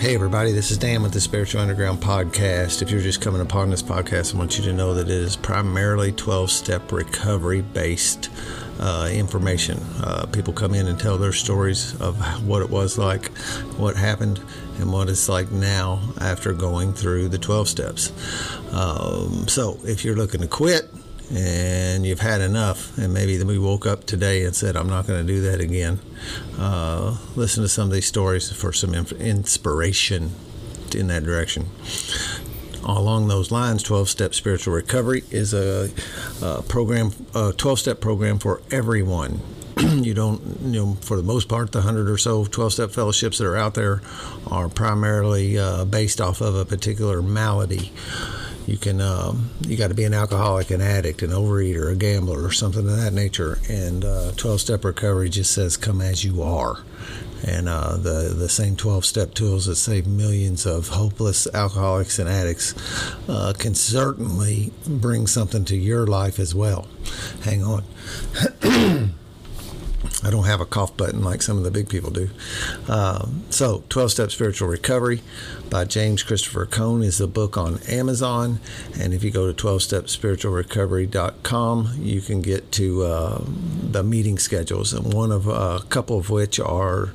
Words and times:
Hey, 0.00 0.14
everybody, 0.14 0.52
this 0.52 0.70
is 0.70 0.78
Dan 0.78 1.02
with 1.02 1.12
the 1.12 1.20
Spiritual 1.20 1.60
Underground 1.60 1.98
Podcast. 1.98 2.80
If 2.80 2.90
you're 2.90 3.02
just 3.02 3.20
coming 3.20 3.42
upon 3.42 3.68
this 3.68 3.82
podcast, 3.82 4.34
I 4.34 4.38
want 4.38 4.56
you 4.56 4.64
to 4.64 4.72
know 4.72 4.94
that 4.94 5.08
it 5.08 5.12
is 5.12 5.36
primarily 5.36 6.10
12 6.10 6.50
step 6.50 6.90
recovery 6.90 7.60
based 7.60 8.30
uh, 8.78 9.10
information. 9.12 9.78
Uh, 10.02 10.24
people 10.32 10.54
come 10.54 10.72
in 10.72 10.86
and 10.86 10.98
tell 10.98 11.18
their 11.18 11.34
stories 11.34 12.00
of 12.00 12.16
what 12.46 12.62
it 12.62 12.70
was 12.70 12.96
like, 12.96 13.28
what 13.76 13.94
happened, 13.94 14.40
and 14.78 14.90
what 14.90 15.10
it's 15.10 15.28
like 15.28 15.52
now 15.52 16.00
after 16.18 16.54
going 16.54 16.94
through 16.94 17.28
the 17.28 17.36
12 17.36 17.68
steps. 17.68 18.10
Um, 18.72 19.48
so, 19.48 19.78
if 19.84 20.02
you're 20.02 20.16
looking 20.16 20.40
to 20.40 20.48
quit, 20.48 20.90
and 21.32 22.04
you've 22.04 22.20
had 22.20 22.40
enough, 22.40 22.96
and 22.98 23.14
maybe 23.14 23.42
we 23.42 23.58
woke 23.58 23.86
up 23.86 24.04
today 24.04 24.44
and 24.44 24.54
said, 24.54 24.76
I'm 24.76 24.88
not 24.88 25.06
going 25.06 25.24
to 25.24 25.32
do 25.32 25.40
that 25.42 25.60
again. 25.60 26.00
Uh, 26.58 27.18
listen 27.36 27.62
to 27.62 27.68
some 27.68 27.88
of 27.88 27.92
these 27.92 28.06
stories 28.06 28.50
for 28.50 28.72
some 28.72 28.94
inspiration 28.94 30.32
in 30.94 31.06
that 31.06 31.22
direction. 31.22 31.68
Along 32.84 33.28
those 33.28 33.52
lines, 33.52 33.82
12 33.82 34.08
Step 34.08 34.34
Spiritual 34.34 34.74
Recovery 34.74 35.22
is 35.30 35.54
a, 35.54 35.90
a 36.42 36.62
program, 36.62 37.12
a 37.34 37.52
12 37.56 37.78
step 37.78 38.00
program 38.00 38.38
for 38.38 38.62
everyone. 38.70 39.40
you 39.78 40.14
don't, 40.14 40.42
you 40.62 40.84
know, 40.84 40.94
for 40.94 41.16
the 41.16 41.22
most 41.22 41.48
part, 41.48 41.70
the 41.70 41.78
100 41.78 42.10
or 42.10 42.18
so 42.18 42.44
12 42.44 42.72
step 42.72 42.90
fellowships 42.90 43.38
that 43.38 43.46
are 43.46 43.56
out 43.56 43.74
there 43.74 44.02
are 44.50 44.68
primarily 44.68 45.58
uh, 45.58 45.84
based 45.84 46.20
off 46.20 46.40
of 46.40 46.56
a 46.56 46.64
particular 46.64 47.22
malady 47.22 47.92
you 48.70 48.78
can 48.78 49.00
um, 49.00 49.50
you 49.66 49.76
got 49.76 49.88
to 49.88 49.94
be 49.94 50.04
an 50.04 50.14
alcoholic, 50.14 50.70
an 50.70 50.80
addict, 50.80 51.22
an 51.22 51.30
overeater, 51.30 51.90
a 51.90 51.96
gambler, 51.96 52.44
or 52.44 52.52
something 52.52 52.88
of 52.88 52.96
that 52.96 53.12
nature. 53.12 53.58
And 53.68 54.04
uh, 54.04 54.30
12 54.36 54.60
step 54.60 54.84
recovery 54.84 55.28
just 55.28 55.52
says 55.52 55.76
come 55.76 56.00
as 56.00 56.22
you 56.24 56.40
are. 56.40 56.84
And 57.44 57.68
uh, 57.68 57.96
the 57.96 58.32
the 58.36 58.48
same 58.48 58.76
12 58.76 59.04
step 59.04 59.34
tools 59.34 59.66
that 59.66 59.74
save 59.74 60.06
millions 60.06 60.66
of 60.66 60.88
hopeless 60.88 61.48
alcoholics 61.52 62.20
and 62.20 62.28
addicts 62.28 62.74
uh, 63.28 63.54
can 63.58 63.74
certainly 63.74 64.72
bring 64.86 65.26
something 65.26 65.64
to 65.64 65.76
your 65.76 66.06
life 66.06 66.38
as 66.38 66.54
well. 66.54 66.86
Hang 67.42 67.64
on. 67.64 67.84
I 70.22 70.30
don't 70.30 70.44
have 70.44 70.60
a 70.60 70.66
cough 70.66 70.96
button 70.96 71.22
like 71.22 71.42
some 71.42 71.56
of 71.56 71.64
the 71.64 71.70
big 71.70 71.88
people 71.88 72.10
do. 72.10 72.28
Um, 72.88 73.44
so, 73.50 73.84
12 73.88 74.12
Step 74.12 74.30
Spiritual 74.30 74.68
Recovery 74.68 75.22
by 75.70 75.84
James 75.84 76.24
Christopher 76.24 76.66
Cohn 76.66 77.02
is 77.02 77.16
the 77.18 77.28
book 77.28 77.56
on 77.56 77.78
Amazon. 77.88 78.60
And 78.98 79.14
if 79.14 79.24
you 79.24 79.30
go 79.30 79.50
to 79.50 79.66
12stepspiritualrecovery.com, 79.66 81.94
you 81.98 82.20
can 82.20 82.42
get 82.42 82.70
to 82.72 83.04
uh, 83.04 83.42
the 83.46 84.02
meeting 84.02 84.36
schedules, 84.38 84.92
and 84.92 85.14
one 85.14 85.32
of 85.32 85.48
uh, 85.48 85.78
a 85.80 85.84
couple 85.88 86.18
of 86.18 86.28
which 86.30 86.60
are. 86.60 87.14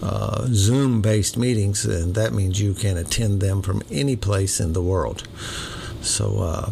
Uh, 0.00 0.46
Zoom 0.52 1.02
based 1.02 1.36
meetings, 1.36 1.84
and 1.84 2.14
that 2.14 2.32
means 2.32 2.60
you 2.60 2.72
can 2.72 2.96
attend 2.96 3.40
them 3.40 3.62
from 3.62 3.82
any 3.90 4.14
place 4.14 4.60
in 4.60 4.72
the 4.72 4.80
world. 4.80 5.26
So, 6.02 6.38
uh, 6.38 6.70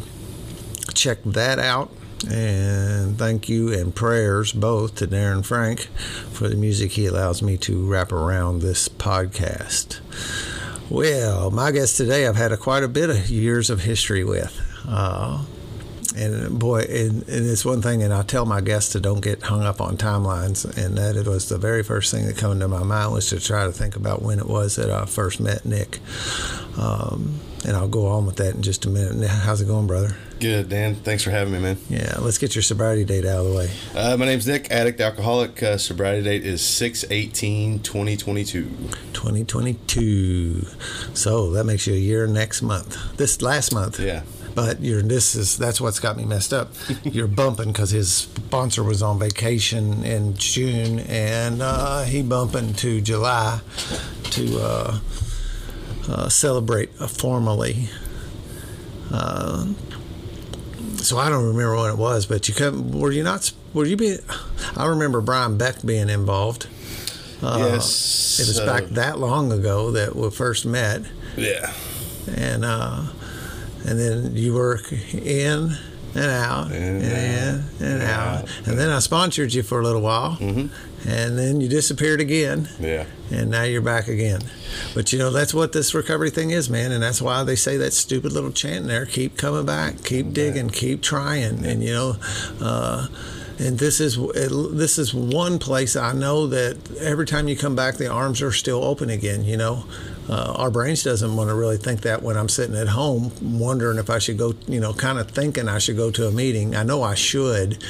check 0.94 1.18
that 1.24 1.58
out. 1.58 1.90
And 2.30 3.18
thank 3.18 3.48
you 3.48 3.72
and 3.72 3.92
prayers 3.92 4.52
both 4.52 4.94
to 4.96 5.08
Darren 5.08 5.44
Frank 5.44 5.88
for 6.30 6.48
the 6.48 6.54
music 6.54 6.92
he 6.92 7.06
allows 7.06 7.42
me 7.42 7.56
to 7.58 7.84
wrap 7.84 8.12
around 8.12 8.62
this 8.62 8.88
podcast. 8.88 9.98
Well, 10.88 11.50
my 11.50 11.72
guest 11.72 11.96
today, 11.96 12.28
I've 12.28 12.36
had 12.36 12.52
a, 12.52 12.56
quite 12.56 12.84
a 12.84 12.88
bit 12.88 13.10
of 13.10 13.28
years 13.28 13.70
of 13.70 13.80
history 13.80 14.22
with. 14.22 14.56
Uh, 14.86 15.44
and 16.16 16.60
boy, 16.60 16.82
and, 16.82 17.28
and, 17.28 17.46
it's 17.46 17.64
one 17.64 17.82
thing, 17.82 18.04
and 18.04 18.14
I 18.14 18.22
tell 18.22 18.46
my 18.46 18.60
guests 18.60 18.92
to 18.92 19.00
don't 19.00 19.20
get 19.20 19.42
hung 19.42 19.62
up 19.62 19.80
on 19.80 19.96
timelines, 19.96 20.64
and 20.78 20.96
that 20.96 21.16
it 21.16 21.26
was 21.26 21.48
the 21.48 21.58
very 21.58 21.82
first 21.82 22.12
thing 22.12 22.26
that 22.26 22.36
came 22.38 22.52
into 22.52 22.68
my 22.68 22.84
mind 22.84 23.12
was 23.12 23.28
to 23.30 23.40
try 23.40 23.64
to 23.64 23.72
think 23.72 23.96
about 23.96 24.22
when 24.22 24.38
it 24.38 24.46
was 24.46 24.76
that 24.76 24.88
I 24.88 25.06
first 25.06 25.40
met 25.40 25.66
Nick. 25.66 25.98
Um, 26.78 27.40
and 27.66 27.76
I'll 27.76 27.88
go 27.88 28.06
on 28.06 28.24
with 28.24 28.36
that 28.36 28.54
in 28.54 28.62
just 28.62 28.86
a 28.86 28.88
minute. 28.88 29.28
How's 29.28 29.60
it 29.60 29.66
going, 29.66 29.88
brother? 29.88 30.16
Good, 30.38 30.68
Dan. 30.68 30.96
Thanks 30.96 31.22
for 31.22 31.30
having 31.30 31.54
me, 31.54 31.60
man. 31.60 31.78
Yeah, 31.88 32.18
let's 32.18 32.36
get 32.36 32.54
your 32.54 32.62
sobriety 32.62 33.04
date 33.04 33.24
out 33.24 33.46
of 33.46 33.52
the 33.52 33.56
way. 33.56 33.70
Uh, 33.94 34.16
my 34.18 34.26
name's 34.26 34.46
Nick, 34.46 34.70
addict, 34.70 35.00
alcoholic. 35.00 35.62
Uh, 35.62 35.78
sobriety 35.78 36.22
date 36.22 36.44
is 36.44 36.62
6 36.62 37.06
18 37.10 37.78
2022. 37.80 38.64
2022. 39.14 40.66
So 41.14 41.50
that 41.52 41.64
makes 41.64 41.86
you 41.86 41.94
a 41.94 41.98
year 41.98 42.26
next 42.26 42.60
month. 42.60 43.16
This 43.16 43.40
last 43.40 43.72
month. 43.72 43.98
Yeah 43.98 44.22
but 44.56 44.80
you're 44.80 45.02
this 45.02 45.34
is 45.34 45.58
that's 45.58 45.82
what's 45.82 46.00
got 46.00 46.16
me 46.16 46.24
messed 46.24 46.52
up. 46.52 46.72
you're 47.04 47.28
bumping 47.28 47.68
because 47.68 47.90
his 47.90 48.10
sponsor 48.10 48.82
was 48.82 49.02
on 49.02 49.18
vacation 49.18 50.02
in 50.02 50.34
June, 50.34 50.98
and 51.00 51.60
uh, 51.60 52.02
he 52.04 52.22
bumping 52.22 52.72
to 52.72 53.02
July 53.02 53.60
to 54.30 54.58
uh, 54.58 54.98
uh, 56.08 56.28
celebrate 56.30 56.92
formally. 56.94 57.90
Uh, 59.12 59.66
so 61.06 61.18
I 61.18 61.28
don't 61.28 61.46
remember 61.46 61.76
what 61.76 61.90
it 61.90 61.98
was, 61.98 62.26
but 62.26 62.48
you 62.48 62.54
come. 62.54 62.90
Were 62.90 63.12
you 63.12 63.22
not? 63.22 63.52
Were 63.72 63.86
you 63.86 63.96
be? 63.96 64.18
I 64.76 64.86
remember 64.86 65.20
Brian 65.20 65.56
Beck 65.56 65.82
being 65.84 66.08
involved. 66.08 66.66
Uh, 67.42 67.68
yes, 67.72 68.40
it 68.40 68.48
was 68.48 68.60
back 68.60 68.84
that 68.94 69.18
long 69.18 69.52
ago 69.52 69.92
that 69.92 70.16
we 70.16 70.30
first 70.30 70.66
met. 70.66 71.02
Yeah, 71.36 71.72
and 72.34 72.64
uh, 72.64 73.04
and 73.86 74.00
then 74.00 74.34
you 74.34 74.54
work 74.54 74.92
in 74.92 75.76
and 76.14 76.30
out 76.30 76.72
and, 76.72 77.02
and 77.02 77.64
in 77.80 77.86
and 77.86 78.02
out. 78.02 78.42
out. 78.42 78.66
And 78.66 78.78
then 78.78 78.90
I 78.90 78.98
sponsored 78.98 79.52
you 79.54 79.62
for 79.62 79.80
a 79.80 79.84
little 79.84 80.00
while. 80.00 80.36
Mm-hmm. 80.36 81.08
And 81.08 81.38
then 81.38 81.60
you 81.60 81.68
disappeared 81.68 82.20
again. 82.20 82.68
Yeah. 82.80 83.04
And 83.30 83.50
now 83.50 83.64
you're 83.64 83.82
back 83.82 84.08
again. 84.08 84.40
But 84.94 85.12
you 85.12 85.18
know, 85.18 85.30
that's 85.30 85.52
what 85.52 85.72
this 85.72 85.94
recovery 85.94 86.30
thing 86.30 86.50
is, 86.50 86.70
man. 86.70 86.92
And 86.92 87.02
that's 87.02 87.20
why 87.20 87.42
they 87.44 87.56
say 87.56 87.76
that 87.78 87.92
stupid 87.92 88.32
little 88.32 88.52
chant 88.52 88.82
in 88.82 88.86
there 88.86 89.06
keep 89.06 89.36
coming 89.36 89.66
back, 89.66 90.04
keep 90.04 90.32
digging, 90.32 90.70
keep 90.70 91.02
trying. 91.02 91.64
And, 91.64 91.82
you 91.82 91.92
know, 91.92 92.16
uh, 92.60 93.08
and 93.58 93.78
this 93.78 94.00
is 94.00 94.16
this 94.16 94.98
is 94.98 95.14
one 95.14 95.58
place 95.58 95.96
I 95.96 96.12
know 96.12 96.46
that 96.48 96.76
every 97.00 97.26
time 97.26 97.48
you 97.48 97.56
come 97.56 97.74
back, 97.74 97.96
the 97.96 98.06
arms 98.06 98.42
are 98.42 98.52
still 98.52 98.84
open 98.84 99.08
again. 99.08 99.44
You 99.44 99.56
know, 99.56 99.84
uh, 100.28 100.54
our 100.56 100.70
brains 100.70 101.04
doesn't 101.04 101.36
want 101.36 101.50
to 101.50 101.54
really 101.54 101.76
think 101.76 102.00
that 102.02 102.22
when 102.22 102.36
I'm 102.36 102.48
sitting 102.48 102.74
at 102.76 102.88
home, 102.88 103.30
wondering 103.40 103.98
if 103.98 104.10
I 104.10 104.18
should 104.18 104.38
go. 104.38 104.54
You 104.66 104.80
know, 104.80 104.92
kind 104.92 105.18
of 105.18 105.30
thinking 105.30 105.68
I 105.68 105.78
should 105.78 105.96
go 105.96 106.10
to 106.10 106.26
a 106.26 106.32
meeting. 106.32 106.74
I 106.74 106.82
know 106.82 107.02
I 107.02 107.14
should, 107.14 107.82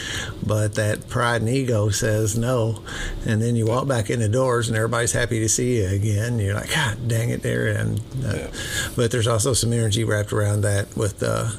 but 0.45 0.75
that 0.75 1.09
pride 1.09 1.41
and 1.41 1.51
ego 1.51 1.89
says 1.89 2.37
no. 2.37 2.83
And 3.25 3.41
then 3.41 3.57
you 3.57 3.67
walk 3.67 3.89
back 3.89 4.11
in 4.11 4.21
the 4.21 4.29
doors, 4.29 4.69
and 4.69 4.77
everybody's 4.77 5.13
happy 5.13 5.41
to 5.41 5.49
see 5.49 5.79
you 5.79 5.89
again. 5.89 6.39
You're 6.39 6.55
like, 6.55 6.71
God 6.71 7.09
dang 7.09 7.31
it, 7.31 7.43
there. 7.43 7.69
And 7.69 8.01
uh, 8.25 8.37
yeah. 8.37 8.51
but 8.97 9.11
there's 9.11 9.27
also 9.27 9.55
some 9.55 9.73
energy 9.73 10.05
wrapped 10.05 10.33
around 10.33 10.61
that 10.63 10.95
with 10.97 11.23
uh, 11.23 11.51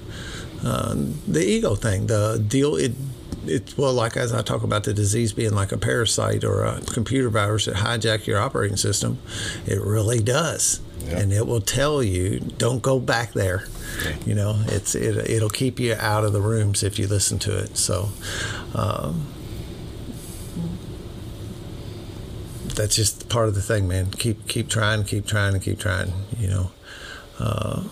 uh 0.64 0.96
the 1.28 1.44
ego 1.44 1.76
thing. 1.76 2.08
The 2.08 2.44
deal 2.48 2.76
it 2.76 2.94
it's 3.50 3.78
well, 3.78 3.94
like 3.94 4.18
as 4.18 4.34
I 4.34 4.42
talk 4.42 4.64
about 4.64 4.84
the 4.84 4.94
disease 4.94 5.34
being 5.34 5.54
like 5.54 5.72
a 5.72 5.78
parasite 5.78 6.44
or 6.44 6.64
a 6.64 6.82
computer 6.82 7.30
virus 7.30 7.66
that 7.66 7.76
hijack 7.76 8.26
your 8.26 8.40
operating 8.40 8.78
system, 8.78 9.20
it 9.66 9.82
really 9.82 10.22
does, 10.22 10.82
yeah. 11.00 11.20
and 11.20 11.34
it 11.34 11.48
will 11.48 11.62
tell 11.62 12.04
you 12.04 12.40
don't 12.40 12.82
go 12.82 13.00
back 13.00 13.34
there. 13.34 13.66
Yeah. 14.04 14.16
You 14.26 14.36
know, 14.36 14.62
it's 14.68 14.96
it, 14.96 15.30
it'll 15.30 15.50
keep 15.50 15.80
you 15.80 15.96
out 15.96 16.24
of 16.24 16.34
the 16.34 16.42
rooms 16.42 16.84
if 16.84 17.00
you 17.00 17.08
listen 17.08 17.40
to 17.40 17.58
it. 17.58 17.78
So. 17.78 18.10
Um, 18.76 19.28
that's 22.76 22.96
just 22.96 23.28
part 23.28 23.48
of 23.48 23.56
the 23.56 23.62
thing, 23.62 23.88
man. 23.88 24.12
Keep 24.12 24.48
keep 24.48 24.70
trying, 24.70 25.04
keep 25.04 25.26
trying, 25.26 25.56
and 25.56 25.64
keep 25.64 25.80
trying. 25.80 26.14
You 26.40 26.48
know, 26.48 26.72
uh, 27.40 27.84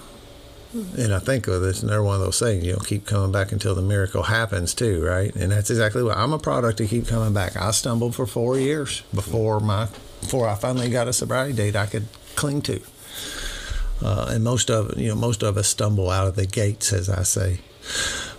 and 0.75 1.13
I 1.13 1.19
think 1.19 1.47
of 1.47 1.62
this 1.62 1.84
another 1.84 2.03
one 2.03 2.16
of 2.16 2.22
those 2.22 2.40
things, 2.40 2.66
you 2.66 2.74
know, 2.74 2.80
keep 2.80 3.06
coming 3.06 3.31
back 3.31 3.52
until 3.52 3.75
the 3.75 3.81
miracle 3.81 4.24
happens 4.24 4.74
too, 4.74 5.03
right? 5.06 5.34
And 5.36 5.52
that's 5.52 5.69
exactly 5.69 6.03
what 6.03 6.18
I'm 6.18 6.33
a 6.33 6.39
product 6.39 6.80
to 6.80 6.88
keep 6.88 7.07
coming 7.07 7.33
back. 7.33 7.56
I 7.56 7.72
stumbled 7.72 8.16
for 8.16 8.25
four 8.25 8.60
years 8.60 9.01
before 9.13 9.60
my 9.60 9.88
before 10.19 10.50
I 10.50 10.56
finally 10.56 10.89
got 10.89 11.07
a 11.07 11.13
sobriety 11.13 11.54
date 11.54 11.75
I 11.75 11.86
could 11.86 12.07
cling 12.36 12.62
to. 12.63 12.81
Uh, 14.04 14.27
and 14.31 14.44
most 14.44 14.69
of 14.69 14.98
you 14.98 15.07
know 15.07 15.16
most 15.16 15.44
of 15.44 15.57
us 15.57 15.68
stumble 15.68 16.10
out 16.10 16.27
of 16.27 16.36
the 16.36 16.45
gates, 16.45 16.92
as 16.92 17.10
I 17.10 17.24
say. 17.24 17.60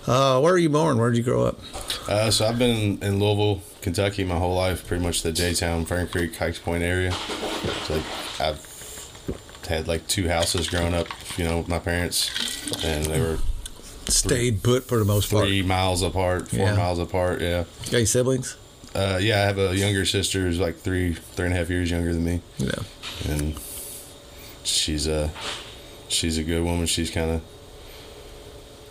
Uh, 0.05 0.39
where 0.39 0.53
are 0.53 0.57
you 0.57 0.69
born? 0.69 0.97
Where 0.97 1.09
did 1.09 1.17
you 1.17 1.23
grow 1.23 1.43
up? 1.43 1.59
Uh, 2.07 2.29
so 2.29 2.45
I've 2.45 2.59
been 2.59 3.01
in 3.01 3.19
Louisville, 3.19 3.61
Kentucky, 3.81 4.23
my 4.23 4.37
whole 4.37 4.55
life. 4.55 4.87
Pretty 4.87 5.03
much 5.03 5.23
the 5.23 5.31
J 5.31 5.53
Town, 5.53 5.85
Fern 5.85 6.07
Creek, 6.07 6.35
Hikes 6.35 6.59
Point 6.59 6.83
area. 6.83 7.11
I've 8.39 8.76
had 9.67 9.87
like 9.87 10.07
two 10.07 10.27
houses 10.27 10.67
growing 10.67 10.93
up, 10.93 11.07
you 11.37 11.43
know, 11.43 11.59
with 11.59 11.67
my 11.67 11.79
parents, 11.79 12.31
and 12.83 13.05
they 13.05 13.19
were 13.19 13.39
stayed 14.07 14.63
put 14.63 14.85
for 14.85 14.97
the 14.97 15.05
most 15.05 15.29
part. 15.31 15.45
Three 15.45 15.61
miles 15.61 16.01
apart, 16.01 16.49
four 16.49 16.59
yeah. 16.59 16.75
miles 16.75 16.99
apart. 16.99 17.41
Yeah. 17.41 17.65
Got 17.85 17.93
any 17.93 18.05
siblings? 18.05 18.57
Uh, 18.95 19.19
yeah, 19.21 19.35
I 19.35 19.41
have 19.41 19.59
a 19.59 19.75
younger 19.75 20.05
sister 20.05 20.41
who's 20.41 20.59
like 20.59 20.77
three, 20.77 21.13
three 21.13 21.45
and 21.45 21.53
a 21.53 21.57
half 21.57 21.69
years 21.69 21.91
younger 21.91 22.13
than 22.13 22.25
me. 22.25 22.41
Yeah. 22.57 22.71
And 23.27 23.59
she's 24.63 25.07
a, 25.07 25.31
she's 26.07 26.37
a 26.37 26.43
good 26.43 26.63
woman. 26.63 26.87
She's 26.87 27.11
kind 27.11 27.31
of 27.31 27.41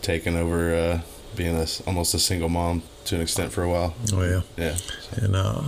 taken 0.03 0.37
over 0.37 0.75
uh, 0.75 1.01
being 1.35 1.57
a, 1.57 1.67
almost 1.87 2.15
a 2.15 2.19
single 2.19 2.49
mom 2.49 2.83
to 3.07 3.17
an 3.17 3.23
extent 3.23 3.53
for 3.53 3.63
a 3.63 3.69
while. 3.69 3.95
Oh 4.13 4.23
yeah. 4.23 4.43
Yeah. 4.57 4.75
So. 4.77 5.25
And 5.25 5.35
uh, 5.35 5.63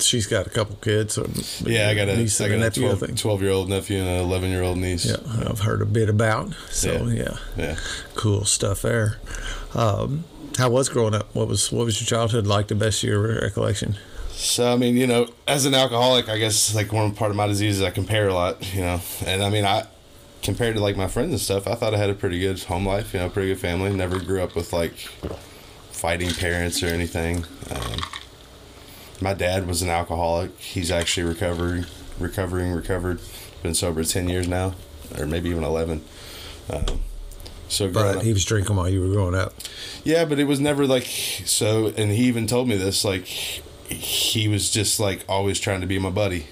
she's 0.00 0.26
got 0.26 0.46
a 0.46 0.50
couple 0.50 0.76
kids. 0.76 1.14
So 1.14 1.28
Yeah, 1.64 1.88
I 1.88 1.94
got 1.94 2.08
a, 2.08 2.16
niece 2.16 2.40
I 2.40 2.48
got 2.48 2.54
a 2.56 2.58
nephew, 2.60 2.84
I 2.84 2.94
12, 2.94 3.00
think. 3.00 3.18
12 3.18 3.42
year 3.42 3.50
old 3.50 3.68
nephew 3.68 3.98
and 3.98 4.08
an 4.08 4.20
11 4.22 4.50
year 4.50 4.62
old 4.62 4.78
niece. 4.78 5.04
Yeah, 5.06 5.16
I've 5.48 5.60
heard 5.60 5.82
a 5.82 5.86
bit 5.86 6.08
about. 6.08 6.54
So 6.70 7.06
Yeah. 7.06 7.12
yeah, 7.14 7.36
Yeah. 7.56 7.76
cool 8.14 8.44
stuff 8.44 8.82
there. 8.82 9.18
Um, 9.74 10.24
how 10.58 10.68
was 10.70 10.88
growing 10.88 11.14
up? 11.14 11.34
What 11.34 11.48
was 11.48 11.72
what 11.72 11.84
was 11.86 12.00
your 12.00 12.06
childhood 12.06 12.46
like? 12.46 12.68
The 12.68 12.74
best 12.74 13.02
year 13.02 13.24
of 13.24 13.30
your 13.34 13.42
recollection? 13.42 13.96
So 14.32 14.72
I 14.72 14.76
mean, 14.76 14.96
you 14.96 15.06
know, 15.06 15.28
as 15.48 15.64
an 15.66 15.74
alcoholic, 15.74 16.28
I 16.28 16.38
guess 16.38 16.74
like 16.74 16.92
one 16.92 17.14
part 17.14 17.30
of 17.30 17.36
my 17.36 17.46
disease 17.46 17.76
is 17.76 17.82
I 17.82 17.90
compare 17.90 18.28
a 18.28 18.34
lot, 18.34 18.74
you 18.74 18.80
know, 18.82 19.00
and 19.24 19.42
I 19.42 19.48
mean, 19.50 19.64
I 19.64 19.86
compared 20.42 20.74
to 20.74 20.80
like 20.80 20.96
my 20.96 21.06
friends 21.06 21.30
and 21.30 21.40
stuff, 21.40 21.66
I 21.68 21.74
thought 21.76 21.94
I 21.94 21.98
had 21.98 22.10
a 22.10 22.14
pretty 22.14 22.38
good 22.40 22.60
home 22.64 22.84
life, 22.86 23.14
you 23.14 23.20
know, 23.20 23.28
pretty 23.30 23.48
good 23.50 23.60
family. 23.60 23.94
Never 23.94 24.18
grew 24.18 24.42
up 24.42 24.54
with 24.56 24.72
like 24.72 24.94
fighting 25.92 26.30
parents 26.34 26.82
or 26.82 26.86
anything. 26.88 27.44
Um, 27.70 28.00
my 29.20 29.34
dad 29.34 29.66
was 29.66 29.82
an 29.82 29.88
alcoholic. 29.88 30.58
He's 30.58 30.90
actually 30.90 31.24
recovering, 31.24 31.86
recovering, 32.18 32.72
recovered. 32.72 33.20
Been 33.62 33.74
sober 33.74 34.02
ten 34.04 34.28
years 34.28 34.48
now, 34.48 34.74
or 35.18 35.26
maybe 35.26 35.48
even 35.50 35.62
eleven. 35.64 36.02
Um, 36.70 37.00
so 37.68 37.88
But 37.90 38.16
up- 38.18 38.22
he 38.22 38.32
was 38.32 38.44
drinking 38.44 38.74
while 38.76 38.88
you 38.88 39.00
were 39.00 39.08
growing 39.12 39.34
up. 39.34 39.54
yeah, 40.04 40.24
but 40.24 40.38
it 40.38 40.44
was 40.44 40.58
never 40.60 40.86
like 40.86 41.04
so. 41.44 41.88
And 41.96 42.10
he 42.10 42.24
even 42.24 42.46
told 42.46 42.68
me 42.68 42.76
this. 42.76 43.04
Like 43.04 43.26
he 43.26 44.48
was 44.48 44.70
just 44.70 44.98
like 44.98 45.24
always 45.28 45.60
trying 45.60 45.80
to 45.80 45.86
be 45.86 45.98
my 45.98 46.10
buddy. 46.10 46.46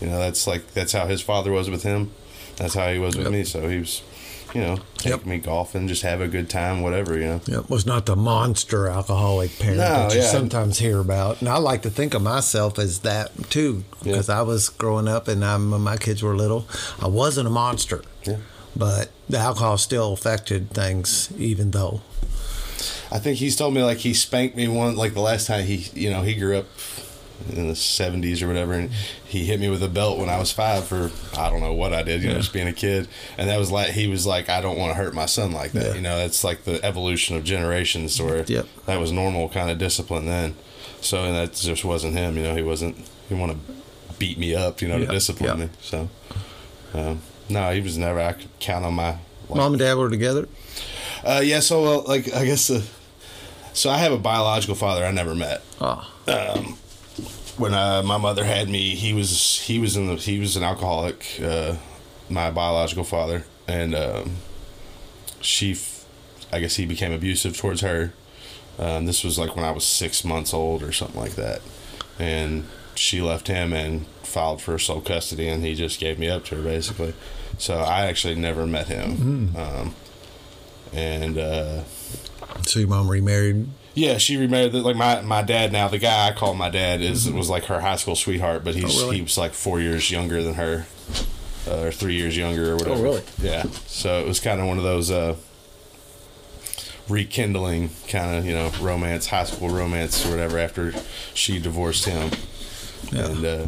You 0.00 0.08
know, 0.08 0.18
that's 0.18 0.46
like 0.46 0.72
that's 0.74 0.92
how 0.92 1.06
his 1.06 1.20
father 1.20 1.50
was 1.50 1.68
with 1.70 1.82
him. 1.82 2.10
That's 2.56 2.74
how 2.74 2.92
he 2.92 2.98
was 2.98 3.16
with 3.16 3.26
Yep. 3.26 3.32
me. 3.32 3.44
So 3.44 3.68
he 3.68 3.78
was, 3.78 4.02
you 4.54 4.60
know, 4.60 4.78
take 4.98 5.10
Yep. 5.10 5.26
me 5.26 5.38
golfing, 5.38 5.88
just 5.88 6.02
have 6.02 6.20
a 6.20 6.28
good 6.28 6.48
time, 6.50 6.82
whatever. 6.82 7.16
You 7.18 7.24
know. 7.26 7.40
Yep, 7.46 7.70
was 7.70 7.86
not 7.86 8.06
the 8.06 8.16
monster 8.16 8.88
alcoholic 8.88 9.58
parent 9.58 9.78
No, 9.78 9.84
that 10.08 10.14
you 10.14 10.20
yeah. 10.20 10.26
sometimes 10.30 10.78
hear 10.78 10.98
about. 11.00 11.40
And 11.40 11.48
I 11.48 11.58
like 11.58 11.82
to 11.82 11.90
think 11.90 12.14
of 12.14 12.22
myself 12.22 12.78
as 12.78 13.00
that 13.00 13.50
too, 13.50 13.84
Yeah. 14.02 14.12
because 14.12 14.28
I 14.28 14.42
was 14.42 14.68
growing 14.68 15.08
up 15.08 15.28
and 15.28 15.44
I'm, 15.44 15.70
when 15.70 15.80
my 15.82 15.96
kids 15.96 16.22
were 16.22 16.36
little, 16.36 16.66
I 17.00 17.06
wasn't 17.08 17.46
a 17.48 17.50
monster. 17.50 18.02
Yeah. 18.24 18.36
But 18.74 19.10
the 19.28 19.38
alcohol 19.38 19.78
still 19.78 20.12
affected 20.12 20.70
things, 20.70 21.30
even 21.38 21.70
though. 21.70 22.02
I 23.10 23.18
think 23.18 23.38
he's 23.38 23.56
told 23.56 23.72
me 23.72 23.82
like 23.82 23.98
he 23.98 24.12
spanked 24.14 24.56
me 24.56 24.68
one 24.68 24.96
like 24.96 25.14
the 25.14 25.20
last 25.20 25.46
time 25.46 25.64
he 25.64 25.88
you 25.94 26.10
know 26.10 26.22
he 26.22 26.34
grew 26.34 26.58
up 26.58 26.66
in 27.52 27.68
the 27.68 27.76
seventies 27.76 28.42
or 28.42 28.48
whatever 28.48 28.72
and 28.72 28.90
he 29.26 29.44
hit 29.44 29.60
me 29.60 29.68
with 29.68 29.82
a 29.82 29.88
belt 29.88 30.18
when 30.18 30.28
I 30.28 30.38
was 30.38 30.50
five 30.52 30.84
for 30.86 31.10
I 31.38 31.50
don't 31.50 31.60
know 31.60 31.74
what 31.74 31.92
I 31.92 32.02
did 32.02 32.22
you 32.22 32.28
know 32.30 32.36
just 32.36 32.52
being 32.52 32.66
a 32.68 32.72
kid 32.72 33.08
and 33.38 33.48
that 33.50 33.58
was 33.58 33.70
like 33.70 33.90
he 33.90 34.06
was 34.08 34.26
like 34.26 34.48
I 34.48 34.60
don't 34.60 34.78
want 34.78 34.90
to 34.90 34.94
hurt 34.94 35.14
my 35.14 35.26
son 35.26 35.52
like 35.52 35.72
that 35.72 35.86
Yeah. 35.90 35.94
you 35.94 36.00
know 36.00 36.16
that's 36.18 36.42
like 36.44 36.64
the 36.64 36.82
evolution 36.84 37.36
of 37.36 37.44
generations 37.44 38.20
where 38.20 38.44
Yep. 38.46 38.66
that 38.86 38.98
was 38.98 39.12
normal 39.12 39.48
kind 39.50 39.70
of 39.70 39.78
discipline 39.78 40.26
then 40.26 40.56
so 41.00 41.24
and 41.24 41.34
that 41.36 41.52
just 41.54 41.84
wasn't 41.84 42.14
him 42.14 42.36
you 42.36 42.42
know 42.42 42.54
he 42.56 42.62
wasn't 42.62 42.96
he 43.28 43.34
want 43.34 43.52
to 43.52 43.58
beat 44.18 44.38
me 44.38 44.54
up 44.54 44.80
you 44.80 44.88
know 44.88 44.96
Yeah. 44.96 45.06
to 45.06 45.12
discipline 45.12 45.58
Yeah. 45.58 45.64
me 45.66 45.70
so 45.82 46.08
um, 46.94 47.20
no 47.50 47.70
he 47.72 47.80
was 47.82 47.98
never 47.98 48.18
I 48.20 48.32
could 48.32 48.48
count 48.60 48.84
on 48.84 48.94
my 48.94 49.18
like, 49.48 49.56
Mom 49.58 49.72
and 49.74 49.78
dad 49.78 49.94
were 49.96 50.10
together? 50.10 50.48
uh, 51.22 51.40
yeah, 51.44 51.60
so 51.60 51.84
uh, 51.84 52.02
like 52.08 52.32
I 52.34 52.44
guess 52.44 52.68
uh, 52.70 52.82
so. 53.72 53.90
I 53.90 53.98
have 53.98 54.10
a 54.12 54.18
biological 54.18 54.74
father 54.74 55.04
I 55.04 55.10
never 55.12 55.34
met. 55.36 55.62
Oh, 55.80 56.08
When 57.58 57.72
uh, 57.72 58.02
my 58.02 58.18
mother 58.18 58.44
had 58.44 58.68
me, 58.68 58.94
he 58.94 59.12
was 59.14 59.60
he 59.60 59.78
was 59.78 59.96
in 59.96 60.06
the 60.08 60.16
he 60.16 60.38
was 60.38 60.56
an 60.56 60.62
alcoholic. 60.62 61.24
Uh, 61.42 61.76
my 62.28 62.50
biological 62.50 63.04
father, 63.04 63.44
and 63.68 63.94
um, 63.94 64.36
she, 65.40 65.72
f- 65.72 66.04
I 66.52 66.58
guess 66.58 66.74
he 66.76 66.84
became 66.84 67.12
abusive 67.12 67.56
towards 67.56 67.82
her. 67.82 68.12
Um, 68.78 69.06
this 69.06 69.22
was 69.24 69.38
like 69.38 69.54
when 69.54 69.64
I 69.64 69.70
was 69.70 69.84
six 69.84 70.24
months 70.24 70.52
old 70.52 70.82
or 70.82 70.90
something 70.92 71.20
like 71.20 71.36
that, 71.36 71.60
and 72.18 72.64
she 72.96 73.20
left 73.20 73.46
him 73.48 73.72
and 73.72 74.06
filed 74.24 74.60
for 74.60 74.76
sole 74.78 75.00
custody, 75.00 75.48
and 75.48 75.64
he 75.64 75.74
just 75.74 76.00
gave 76.00 76.18
me 76.18 76.28
up 76.28 76.44
to 76.46 76.56
her 76.56 76.62
basically. 76.62 77.14
So 77.58 77.78
I 77.78 78.06
actually 78.06 78.34
never 78.34 78.66
met 78.66 78.88
him. 78.88 79.54
Um, 79.56 79.94
and 80.92 81.38
uh, 81.38 81.84
so 82.62 82.80
your 82.80 82.88
mom 82.88 83.08
remarried? 83.08 83.66
Yeah, 83.96 84.18
she 84.18 84.36
remarried. 84.36 84.74
Like 84.74 84.94
my 84.94 85.22
my 85.22 85.40
dad 85.42 85.72
now, 85.72 85.88
the 85.88 85.98
guy 85.98 86.28
I 86.28 86.32
call 86.32 86.54
my 86.54 86.68
dad 86.68 87.00
is 87.00 87.28
was 87.32 87.48
like 87.48 87.64
her 87.64 87.80
high 87.80 87.96
school 87.96 88.14
sweetheart, 88.14 88.62
but 88.62 88.74
he's 88.74 88.84
Mm-hmm. 88.84 88.98
Oh, 88.98 89.02
really? 89.04 89.16
he 89.16 89.22
was 89.22 89.38
like 89.38 89.52
four 89.54 89.80
years 89.80 90.10
younger 90.10 90.42
than 90.42 90.54
her, 90.54 90.86
uh, 91.66 91.80
or 91.86 91.90
three 91.90 92.14
years 92.14 92.36
younger 92.36 92.72
or 92.72 92.76
whatever. 92.76 92.94
Oh, 93.00 93.02
really? 93.02 93.22
Yeah. 93.40 93.62
So 93.86 94.20
it 94.20 94.26
was 94.28 94.38
kind 94.38 94.60
of 94.60 94.66
one 94.66 94.76
of 94.76 94.84
those 94.84 95.10
uh, 95.10 95.36
rekindling 97.08 97.90
kind 98.08 98.36
of 98.36 98.44
you 98.44 98.52
know 98.52 98.70
romance, 98.82 99.28
high 99.28 99.44
school 99.44 99.70
romance 99.70 100.26
or 100.26 100.30
whatever 100.30 100.58
after 100.58 100.92
she 101.32 101.58
divorced 101.58 102.04
him. 102.04 102.30
Yeah. 103.10 103.26
And 103.28 103.44
uh, 103.46 103.66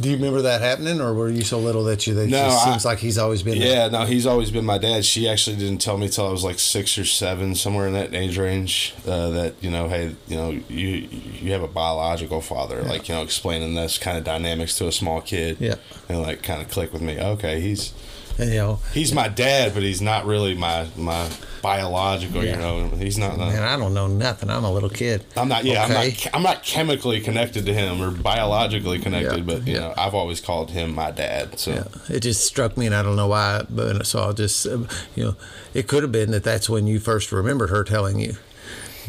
Do 0.00 0.08
you 0.08 0.16
remember 0.16 0.42
that 0.42 0.60
happening, 0.60 1.00
or 1.00 1.12
were 1.12 1.28
you 1.28 1.42
so 1.42 1.58
little 1.58 1.82
that 1.84 2.06
you? 2.06 2.14
That 2.14 2.28
No, 2.28 2.38
just 2.38 2.66
I- 2.66 2.70
seems 2.70 2.84
like 2.84 2.98
he's 3.00 3.18
always 3.18 3.42
been. 3.42 3.58
there? 3.58 3.68
Yeah, 3.68 3.88
no, 3.88 4.04
he's 4.04 4.26
always 4.26 4.50
been 4.50 4.64
my 4.64 4.78
dad. 4.78 5.04
She 5.04 5.28
actually 5.28 5.56
didn't 5.56 5.78
tell 5.80 5.98
me 5.98 6.08
till 6.08 6.26
I 6.26 6.30
was 6.30 6.44
like 6.44 6.58
six 6.60 6.96
or 6.98 7.04
seven, 7.04 7.54
somewhere 7.56 7.88
in 7.88 7.94
that 7.94 8.14
age 8.14 8.38
range. 8.38 8.94
Uh, 9.06 9.30
that 9.30 9.54
you 9.60 9.70
know, 9.70 9.88
hey, 9.88 10.14
you 10.28 10.36
know, 10.36 10.50
you 10.68 11.08
you 11.40 11.52
have 11.52 11.62
a 11.64 11.68
biological 11.68 12.40
father. 12.40 12.82
Like 12.82 13.08
you 13.08 13.14
know, 13.16 13.22
explaining 13.22 13.74
this 13.74 13.98
kind 13.98 14.16
of 14.16 14.22
dynamics 14.24 14.76
to 14.78 14.86
a 14.86 14.92
small 14.92 15.20
kid. 15.20 15.56
Yeah. 15.60 15.74
and 16.08 16.22
like 16.22 16.42
kind 16.42 16.62
of 16.62 16.68
click 16.68 16.92
with 16.92 17.02
me. 17.02 17.18
Okay, 17.18 17.60
he's 17.60 17.92
you 18.38 18.46
know, 18.54 18.78
he's 18.94 19.12
my 19.12 19.28
dad, 19.28 19.74
but 19.74 19.82
he's 19.82 20.00
not 20.00 20.26
really 20.26 20.54
my 20.54 20.86
my 20.96 21.28
biological. 21.62 22.44
Yeah. 22.44 22.52
You 22.52 22.56
know, 22.58 22.96
he's 22.96 23.18
not. 23.18 23.36
man, 23.38 23.62
I 23.62 23.76
don't 23.76 23.94
know 23.94 24.06
nothing. 24.06 24.48
I'm 24.50 24.64
a 24.64 24.72
little 24.72 24.88
kid. 24.88 25.24
I'm 25.36 25.48
not. 25.48 25.64
Yeah, 25.64 25.84
Okay. 25.84 25.94
I'm 25.94 26.06
not. 26.08 26.26
I'm 26.34 26.42
not 26.42 26.62
chemically 26.62 27.20
connected 27.20 27.66
to 27.66 27.74
him 27.74 28.00
or 28.00 28.10
biologically 28.10 28.98
connected, 28.98 29.38
Yeah, 29.38 29.42
but 29.44 29.66
you 29.66 29.74
yeah. 29.74 29.80
know, 29.80 29.94
I've 29.96 30.14
always 30.14 30.40
called 30.40 30.70
him 30.70 30.94
my 30.94 31.10
dad. 31.10 31.58
So 31.58 31.72
Yeah, 31.72 32.16
it 32.16 32.20
just 32.20 32.44
struck 32.46 32.76
me, 32.76 32.86
and 32.86 32.94
I 32.94 33.02
don't 33.02 33.16
know 33.16 33.28
why, 33.28 33.64
but 33.68 34.06
so 34.06 34.20
I'll 34.20 34.32
just, 34.32 34.66
uh, 34.66 34.78
you 35.16 35.24
know, 35.24 35.36
it 35.74 35.88
could 35.88 36.02
have 36.02 36.12
been 36.12 36.30
that 36.30 36.44
that's 36.44 36.68
when 36.70 36.86
you 36.86 36.98
first 37.00 37.32
remembered 37.32 37.70
her 37.70 37.84
telling 37.84 38.20
you, 38.20 38.36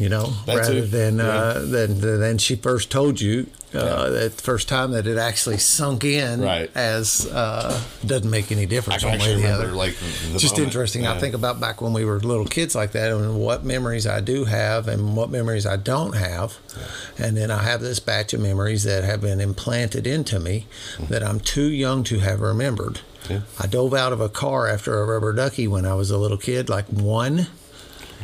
you 0.00 0.08
know, 0.08 0.32
That 0.46 0.56
rather 0.56 0.80
too, 0.80 0.86
than 0.86 1.18
yeah. 1.18 1.24
uh, 1.28 1.58
than 1.60 2.00
than 2.00 2.38
she 2.38 2.56
first 2.56 2.90
told 2.90 3.20
you. 3.20 3.46
Uh, 3.72 4.10
That 4.10 4.32
first 4.32 4.66
time 4.68 4.90
that 4.92 5.06
it 5.06 5.16
actually 5.16 5.58
sunk 5.58 6.02
in, 6.02 6.40
Right. 6.40 6.68
As 6.74 7.26
uh, 7.28 7.80
doesn't 8.04 8.28
make 8.28 8.50
any 8.50 8.66
difference 8.66 9.04
one 9.04 9.20
way 9.20 9.32
or 9.34 9.36
the 9.38 9.46
other. 9.48 9.68
like 9.68 9.94
the 10.32 10.38
just 10.40 10.54
moment. 10.54 10.66
interesting. 10.74 11.02
Yeah. 11.04 11.12
I 11.14 11.20
think 11.20 11.34
about 11.36 11.60
back 11.60 11.80
when 11.80 11.92
we 11.92 12.04
were 12.04 12.18
little 12.18 12.46
kids 12.46 12.74
like 12.74 12.90
that, 12.92 13.12
and 13.12 13.38
what 13.38 13.62
memories 13.64 14.06
I 14.08 14.20
do 14.20 14.44
have, 14.46 14.88
and 14.88 15.14
what 15.14 15.30
memories 15.30 15.66
I 15.66 15.76
don't 15.76 16.16
have, 16.16 16.56
and 17.16 17.36
then 17.36 17.52
I 17.52 17.62
have 17.62 17.80
this 17.80 18.00
batch 18.00 18.32
of 18.34 18.40
memories 18.40 18.82
that 18.84 19.04
have 19.04 19.20
been 19.20 19.40
implanted 19.40 20.04
into 20.04 20.40
me 20.40 20.66
that 21.08 21.22
I'm 21.22 21.38
too 21.38 21.70
young 21.70 22.02
to 22.04 22.18
have 22.18 22.40
remembered. 22.40 23.00
Yeah. 23.28 23.42
I 23.60 23.68
dove 23.68 23.94
out 23.94 24.12
of 24.12 24.20
a 24.20 24.28
car 24.28 24.66
after 24.66 24.98
a 25.00 25.04
rubber 25.06 25.32
ducky 25.32 25.68
when 25.68 25.84
I 25.86 25.94
was 25.94 26.10
a 26.10 26.18
little 26.18 26.38
kid, 26.38 26.68
like 26.68 26.86
one. 26.86 27.46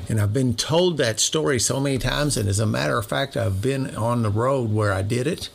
And 0.09 0.21
I've 0.21 0.33
been 0.33 0.55
told 0.55 0.99
that 0.99 1.21
story 1.21 1.59
so 1.59 1.81
many 1.81 1.99
times. 1.99 2.37
And 2.37 2.49
as 2.49 2.61
a 2.61 2.67
matter 2.67 2.99
of 2.99 3.07
fact, 3.07 3.37
I've 3.37 3.61
been 3.61 3.95
on 3.97 4.23
the 4.23 4.31
road 4.31 4.73
where 4.73 4.93
I 4.93 5.03
did 5.03 5.27
it. 5.27 5.51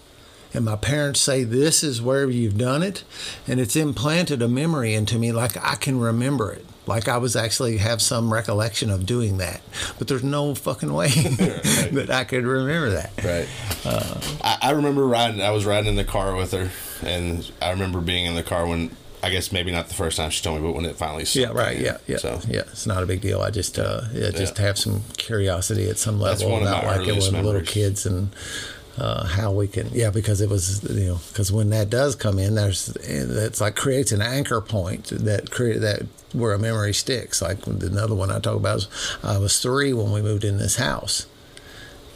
And 0.53 0.65
my 0.65 0.75
parents 0.75 1.21
say, 1.21 1.43
This 1.43 1.83
is 1.83 2.01
where 2.01 2.29
you've 2.29 2.57
done 2.57 2.83
it. 2.83 3.03
And 3.47 3.59
it's 3.59 3.75
implanted 3.75 4.41
a 4.41 4.47
memory 4.47 4.93
into 4.93 5.17
me 5.17 5.31
like 5.31 5.55
I 5.63 5.75
can 5.75 5.99
remember 5.99 6.51
it. 6.51 6.65
Like 6.87 7.07
I 7.07 7.17
was 7.17 7.35
actually 7.35 7.77
have 7.77 8.01
some 8.01 8.33
recollection 8.33 8.89
of 8.89 9.05
doing 9.05 9.37
that. 9.37 9.61
But 9.97 10.07
there's 10.07 10.23
no 10.23 10.55
fucking 10.55 10.91
way 10.91 11.07
that 11.09 12.09
I 12.09 12.23
could 12.23 12.43
remember 12.43 12.89
that. 12.89 13.11
Right. 13.23 13.47
Uh, 13.85 14.19
I, 14.43 14.57
I 14.69 14.71
remember 14.71 15.07
riding. 15.07 15.41
I 15.41 15.51
was 15.51 15.65
riding 15.65 15.89
in 15.89 15.95
the 15.95 16.03
car 16.03 16.35
with 16.35 16.51
her, 16.51 16.69
and 17.07 17.49
I 17.61 17.69
remember 17.69 18.01
being 18.01 18.25
in 18.25 18.35
the 18.35 18.43
car 18.43 18.65
when 18.67 18.95
I 19.23 19.29
guess 19.29 19.51
maybe 19.51 19.71
not 19.71 19.87
the 19.87 19.93
first 19.93 20.17
time 20.17 20.29
she 20.31 20.41
told 20.43 20.61
me, 20.61 20.67
but 20.67 20.75
when 20.75 20.85
it 20.85 20.95
finally. 20.95 21.25
Yeah, 21.33 21.47
right. 21.53 21.77
in. 21.77 21.83
Yeah, 21.85 21.97
yeah, 22.07 22.17
So 22.17 22.39
yeah. 22.47 22.61
It's 22.61 22.87
not 22.87 23.03
a 23.03 23.05
big 23.05 23.21
deal. 23.21 23.41
I 23.41 23.51
just, 23.51 23.77
uh, 23.77 24.01
yeah, 24.13 24.31
just 24.31 24.57
Yeah. 24.57 24.65
have 24.65 24.77
some 24.79 25.03
curiosity 25.17 25.89
at 25.89 25.97
some 25.97 26.19
level 26.19 26.57
about 26.57 26.85
like 26.85 27.07
it 27.07 27.21
when 27.31 27.43
little 27.43 27.61
kids 27.61 28.05
and 28.05 28.29
uh, 28.97 29.25
how 29.25 29.51
we 29.51 29.67
can, 29.67 29.89
yeah, 29.93 30.09
because 30.09 30.41
it 30.41 30.49
was, 30.49 30.83
you 30.89 31.07
know, 31.07 31.19
because 31.29 31.51
when 31.51 31.69
that 31.69 31.89
does 31.89 32.15
come 32.15 32.37
in, 32.39 32.55
there's 32.55 32.87
that's 32.87 33.61
like 33.61 33.75
creates 33.75 34.11
an 34.11 34.21
anchor 34.21 34.59
point 34.59 35.05
that 35.07 35.49
create 35.51 35.79
that 35.81 36.01
where 36.33 36.53
a 36.53 36.59
memory 36.59 36.93
sticks. 36.93 37.41
Like 37.41 37.65
another 37.67 38.15
one 38.15 38.31
I 38.31 38.39
talk 38.39 38.55
about 38.57 38.79
is 38.79 38.87
I 39.23 39.37
was 39.37 39.59
three 39.59 39.93
when 39.93 40.11
we 40.11 40.21
moved 40.21 40.43
in 40.43 40.57
this 40.57 40.75
house, 40.75 41.25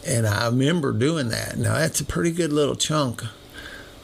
and 0.06 0.28
I 0.28 0.48
remember 0.48 0.92
doing 0.92 1.30
that. 1.30 1.58
Now 1.58 1.76
that's 1.76 2.02
a 2.02 2.06
pretty 2.06 2.32
good 2.32 2.52
little 2.52 2.76
chunk 2.76 3.24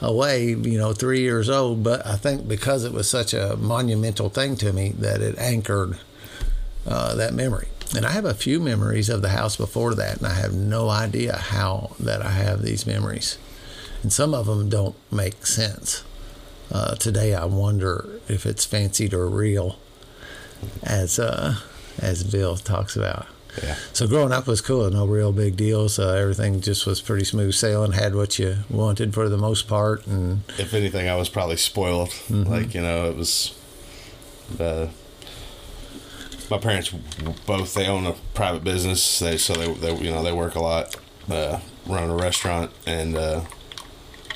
away, 0.01 0.49
you 0.49 0.77
know, 0.77 0.93
three 0.93 1.21
years 1.21 1.49
old. 1.49 1.83
But 1.83 2.05
I 2.05 2.15
think 2.15 2.47
because 2.47 2.83
it 2.83 2.91
was 2.91 3.09
such 3.09 3.33
a 3.33 3.55
monumental 3.57 4.29
thing 4.29 4.55
to 4.57 4.73
me 4.73 4.89
that 4.97 5.21
it 5.21 5.37
anchored 5.37 5.97
uh, 6.85 7.15
that 7.15 7.33
memory. 7.33 7.67
And 7.95 8.05
I 8.05 8.11
have 8.11 8.25
a 8.25 8.33
few 8.33 8.59
memories 8.59 9.09
of 9.09 9.21
the 9.21 9.29
house 9.29 9.57
before 9.57 9.93
that, 9.95 10.17
and 10.17 10.27
I 10.27 10.35
have 10.35 10.53
no 10.53 10.89
idea 10.89 11.35
how 11.35 11.95
that 11.99 12.21
I 12.21 12.31
have 12.31 12.61
these 12.61 12.87
memories. 12.87 13.37
And 14.01 14.13
some 14.13 14.33
of 14.33 14.45
them 14.45 14.69
don't 14.69 14.95
make 15.11 15.45
sense. 15.45 16.03
Uh, 16.71 16.95
today, 16.95 17.35
I 17.35 17.45
wonder 17.45 18.07
if 18.29 18.45
it's 18.45 18.63
fancied 18.63 19.13
or 19.13 19.27
real, 19.27 19.77
as 20.81 21.19
uh, 21.19 21.55
as 21.99 22.23
Bill 22.23 22.55
talks 22.55 22.95
about. 22.95 23.27
Yeah. 23.61 23.75
So 23.93 24.07
growing 24.07 24.31
up 24.31 24.47
was 24.47 24.61
cool. 24.61 24.89
No 24.89 25.05
real 25.05 25.31
big 25.31 25.57
deals. 25.57 25.99
Uh, 25.99 26.13
everything 26.13 26.61
just 26.61 26.85
was 26.85 27.01
pretty 27.01 27.25
smooth 27.25 27.53
sailing. 27.53 27.91
Had 27.93 28.15
what 28.15 28.39
you 28.39 28.57
wanted 28.69 29.13
for 29.13 29.27
the 29.29 29.37
most 29.37 29.67
part, 29.67 30.07
and 30.07 30.43
If 30.57 30.73
anything, 30.73 31.09
I 31.09 31.15
was 31.15 31.29
probably 31.29 31.57
spoiled. 31.57 32.09
Mm-hmm. 32.09 32.49
Like 32.49 32.73
you 32.73 32.81
know, 32.81 33.09
it 33.09 33.15
was. 33.15 33.57
Uh, 34.59 34.87
my 36.49 36.57
parents 36.57 36.89
both 37.45 37.73
they 37.73 37.87
own 37.87 38.05
a 38.05 38.13
private 38.33 38.63
business. 38.63 39.19
They 39.19 39.37
so 39.37 39.53
they, 39.53 39.73
they 39.73 39.95
you 39.97 40.11
know 40.11 40.21
they 40.21 40.33
work 40.33 40.55
a 40.55 40.59
lot, 40.59 40.95
uh, 41.29 41.59
run 41.87 42.09
a 42.09 42.15
restaurant, 42.15 42.71
and 42.85 43.15
uh, 43.15 43.41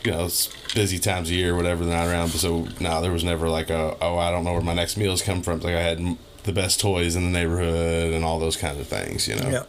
you 0.03 0.11
know 0.11 0.25
it's 0.25 0.47
busy 0.73 0.97
times 0.97 1.29
of 1.29 1.35
year, 1.35 1.55
whatever. 1.55 1.83
They're 1.83 1.97
not 1.97 2.07
around, 2.07 2.29
so 2.29 2.67
no, 2.79 3.01
there 3.01 3.11
was 3.11 3.23
never 3.23 3.49
like 3.49 3.69
a 3.69 3.97
oh 4.01 4.17
I 4.17 4.31
don't 4.31 4.45
know 4.45 4.53
where 4.53 4.61
my 4.61 4.73
next 4.73 4.97
meals 4.97 5.21
come 5.21 5.41
from. 5.41 5.59
Like 5.59 5.75
I 5.75 5.81
had 5.81 6.17
the 6.45 6.53
best 6.53 6.79
toys 6.79 7.15
in 7.15 7.23
the 7.23 7.29
neighborhood 7.29 8.13
and 8.13 8.23
all 8.23 8.39
those 8.39 8.55
kinds 8.55 8.79
of 8.79 8.87
things. 8.87 9.27
You 9.27 9.35
know. 9.35 9.49
Yeah. 9.49 9.63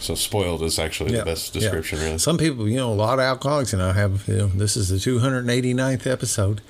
So 0.00 0.16
spoiled 0.16 0.62
is 0.62 0.78
actually 0.78 1.12
Yeah, 1.12 1.20
the 1.20 1.26
best 1.26 1.54
yeah. 1.54 1.60
description, 1.60 2.00
really. 2.00 2.18
Some 2.18 2.36
people, 2.36 2.68
you 2.68 2.76
know, 2.76 2.92
a 2.92 2.94
lot 2.94 3.14
of 3.14 3.20
alcoholics, 3.20 3.72
and 3.72 3.80
I 3.80 3.92
have, 3.92 4.26
you 4.26 4.36
know, 4.36 4.46
this 4.48 4.76
is 4.76 4.88
the 4.88 4.96
289th 4.96 6.10
episode, 6.10 6.60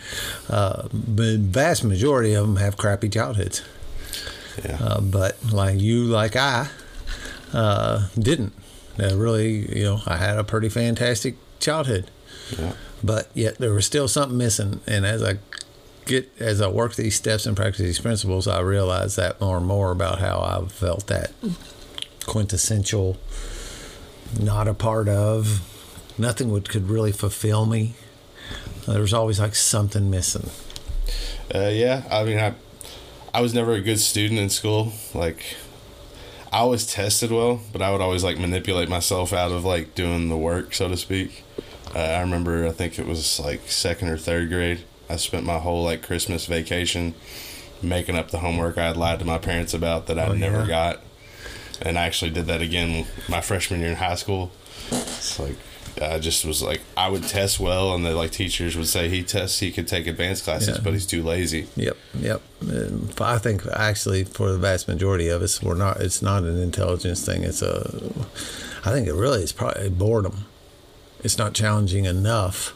uh, 0.50 0.88
but 0.92 1.38
vast 1.38 1.82
majority 1.82 2.34
of 2.34 2.46
them 2.46 2.56
have 2.56 2.76
crappy 2.76 3.08
childhoods. 3.08 3.62
Yeah. 4.62 4.78
Uh, 4.78 5.00
but 5.00 5.38
like 5.50 5.80
you, 5.80 6.04
like 6.04 6.36
I, 6.36 6.68
uh, 7.54 8.08
didn't. 8.18 8.52
Uh, 9.00 9.16
really, 9.16 9.78
you 9.78 9.84
know, 9.84 10.00
I 10.06 10.18
had 10.18 10.36
a 10.36 10.44
pretty 10.44 10.68
fantastic 10.68 11.36
childhood, 11.58 12.10
yeah. 12.58 12.74
but 13.02 13.30
yet 13.32 13.56
there 13.56 13.72
was 13.72 13.86
still 13.86 14.08
something 14.08 14.36
missing. 14.36 14.80
And 14.86 15.06
as 15.06 15.22
I 15.22 15.38
get, 16.06 16.30
as 16.40 16.60
I 16.60 16.68
work 16.68 16.94
these 16.94 17.14
steps 17.14 17.46
and 17.46 17.56
practice 17.56 17.82
these 17.82 18.00
principles, 18.00 18.46
I 18.48 18.60
realize 18.60 19.16
that 19.16 19.40
more 19.40 19.56
and 19.56 19.66
more 19.66 19.90
about 19.90 20.18
how 20.20 20.40
I 20.40 20.66
felt 20.68 21.06
that 21.08 21.32
quintessential, 22.26 23.16
not 24.40 24.68
a 24.68 24.74
part 24.74 25.08
of, 25.08 25.60
nothing 26.18 26.50
would 26.50 26.68
could 26.68 26.88
really 26.88 27.12
fulfill 27.12 27.66
me. 27.66 27.94
There 28.86 29.00
was 29.00 29.14
always 29.14 29.38
like 29.38 29.54
something 29.54 30.10
missing. 30.10 30.50
Uh, 31.54 31.70
yeah, 31.72 32.04
I 32.10 32.24
mean, 32.24 32.38
I, 32.38 32.54
I 33.32 33.40
was 33.40 33.54
never 33.54 33.72
a 33.72 33.80
good 33.80 34.00
student 34.00 34.40
in 34.40 34.50
school. 34.50 34.92
Like, 35.14 35.56
I 36.52 36.58
always 36.58 36.86
tested 36.86 37.30
well, 37.30 37.60
but 37.72 37.80
I 37.80 37.90
would 37.90 38.00
always 38.00 38.24
like 38.24 38.38
manipulate 38.38 38.88
myself 38.88 39.32
out 39.32 39.52
of 39.52 39.64
like 39.64 39.94
doing 39.94 40.28
the 40.28 40.36
work, 40.36 40.74
so 40.74 40.88
to 40.88 40.96
speak. 40.96 41.44
Uh, 41.94 41.98
I 41.98 42.20
remember, 42.20 42.66
I 42.66 42.72
think 42.72 42.98
it 42.98 43.06
was 43.06 43.38
like 43.38 43.70
second 43.70 44.08
or 44.08 44.16
third 44.16 44.48
grade. 44.48 44.84
I 45.12 45.16
spent 45.16 45.44
my 45.44 45.58
whole 45.58 45.84
like 45.84 46.02
Christmas 46.02 46.46
vacation 46.46 47.14
making 47.82 48.16
up 48.16 48.30
the 48.30 48.38
homework 48.38 48.78
I 48.78 48.86
had 48.88 48.96
lied 48.96 49.18
to 49.18 49.24
my 49.24 49.38
parents 49.38 49.74
about 49.74 50.06
that 50.06 50.18
I 50.18 50.26
Oh, 50.28 50.34
never 50.34 50.60
yeah. 50.60 50.66
got, 50.68 51.00
and 51.82 51.98
I 51.98 52.02
actually 52.06 52.30
did 52.30 52.46
that 52.46 52.62
again 52.62 53.06
my 53.28 53.40
freshman 53.40 53.80
year 53.80 53.90
in 53.90 53.96
high 53.96 54.14
school. 54.14 54.50
It's 54.90 55.38
like 55.38 55.56
I 56.00 56.18
just 56.18 56.44
was 56.46 56.62
like 56.62 56.80
I 56.96 57.08
would 57.10 57.24
test 57.24 57.60
well, 57.60 57.94
and 57.94 58.04
the 58.06 58.14
like 58.14 58.30
teachers 58.30 58.76
would 58.76 58.86
say 58.86 59.08
he 59.10 59.22
tests, 59.22 59.58
he 59.58 59.70
could 59.70 59.86
take 59.86 60.06
advanced 60.06 60.44
classes, 60.44 60.76
Yeah. 60.76 60.80
but 60.82 60.94
he's 60.94 61.04
too 61.06 61.22
lazy. 61.22 61.66
Yep, 61.76 61.96
yep. 62.18 62.40
Um, 62.62 63.10
I 63.20 63.36
think 63.38 63.66
actually 63.66 64.24
for 64.24 64.50
the 64.52 64.58
vast 64.58 64.88
majority 64.88 65.28
of 65.28 65.42
us, 65.42 65.62
we're 65.62 65.74
not. 65.74 66.00
It's 66.00 66.22
not 66.22 66.44
an 66.44 66.58
intelligence 66.58 67.24
thing. 67.26 67.42
It's 67.42 67.60
a. 67.62 68.10
I 68.84 68.90
think 68.92 69.06
it 69.06 69.14
really 69.14 69.42
is 69.42 69.52
probably 69.52 69.90
boredom. 69.90 70.46
It's 71.22 71.36
not 71.36 71.52
challenging 71.52 72.04
enough, 72.06 72.72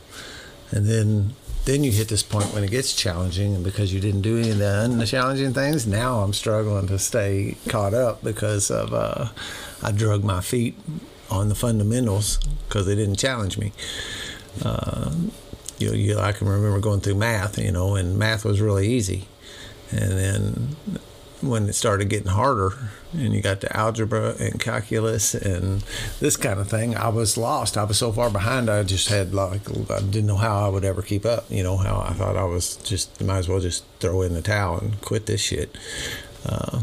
and 0.71 0.87
then 0.87 1.35
then 1.67 1.85
you 1.85 1.93
hit 1.93 2.09
this 2.09 2.23
point 2.23 2.53
when 2.55 2.65
it 2.65 2.71
gets 2.71 2.95
challenging, 2.95 3.55
and 3.55 3.63
because 3.63 3.93
you 3.93 4.01
didn't 4.01 4.23
do 4.23 4.39
any 4.39 4.51
of 4.51 4.59
the 4.59 5.07
challenging 5.07 5.53
things, 5.53 5.87
now 5.87 6.21
I'm 6.21 6.33
struggling 6.33 6.87
to 6.89 6.99
stay 6.99 7.57
caught 7.69 7.93
up 7.93 8.25
because 8.25 8.71
of 8.71 8.95
uh, 8.95 9.29
I 9.83 9.93
drug 9.93 10.25
my 10.25 10.41
feet 10.41 10.79
on 11.31 11.49
the 11.49 11.55
fundamentals 11.55 12.39
because 12.69 12.87
they 12.87 12.95
didn't 12.95 13.17
challenge 13.17 13.59
me 13.59 13.73
you 15.79 15.89
know, 15.89 15.95
you, 15.95 16.19
I 16.19 16.33
can 16.33 16.49
remember 16.49 16.81
going 16.81 17.01
through 17.01 17.17
math, 17.17 17.59
you 17.59 17.73
know, 17.73 17.97
and 17.97 18.19
math 18.19 18.45
was 18.45 18.61
really 18.61 18.89
easy. 18.89 19.29
And 19.91 20.13
then 20.13 20.77
when 21.49 21.69
it 21.69 21.75
started 21.75 22.09
getting 22.09 22.29
harder 22.29 22.73
and 23.13 23.33
you 23.33 23.41
got 23.41 23.61
to 23.63 23.77
algebra 23.77 24.35
and 24.39 24.61
calculus 24.61 25.35
and 25.35 25.83
this 26.21 26.37
kind 26.37 26.61
of 26.61 26.69
thing, 26.69 26.97
I 26.97 27.09
was 27.09 27.37
lost. 27.37 27.77
I 27.77 27.85
was 27.85 27.99
so 27.99 28.13
far 28.13 28.31
behind, 28.31 28.69
I 28.69 28.83
just 28.83 29.09
had 29.09 29.33
like, 29.35 29.63
I 29.91 30.01
didn't 30.01 30.27
know 30.27 30.37
how 30.37 30.65
I 30.65 30.69
would 30.69 30.85
ever 30.85 31.03
keep 31.03 31.25
up. 31.25 31.45
You 31.51 31.63
know, 31.63 31.77
how 31.77 32.01
I 32.01 32.13
thought 32.13 32.37
I 32.37 32.45
was 32.45 32.77
just, 32.77 33.21
might 33.23 33.39
as 33.39 33.49
well 33.49 33.61
just 33.61 33.85
throw 34.01 34.23
in 34.23 34.35
the 34.35 34.43
towel 34.43 34.79
and 34.79 35.01
quit 35.01 35.27
this 35.27 35.41
shit. 35.41 35.77
Uh, 36.45 36.81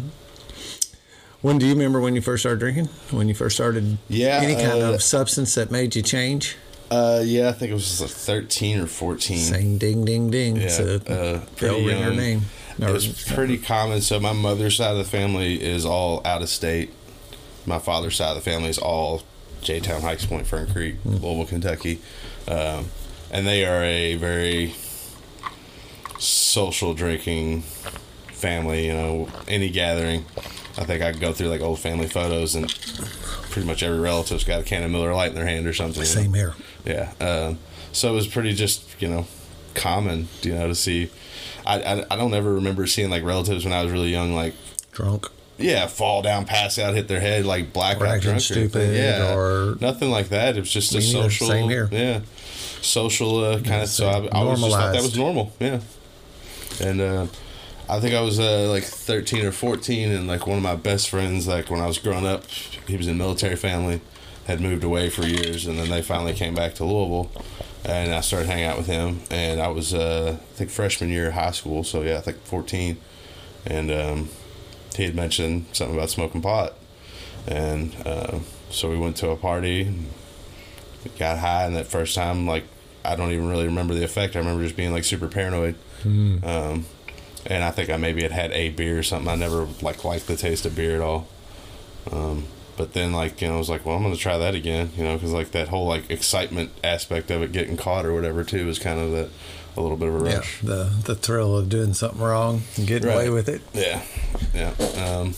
when 1.41 1.58
do 1.58 1.65
you 1.67 1.74
remember 1.74 2.00
when 2.00 2.15
you 2.15 2.22
first 2.22 2.43
started 2.43 2.60
drinking? 2.60 2.86
When 3.12 3.27
you 3.27 3.34
first 3.34 3.55
started 3.55 3.98
Yeah, 4.08 4.39
any 4.41 4.55
kind 4.55 4.82
uh, 4.82 4.93
of 4.93 5.03
substance 5.03 5.55
that 5.55 5.72
made 5.72 5.96
you 5.96 6.01
change? 6.01 6.55
Uh, 6.89 7.22
yeah, 7.25 7.50
I 7.50 7.53
think 7.53 7.72
it 7.72 7.74
was 7.74 8.00
like 8.01 8.12
thirteen 8.12 8.79
or 8.79 8.86
fourteen. 8.88 9.39
Saying 9.39 9.79
ding, 9.79 10.05
ding, 10.05 10.29
ding. 10.29 10.58
Yeah, 10.58 10.63
It's 10.63 10.79
a 10.79 10.96
uh, 10.96 11.38
bell 11.39 11.48
pretty 11.55 11.88
ringer 11.88 12.08
young. 12.10 12.17
name. 12.17 12.41
It 12.80 12.92
was 12.92 13.32
pretty 13.32 13.58
common. 13.58 14.01
So 14.01 14.20
my 14.20 14.34
mother's 14.34 14.77
side 14.77 14.92
of 14.92 14.98
the 14.98 15.03
family 15.03 15.62
is 15.62 15.86
all 15.86 16.22
out 16.25 16.42
of 16.42 16.50
state. 16.50 16.92
My 17.65 17.80
father's 17.80 18.15
side 18.15 18.30
of 18.30 18.44
the 18.44 18.50
family 18.50 18.70
is 18.70 18.77
all 18.77 19.22
J 19.62 19.80
Town, 19.80 20.01
Hikes 20.01 20.25
Point, 20.25 20.46
Fern 20.48 20.72
Creek, 20.72 20.96
Louisville, 21.06 21.46
Kentucky, 21.46 22.01
um, 22.48 22.88
and 23.32 23.48
they 23.48 23.65
are 23.65 23.84
a 23.84 24.15
very 24.15 24.75
social 26.20 26.94
drinking 26.94 27.62
family. 28.32 28.88
You 28.88 28.94
know, 28.94 29.30
any 29.48 29.70
gathering, 29.70 30.25
I 30.77 30.84
think 30.84 31.01
I 31.01 31.12
could 31.12 31.22
go 31.22 31.34
through 31.34 31.48
like 31.48 31.62
old 31.62 31.80
family 31.80 32.08
photos 32.08 32.56
and 32.56 32.70
pretty 33.51 33.68
much 33.68 33.84
every 33.84 34.00
relative's 34.00 34.44
got 34.44 34.60
a 34.62 34.63
can 34.63 34.84
of 34.84 34.92
Miller 34.92 35.13
Lite 35.13 35.30
in 35.30 35.36
their 35.36 35.46
hand 35.46 35.68
or 35.68 35.74
something. 35.74 36.03
you 36.03 36.08
know? 36.08 36.22
Same 36.22 36.34
here. 36.34 36.53
Yeah. 36.86 37.13
Um, 37.22 37.60
so 37.92 38.12
it 38.12 38.15
was 38.15 38.27
pretty 38.27 38.53
just, 38.53 39.01
you 39.01 39.08
know, 39.08 39.27
common, 39.75 40.27
you 40.42 40.56
know, 40.56 40.68
to 40.68 40.75
see. 40.75 41.10
I, 41.65 41.79
I, 41.82 42.05
I 42.12 42.15
don't 42.15 42.34
ever 42.34 42.53
remember 42.55 42.86
seeing 42.88 43.10
like 43.10 43.24
relatives 43.24 43.63
when 43.65 43.74
I 43.74 43.84
was 43.84 43.91
really 43.91 44.10
young, 44.10 44.34
like, 44.36 44.53
Drunk. 44.91 45.27
yeah, 45.58 45.88
fall 45.88 46.22
down, 46.22 46.46
pass 46.46 46.77
out, 46.79 46.93
hit 46.93 47.08
their 47.08 47.20
head, 47.20 47.46
like 47.46 47.72
blackout 47.74 48.01
Or 48.03 48.05
acting 48.08 48.22
drunk. 48.22 48.38
or 48.38 48.41
stupid, 48.41 48.96
yeah, 48.96 49.36
or- 49.36 49.75
nothing 49.82 50.10
like 50.12 50.29
that. 50.29 50.58
It 50.58 50.60
was 50.62 50.72
just 50.72 50.93
a 50.96 51.01
social, 51.01 51.48
Same 51.48 51.70
here. 51.70 51.88
yeah, 51.91 52.22
social 52.82 53.43
uh, 53.43 53.60
kind 53.62 53.84
of. 53.84 53.89
So 53.89 54.08
I, 54.08 54.25
I 54.25 54.27
always 54.39 54.60
just 54.60 54.72
thought 54.72 54.93
that 54.93 55.01
was 55.01 55.17
normal. 55.17 55.51
Yeah, 55.60 55.79
and 56.82 57.01
uh, 57.01 57.27
I 57.89 58.00
think 58.00 58.13
I 58.15 58.22
was 58.22 58.39
uh, 58.39 58.67
like 58.70 58.84
thirteen 58.84 59.46
or 59.46 59.51
fourteen, 59.51 60.12
and 60.12 60.27
like 60.27 60.48
one 60.48 60.58
of 60.58 60.63
my 60.63 60.75
best 60.75 61.10
friends, 61.10 61.48
like 61.48 61.70
when 61.70 61.79
I 61.82 61.88
was 61.88 61.98
growing 61.98 62.25
up, 62.25 62.46
he 62.88 62.98
was 62.98 63.08
in 63.08 63.17
military 63.17 63.55
family, 63.55 64.01
had 64.48 64.60
moved 64.62 64.84
away 64.84 65.10
for 65.10 65.24
years, 65.25 65.65
and 65.65 65.77
then 65.79 65.89
they 65.89 66.01
finally 66.01 66.34
came 66.34 66.53
back 66.55 66.75
to 66.75 66.86
Louisville, 66.86 67.32
and 67.86 68.13
I 68.13 68.22
started 68.22 68.48
hanging 68.48 68.66
out 68.66 68.78
with 68.78 68.88
him, 68.88 69.22
and 69.30 69.62
I 69.62 69.68
was 69.68 69.94
uh, 69.94 70.38
I 70.40 70.54
think 70.56 70.70
freshman 70.70 71.10
year 71.10 71.28
of 71.28 71.34
high 71.34 71.52
school, 71.52 71.84
so 71.84 72.02
yeah, 72.02 72.18
I 72.18 72.22
think 72.22 72.38
fourteen, 72.44 72.98
and 73.66 73.92
um, 73.92 74.30
he 74.96 75.04
had 75.04 75.16
mentioned 75.16 75.66
something 75.74 75.96
about 75.96 76.10
smoking 76.10 76.42
pot, 76.42 76.74
and 77.48 77.96
uh, 78.06 78.40
so 78.70 78.90
we 78.90 78.98
went 78.98 79.18
to 79.18 79.30
a 79.30 79.36
party, 79.36 79.94
got 81.20 81.40
high, 81.40 81.66
and 81.66 81.75
that 81.75 81.88
first 81.88 82.16
time, 82.16 82.48
like 82.48 82.63
I 83.06 83.16
don't 83.16 83.32
even 83.32 83.50
really 83.50 83.66
remember 83.66 83.94
the 83.94 84.04
effect. 84.04 84.36
I 84.36 84.40
remember 84.40 84.63
just 84.63 84.75
being 84.78 84.92
like 84.92 85.04
super 85.04 85.28
paranoid. 85.28 85.75
Um, 86.44 86.86
and 87.46 87.63
I 87.63 87.72
think 87.72 87.90
I 87.90 87.98
maybe 87.98 88.22
had 88.24 88.32
had 88.32 88.52
a 88.54 88.70
beer 88.70 89.00
or 89.00 89.04
something. 89.04 89.30
I 89.30 89.36
never 89.36 89.68
like 89.82 90.06
liked 90.06 90.28
the 90.28 90.38
taste 90.38 90.66
of 90.66 90.75
beer 90.75 90.96
at 90.96 91.02
all. 91.02 91.28
Um, 92.12 92.46
but 92.77 92.94
then 92.94 93.12
like 93.13 93.42
you 93.42 93.48
know 93.48 93.56
I 93.56 93.58
was 93.58 93.70
like, 93.70 93.86
well, 93.86 93.96
I'm 93.96 94.03
gonna 94.03 94.15
try 94.15 94.38
that 94.38 94.56
again, 94.56 94.92
you 94.98 95.03
know, 95.03 95.15
because 95.15 95.32
like 95.34 95.51
that 95.51 95.68
whole 95.70 95.88
like 95.88 96.10
excitement 96.10 96.72
aspect 96.84 97.30
of 97.32 97.42
it 97.42 97.51
getting 97.51 97.77
caught 97.77 98.06
or 98.06 98.13
whatever 98.13 98.44
too 98.44 98.68
is 98.70 98.80
kind 98.80 99.00
of 99.00 99.12
that 99.12 99.30
a 99.75 99.82
little 99.82 99.98
bit 99.98 100.10
of 100.10 100.22
a 100.22 100.30
Yeah, 100.30 100.36
rush. 100.38 100.62
the 100.62 100.84
the 101.06 101.15
thrill 101.15 101.58
of 101.58 101.70
doing 101.70 101.94
something 101.94 102.22
wrong 102.22 102.62
and 102.77 102.86
getting 102.88 103.10
away 103.10 103.30
with 103.30 103.50
it. 103.50 103.62
Yeah, 103.74 104.03
yeah. 104.53 104.70
Um, 105.03 105.34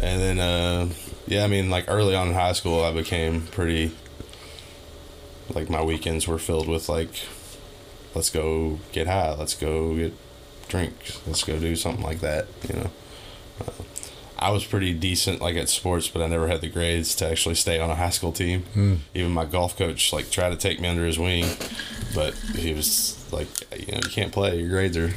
and 0.00 0.20
then, 0.22 0.38
uh, 0.38 0.88
yeah, 1.26 1.44
I 1.44 1.48
mean, 1.48 1.68
like 1.70 1.84
early 1.88 2.14
on 2.14 2.28
in 2.28 2.34
high 2.34 2.52
school, 2.52 2.82
I 2.84 2.92
became 2.92 3.42
pretty. 3.48 3.92
Like 5.54 5.68
my 5.70 5.82
weekends 5.82 6.28
were 6.28 6.38
filled 6.38 6.68
with 6.68 6.88
like, 6.88 7.10
let's 8.14 8.30
go 8.30 8.78
get 8.92 9.06
high, 9.06 9.34
let's 9.34 9.54
go 9.54 9.94
get 9.96 10.12
drinks, 10.68 11.20
let's 11.26 11.42
go 11.42 11.58
do 11.58 11.74
something 11.74 12.02
like 12.04 12.20
that. 12.20 12.46
You 12.68 12.76
know, 12.80 12.90
I 14.38 14.50
was 14.50 14.64
pretty 14.64 14.94
decent 14.94 15.40
like 15.40 15.56
at 15.56 15.68
sports, 15.68 16.08
but 16.08 16.22
I 16.22 16.26
never 16.26 16.46
had 16.48 16.60
the 16.60 16.68
grades 16.68 17.14
to 17.16 17.28
actually 17.28 17.56
stay 17.56 17.80
on 17.80 17.90
a 17.90 17.94
high 17.96 18.10
school 18.10 18.32
team. 18.32 18.64
Even 19.14 19.32
my 19.32 19.44
golf 19.44 19.76
coach 19.76 20.12
like 20.12 20.30
tried 20.30 20.50
to 20.50 20.56
take 20.56 20.80
me 20.80 20.88
under 20.88 21.04
his 21.04 21.18
wing, 21.18 21.44
but 22.14 22.34
he 22.54 22.72
was 22.72 23.16
like, 23.32 23.48
you 23.76 23.92
know, 23.92 24.00
you 24.04 24.10
can't 24.10 24.32
play. 24.32 24.60
Your 24.60 24.68
grades 24.68 24.96
are 24.96 25.12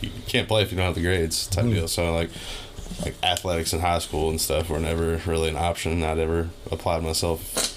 you 0.00 0.10
can't 0.26 0.48
play 0.48 0.62
if 0.62 0.70
you 0.70 0.76
don't 0.76 0.86
have 0.86 0.94
the 0.94 1.02
grades 1.02 1.46
type 1.46 1.66
deal. 1.66 1.88
So 1.88 2.14
like 2.14 2.30
like 3.04 3.14
athletics 3.22 3.72
in 3.72 3.80
high 3.80 3.98
school 3.98 4.30
and 4.30 4.40
stuff 4.40 4.70
were 4.70 4.78
never 4.78 5.20
really 5.26 5.48
an 5.48 5.56
option. 5.56 6.02
I'd 6.02 6.18
ever 6.18 6.48
applied 6.70 7.02
myself. 7.02 7.70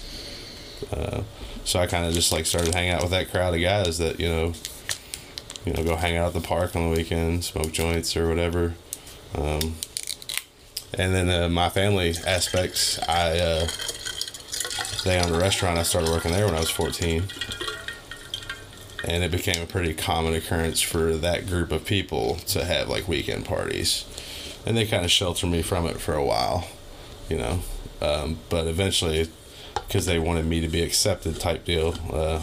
Uh, 0.92 1.22
so 1.64 1.80
I 1.80 1.86
kind 1.86 2.06
of 2.06 2.14
just 2.14 2.32
like 2.32 2.46
started 2.46 2.74
hanging 2.74 2.92
out 2.92 3.02
with 3.02 3.10
that 3.10 3.30
crowd 3.30 3.54
of 3.54 3.60
guys 3.60 3.98
that 3.98 4.18
you 4.18 4.28
know, 4.28 4.52
you 5.66 5.72
know, 5.74 5.84
go 5.84 5.96
hang 5.96 6.16
out 6.16 6.28
at 6.28 6.32
the 6.34 6.46
park 6.46 6.74
on 6.74 6.88
the 6.88 6.96
weekend, 6.96 7.44
smoke 7.44 7.72
joints 7.72 8.16
or 8.16 8.28
whatever. 8.28 8.74
Um, 9.34 9.74
And 10.94 11.14
then 11.14 11.28
uh, 11.28 11.48
my 11.48 11.68
family 11.68 12.14
aspects, 12.26 12.98
I 13.08 13.38
uh, 13.38 13.66
they 15.04 15.18
owned 15.20 15.34
a 15.34 15.38
restaurant. 15.38 15.78
I 15.78 15.82
started 15.82 16.10
working 16.10 16.32
there 16.32 16.46
when 16.46 16.54
I 16.54 16.60
was 16.60 16.70
14, 16.70 17.24
and 19.04 19.22
it 19.22 19.30
became 19.30 19.62
a 19.62 19.66
pretty 19.66 19.94
common 19.94 20.34
occurrence 20.34 20.80
for 20.80 21.14
that 21.16 21.46
group 21.46 21.72
of 21.72 21.84
people 21.84 22.36
to 22.48 22.64
have 22.64 22.88
like 22.88 23.06
weekend 23.06 23.44
parties, 23.44 24.04
and 24.66 24.76
they 24.76 24.86
kind 24.86 25.04
of 25.04 25.10
sheltered 25.10 25.50
me 25.50 25.62
from 25.62 25.86
it 25.86 26.00
for 26.00 26.14
a 26.14 26.24
while, 26.24 26.68
you 27.28 27.36
know. 27.36 27.60
Um, 28.00 28.38
but 28.48 28.66
eventually, 28.66 29.28
because 29.74 30.06
they 30.06 30.18
wanted 30.18 30.46
me 30.46 30.60
to 30.60 30.68
be 30.68 30.82
accepted, 30.82 31.38
type 31.38 31.64
deal, 31.64 31.94
uh, 32.12 32.42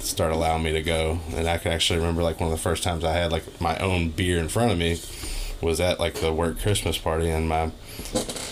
start 0.00 0.32
allowing 0.32 0.62
me 0.62 0.72
to 0.72 0.82
go. 0.82 1.20
And 1.34 1.48
I 1.48 1.58
can 1.58 1.72
actually 1.72 1.98
remember 1.98 2.22
like 2.22 2.40
one 2.40 2.50
of 2.50 2.56
the 2.56 2.62
first 2.62 2.82
times 2.82 3.04
I 3.04 3.12
had 3.12 3.32
like 3.32 3.60
my 3.60 3.76
own 3.78 4.10
beer 4.10 4.38
in 4.38 4.48
front 4.48 4.72
of 4.72 4.78
me 4.78 5.00
was 5.62 5.80
at 5.80 6.00
like 6.00 6.14
the 6.14 6.32
work 6.32 6.60
Christmas 6.60 6.96
party, 6.98 7.28
and 7.30 7.48
my 7.48 7.70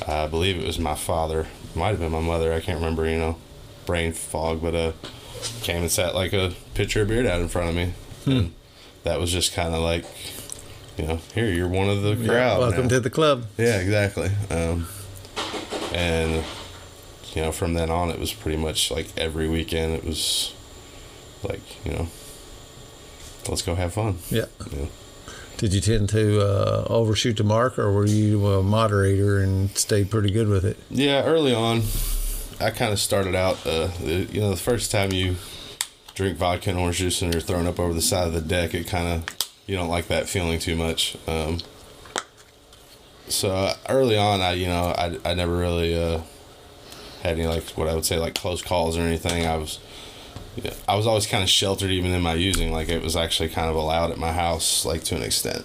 I 0.06 0.26
believe 0.26 0.58
it 0.58 0.66
was 0.66 0.78
my 0.78 0.94
father, 0.94 1.46
might 1.74 1.88
have 1.90 2.00
been 2.00 2.12
my 2.12 2.20
mother, 2.20 2.52
I 2.52 2.60
can't 2.60 2.78
remember, 2.78 3.08
you 3.08 3.18
know, 3.18 3.36
brain 3.86 4.12
fog, 4.12 4.60
but 4.62 4.74
uh, 4.74 4.92
came 5.62 5.82
and 5.82 5.90
sat 5.90 6.14
like 6.14 6.32
a 6.32 6.52
pitcher 6.74 7.02
of 7.02 7.08
beer 7.08 7.22
down 7.22 7.40
in 7.40 7.48
front 7.48 7.68
of 7.70 7.74
me, 7.74 7.92
Hmm. 8.24 8.30
and 8.30 8.52
that 9.04 9.18
was 9.20 9.32
just 9.32 9.52
kind 9.54 9.74
of 9.74 9.80
like, 9.82 10.04
you 10.96 11.06
know, 11.06 11.20
here 11.34 11.46
you're 11.46 11.68
one 11.68 11.88
of 11.88 12.02
the 12.02 12.14
Yeah, 12.14 12.26
crowd. 12.28 12.58
welcome 12.60 12.82
now. 12.82 12.88
to 12.88 13.00
the 13.00 13.10
club. 13.10 13.46
Yeah, 13.56 13.78
exactly. 13.78 14.30
Um, 14.50 14.86
and 15.92 16.44
you 17.34 17.42
know, 17.42 17.52
from 17.52 17.74
then 17.74 17.90
on, 17.90 18.10
it 18.10 18.18
was 18.18 18.32
pretty 18.32 18.56
much 18.58 18.90
like 18.90 19.08
every 19.16 19.48
weekend. 19.48 19.94
It 19.94 20.04
was 20.04 20.52
like 21.42 21.60
you 21.84 21.92
know, 21.92 22.08
let's 23.48 23.62
go 23.62 23.74
have 23.74 23.92
fun. 23.94 24.18
Yeah. 24.30 24.46
Yeah. 24.72 24.86
Did 25.58 25.74
you 25.74 25.80
tend 25.80 26.08
to 26.10 26.40
uh, 26.40 26.86
overshoot 26.88 27.36
the 27.36 27.42
mark, 27.42 27.80
or 27.80 27.92
were 27.92 28.06
you 28.06 28.46
a 28.46 28.62
moderator 28.62 29.40
and 29.40 29.76
stayed 29.76 30.08
pretty 30.08 30.30
good 30.30 30.46
with 30.48 30.64
it? 30.64 30.76
Yeah, 30.88 31.24
early 31.24 31.52
on, 31.52 31.82
I 32.60 32.70
kind 32.70 32.92
of 32.92 33.00
started 33.00 33.34
out. 33.34 33.66
Uh, 33.66 33.90
you 34.00 34.40
know, 34.40 34.50
the 34.50 34.56
first 34.56 34.92
time 34.92 35.10
you 35.10 35.34
drink 36.14 36.38
vodka 36.38 36.70
and 36.70 36.78
orange 36.78 36.98
juice 36.98 37.22
and 37.22 37.34
you're 37.34 37.40
thrown 37.40 37.66
up 37.66 37.80
over 37.80 37.92
the 37.92 38.00
side 38.00 38.28
of 38.28 38.34
the 38.34 38.40
deck, 38.40 38.72
it 38.72 38.86
kind 38.86 39.08
of 39.08 39.36
you 39.66 39.74
don't 39.74 39.88
like 39.88 40.06
that 40.06 40.28
feeling 40.28 40.60
too 40.60 40.76
much. 40.76 41.16
Um, 41.26 41.58
so 43.26 43.50
uh, 43.50 43.74
early 43.88 44.16
on, 44.16 44.40
I 44.40 44.52
you 44.52 44.68
know 44.68 44.94
I, 44.96 45.18
I 45.24 45.34
never 45.34 45.56
really 45.56 46.00
uh, 46.00 46.20
had 47.24 47.32
any 47.32 47.48
like 47.48 47.64
what 47.70 47.88
I 47.88 47.96
would 47.96 48.04
say 48.04 48.16
like 48.16 48.36
close 48.36 48.62
calls 48.62 48.96
or 48.96 49.00
anything. 49.00 49.44
I 49.44 49.56
was 49.56 49.80
I 50.88 50.96
was 50.96 51.06
always 51.06 51.26
kind 51.26 51.42
of 51.42 51.48
sheltered 51.50 51.90
even 51.90 52.12
in 52.12 52.22
my 52.22 52.34
using. 52.34 52.72
Like 52.72 52.88
it 52.88 53.02
was 53.02 53.16
actually 53.16 53.48
kind 53.48 53.68
of 53.68 53.76
allowed 53.76 54.10
at 54.10 54.18
my 54.18 54.32
house, 54.32 54.84
like 54.84 55.04
to 55.04 55.16
an 55.16 55.22
extent. 55.22 55.64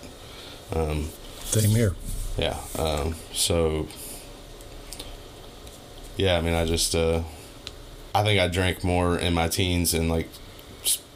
Um, 0.73 1.09
Same 1.45 1.71
here. 1.71 1.95
yeah. 2.37 2.59
Um, 2.77 3.15
so, 3.31 3.87
yeah, 6.17 6.37
I 6.37 6.41
mean, 6.41 6.53
I 6.53 6.65
just, 6.65 6.95
uh, 6.95 7.23
I 8.15 8.23
think 8.23 8.39
I 8.39 8.47
drank 8.47 8.83
more 8.83 9.17
in 9.17 9.33
my 9.33 9.47
teens 9.47 9.93
and 9.93 10.09
like 10.09 10.29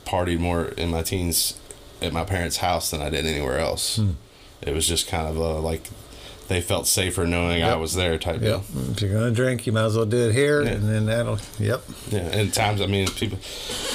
partied 0.06 0.40
more 0.40 0.66
in 0.70 0.90
my 0.90 1.02
teens 1.02 1.60
at 2.02 2.14
my 2.14 2.24
parents' 2.24 2.58
house 2.58 2.92
than 2.92 3.02
I 3.02 3.10
did 3.10 3.26
anywhere 3.26 3.60
else. 3.60 3.98
Hmm. 3.98 4.12
It 4.62 4.74
was 4.74 4.88
just 4.88 5.08
kind 5.08 5.28
of 5.28 5.38
a, 5.38 5.60
like 5.60 5.90
they 6.48 6.62
felt 6.62 6.88
safer 6.88 7.26
knowing 7.28 7.62
I 7.64 7.76
was 7.76 7.94
there 7.94 8.18
type 8.18 8.42
Yep. 8.42 8.42
deal. 8.42 8.64
If 8.92 9.02
you're 9.02 9.14
gonna 9.14 9.32
drink, 9.32 9.66
you 9.68 9.74
might 9.74 9.86
as 9.86 9.96
well 9.98 10.06
do 10.06 10.30
it 10.30 10.34
here, 10.34 10.64
Yeah. 10.64 10.70
and 10.72 10.90
then 10.90 11.06
that'll. 11.08 11.40
Yep. 11.60 11.84
Yeah. 12.10 12.20
And 12.20 12.54
times, 12.54 12.82
I 12.82 12.88
mean, 12.88 13.08
people, 13.08 13.38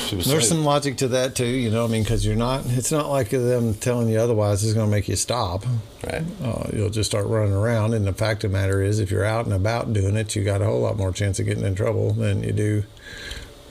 people 0.09 0.25
There's 0.25 0.49
some 0.49 0.65
logic 0.65 0.97
to 0.99 1.09
that 1.09 1.35
too. 1.35 1.47
You 1.47 1.71
know, 1.71 1.85
I 1.85 1.89
mean, 1.89 2.03
because 2.03 2.25
you're 2.27 2.37
not. 2.37 2.65
It's 2.67 2.93
not 2.93 3.09
like 3.11 3.31
them 3.31 3.75
telling 3.75 4.09
you 4.09 4.19
otherwise 4.19 4.63
is 4.65 4.75
gonna 4.75 4.91
make 4.91 5.09
you 5.09 5.17
stop. 5.17 5.65
right. 6.05 6.23
Uh, 6.43 6.65
you'll 6.73 6.91
just 6.91 7.09
start 7.11 7.27
running 7.27 7.53
around. 7.55 7.95
And 7.95 8.07
the 8.07 8.13
fact 8.13 8.43
of 8.45 8.51
the 8.51 8.59
matter 8.59 8.83
is, 8.83 8.99
if 8.99 9.11
you're 9.11 9.25
out 9.25 9.45
and 9.47 9.55
about 9.55 9.93
doing 9.93 10.17
it, 10.17 10.35
you 10.37 10.43
got 10.45 10.61
a 10.61 10.65
whole 10.65 10.81
lot 10.81 10.97
more 10.97 11.13
chance 11.13 11.39
of 11.39 11.47
getting 11.47 11.65
in 11.65 11.75
trouble 11.75 12.13
than 12.13 12.43
you 12.43 12.53
do 12.53 12.85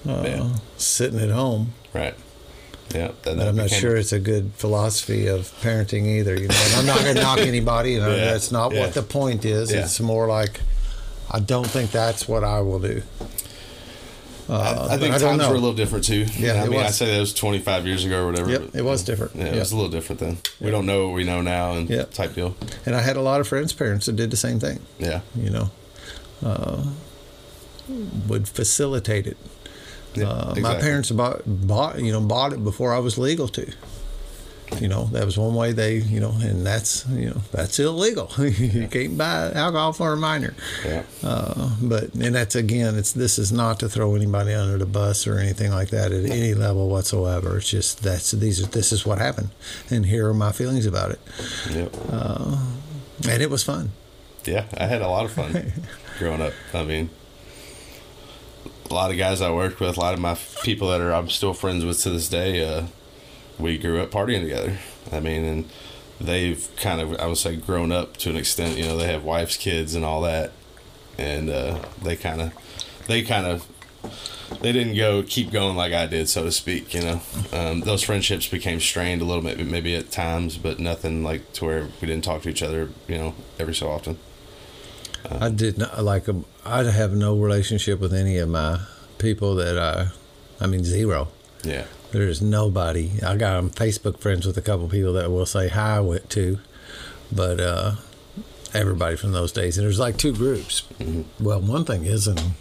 uh, 0.07 0.23
Yeah. 0.25 0.49
sitting 0.77 1.19
at 1.19 1.29
home. 1.29 1.73
Right. 1.93 2.15
Yeah. 2.93 3.11
And 3.25 3.41
I'm 3.41 3.55
not 3.55 3.69
sure 3.69 3.95
it's 3.95 4.11
a 4.13 4.19
good 4.19 4.51
philosophy 4.55 5.27
of 5.27 5.51
parenting 5.61 6.05
either. 6.07 6.33
You 6.35 6.47
know, 6.47 6.55
and 6.65 6.73
I'm 6.75 6.85
not 6.85 7.01
going 7.01 7.15
to 7.15 7.21
knock 7.21 7.39
anybody. 7.53 7.93
You 7.93 7.99
know, 8.01 8.09
Yeah, 8.15 8.25
that's 8.31 8.51
not 8.51 8.73
yeah. 8.73 8.81
what 8.81 8.93
the 8.93 9.01
point 9.03 9.45
is. 9.45 9.71
Yeah. 9.71 9.81
It's 9.83 9.99
more 9.99 10.27
like 10.27 10.59
I 11.29 11.39
don't 11.39 11.67
think 11.67 11.91
that's 11.91 12.27
what 12.27 12.43
I 12.43 12.59
will 12.61 12.79
do. 12.79 13.01
Uh, 14.49 14.87
I, 14.89 14.95
I 14.95 14.97
think 14.97 15.15
I 15.15 15.17
times 15.17 15.39
were 15.47 15.51
a 15.51 15.59
little 15.59 15.73
different 15.73 16.03
too. 16.03 16.25
Yeah, 16.37 16.61
I 16.63 16.67
mean, 16.67 16.79
I 16.81 16.89
say 16.89 17.05
that 17.13 17.19
was 17.19 17.33
25 17.33 17.87
years 17.87 18.03
ago 18.03 18.23
or 18.23 18.25
whatever. 18.31 18.49
Yep, 18.51 18.61
but- 18.71 18.75
it 18.79 18.83
was 18.83 19.01
different. 19.03 19.35
Yeah, 19.35 19.43
it 19.45 19.51
Yep. 19.53 19.59
was 19.59 19.71
a 19.71 19.75
little 19.77 19.91
different 19.91 20.19
then. 20.19 20.37
We 20.59 20.71
don't 20.71 20.85
know 20.85 21.05
what 21.07 21.15
we 21.15 21.23
know 21.23 21.41
now 21.41 21.73
and 21.73 21.89
Yep. 21.89 22.11
type 22.13 22.33
deal. 22.33 22.55
And 22.85 22.93
I 22.95 23.01
had 23.01 23.15
a 23.15 23.21
lot 23.21 23.39
of 23.39 23.47
friends' 23.47 23.71
parents 23.71 24.07
that 24.07 24.17
did 24.17 24.29
the 24.29 24.35
same 24.35 24.59
thing. 24.59 24.79
Yeah. 24.99 25.21
You 25.35 25.51
know, 25.51 25.69
uh, 26.43 26.83
would 28.27 28.47
facilitate 28.49 29.25
it. 29.27 29.37
Yeah, 30.13 30.27
Uh, 30.27 30.55
My 30.59 30.75
parents 30.79 31.09
bought, 31.11 31.41
bought, 31.45 31.99
you 32.01 32.11
know, 32.11 32.19
bought 32.21 32.53
it 32.53 32.63
before 32.63 32.93
I 32.93 32.99
was 32.99 33.17
legal 33.17 33.47
to. 33.49 33.71
You 34.79 34.87
know, 34.87 35.09
that 35.11 35.25
was 35.25 35.37
one 35.37 35.53
way 35.53 35.73
they, 35.73 35.95
you 35.97 36.21
know, 36.21 36.31
and 36.41 36.65
that's, 36.65 37.05
you 37.09 37.25
know, 37.29 37.41
that's 37.51 37.77
illegal. 37.77 38.29
you 38.39 38.87
can't 38.87 39.17
buy 39.17 39.51
alcohol 39.53 39.91
for 39.91 40.13
a 40.13 40.17
minor. 40.17 40.53
Yeah. 40.85 41.03
Uh, 41.21 41.71
but 41.81 42.13
and 42.13 42.33
that's 42.33 42.55
again, 42.55 42.95
it's 42.97 43.11
this 43.11 43.37
is 43.37 43.51
not 43.51 43.79
to 43.81 43.89
throw 43.89 44.15
anybody 44.15 44.53
under 44.53 44.77
the 44.77 44.85
bus 44.85 45.27
or 45.27 45.39
anything 45.39 45.71
like 45.71 45.89
that 45.89 46.13
at 46.13 46.23
any 46.23 46.53
level 46.53 46.87
whatsoever. 46.87 47.57
It's 47.57 47.69
just 47.69 48.01
that's 48.01 48.31
these 48.31 48.63
are 48.63 48.67
this 48.67 48.93
is 48.93 49.05
what 49.05 49.17
happened, 49.17 49.49
and 49.89 50.05
here 50.05 50.29
are 50.29 50.33
my 50.33 50.53
feelings 50.53 50.85
about 50.85 51.11
it, 51.11 51.19
Yep. 51.71 51.93
and 53.29 53.41
it 53.41 53.49
was 53.49 53.63
fun. 53.63 53.91
Yeah, 54.45 54.65
I 54.77 54.85
had 54.87 55.01
a 55.01 55.07
lot 55.09 55.25
of 55.25 55.33
fun 55.33 55.73
growing 56.17 56.41
up. 56.41 56.53
I 56.73 56.83
mean, 56.83 57.09
a 58.91 58.93
lot 58.93 59.09
of 59.09 59.17
guys 59.17 59.41
I 59.41 59.51
worked 59.51 59.79
with, 59.79 59.97
a 59.97 59.99
lot 59.99 60.13
of 60.13 60.19
my 60.19 60.37
people 60.63 60.89
that 60.89 61.01
are 61.01 61.13
I'm 61.13 61.29
still 61.29 61.53
friends 61.53 61.83
with 61.83 61.99
to 62.01 62.09
this 62.09 62.27
day. 62.27 62.63
Uh, 62.63 62.87
we 63.57 63.77
grew 63.77 64.01
up 64.01 64.11
partying 64.11 64.41
together. 64.41 64.77
I 65.11 65.19
mean, 65.19 65.45
and 65.45 65.69
they've 66.19 66.67
kind 66.75 67.01
of 67.01 67.19
I 67.19 67.27
would 67.27 67.37
say 67.37 67.55
grown 67.55 67.91
up 67.91 68.17
to 68.17 68.29
an 68.29 68.35
extent. 68.35 68.77
You 68.77 68.85
know, 68.85 68.97
they 68.97 69.07
have 69.07 69.23
wives, 69.23 69.57
kids, 69.57 69.95
and 69.95 70.03
all 70.03 70.21
that, 70.21 70.51
and 71.17 71.49
uh, 71.49 71.79
they 72.03 72.15
kind 72.15 72.41
of 72.41 72.53
they 73.07 73.23
kind 73.23 73.47
of 73.47 73.65
they 74.61 74.73
didn't 74.73 74.95
go 74.95 75.23
keep 75.23 75.51
going 75.51 75.77
like 75.77 75.93
I 75.93 76.05
did, 76.05 76.27
so 76.27 76.43
to 76.43 76.51
speak. 76.51 76.93
You 76.93 77.01
know, 77.01 77.21
um, 77.53 77.81
those 77.81 78.03
friendships 78.03 78.47
became 78.47 78.81
strained 78.81 79.21
a 79.21 79.25
little 79.25 79.43
bit, 79.43 79.65
maybe 79.65 79.95
at 79.95 80.11
times, 80.11 80.57
but 80.57 80.79
nothing 80.79 81.23
like 81.23 81.53
to 81.53 81.65
where 81.65 81.87
we 82.01 82.07
didn't 82.07 82.25
talk 82.25 82.41
to 82.43 82.49
each 82.49 82.61
other. 82.61 82.89
You 83.07 83.17
know, 83.17 83.35
every 83.57 83.73
so 83.73 83.89
often. 83.89 84.17
I 85.29 85.49
did 85.49 85.77
not 85.77 86.03
like 86.03 86.27
um, 86.27 86.45
I 86.65 86.83
have 86.83 87.13
no 87.13 87.37
relationship 87.37 87.99
with 87.99 88.13
any 88.13 88.37
of 88.37 88.49
my 88.49 88.79
people 89.17 89.55
that 89.55 89.77
I, 89.77 90.07
I 90.63 90.67
mean 90.67 90.83
zero. 90.83 91.29
Yeah. 91.63 91.85
There's 92.11 92.41
nobody. 92.41 93.11
I 93.25 93.37
got 93.37 93.57
I'm 93.57 93.69
Facebook 93.69 94.19
friends 94.19 94.45
with 94.45 94.57
a 94.57 94.61
couple 94.61 94.87
people 94.89 95.13
that 95.13 95.31
will 95.31 95.45
say 95.45 95.69
hi 95.69 95.99
with 96.01 96.27
to, 96.29 96.59
but 97.31 97.59
uh, 97.59 97.95
everybody 98.73 99.15
from 99.15 99.31
those 99.31 99.51
days. 99.51 99.77
And 99.77 99.85
there's 99.85 99.99
like 99.99 100.17
two 100.17 100.33
groups. 100.33 100.83
Well, 101.39 101.61
one 101.61 101.85
thing 101.85 102.03
is, 102.03 102.27
and 102.27 102.53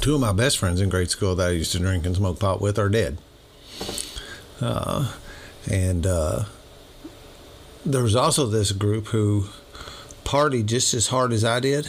two 0.00 0.14
of 0.14 0.20
my 0.20 0.32
best 0.32 0.58
friends 0.58 0.80
in 0.80 0.88
grade 0.88 1.10
school 1.10 1.34
that 1.36 1.48
I 1.48 1.52
used 1.52 1.72
to 1.72 1.78
drink 1.78 2.04
and 2.04 2.14
smoke 2.16 2.38
pot 2.38 2.60
with 2.60 2.78
are 2.78 2.88
dead. 2.88 3.18
Uh, 4.60 5.12
and 5.70 6.06
uh, 6.06 6.44
there 7.84 8.02
was 8.02 8.16
also 8.16 8.46
this 8.46 8.72
group 8.72 9.06
who 9.06 9.46
partied 10.26 10.66
just 10.66 10.92
as 10.94 11.06
hard 11.08 11.32
as 11.32 11.44
I 11.44 11.60
did 11.60 11.88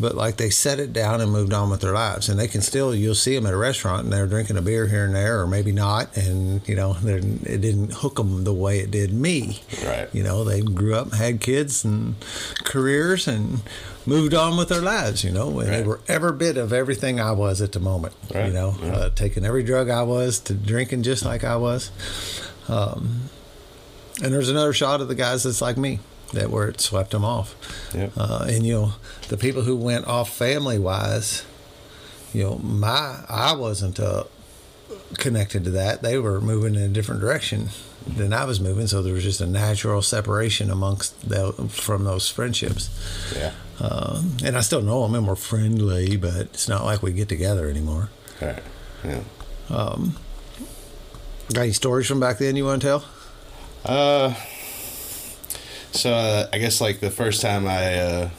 but 0.00 0.16
like 0.16 0.38
they 0.38 0.50
set 0.50 0.80
it 0.80 0.92
down 0.92 1.20
and 1.20 1.30
moved 1.30 1.52
on 1.52 1.70
with 1.70 1.80
their 1.80 1.92
lives 1.92 2.28
and 2.28 2.36
they 2.36 2.48
can 2.48 2.60
still 2.60 2.92
you'll 2.92 3.14
see 3.14 3.32
them 3.36 3.46
at 3.46 3.54
a 3.54 3.56
restaurant 3.56 4.02
and 4.02 4.12
they're 4.12 4.26
drinking 4.26 4.56
a 4.56 4.60
beer 4.62 4.88
here 4.88 5.04
and 5.04 5.14
there 5.14 5.40
or 5.40 5.46
maybe 5.46 5.70
not 5.70 6.16
and 6.16 6.66
you 6.68 6.74
know 6.74 6.96
it 7.04 7.60
didn't 7.60 7.92
hook 7.92 8.16
them 8.16 8.42
the 8.42 8.52
way 8.52 8.80
it 8.80 8.90
did 8.90 9.12
me 9.12 9.60
Right. 9.86 10.08
you 10.12 10.24
know 10.24 10.42
they 10.42 10.62
grew 10.62 10.96
up 10.96 11.12
had 11.14 11.40
kids 11.40 11.84
and 11.84 12.16
careers 12.64 13.28
and 13.28 13.60
moved 14.04 14.34
on 14.34 14.56
with 14.56 14.68
their 14.68 14.82
lives 14.82 15.22
you 15.22 15.30
know 15.30 15.60
and 15.60 15.68
they 15.72 15.84
were 15.84 16.00
every 16.08 16.32
bit 16.32 16.56
of 16.56 16.72
everything 16.72 17.20
i 17.20 17.30
was 17.30 17.60
at 17.62 17.70
the 17.70 17.78
moment 17.80 18.14
Right. 18.34 18.48
you 18.48 18.52
know 18.52 18.74
Yeah. 18.82 18.92
uh, 18.96 19.10
taking 19.14 19.44
every 19.44 19.62
drug 19.62 19.88
i 19.90 20.02
was 20.02 20.40
to 20.40 20.54
drinking 20.54 21.04
just 21.04 21.24
like 21.24 21.44
i 21.44 21.54
was 21.56 21.92
um, 22.68 23.30
and 24.24 24.32
there's 24.34 24.48
another 24.48 24.72
shot 24.72 25.00
of 25.00 25.06
the 25.06 25.14
guys 25.14 25.44
that's 25.44 25.62
like 25.62 25.76
me 25.76 26.00
that 26.34 26.50
where 26.50 26.68
it 26.68 26.80
swept 26.80 27.10
them 27.12 27.24
off 27.24 27.54
Yep. 27.94 28.12
uh, 28.16 28.46
and 28.48 28.66
you 28.66 28.72
know 28.74 28.92
the 29.28 29.36
people 29.36 29.62
who 29.62 29.76
went 29.76 30.06
off 30.06 30.28
family 30.36 30.78
wise 30.78 31.44
you 32.32 32.42
know 32.44 32.56
my 32.58 33.24
i 33.28 33.52
wasn't 33.54 33.98
uh, 34.00 34.24
connected 35.18 35.64
to 35.64 35.70
that 35.70 36.02
they 36.02 36.18
were 36.18 36.40
moving 36.40 36.74
in 36.74 36.82
a 36.82 36.88
different 36.88 37.20
direction 37.20 37.68
than 38.06 38.32
i 38.32 38.44
was 38.44 38.60
moving 38.60 38.86
so 38.86 39.02
there 39.02 39.14
was 39.14 39.22
just 39.24 39.40
a 39.40 39.46
natural 39.46 40.02
separation 40.02 40.70
amongst 40.70 41.28
the, 41.28 41.52
from 41.70 42.04
those 42.04 42.28
friendships 42.28 42.90
yeah. 43.36 43.52
um, 43.80 44.36
and 44.44 44.56
i 44.56 44.60
still 44.60 44.82
know 44.82 45.02
them 45.04 45.14
and 45.14 45.26
we're 45.26 45.34
friendly 45.36 46.16
but 46.16 46.34
it's 46.36 46.68
not 46.68 46.84
like 46.84 47.02
we 47.02 47.12
get 47.12 47.28
together 47.28 47.68
anymore 47.70 48.10
Right. 48.42 48.62
Yeah. 49.04 49.20
got 51.52 51.62
any 51.62 51.72
stories 51.72 52.06
from 52.06 52.20
back 52.20 52.38
then 52.38 52.56
you 52.56 52.64
want 52.64 52.82
to 52.82 52.86
tell 52.88 53.04
Uh, 53.84 54.34
So 55.94 56.12
uh, 56.12 56.48
I 56.52 56.58
guess 56.58 56.80
like 56.80 57.00
the 57.00 57.10
first 57.10 57.40
time 57.40 57.66
I, 57.68 57.94
uh, 57.94 58.30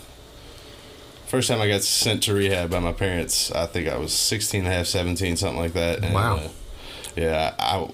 first 1.25 1.47
time 1.47 1.61
I 1.61 1.67
got 1.67 1.83
sent 1.83 2.23
to 2.23 2.33
rehab 2.33 2.69
by 2.69 2.79
my 2.79 2.91
parents, 2.91 3.51
I 3.51 3.65
think 3.65 3.87
I 3.87 3.97
was 3.97 4.13
16 4.13 4.65
and 4.65 4.67
a 4.67 4.71
half, 4.71 4.87
17, 4.87 5.37
something 5.37 5.59
like 5.59 5.73
that. 5.73 6.03
And, 6.03 6.13
Wow. 6.13 6.35
Uh, 6.37 6.49
yeah, 7.15 7.55
I, 7.57 7.89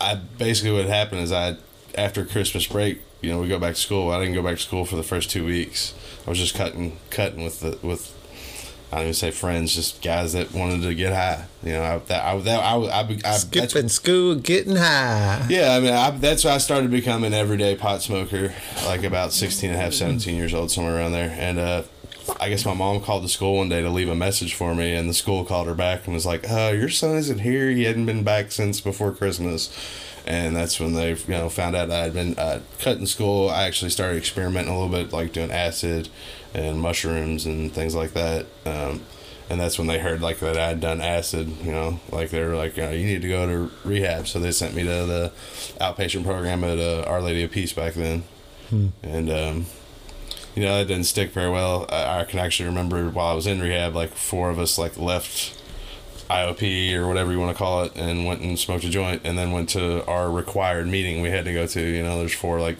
I 0.00 0.14
basically 0.16 0.72
what 0.72 0.86
happened 0.86 1.20
is 1.20 1.30
I, 1.30 1.56
after 1.96 2.24
Christmas 2.24 2.66
break, 2.66 3.00
you 3.20 3.30
know, 3.30 3.40
we 3.40 3.46
go 3.46 3.60
back 3.60 3.74
to 3.74 3.80
school. 3.80 4.10
I 4.10 4.18
didn't 4.18 4.34
go 4.34 4.42
back 4.42 4.56
to 4.56 4.62
school 4.62 4.84
for 4.84 4.96
the 4.96 5.02
first 5.04 5.30
two 5.30 5.44
weeks. 5.44 5.94
I 6.26 6.30
was 6.30 6.38
just 6.38 6.54
cutting, 6.54 6.98
cutting 7.10 7.44
with 7.44 7.60
the 7.60 7.78
with. 7.86 8.14
I 8.90 8.96
don't 8.96 9.02
even 9.02 9.14
say 9.14 9.30
friends, 9.30 9.74
just 9.74 10.00
guys 10.00 10.32
that 10.32 10.52
wanted 10.54 10.80
to 10.82 10.94
get 10.94 11.12
high. 11.12 11.44
You 11.62 11.72
know, 11.72 11.82
I, 11.82 11.98
that 11.98 12.24
I 12.24 12.38
that 12.38 12.60
I, 12.62 12.76
I, 12.76 13.18
I, 13.22 13.36
Skipping 13.36 13.88
school, 13.90 14.34
getting 14.34 14.76
high. 14.76 15.46
yeah, 15.50 15.74
I 15.74 15.80
mean, 15.80 15.92
I, 15.92 16.10
that's 16.10 16.42
why 16.44 16.52
I 16.52 16.58
started 16.58 16.90
becoming 16.90 17.34
an 17.34 17.38
everyday 17.38 17.76
pot 17.76 18.00
smoker, 18.00 18.54
like 18.86 19.04
about 19.04 19.34
16 19.34 19.70
and 19.70 19.78
a 19.78 19.82
half, 19.82 19.92
17 19.92 20.34
years 20.34 20.54
old, 20.54 20.70
somewhere 20.70 20.96
around 20.96 21.12
there. 21.12 21.36
And 21.38 21.58
uh, 21.58 21.82
I 22.40 22.48
guess 22.48 22.64
my 22.64 22.72
mom 22.72 23.02
called 23.02 23.24
the 23.24 23.28
school 23.28 23.58
one 23.58 23.68
day 23.68 23.82
to 23.82 23.90
leave 23.90 24.08
a 24.08 24.14
message 24.14 24.54
for 24.54 24.74
me, 24.74 24.94
and 24.94 25.06
the 25.06 25.14
school 25.14 25.44
called 25.44 25.66
her 25.66 25.74
back 25.74 26.06
and 26.06 26.14
was 26.14 26.24
like, 26.24 26.50
uh, 26.50 26.72
Your 26.74 26.88
son 26.88 27.16
isn't 27.16 27.40
here. 27.40 27.70
He 27.70 27.84
hadn't 27.84 28.06
been 28.06 28.24
back 28.24 28.52
since 28.52 28.80
before 28.80 29.12
Christmas. 29.12 29.70
And 30.26 30.54
that's 30.54 30.78
when 30.78 30.92
they, 30.92 31.10
you 31.12 31.24
know, 31.28 31.48
found 31.48 31.74
out 31.74 31.90
I 31.90 32.04
had 32.04 32.12
been 32.12 32.38
uh, 32.38 32.60
cut 32.80 32.98
in 32.98 33.06
school. 33.06 33.48
I 33.48 33.62
actually 33.62 33.90
started 33.90 34.18
experimenting 34.18 34.70
a 34.72 34.78
little 34.78 34.94
bit, 34.94 35.10
like 35.10 35.32
doing 35.32 35.50
acid 35.50 36.10
and 36.54 36.80
mushrooms 36.80 37.46
and 37.46 37.72
things 37.72 37.94
like 37.94 38.12
that. 38.12 38.46
Um, 38.64 39.02
and 39.50 39.58
that's 39.58 39.78
when 39.78 39.86
they 39.86 39.98
heard 39.98 40.20
like 40.20 40.40
that 40.40 40.58
I 40.58 40.68
had 40.68 40.80
done 40.80 41.00
acid. 41.00 41.48
You 41.62 41.72
know, 41.72 42.00
like 42.12 42.30
they 42.30 42.42
were 42.42 42.54
like, 42.54 42.76
you, 42.76 42.82
know, 42.82 42.90
you 42.90 43.06
need 43.06 43.22
to 43.22 43.28
go 43.28 43.46
to 43.46 43.70
rehab. 43.84 44.26
So 44.26 44.38
they 44.38 44.52
sent 44.52 44.74
me 44.74 44.82
to 44.82 44.88
the 45.06 45.32
outpatient 45.80 46.24
program 46.24 46.64
at 46.64 46.78
uh, 46.78 47.04
Our 47.06 47.22
Lady 47.22 47.42
of 47.44 47.50
Peace 47.50 47.72
back 47.72 47.94
then, 47.94 48.24
and 49.02 49.30
um, 49.30 49.66
you 50.54 50.62
know 50.62 50.76
that 50.78 50.88
didn't 50.88 51.04
stick 51.04 51.30
very 51.30 51.50
well. 51.50 51.86
I, 51.88 52.20
I 52.20 52.24
can 52.24 52.38
actually 52.40 52.66
remember 52.66 53.08
while 53.08 53.28
I 53.28 53.34
was 53.34 53.46
in 53.46 53.60
rehab, 53.60 53.94
like 53.94 54.10
four 54.10 54.50
of 54.50 54.58
us 54.58 54.76
like 54.78 54.98
left 54.98 55.57
IOP 56.28 56.94
or 56.94 57.06
whatever 57.06 57.32
you 57.32 57.38
want 57.38 57.56
to 57.56 57.58
call 57.58 57.84
it, 57.84 57.96
and 57.96 58.26
went 58.26 58.40
and 58.42 58.58
smoked 58.58 58.84
a 58.84 58.90
joint, 58.90 59.22
and 59.24 59.38
then 59.38 59.52
went 59.52 59.68
to 59.70 60.04
our 60.06 60.30
required 60.30 60.86
meeting 60.86 61.22
we 61.22 61.30
had 61.30 61.44
to 61.46 61.52
go 61.52 61.66
to. 61.66 61.80
You 61.80 62.02
know, 62.02 62.18
there's 62.18 62.34
four 62.34 62.60
like 62.60 62.76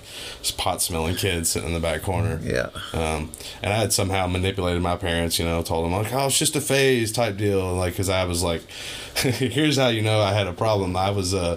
pot 0.57 0.83
smelling 0.83 1.17
kids 1.17 1.51
sitting 1.51 1.69
in 1.69 1.75
the 1.75 1.81
back 1.81 2.03
corner. 2.03 2.41
Yeah. 2.43 2.71
Um, 2.93 3.33
and 3.63 3.73
I 3.73 3.77
had 3.77 3.93
somehow 3.93 4.27
manipulated 4.27 4.83
my 4.83 4.97
parents, 4.97 5.39
you 5.39 5.45
know, 5.45 5.63
told 5.63 5.85
them 5.85 5.93
like, 5.93 6.13
"Oh, 6.13 6.27
it's 6.27 6.39
just 6.39 6.57
a 6.57 6.61
phase 6.61 7.13
type 7.13 7.37
deal," 7.37 7.75
like 7.75 7.95
because 7.95 8.09
I 8.09 8.25
was 8.25 8.43
like, 8.43 8.63
"Here's 9.15 9.77
how 9.77 9.89
you 9.89 10.03
know 10.03 10.21
I 10.21 10.33
had 10.33 10.47
a 10.47 10.53
problem. 10.53 10.97
I 10.97 11.11
was 11.11 11.33
uh, 11.35 11.57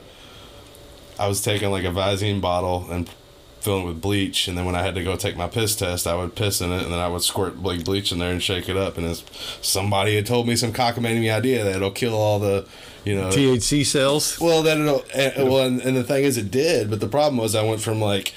I 1.20 1.28
was 1.28 1.42
taking 1.42 1.72
like 1.72 1.84
a 1.84 1.92
Visine 1.92 2.42
bottle 2.42 2.88
and 2.90 3.10
filling 3.62 3.86
with 3.86 4.02
bleach, 4.02 4.48
and 4.48 4.58
then 4.58 4.66
when 4.66 4.76
I 4.76 4.82
had 4.82 4.96
to 4.96 5.04
go 5.04 5.16
take 5.16 5.38
my 5.38 5.48
piss 5.48 5.76
test, 5.76 6.08
I 6.08 6.16
would 6.16 6.36
piss 6.36 6.62
in 6.62 6.72
it, 6.72 6.84
and 6.84 6.92
then 6.92 7.00
I 7.00 7.08
would 7.08 7.22
squirt 7.22 7.62
like 7.62 7.84
bleach 7.84 8.12
in 8.12 8.20
there 8.20 8.32
and 8.32 8.42
shake 8.42 8.68
it 8.68 8.76
up. 8.76 8.98
And 8.98 9.16
somebody 9.62 10.16
had 10.16 10.26
told 10.26 10.48
me 10.48 10.56
some 10.56 10.74
cockamamie 10.74 11.32
idea 11.34 11.64
that 11.64 11.76
it'll 11.76 11.92
kill 11.92 12.16
all 12.16 12.40
the, 12.40 12.68
you 13.06 13.16
know, 13.16 13.30
THC 13.30 13.86
cells. 13.86 14.40
well, 14.40 14.64
that 14.64 14.78
it'll. 14.78 15.06
Eh, 15.14 15.32
and, 15.36 15.50
well, 15.50 15.66
and, 15.66 15.80
and 15.82 15.96
the 15.96 16.04
thing 16.04 16.24
is, 16.24 16.38
it 16.38 16.52
did. 16.52 16.90
But 16.90 17.00
the 17.00 17.08
problem 17.08 17.38
was, 17.38 17.56
I 17.56 17.64
went 17.64 17.82
from 17.82 18.02
like 18.02 18.34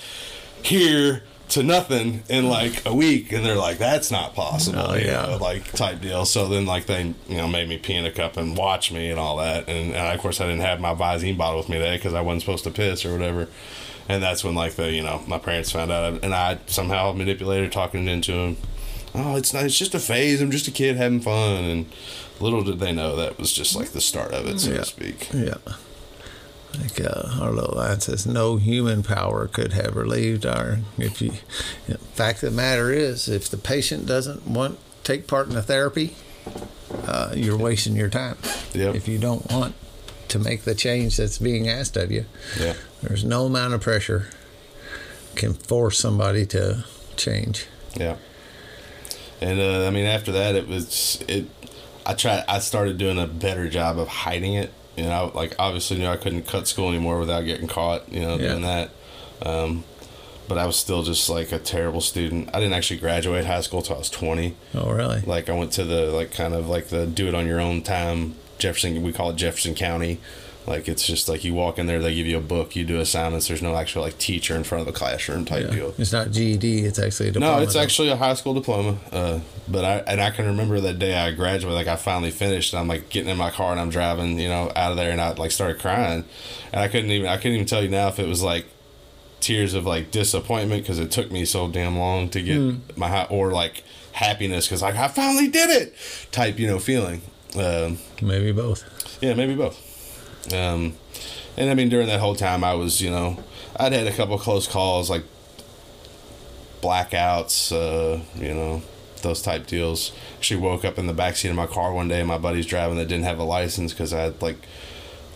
here 0.62 1.22
to 1.50 1.62
nothing 1.62 2.22
in 2.28 2.48
like 2.48 2.84
a 2.86 2.94
week, 2.94 3.32
and 3.32 3.44
they're 3.44 3.56
like, 3.56 3.78
"That's 3.78 4.10
not 4.10 4.34
possible." 4.34 4.78
Oh, 4.78 4.94
you 4.94 5.06
yeah. 5.06 5.26
know, 5.26 5.36
like 5.36 5.72
type 5.72 6.00
deal. 6.00 6.24
So 6.24 6.48
then, 6.48 6.66
like 6.66 6.86
they, 6.86 7.14
you 7.28 7.36
know, 7.36 7.48
made 7.48 7.68
me 7.68 7.78
pee 7.78 7.94
in 7.94 8.04
a 8.04 8.12
cup 8.12 8.36
and 8.36 8.56
watch 8.56 8.92
me 8.92 9.10
and 9.10 9.18
all 9.18 9.38
that. 9.38 9.68
And, 9.68 9.94
and 9.94 10.14
of 10.14 10.20
course, 10.20 10.40
I 10.40 10.46
didn't 10.46 10.62
have 10.62 10.80
my 10.80 10.94
Visine 10.94 11.36
bottle 11.38 11.58
with 11.58 11.68
me 11.68 11.78
today 11.78 11.96
because 11.96 12.14
I 12.14 12.20
wasn't 12.20 12.42
supposed 12.42 12.64
to 12.64 12.70
piss 12.70 13.04
or 13.04 13.12
whatever. 13.12 13.48
And 14.08 14.22
that's 14.22 14.44
when 14.44 14.54
like 14.54 14.74
the 14.74 14.90
you 14.90 15.02
know 15.02 15.22
my 15.26 15.38
parents 15.38 15.70
found 15.70 15.90
out, 15.90 16.22
and 16.22 16.34
I 16.34 16.58
somehow 16.66 17.12
manipulated 17.12 17.72
talking 17.72 18.06
into 18.06 18.32
them. 18.32 18.56
Oh, 19.14 19.36
it's 19.36 19.54
not. 19.54 19.64
It's 19.64 19.78
just 19.78 19.94
a 19.94 19.98
phase. 20.00 20.40
I'm 20.42 20.50
just 20.50 20.68
a 20.68 20.70
kid 20.72 20.96
having 20.96 21.20
fun, 21.20 21.64
and 21.64 21.86
little 22.40 22.62
did 22.64 22.80
they 22.80 22.92
know 22.92 23.16
that 23.16 23.38
was 23.38 23.52
just 23.52 23.74
like 23.76 23.90
the 23.90 24.00
start 24.00 24.32
of 24.32 24.46
it, 24.46 24.58
so 24.60 24.72
Yeah. 24.72 24.78
to 24.78 24.84
speak. 24.84 25.28
Yeah. 25.32 25.54
Like 26.80 27.00
uh, 27.00 27.38
our 27.40 27.52
little 27.52 27.76
line 27.76 28.00
says, 28.00 28.26
no 28.26 28.56
human 28.56 29.04
power 29.04 29.46
could 29.46 29.72
have 29.74 29.94
relieved 29.94 30.44
our. 30.44 30.80
If 30.98 31.22
you, 31.22 31.30
you 31.86 31.94
know, 31.94 31.96
fact 32.14 32.42
of 32.42 32.50
the 32.50 32.56
matter 32.56 32.92
is, 32.92 33.28
if 33.28 33.48
the 33.48 33.56
patient 33.56 34.06
doesn't 34.06 34.44
want 34.48 34.80
take 35.04 35.28
part 35.28 35.46
in 35.46 35.54
the 35.54 35.62
therapy, 35.62 36.16
uh, 37.06 37.32
you're 37.36 37.56
wasting 37.56 37.94
your 37.94 38.08
time. 38.10 38.36
Yep. 38.72 38.96
If 38.96 39.06
you 39.06 39.18
don't 39.18 39.48
want 39.52 39.76
to 40.28 40.38
make 40.38 40.62
the 40.62 40.74
change 40.74 41.16
that's 41.16 41.38
being 41.38 41.68
asked 41.68 41.96
of 41.96 42.10
you, 42.10 42.24
Yeah. 42.58 42.74
there's 43.02 43.24
no 43.24 43.46
amount 43.46 43.74
of 43.74 43.80
pressure 43.80 44.28
can 45.34 45.52
force 45.54 45.98
somebody 45.98 46.46
to 46.46 46.84
change. 47.16 47.66
Yeah. 47.96 48.16
And 49.40 49.60
uh, 49.60 49.86
I 49.86 49.90
mean, 49.90 50.06
after 50.06 50.32
that, 50.32 50.54
it 50.54 50.68
was 50.68 51.22
it. 51.28 51.46
I 52.06 52.14
tried. 52.14 52.44
I 52.48 52.58
started 52.60 52.98
doing 52.98 53.18
a 53.18 53.26
better 53.26 53.68
job 53.68 53.98
of 53.98 54.08
hiding 54.08 54.54
it. 54.54 54.72
You 54.96 55.04
know, 55.04 55.32
like 55.34 55.54
obviously 55.58 55.98
knew 55.98 56.06
I 56.06 56.16
couldn't 56.16 56.46
cut 56.46 56.68
school 56.68 56.88
anymore 56.88 57.18
without 57.18 57.42
getting 57.42 57.66
caught. 57.66 58.10
You 58.12 58.20
know, 58.20 58.36
Yeah. 58.36 58.48
doing 58.50 58.62
that. 58.62 58.90
Um, 59.42 59.84
but 60.46 60.56
I 60.58 60.66
was 60.66 60.76
still 60.76 61.02
just 61.02 61.28
like 61.28 61.50
a 61.52 61.58
terrible 61.58 62.00
student. 62.00 62.50
I 62.54 62.60
didn't 62.60 62.74
actually 62.74 63.00
graduate 63.00 63.44
high 63.46 63.60
school 63.62 63.82
till 63.82 63.96
I 63.96 63.98
was 63.98 64.10
twenty. 64.10 64.54
Oh, 64.74 64.90
really? 64.92 65.20
Like 65.22 65.48
I 65.48 65.52
went 65.52 65.72
to 65.72 65.84
the 65.84 66.06
like 66.12 66.30
kind 66.32 66.54
of 66.54 66.68
like 66.68 66.88
the 66.88 67.06
do 67.06 67.26
it 67.28 67.34
on 67.34 67.46
your 67.46 67.60
own 67.60 67.82
time 67.82 68.36
Jefferson. 68.58 69.02
We 69.02 69.12
call 69.12 69.30
it 69.30 69.36
Jefferson 69.36 69.74
County. 69.74 70.20
Like 70.66 70.88
it's 70.88 71.06
just 71.06 71.28
like 71.28 71.44
you 71.44 71.52
walk 71.52 71.78
in 71.78 71.84
there, 71.84 72.00
they 72.00 72.14
give 72.14 72.26
you 72.26 72.38
a 72.38 72.40
book, 72.40 72.74
you 72.74 72.84
do 72.86 72.98
assignments. 72.98 73.48
There's 73.48 73.60
no 73.60 73.76
actual 73.76 74.00
like 74.00 74.16
teacher 74.16 74.56
in 74.56 74.64
front 74.64 74.80
of 74.80 74.86
the 74.86 74.98
classroom 74.98 75.44
type 75.44 75.66
Yeah. 75.66 75.74
deal. 75.74 75.94
It's 75.98 76.10
not 76.10 76.30
GED. 76.30 76.86
It's 76.86 76.98
actually 76.98 77.28
a 77.28 77.32
diploma. 77.32 77.56
No, 77.58 77.62
it's 77.62 77.74
though. 77.74 77.80
actually 77.80 78.08
a 78.08 78.16
high 78.16 78.32
school 78.32 78.54
diploma. 78.54 78.96
Uh, 79.12 79.40
but 79.68 79.84
I 79.84 79.96
and 80.10 80.22
I 80.22 80.30
can 80.30 80.46
remember 80.46 80.80
that 80.80 80.98
day 80.98 81.14
I 81.14 81.32
graduated. 81.32 81.74
Like 81.76 81.86
I 81.86 81.96
finally 81.96 82.30
finished. 82.30 82.72
And 82.72 82.80
I'm 82.80 82.88
like 82.88 83.10
getting 83.10 83.28
in 83.28 83.36
my 83.36 83.50
car 83.50 83.72
and 83.72 83.80
I'm 83.80 83.90
driving, 83.90 84.38
you 84.38 84.48
know, 84.48 84.72
out 84.74 84.90
of 84.90 84.96
there, 84.96 85.10
and 85.10 85.20
I 85.20 85.32
like 85.34 85.50
started 85.50 85.80
crying, 85.82 86.24
and 86.72 86.80
I 86.80 86.88
couldn't 86.88 87.10
even 87.10 87.28
I 87.28 87.36
couldn't 87.36 87.52
even 87.56 87.66
tell 87.66 87.82
you 87.82 87.90
now 87.90 88.08
if 88.08 88.18
it 88.18 88.26
was 88.26 88.42
like 88.42 88.64
tears 89.40 89.74
of 89.74 89.84
like 89.84 90.10
disappointment 90.10 90.82
because 90.82 90.98
it 90.98 91.10
took 91.10 91.30
me 91.30 91.44
so 91.44 91.68
damn 91.68 91.98
long 91.98 92.30
to 92.30 92.40
get 92.40 92.56
Hmm. 92.56 92.76
my 92.96 93.08
high, 93.10 93.24
or 93.28 93.50
like 93.52 93.84
happiness 94.12 94.66
because 94.66 94.80
like 94.80 94.94
I 94.96 95.08
finally 95.08 95.48
did 95.48 95.68
it 95.68 95.94
type 96.32 96.58
you 96.58 96.66
know 96.68 96.78
feeling. 96.78 97.20
Um, 97.56 97.98
maybe 98.20 98.52
both. 98.52 98.84
yeah, 99.22 99.34
maybe 99.34 99.54
both. 99.54 99.80
Um, 100.52 100.96
and 101.56 101.70
I 101.70 101.74
mean, 101.74 101.88
during 101.88 102.08
that 102.08 102.20
whole 102.20 102.34
time, 102.34 102.64
I 102.64 102.74
was, 102.74 103.00
you 103.00 103.10
know, 103.10 103.38
I'd 103.76 103.92
had 103.92 104.06
a 104.06 104.12
couple 104.12 104.36
close 104.38 104.66
calls, 104.66 105.08
like 105.08 105.24
blackouts, 106.82 107.72
uh, 107.72 108.22
you 108.36 108.54
know, 108.54 108.82
those 109.22 109.40
type 109.40 109.66
deals. 109.66 110.12
Actually, 110.36 110.60
woke 110.60 110.84
up 110.84 110.98
in 110.98 111.06
the 111.06 111.14
backseat 111.14 111.50
of 111.50 111.56
my 111.56 111.66
car 111.66 111.92
one 111.92 112.08
day, 112.08 112.18
and 112.18 112.28
my 112.28 112.38
buddy's 112.38 112.66
driving 112.66 112.96
that 112.98 113.08
didn't 113.08 113.24
have 113.24 113.38
a 113.38 113.44
license 113.44 113.92
because 113.92 114.12
I 114.12 114.20
had 114.20 114.42
like 114.42 114.58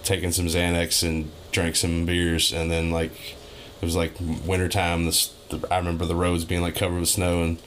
taken 0.03 0.33
some 0.33 0.47
Xanax 0.47 1.07
and 1.07 1.31
drank 1.53 1.77
some 1.77 2.05
beers, 2.05 2.53
and 2.53 2.71
then 2.71 2.91
like 2.91 3.13
it 3.81 3.85
was 3.85 3.97
like 3.97 4.13
wintertime. 4.45 5.07
This 5.07 5.33
I 5.71 5.79
remember 5.79 6.05
the 6.05 6.15
roads 6.17 6.45
being 6.45 6.63
like 6.63 6.75
covered 6.75 7.01
with 7.01 7.09
snow, 7.09 7.43
and 7.43 7.63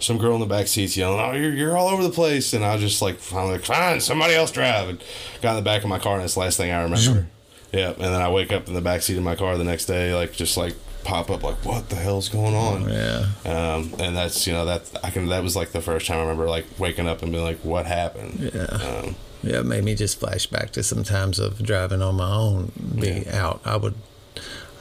some 0.00 0.18
girl 0.18 0.34
in 0.34 0.40
the 0.40 0.46
back 0.46 0.66
seat's 0.66 0.96
yelling, 0.96 1.20
"Oh, 1.20 1.32
you're 1.32 1.52
you're 1.54 1.76
all 1.76 1.88
over 1.88 2.02
the 2.02 2.10
place!" 2.10 2.52
And 2.52 2.64
I 2.64 2.74
was 2.74 2.82
just 2.82 3.00
like, 3.02 3.18
finally, 3.18 3.52
like, 3.54 3.64
"Fine, 3.64 4.00
somebody 4.00 4.34
else 4.34 4.50
drive." 4.50 4.88
And 4.88 5.02
got 5.42 5.50
in 5.50 5.56
the 5.56 5.62
back 5.62 5.82
of 5.82 5.88
my 5.88 5.98
car, 5.98 6.14
and 6.14 6.22
that's 6.22 6.34
the 6.34 6.40
last 6.40 6.56
thing 6.56 6.70
I 6.70 6.82
remember. 6.82 7.26
yeah, 7.72 7.90
and 7.90 8.00
then 8.02 8.20
I 8.22 8.30
wake 8.30 8.52
up 8.52 8.68
in 8.68 8.74
the 8.74 8.80
back 8.80 9.02
seat 9.02 9.16
of 9.16 9.22
my 9.24 9.34
car 9.36 9.56
the 9.58 9.64
next 9.64 9.86
day, 9.86 10.14
like 10.14 10.32
just 10.32 10.56
like 10.56 10.74
pop 11.04 11.30
up, 11.30 11.42
like, 11.42 11.64
"What 11.64 11.88
the 11.88 11.96
hell's 11.96 12.28
going 12.28 12.54
on?" 12.54 12.88
Yeah. 12.88 13.26
Um, 13.44 13.92
and 13.98 14.16
that's 14.16 14.46
you 14.46 14.52
know 14.52 14.64
that 14.66 14.82
I 15.02 15.10
can 15.10 15.26
that 15.28 15.42
was 15.42 15.56
like 15.56 15.72
the 15.72 15.80
first 15.82 16.06
time 16.06 16.18
I 16.18 16.22
remember 16.22 16.48
like 16.48 16.66
waking 16.78 17.08
up 17.08 17.22
and 17.22 17.32
being 17.32 17.44
like, 17.44 17.58
"What 17.60 17.86
happened?" 17.86 18.50
Yeah. 18.54 18.62
Um, 18.64 19.16
Yeah, 19.42 19.60
it 19.60 19.66
made 19.66 19.84
me 19.84 19.94
just 19.94 20.18
flash 20.18 20.46
back 20.46 20.72
to 20.72 20.82
some 20.82 21.04
times 21.04 21.38
of 21.38 21.62
driving 21.62 22.02
on 22.02 22.16
my 22.16 22.28
own, 22.30 22.72
be 22.98 23.28
out. 23.28 23.60
I 23.64 23.76
would, 23.76 23.94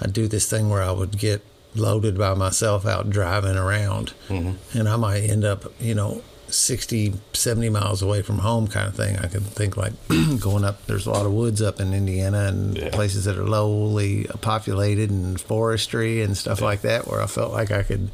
I'd 0.02 0.12
do 0.14 0.28
this 0.28 0.50
thing 0.50 0.70
where 0.70 0.82
I 0.82 0.92
would 0.92 1.20
get 1.20 1.42
loaded 1.76 2.18
by 2.18 2.34
myself 2.34 2.86
out 2.86 3.10
driving 3.10 3.56
around, 3.58 4.14
mm-hmm. 4.28 4.78
and 4.78 4.88
I 4.90 4.96
might 4.96 5.24
end 5.24 5.44
up, 5.44 5.66
you 5.80 5.94
know, 5.96 6.22
60, 6.48 7.16
70 7.34 7.70
miles 7.70 8.02
away 8.02 8.22
from 8.22 8.38
home 8.40 8.68
kind 8.68 8.88
of 8.88 8.96
thing. 8.96 9.18
I 9.18 9.28
could 9.28 9.44
think 9.44 9.76
like 9.78 9.94
going 10.40 10.64
up, 10.64 10.86
there's 10.86 11.06
a 11.08 11.12
lot 11.12 11.26
of 11.26 11.34
woods 11.34 11.62
up 11.62 11.80
in 11.80 11.94
Indiana 11.94 12.46
and 12.46 12.78
Yeah. 12.78 12.90
places 12.92 13.26
that 13.26 13.38
are 13.38 13.48
lowly 13.48 14.26
populated 14.42 15.10
and 15.10 15.42
forestry 15.42 16.22
and 16.22 16.38
stuff 16.38 16.62
like 16.62 16.82
that 16.82 17.08
where 17.08 17.20
I 17.22 17.26
felt 17.26 17.52
like 17.52 17.72
I 17.72 17.82
could, 17.84 18.12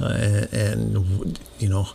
uh, 0.00 0.04
and, 0.06 0.52
and, 0.52 1.38
you 1.58 1.68
know, 1.68 1.88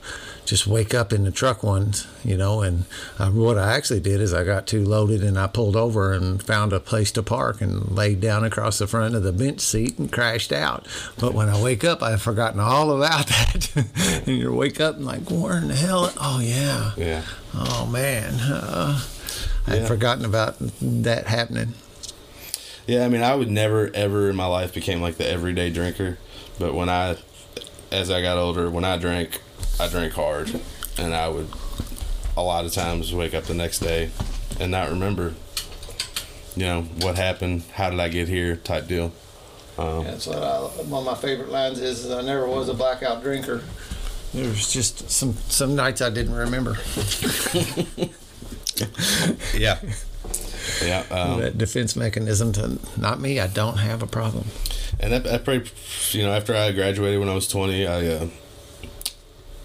just 0.45 0.67
wake 0.67 0.93
up 0.93 1.13
in 1.13 1.23
the 1.23 1.31
truck 1.31 1.63
once, 1.63 2.05
you 2.25 2.35
know, 2.35 2.61
and 2.61 2.83
uh, 3.17 3.29
what 3.31 3.57
I 3.57 3.73
actually 3.75 4.01
did 4.01 4.19
is 4.19 4.33
I 4.33 4.43
got 4.43 4.67
too 4.67 4.83
loaded 4.83 5.23
and 5.23 5.39
I 5.39 5.47
pulled 5.47 5.75
over 5.77 6.11
and 6.11 6.43
found 6.43 6.73
a 6.73 6.79
place 6.81 7.11
to 7.13 7.23
park 7.23 7.61
and 7.61 7.89
laid 7.95 8.19
down 8.19 8.43
across 8.43 8.77
the 8.79 8.87
front 8.87 9.15
of 9.15 9.23
the 9.23 9.31
bench 9.31 9.61
seat 9.61 9.97
and 9.97 10.11
crashed 10.11 10.51
out. 10.51 10.85
But 11.17 11.33
when 11.33 11.47
I 11.47 11.61
wake 11.61 11.85
up, 11.85 12.03
I've 12.03 12.21
forgotten 12.21 12.59
all 12.59 12.91
about 12.91 13.27
that. 13.27 14.23
and 14.27 14.37
you 14.37 14.53
wake 14.53 14.81
up 14.81 14.97
and 14.97 15.05
like, 15.05 15.29
where 15.31 15.57
in 15.57 15.69
the 15.69 15.75
hell? 15.75 16.11
Oh 16.19 16.41
yeah, 16.43 16.91
yeah. 16.97 17.21
oh 17.55 17.85
man, 17.85 18.33
uh, 18.41 19.01
I'd 19.65 19.75
Yeah. 19.81 19.87
forgotten 19.87 20.25
about 20.25 20.55
that 20.81 21.27
happening. 21.27 21.73
Yeah, 22.85 23.05
I 23.05 23.07
mean, 23.07 23.23
I 23.23 23.33
would 23.33 23.49
never 23.49 23.89
ever 23.93 24.29
in 24.29 24.35
my 24.35 24.45
life 24.45 24.73
became 24.73 25.01
like 25.01 25.15
the 25.15 25.25
everyday 25.29 25.69
drinker, 25.69 26.17
But 26.59 26.73
when 26.73 26.89
I, 26.89 27.15
as 27.93 28.09
I 28.09 28.21
got 28.21 28.37
older, 28.37 28.69
when 28.69 28.83
I 28.83 28.97
drank, 28.97 29.39
I 29.79 29.87
drank 29.87 30.13
hard, 30.13 30.59
and 30.97 31.13
I 31.13 31.29
would, 31.29 31.47
a 32.35 32.41
lot 32.41 32.65
of 32.65 32.73
times, 32.73 33.13
wake 33.13 33.35
up 33.35 33.43
the 33.43 33.53
next 33.53 33.79
day, 33.79 34.09
and 34.59 34.71
not 34.71 34.89
remember. 34.89 35.35
You 36.55 36.65
know 36.65 36.81
what 37.01 37.15
happened? 37.17 37.63
How 37.73 37.91
did 37.91 37.99
I 37.99 38.09
get 38.09 38.27
here? 38.27 38.55
Type 38.57 38.87
deal. 38.87 39.13
Um, 39.77 40.03
That's 40.05 40.27
what 40.27 40.41
I, 40.41 40.59
one 40.59 41.01
of 41.01 41.05
my 41.05 41.15
favorite 41.15 41.49
lines 41.49 41.79
is, 41.79 42.05
is 42.05 42.11
I 42.11 42.21
never 42.21 42.47
was 42.47 42.67
a 42.67 42.73
blackout 42.73 43.21
drinker. 43.23 43.63
There's 44.33 44.71
just 44.73 45.11
some 45.11 45.33
some 45.47 45.75
nights 45.75 46.01
I 46.01 46.09
didn't 46.09 46.33
remember. 46.33 46.71
yeah. 49.55 49.79
Yeah. 50.83 51.03
Um, 51.11 51.39
that 51.41 51.57
defense 51.57 51.95
mechanism 51.95 52.51
to 52.53 52.79
not 52.97 53.19
me. 53.19 53.39
I 53.39 53.47
don't 53.47 53.77
have 53.77 54.01
a 54.01 54.07
problem. 54.07 54.45
and 54.99 55.11
that, 55.13 55.23
that 55.23 55.43
pretty, 55.45 55.69
you 56.11 56.23
know, 56.23 56.31
after 56.31 56.55
I 56.55 56.71
graduated 56.71 57.19
when 57.19 57.29
I 57.29 57.33
was 57.33 57.47
twenty, 57.47 57.87
I, 57.87 58.07
uh, 58.07 58.27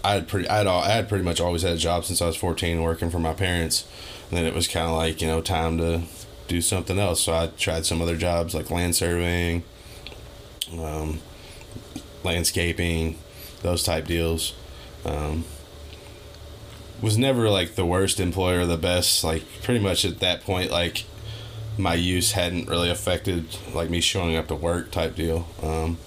I 0.03 0.13
had 0.13 0.27
pretty, 0.27 0.47
I 0.47 0.57
had, 0.57 0.67
all, 0.67 0.81
I 0.81 0.89
had 0.89 1.09
pretty 1.09 1.23
much 1.23 1.39
always 1.39 1.61
had 1.61 1.73
a 1.73 1.77
job 1.77 2.05
since 2.05 2.21
I 2.21 2.27
was 2.27 2.35
fourteen, 2.35 2.81
working 2.81 3.09
for 3.09 3.19
my 3.19 3.33
parents, 3.33 3.85
and 4.29 4.37
then 4.37 4.45
it 4.45 4.53
was 4.53 4.67
kind 4.67 4.87
of 4.87 4.95
like 4.95 5.21
you 5.21 5.27
know 5.27 5.41
time 5.41 5.77
to 5.77 6.03
do 6.47 6.61
something 6.61 6.97
else. 6.99 7.21
So 7.23 7.33
I 7.33 7.47
tried 7.47 7.85
some 7.85 8.01
other 8.01 8.17
jobs 8.17 8.55
like 8.55 8.71
land 8.71 8.95
surveying, 8.95 9.63
um, 10.79 11.19
landscaping, 12.23 13.17
those 13.61 13.83
type 13.83 14.07
deals. 14.07 14.53
Um, 15.05 15.45
was 17.01 17.17
never 17.17 17.49
like 17.49 17.75
the 17.75 17.85
worst 17.85 18.19
employer 18.19 18.65
the 18.65 18.77
best. 18.77 19.23
Like 19.23 19.43
pretty 19.63 19.79
much 19.79 20.05
at 20.05 20.19
that 20.19 20.41
point, 20.43 20.71
like 20.71 21.05
my 21.77 21.93
use 21.93 22.33
hadn't 22.33 22.67
really 22.67 22.89
affected 22.89 23.45
like 23.73 23.89
me 23.89 24.01
showing 24.01 24.35
up 24.35 24.47
to 24.47 24.55
work 24.55 24.91
type 24.91 25.15
deal. 25.15 25.47
Um, 25.63 25.97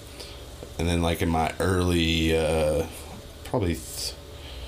and 0.77 0.87
then 0.87 1.01
like 1.01 1.21
in 1.21 1.29
my 1.29 1.53
early, 1.59 2.37
uh, 2.37 2.87
probably 3.43 3.75
th- 3.75 4.13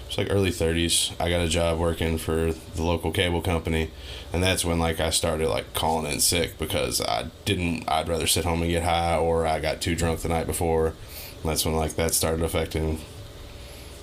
it's 0.08 0.18
like 0.18 0.28
early 0.30 0.52
thirties, 0.52 1.12
I 1.20 1.30
got 1.30 1.42
a 1.42 1.48
job 1.48 1.80
working 1.80 2.18
for 2.18 2.54
the 2.54 2.84
local 2.84 3.12
cable 3.12 3.42
company, 3.42 3.90
and 4.32 4.44
that's 4.44 4.64
when 4.64 4.80
like 4.80 5.00
I 5.00 5.10
started 5.10 5.50
like 5.50 5.74
calling 5.74 6.12
in 6.12 6.20
sick 6.20 6.58
because 6.58 7.02
I 7.02 7.28
didn't. 7.44 7.90
I'd 7.90 8.08
rather 8.08 8.28
sit 8.28 8.46
home 8.46 8.62
and 8.62 8.70
get 8.72 8.84
high, 8.84 9.18
or 9.18 9.48
I 9.48 9.60
got 9.60 9.82
too 9.82 9.96
drunk 9.96 10.20
the 10.20 10.30
night 10.30 10.48
before. 10.48 10.88
And 10.88 11.52
that's 11.52 11.66
when 11.66 11.76
like 11.76 11.96
that 11.96 12.14
started 12.14 12.44
affecting 12.44 13.02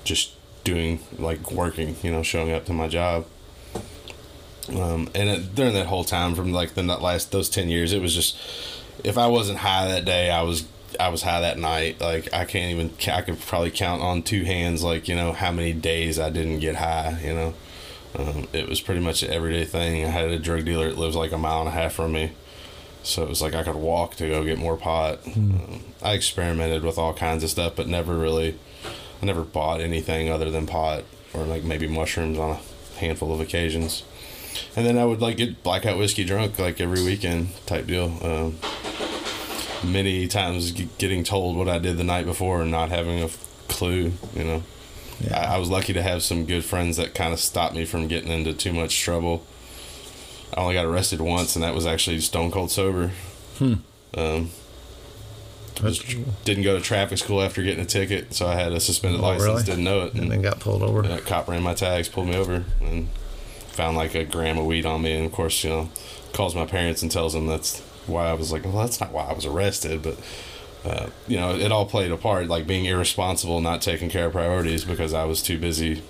just 0.04 0.34
doing 0.64 1.00
like 1.18 1.50
working, 1.50 1.96
you 2.02 2.10
know, 2.10 2.22
showing 2.22 2.52
up 2.52 2.64
to 2.66 2.72
my 2.72 2.88
job. 2.88 3.26
Um, 4.68 5.08
and 5.14 5.28
it, 5.28 5.54
during 5.54 5.74
that 5.74 5.86
whole 5.86 6.04
time, 6.04 6.34
from 6.34 6.52
like 6.52 6.74
the 6.74 6.82
last 6.82 7.32
those 7.32 7.48
ten 7.48 7.68
years, 7.68 7.92
it 7.92 8.00
was 8.00 8.14
just 8.14 8.36
if 9.04 9.18
I 9.18 9.26
wasn't 9.26 9.58
high 9.58 9.88
that 9.88 10.04
day, 10.04 10.30
I 10.30 10.42
was 10.42 10.66
I 11.00 11.08
was 11.08 11.22
high 11.22 11.40
that 11.40 11.58
night. 11.58 12.00
Like 12.00 12.32
I 12.32 12.44
can't 12.44 12.72
even 12.72 12.92
I 13.12 13.22
could 13.22 13.40
probably 13.40 13.70
count 13.70 14.02
on 14.02 14.22
two 14.22 14.44
hands, 14.44 14.82
like 14.82 15.08
you 15.08 15.16
know 15.16 15.32
how 15.32 15.52
many 15.52 15.72
days 15.72 16.18
I 16.18 16.30
didn't 16.30 16.60
get 16.60 16.76
high. 16.76 17.20
You 17.24 17.34
know, 17.34 17.54
um, 18.16 18.48
it 18.52 18.68
was 18.68 18.80
pretty 18.80 19.00
much 19.00 19.22
an 19.22 19.30
everyday 19.30 19.64
thing. 19.64 20.04
I 20.04 20.08
had 20.08 20.28
a 20.28 20.38
drug 20.38 20.64
dealer 20.64 20.88
that 20.90 20.98
lives 20.98 21.16
like 21.16 21.32
a 21.32 21.38
mile 21.38 21.60
and 21.60 21.68
a 21.68 21.72
half 21.72 21.92
from 21.94 22.12
me, 22.12 22.32
so 23.02 23.22
it 23.22 23.28
was 23.28 23.42
like 23.42 23.54
I 23.54 23.62
could 23.62 23.76
walk 23.76 24.14
to 24.16 24.28
go 24.28 24.44
get 24.44 24.58
more 24.58 24.76
pot. 24.76 25.20
Um, 25.26 25.82
I 26.02 26.12
experimented 26.12 26.82
with 26.84 26.98
all 26.98 27.14
kinds 27.14 27.42
of 27.42 27.50
stuff, 27.50 27.74
but 27.76 27.88
never 27.88 28.16
really 28.16 28.58
I 29.22 29.26
never 29.26 29.42
bought 29.42 29.80
anything 29.80 30.28
other 30.28 30.50
than 30.50 30.66
pot 30.66 31.04
or 31.32 31.44
like 31.44 31.62
maybe 31.62 31.86
mushrooms 31.86 32.38
on 32.38 32.50
a 32.50 32.98
handful 32.98 33.32
of 33.32 33.40
occasions. 33.40 34.02
And 34.76 34.84
then 34.84 34.98
I 34.98 35.04
would 35.04 35.20
like 35.20 35.36
get 35.36 35.62
blackout 35.62 35.96
whiskey 35.98 36.24
drunk 36.24 36.58
like 36.58 36.80
every 36.80 37.02
weekend 37.02 37.48
type 37.66 37.86
deal. 37.86 38.18
Um, 38.22 38.58
many 39.84 40.26
times 40.28 40.72
g- 40.72 40.88
getting 40.98 41.24
told 41.24 41.56
what 41.56 41.68
I 41.68 41.78
did 41.78 41.96
the 41.96 42.04
night 42.04 42.26
before 42.26 42.62
and 42.62 42.70
not 42.70 42.88
having 42.90 43.20
a 43.20 43.24
f- 43.24 43.64
clue, 43.68 44.12
you 44.34 44.44
know. 44.44 44.62
Yeah. 45.20 45.38
I, 45.38 45.54
I 45.54 45.58
was 45.58 45.70
lucky 45.70 45.92
to 45.92 46.02
have 46.02 46.22
some 46.22 46.44
good 46.44 46.64
friends 46.64 46.96
that 46.96 47.14
kind 47.14 47.32
of 47.32 47.40
stopped 47.40 47.74
me 47.74 47.84
from 47.84 48.08
getting 48.08 48.30
into 48.30 48.52
too 48.52 48.72
much 48.72 49.00
trouble. 49.00 49.44
I 50.54 50.60
only 50.60 50.74
got 50.74 50.84
arrested 50.84 51.20
once, 51.20 51.56
and 51.56 51.62
that 51.62 51.74
was 51.74 51.86
actually 51.86 52.20
stone 52.20 52.50
cold 52.50 52.70
sober. 52.70 53.12
Hmm. 53.58 53.74
Um, 54.14 54.50
didn't 56.44 56.62
go 56.64 56.76
to 56.76 56.82
traffic 56.82 57.18
school 57.18 57.42
after 57.42 57.62
getting 57.62 57.82
a 57.82 57.86
ticket, 57.86 58.34
so 58.34 58.46
I 58.46 58.54
had 58.54 58.72
a 58.72 58.80
suspended 58.80 59.20
Oh, 59.20 59.24
license. 59.24 59.44
really? 59.46 59.62
Didn't 59.64 59.84
know 59.84 60.02
it, 60.06 60.14
and 60.14 60.30
then 60.30 60.42
got 60.42 60.60
pulled 60.60 60.82
over. 60.82 61.02
that 61.02 61.24
cop 61.26 61.48
ran 61.48 61.62
my 61.62 61.74
tags, 61.74 62.08
pulled 62.08 62.28
me 62.28 62.36
over, 62.36 62.64
and 62.80 63.08
found 63.68 63.96
like 63.96 64.14
a 64.14 64.24
gram 64.24 64.58
of 64.58 64.66
weed 64.66 64.84
on 64.86 65.02
me. 65.02 65.12
And 65.16 65.26
of 65.26 65.32
course, 65.32 65.64
you 65.64 65.70
know, 65.70 65.90
calls 66.32 66.54
my 66.54 66.66
parents 66.66 67.02
and 67.02 67.10
tells 67.10 67.32
them 67.32 67.46
that's 67.46 67.80
why 68.06 68.26
I 68.28 68.34
was 68.34 68.52
like, 68.52 68.64
well, 68.64 68.78
that's 68.78 69.00
not 69.00 69.12
why 69.12 69.24
I 69.24 69.32
was 69.32 69.46
arrested, 69.46 70.02
but. 70.02 70.18
Uh, 70.84 71.10
you 71.28 71.36
know, 71.36 71.54
it 71.54 71.70
all 71.70 71.86
played 71.86 72.10
a 72.10 72.16
part, 72.16 72.48
like 72.48 72.66
being 72.66 72.86
irresponsible, 72.86 73.60
not 73.60 73.80
taking 73.80 74.10
care 74.10 74.26
of 74.26 74.32
priorities 74.32 74.84
because 74.84 75.14
I 75.14 75.22
was 75.22 75.40
too 75.40 75.56
busy 75.56 76.02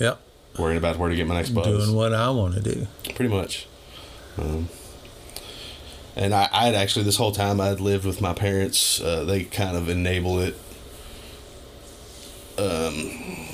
Yep. 0.00 0.18
worrying 0.58 0.78
about 0.78 0.98
where 0.98 1.08
to 1.10 1.14
get 1.14 1.28
my 1.28 1.36
next 1.36 1.50
buzz. 1.50 1.64
Doing 1.86 1.94
what 1.96 2.12
I 2.12 2.28
want 2.30 2.54
to 2.54 2.60
do. 2.60 2.88
pretty 3.14 3.32
much. 3.32 3.68
Um, 4.36 4.68
and 6.16 6.34
I, 6.34 6.48
I 6.52 6.66
had 6.66 6.74
actually 6.74 7.04
this 7.04 7.16
whole 7.16 7.32
time 7.32 7.60
I'd 7.60 7.80
lived 7.80 8.04
with 8.04 8.20
my 8.20 8.32
parents. 8.32 9.00
Uh, 9.00 9.24
they 9.24 9.44
kind 9.44 9.76
of 9.76 9.88
enable 9.88 10.40
it. 10.40 10.54
Um, 12.58 13.48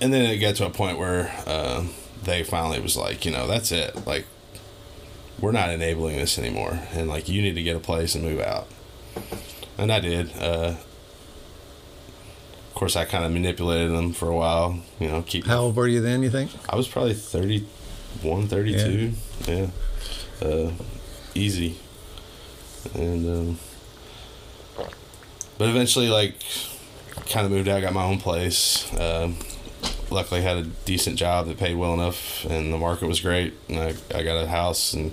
and 0.00 0.12
then 0.12 0.24
it 0.26 0.38
got 0.38 0.56
to 0.56 0.66
a 0.66 0.70
point 0.70 0.98
where 0.98 1.34
uh, 1.46 1.84
they 2.22 2.44
finally 2.44 2.80
was 2.80 2.96
like, 2.96 3.24
you 3.24 3.32
know, 3.32 3.46
that's 3.46 3.72
it. 3.72 4.06
Like, 4.06 4.26
we're 5.40 5.52
not 5.52 5.70
enabling 5.70 6.16
this 6.16 6.38
anymore, 6.38 6.80
and 6.92 7.08
like 7.08 7.28
you 7.28 7.42
need 7.42 7.54
to 7.54 7.62
get 7.62 7.76
a 7.76 7.80
place 7.80 8.14
and 8.14 8.24
move 8.24 8.40
out. 8.40 8.66
And 9.76 9.92
I 9.92 10.00
did. 10.00 10.32
Uh, 10.36 10.74
of 12.68 12.74
course, 12.74 12.96
I 12.96 13.04
kind 13.04 13.24
of 13.24 13.32
manipulated 13.32 13.92
them 13.92 14.12
for 14.12 14.28
a 14.28 14.36
while. 14.36 14.80
You 14.98 15.08
know, 15.08 15.22
keep 15.22 15.46
How 15.46 15.58
old 15.60 15.76
were 15.76 15.86
you 15.86 16.00
then? 16.00 16.22
You 16.22 16.30
think? 16.30 16.50
I 16.68 16.76
was 16.76 16.88
probably 16.88 17.14
31, 17.14 18.48
32. 18.48 19.12
Yeah. 19.46 19.66
Uh, 20.40 20.70
easy. 21.34 21.78
And, 22.94 23.26
um, 23.26 23.58
but 25.58 25.68
eventually, 25.68 26.08
like, 26.08 26.34
kind 27.28 27.44
of 27.44 27.52
moved 27.52 27.68
out, 27.68 27.82
got 27.82 27.92
my 27.92 28.04
own 28.04 28.18
place. 28.18 28.86
Um, 28.98 29.36
luckily, 30.10 30.42
had 30.42 30.56
a 30.56 30.62
decent 30.62 31.16
job 31.16 31.46
that 31.48 31.58
paid 31.58 31.76
well 31.76 31.94
enough, 31.94 32.44
and 32.44 32.72
the 32.72 32.78
market 32.78 33.06
was 33.06 33.20
great. 33.20 33.54
And 33.68 33.78
I, 33.78 33.94
I 34.14 34.22
got 34.22 34.42
a 34.42 34.46
house, 34.46 34.94
and 34.94 35.12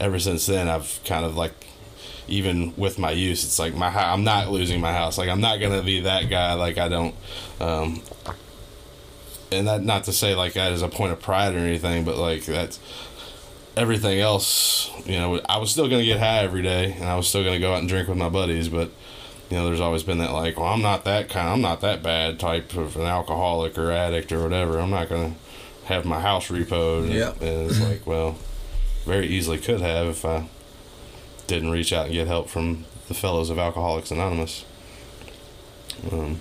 ever 0.00 0.18
since 0.18 0.46
then, 0.46 0.68
I've 0.68 1.00
kind 1.04 1.24
of 1.24 1.36
like, 1.36 1.52
even 2.26 2.74
with 2.76 2.98
my 2.98 3.10
use, 3.10 3.44
it's 3.44 3.58
like 3.58 3.74
my 3.74 3.88
I'm 3.88 4.24
not 4.24 4.50
losing 4.50 4.80
my 4.80 4.92
house. 4.92 5.16
Like 5.18 5.28
I'm 5.28 5.40
not 5.40 5.60
gonna 5.60 5.82
be 5.82 6.00
that 6.00 6.28
guy. 6.28 6.54
Like 6.54 6.78
I 6.78 6.88
don't, 6.88 7.14
um, 7.60 8.02
and 9.50 9.66
that 9.66 9.82
not 9.82 10.04
to 10.04 10.12
say 10.12 10.34
like 10.34 10.52
that 10.52 10.72
is 10.72 10.82
a 10.82 10.88
point 10.88 11.12
of 11.12 11.20
pride 11.20 11.54
or 11.54 11.58
anything, 11.58 12.04
but 12.04 12.16
like 12.16 12.44
that's 12.44 12.78
everything 13.78 14.18
else. 14.20 14.90
You 15.06 15.18
know, 15.18 15.40
I 15.48 15.58
was 15.58 15.70
still 15.70 15.88
gonna 15.88 16.04
get 16.04 16.18
high 16.18 16.40
every 16.40 16.62
day, 16.62 16.92
and 16.98 17.04
I 17.04 17.16
was 17.16 17.28
still 17.28 17.44
gonna 17.44 17.58
go 17.60 17.72
out 17.72 17.80
and 17.80 17.88
drink 17.88 18.08
with 18.08 18.18
my 18.18 18.28
buddies, 18.28 18.68
but 18.68 18.90
you 19.50 19.56
know, 19.56 19.64
there's 19.64 19.80
always 19.80 20.02
been 20.02 20.18
that 20.18 20.32
like, 20.32 20.58
well, 20.58 20.68
I'm 20.68 20.82
not 20.82 21.04
that 21.04 21.28
kind, 21.30 21.48
I'm 21.48 21.60
not 21.62 21.80
that 21.80 22.02
bad 22.02 22.38
type 22.38 22.74
of 22.76 22.96
an 22.96 23.02
alcoholic 23.02 23.78
or 23.78 23.90
addict 23.90 24.30
or 24.32 24.42
whatever. 24.42 24.78
I'm 24.78 24.90
not 24.90 25.08
gonna 25.08 25.34
have 25.84 26.04
my 26.04 26.20
house 26.20 26.48
repoed. 26.48 27.04
And, 27.04 27.12
Yep. 27.14 27.40
and 27.40 27.70
it's 27.70 27.80
like, 27.80 28.06
well, 28.06 28.36
very 29.06 29.26
easily 29.26 29.56
could 29.58 29.80
have 29.80 30.06
if 30.08 30.24
I 30.24 30.48
didn't 31.46 31.70
reach 31.70 31.92
out 31.94 32.06
and 32.06 32.14
get 32.14 32.26
help 32.26 32.50
from 32.50 32.84
the 33.08 33.14
fellows 33.14 33.48
of 33.48 33.58
Alcoholics 33.58 34.10
Anonymous. 34.10 34.64
Um, 36.12 36.40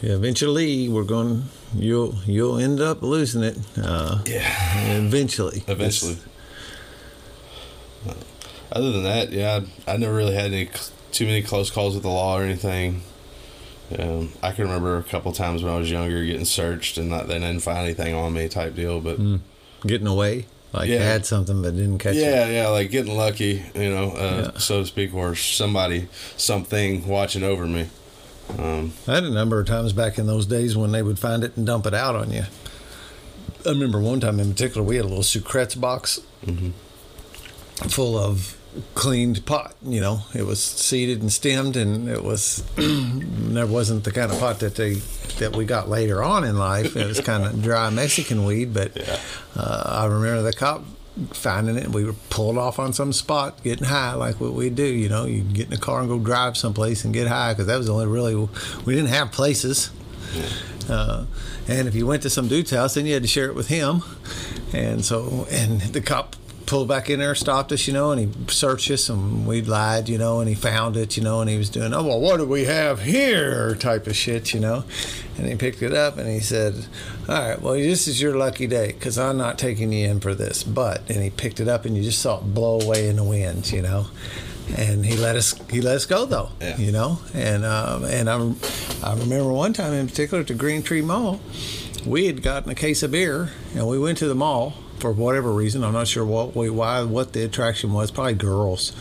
Yeah, 0.00 0.14
eventually 0.14 0.88
we're 0.88 1.02
going. 1.04 1.44
You'll 1.76 2.14
you'll 2.26 2.58
end 2.58 2.80
up 2.80 3.02
losing 3.02 3.42
it. 3.42 3.56
Uh, 3.80 4.22
yeah. 4.26 4.96
eventually. 4.96 5.62
Eventually. 5.66 6.16
Other 8.72 8.90
than 8.92 9.02
that, 9.04 9.30
yeah, 9.32 9.60
I, 9.86 9.92
I 9.94 9.96
never 9.96 10.14
really 10.14 10.34
had 10.34 10.46
any 10.46 10.68
too 11.12 11.26
many 11.26 11.42
close 11.42 11.70
calls 11.70 11.94
with 11.94 12.02
the 12.02 12.08
law 12.10 12.38
or 12.38 12.42
anything. 12.42 13.02
Um, 13.98 14.32
I 14.42 14.50
can 14.52 14.64
remember 14.64 14.96
a 14.96 15.02
couple 15.04 15.30
times 15.32 15.62
when 15.62 15.72
I 15.72 15.76
was 15.78 15.90
younger 15.90 16.24
getting 16.24 16.44
searched 16.44 16.98
and 16.98 17.08
not, 17.10 17.28
they 17.28 17.34
didn't 17.38 17.60
find 17.60 17.78
anything 17.78 18.14
on 18.14 18.32
me 18.32 18.48
type 18.48 18.74
deal. 18.74 19.00
But 19.00 19.18
Mm. 19.20 19.40
Getting 19.86 20.06
away, 20.06 20.46
like 20.72 20.88
Yeah. 20.88 21.04
had 21.04 21.26
something 21.26 21.60
but 21.62 21.76
didn't 21.76 21.98
catch 21.98 22.16
it. 22.16 22.20
yeah, 22.20 22.48
yeah, 22.48 22.68
like 22.68 22.90
getting 22.90 23.14
lucky, 23.16 23.62
you 23.74 23.90
know, 23.90 24.10
uh, 24.12 24.50
Yeah. 24.54 24.58
so 24.58 24.80
to 24.80 24.86
speak, 24.86 25.14
or 25.14 25.34
somebody, 25.36 26.08
something 26.36 27.06
watching 27.06 27.42
over 27.44 27.66
me. 27.66 27.86
Um, 28.58 28.92
I 29.08 29.14
had 29.14 29.24
a 29.24 29.30
number 29.30 29.58
of 29.60 29.66
times 29.66 29.92
back 29.92 30.18
in 30.18 30.26
those 30.26 30.46
days 30.46 30.76
when 30.76 30.92
they 30.92 31.02
would 31.02 31.18
find 31.18 31.42
it 31.44 31.56
and 31.56 31.66
dump 31.66 31.86
it 31.86 31.94
out 31.94 32.14
on 32.14 32.30
you. 32.30 32.44
I 33.66 33.70
remember 33.70 34.00
one 34.00 34.20
time 34.20 34.38
in 34.40 34.52
particular, 34.52 34.86
we 34.86 34.96
had 34.96 35.04
a 35.04 35.08
little 35.08 35.22
sucrets 35.24 35.78
box 35.80 36.20
Mhm. 36.46 36.72
full 37.88 38.18
of 38.18 38.56
cleaned 38.94 39.46
pot. 39.46 39.74
You 39.82 40.00
know, 40.00 40.22
it 40.34 40.42
was 40.44 40.60
seeded 40.62 41.22
and 41.22 41.32
stemmed, 41.32 41.76
and 41.76 42.08
it 42.08 42.22
was 42.22 42.62
there 42.76 43.66
wasn't 43.66 44.04
the 44.04 44.10
kind 44.10 44.30
of 44.30 44.38
pot 44.38 44.58
that 44.60 44.74
they 44.74 44.94
that 45.38 45.56
we 45.56 45.64
got 45.64 45.88
later 45.88 46.22
on 46.22 46.44
in 46.44 46.58
life. 46.58 46.96
It 46.96 47.06
was 47.06 47.20
kind 47.20 47.44
of 47.44 47.62
dry 47.62 47.88
Mexican 47.90 48.44
weed, 48.44 48.74
but 48.74 48.96
Yeah. 48.96 49.18
uh, 49.56 49.82
I 49.86 50.04
remember 50.06 50.42
the 50.42 50.52
cop 50.52 50.84
finding 51.30 51.76
it, 51.76 51.84
and 51.84 51.94
we 51.94 52.04
were 52.04 52.14
pulled 52.30 52.58
off 52.58 52.78
on 52.78 52.92
some 52.92 53.12
spot, 53.12 53.62
getting 53.62 53.86
high, 53.86 54.14
like 54.14 54.40
what 54.40 54.52
we 54.52 54.70
do. 54.70 54.84
You 54.84 55.08
know, 55.08 55.24
you 55.26 55.42
get 55.42 55.66
in 55.66 55.70
the 55.70 55.78
car 55.78 56.00
and 56.00 56.08
go 56.08 56.18
drive 56.18 56.56
someplace 56.56 57.04
and 57.04 57.14
get 57.14 57.28
high 57.28 57.52
because 57.52 57.66
that 57.66 57.76
was 57.76 57.86
the 57.86 57.92
only 57.92 58.06
really 58.06 58.34
we 58.84 58.94
didn't 58.94 59.10
have 59.10 59.32
places. 59.32 59.90
Uh, 60.88 61.26
and 61.68 61.88
if 61.88 61.94
you 61.94 62.06
went 62.06 62.22
to 62.22 62.30
some 62.30 62.48
dude's 62.48 62.70
house, 62.70 62.94
then 62.94 63.06
you 63.06 63.14
had 63.14 63.22
to 63.22 63.28
share 63.28 63.46
it 63.46 63.54
with 63.54 63.68
him. 63.68 64.02
And 64.72 65.04
so, 65.04 65.46
and 65.50 65.80
the 65.80 66.00
cop 66.00 66.36
pulled 66.66 66.88
back 66.88 67.10
in 67.10 67.18
there, 67.20 67.34
stopped 67.34 67.72
us, 67.72 67.86
you 67.86 67.92
know, 67.92 68.10
and 68.12 68.20
he 68.20 68.52
searched 68.52 68.90
us, 68.90 69.08
and 69.08 69.46
we 69.46 69.62
lied, 69.62 70.08
you 70.08 70.18
know, 70.18 70.40
and 70.40 70.48
he 70.48 70.54
found 70.54 70.96
it, 70.96 71.16
you 71.16 71.22
know, 71.22 71.40
and 71.40 71.50
he 71.50 71.56
was 71.58 71.68
doing, 71.70 71.92
oh, 71.94 72.02
well, 72.02 72.20
what 72.20 72.38
do 72.38 72.44
we 72.46 72.64
have 72.64 73.02
here 73.02 73.74
type 73.74 74.06
of 74.06 74.16
shit, 74.16 74.54
you 74.54 74.60
know. 74.60 74.84
And 75.36 75.46
he 75.46 75.56
picked 75.56 75.82
it 75.82 75.92
up 75.92 76.16
and 76.16 76.28
he 76.28 76.40
said, 76.40 76.86
all 77.28 77.34
right, 77.34 77.60
well, 77.60 77.74
this 77.74 78.06
is 78.06 78.20
your 78.20 78.36
lucky 78.36 78.66
day 78.66 78.88
because 78.92 79.18
I'm 79.18 79.36
not 79.36 79.58
taking 79.58 79.92
you 79.92 80.08
in 80.08 80.20
for 80.20 80.34
this. 80.34 80.62
But, 80.62 81.08
and 81.10 81.22
he 81.22 81.30
picked 81.30 81.58
it 81.60 81.68
up 81.68 81.84
and 81.84 81.96
you 81.96 82.02
just 82.02 82.20
saw 82.20 82.38
it 82.38 82.54
blow 82.54 82.80
away 82.80 83.08
in 83.08 83.16
the 83.16 83.24
wind, 83.24 83.70
you 83.72 83.82
know. 83.82 84.06
And 84.78 85.04
he 85.04 85.16
let 85.18 85.36
us 85.36 85.54
he 85.70 85.82
let 85.82 85.96
us 85.96 86.06
go 86.06 86.24
though, 86.24 86.48
Yeah. 86.60 86.78
you 86.78 86.90
know. 86.92 87.18
And 87.34 87.64
um, 87.66 88.04
and 88.04 88.30
I, 88.30 88.36
I 89.02 89.14
remember 89.14 89.52
one 89.52 89.72
time 89.74 89.92
in 89.92 90.06
particular 90.06 90.40
at 90.40 90.46
the 90.46 90.54
Green 90.54 90.82
Tree 90.82 91.02
Mall, 91.02 91.40
we 92.06 92.26
had 92.26 92.42
gotten 92.42 92.70
a 92.70 92.74
case 92.74 93.02
of 93.02 93.10
beer 93.10 93.50
and 93.74 93.86
we 93.86 93.98
went 93.98 94.16
to 94.18 94.26
the 94.28 94.34
mall 94.34 94.72
for 95.04 95.12
whatever 95.12 95.52
reason. 95.52 95.84
I'm 95.84 95.92
not 95.92 96.08
sure 96.08 96.24
what 96.24 96.56
we 96.56 96.70
why 96.70 97.02
what 97.02 97.34
the 97.34 97.44
attraction 97.44 97.92
was. 97.92 98.10
Probably 98.10 98.32
girls. 98.32 98.92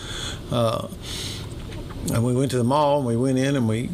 Uh, 0.51 0.89
and 2.13 2.25
we 2.25 2.33
went 2.35 2.51
to 2.51 2.57
the 2.57 2.63
mall 2.65 2.97
and 2.97 3.07
we 3.07 3.15
went 3.15 3.37
in 3.37 3.55
and 3.55 3.69
we 3.69 3.89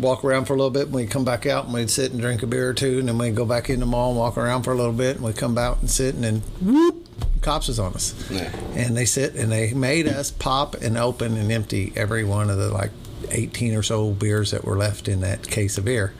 walk 0.00 0.24
around 0.24 0.46
for 0.46 0.54
a 0.54 0.56
little 0.56 0.72
bit 0.72 0.86
and 0.86 0.92
we'd 0.92 1.08
come 1.08 1.24
back 1.24 1.46
out 1.46 1.66
and 1.66 1.72
we'd 1.74 1.88
sit 1.88 2.10
and 2.10 2.20
drink 2.20 2.42
a 2.42 2.48
beer 2.48 2.68
or 2.70 2.74
two 2.74 2.98
and 2.98 3.06
then 3.06 3.16
we'd 3.16 3.36
go 3.36 3.44
back 3.46 3.70
in 3.70 3.78
the 3.78 3.86
mall 3.86 4.10
and 4.10 4.18
walk 4.18 4.36
around 4.36 4.64
for 4.64 4.72
a 4.72 4.74
little 4.76 4.92
bit 4.92 5.14
and 5.16 5.24
we'd 5.24 5.36
come 5.36 5.56
out 5.56 5.78
and 5.80 5.88
sit 5.88 6.16
and 6.16 6.24
then 6.24 6.42
whoop 6.60 7.06
cops 7.42 7.68
was 7.68 7.78
on 7.78 7.92
us 7.94 8.12
Yeah. 8.28 8.50
and 8.74 8.96
they 8.96 9.04
sit 9.04 9.36
and 9.36 9.52
they 9.52 9.72
made 9.72 10.08
us 10.08 10.32
pop 10.32 10.74
and 10.82 10.98
open 10.98 11.36
and 11.36 11.52
empty 11.52 11.92
every 11.94 12.24
one 12.24 12.50
of 12.50 12.56
the 12.58 12.70
like 12.72 12.90
18 13.30 13.74
or 13.74 13.82
so 13.82 14.10
beers 14.10 14.50
that 14.50 14.64
were 14.64 14.76
left 14.76 15.08
in 15.08 15.20
that 15.20 15.48
case 15.48 15.78
of 15.78 15.84
beer 15.84 16.14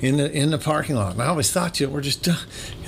in 0.00 0.16
the 0.16 0.30
in 0.30 0.50
the 0.50 0.58
parking 0.58 0.96
lot. 0.96 1.12
And 1.12 1.22
I 1.22 1.26
always 1.26 1.50
thought, 1.52 1.80
you 1.80 1.86
know, 1.86 1.92
we're 1.92 2.00
just 2.00 2.26
uh, 2.28 2.34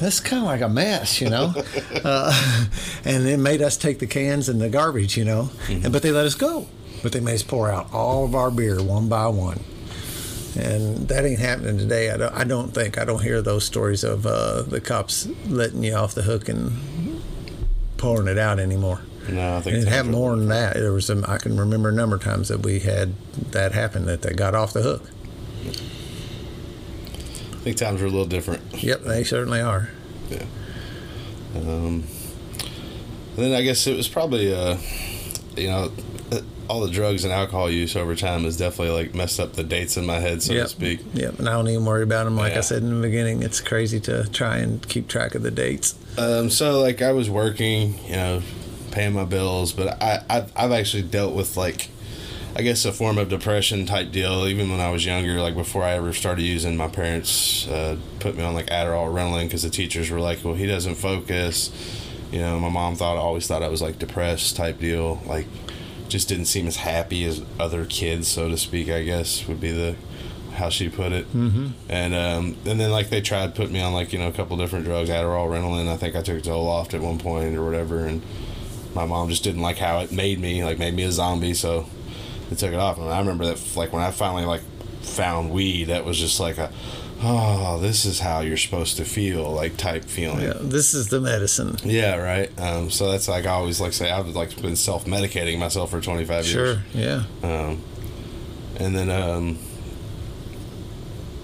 that's 0.01 0.21
kind 0.21 0.43
of 0.43 0.47
like 0.47 0.61
a 0.61 0.69
mess, 0.69 1.21
you 1.21 1.31
know. 1.31 1.55
uh, 2.05 2.69
and 3.05 3.27
it 3.27 3.39
made 3.39 3.63
us 3.63 3.77
take 3.77 3.99
the 3.99 4.07
cans 4.07 4.49
and 4.49 4.61
the 4.61 4.69
garbage, 4.69 5.17
you 5.17 5.25
know. 5.25 5.51
And, 5.69 5.93
but 5.93 6.03
they 6.03 6.13
let 6.13 6.27
us 6.27 6.35
go. 6.35 6.67
But 7.03 7.13
they 7.13 7.21
made 7.21 7.35
us 7.35 7.43
pour 7.43 7.71
out 7.71 7.93
all 7.93 8.25
of 8.25 8.35
our 8.35 8.51
beer 8.51 8.83
one 8.83 9.09
by 9.09 9.27
one. 9.27 9.61
And 10.57 11.09
that 11.09 11.25
ain't 11.25 11.41
happening 11.41 11.79
today. 11.79 12.11
I 12.11 12.17
don't, 12.19 12.35
I 12.35 12.45
don't 12.45 12.75
think. 12.75 12.99
I 12.99 13.05
don't 13.05 13.23
hear 13.23 13.41
those 13.41 13.65
stories 13.65 14.05
of 14.05 14.27
uh, 14.27 14.63
the 14.63 14.81
cops 14.81 15.27
letting 15.47 15.83
you 15.83 15.95
off 15.95 16.15
the 16.15 16.23
hook 16.23 16.49
and 16.49 17.23
pouring 17.97 18.29
it 18.29 18.39
out 18.39 18.59
anymore. 18.59 19.01
No, 19.29 19.57
I 19.57 19.61
think 19.61 19.77
it 19.77 19.89
happened 19.89 20.13
more 20.13 20.35
than 20.37 20.49
that. 20.49 20.75
There 20.75 20.93
was 20.93 21.07
some, 21.07 21.25
I 21.29 21.39
can 21.39 21.57
remember 21.57 21.89
a 21.89 21.93
number 21.93 22.17
of 22.17 22.23
times 22.23 22.49
that 22.49 22.61
we 22.61 22.81
had 22.81 23.15
that 23.53 23.73
happen 23.73 24.07
that 24.07 24.23
they 24.23 24.33
got 24.33 24.55
off 24.55 24.73
the 24.73 24.83
hook. 24.83 25.03
I 27.53 27.65
think 27.65 27.77
times 27.77 28.03
are 28.03 28.07
a 28.07 28.11
little 28.11 28.27
different. 28.27 28.83
Yep, 28.83 29.03
they 29.03 29.23
certainly 29.23 29.61
are. 29.61 29.91
Yeah. 30.29 30.45
Um, 31.55 32.05
then 33.37 33.55
I 33.55 33.63
guess 33.63 33.87
it 33.87 33.97
was 33.97 34.09
probably, 34.09 34.53
uh, 34.53 34.77
you 35.57 35.69
know, 35.69 35.93
all 36.69 36.81
the 36.81 36.91
drugs 36.91 37.25
and 37.25 37.33
alcohol 37.33 37.71
use 37.71 37.97
over 37.97 38.17
time 38.17 38.45
has 38.45 38.57
definitely 38.57 38.95
like 38.95 39.15
messed 39.15 39.39
up 39.39 39.53
the 39.53 39.63
dates 39.63 39.97
in 39.97 40.07
my 40.07 40.19
head, 40.19 40.43
so 40.43 40.55
yep. 40.55 40.65
to 40.65 40.69
speak. 40.69 41.01
Yep, 41.13 41.39
and 41.39 41.49
I 41.49 41.53
don't 41.53 41.69
even 41.69 41.85
worry 41.85 42.03
about 42.03 42.25
them. 42.25 42.37
Like 42.37 42.55
I 42.55 42.61
said 42.61 42.83
in 42.83 42.95
the 42.95 43.03
beginning, 43.03 43.43
it's 43.43 43.61
crazy 43.61 44.01
to 44.01 44.29
try 44.31 44.57
and 44.59 44.87
keep 44.89 45.07
track 45.07 45.35
of 45.35 45.43
the 45.43 45.51
dates. 45.51 45.95
Um, 46.17 46.51
so 46.51 46.81
like 46.81 47.03
I 47.03 47.13
was 47.13 47.29
working, 47.29 47.99
you 48.07 48.17
know, 48.17 48.43
paying 48.93 49.15
my 49.15 49.25
bills, 49.25 49.73
but 49.73 50.01
I 50.03 50.25
I've, 50.29 50.53
I've 50.57 50.73
actually 50.73 51.03
dealt 51.03 51.35
with 51.35 51.57
like 51.57 51.89
I 52.55 52.61
guess 52.61 52.85
a 52.85 52.93
form 52.93 53.17
of 53.17 53.31
depression 53.31 53.87
type 53.87 54.13
deal 54.13 54.47
even 54.47 54.71
when 54.71 54.79
I 54.79 54.91
was 54.91 55.07
younger. 55.07 55.41
Like 55.41 55.55
before 55.55 55.83
I 55.83 55.93
ever 55.93 56.13
started 56.13 56.43
using, 56.43 56.77
my 56.77 56.89
parents 56.89 57.67
uh, 57.69 57.97
put 58.21 58.37
me 58.37 58.45
on 58.45 58.55
like 58.55 58.67
Adderall, 58.67 59.13
Ritalin 59.13 59.45
because 59.45 59.63
the 59.63 59.71
teachers 59.71 60.11
were 60.11 60.21
like, 60.21 60.45
"Well, 60.45 60.55
he 60.55 60.67
doesn't 60.67 60.97
focus." 60.97 61.71
You 62.31 62.41
know, 62.41 62.61
my 62.61 62.69
mom 62.69 62.95
thought 62.97 63.17
always 63.17 63.47
thought 63.47 63.63
I 63.63 63.69
was 63.69 63.83
like 63.83 63.99
depressed 63.99 64.57
type 64.57 64.79
deal, 64.79 65.23
like 65.27 65.47
just 66.09 66.29
didn't 66.29 66.45
seem 66.45 66.67
as 66.67 66.77
happy 66.77 67.25
as 67.25 67.43
other 67.59 67.87
kids, 67.87 68.29
so 68.29 68.49
to 68.49 68.59
speak. 68.59 68.91
I 68.91 69.03
guess 69.03 69.49
would 69.49 69.61
be 69.61 69.71
the 69.71 69.97
how 70.53 70.69
she 70.69 70.89
put 70.89 71.13
it. 71.13 71.27
Mm-hmm. 71.33 71.69
And 71.89 72.15
um, 72.15 72.57
and 72.67 72.79
then 72.79 72.91
like 72.91 73.09
they 73.09 73.21
tried 73.21 73.55
putting 73.55 73.73
me 73.73 73.81
on 73.81 73.93
like 73.93 74.13
you 74.13 74.19
know 74.19 74.29
a 74.29 74.33
couple 74.33 74.57
different 74.57 74.85
drugs, 74.85 75.09
Adderall, 75.09 75.49
Ritalin. 75.49 75.89
I 75.89 75.97
think 75.97 76.15
I 76.15 76.23
took 76.23 76.43
Zoloft 76.43 76.95
at 76.95 77.01
one 77.01 77.19
point 77.19 77.57
or 77.57 77.65
whatever, 77.65 78.07
and 78.07 78.23
my 78.95 79.07
mom 79.07 79.29
just 79.29 79.45
didn't 79.45 79.63
like 79.63 79.79
how 79.79 80.01
it 80.01 80.13
made 80.13 80.39
me, 80.41 80.65
like 80.65 80.79
made 80.79 80.95
me 80.95 81.05
a 81.05 81.13
zombie. 81.13 81.55
So 81.55 81.87
they 82.51 82.57
took 82.57 82.73
it 82.73 82.79
off. 82.79 82.99
And 82.99 83.09
I 83.09 83.19
remember 83.19 83.47
that 83.47 83.77
like 83.77 83.93
when 83.93 84.03
I 84.03 84.11
finally 84.11 84.45
like 84.45 84.63
found 85.03 85.51
weed, 85.51 85.85
that 85.85 86.05
was 86.05 86.19
just 86.19 86.41
like 86.41 86.59
a 86.59 86.71
oh, 87.23 87.79
this 87.81 88.05
is 88.05 88.21
how 88.21 88.41
you're 88.41 88.57
supposed 88.57 88.97
to 88.97 89.05
feel, 89.05 89.51
like 89.53 89.77
type 89.77 90.05
feeling. 90.05 90.41
Yeah, 90.41 90.55
this 90.61 90.93
is 90.95 91.09
the 91.09 91.21
medicine. 91.21 91.77
Yeah, 91.85 92.17
right. 92.17 92.51
Um, 92.61 92.91
so 92.91 93.11
that's 93.11 93.29
like 93.29 93.47
I 93.47 93.51
always 93.51 93.81
like 93.81 93.93
say 93.93 94.11
I've 94.11 94.29
like 94.29 94.61
been 94.61 94.77
self 94.77 95.05
medicating 95.05 95.59
myself 95.59 95.91
for 95.91 96.01
25 96.01 96.45
years. 96.45 96.47
Sure. 96.47 96.83
Yeah. 96.93 97.25
Um, 97.43 97.81
and 98.77 98.97
then 98.97 99.11
um, 99.11 99.59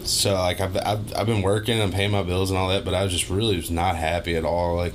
so 0.05 0.35
like 0.35 0.61
I've, 0.61 0.77
I've 0.77 1.17
I've 1.17 1.27
been 1.27 1.43
working 1.43 1.81
and 1.81 1.93
paying 1.93 2.11
my 2.11 2.23
bills 2.23 2.51
and 2.51 2.59
all 2.59 2.69
that, 2.71 2.85
but 2.85 2.95
I 2.95 3.05
was 3.05 3.13
just 3.13 3.31
really 3.31 3.57
was 3.57 3.71
not 3.71 3.97
happy 3.97 4.37
at 4.37 4.45
all. 4.45 4.77
Like 4.77 4.95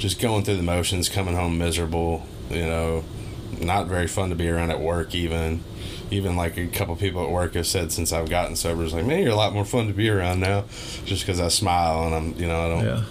just 0.00 0.18
going 0.20 0.42
through 0.42 0.56
the 0.56 0.62
motions, 0.64 1.08
coming 1.08 1.36
home 1.36 1.58
miserable. 1.58 2.26
You 2.50 2.64
know, 2.66 3.04
not 3.60 3.86
very 3.86 4.08
fun 4.08 4.30
to 4.30 4.34
be 4.34 4.48
around 4.48 4.70
at 4.70 4.80
work 4.80 5.14
even. 5.14 5.62
Even 6.10 6.34
like 6.34 6.56
a 6.56 6.66
couple 6.66 6.96
people 6.96 7.22
at 7.24 7.30
work 7.30 7.54
have 7.54 7.68
said 7.68 7.92
since 7.92 8.12
I've 8.12 8.28
gotten 8.28 8.56
sober, 8.56 8.82
it's 8.82 8.92
like, 8.92 9.04
man, 9.06 9.22
you're 9.22 9.30
a 9.30 9.36
lot 9.36 9.52
more 9.52 9.64
fun 9.64 9.86
to 9.86 9.92
be 9.92 10.08
around 10.10 10.40
now, 10.40 10.64
just 11.04 11.24
because 11.24 11.38
I 11.38 11.46
smile 11.46 12.04
and 12.06 12.14
I'm, 12.16 12.34
you 12.36 12.48
know, 12.48 12.66
I 12.66 12.68
don't, 12.68 12.84
Yeah. 12.84 13.02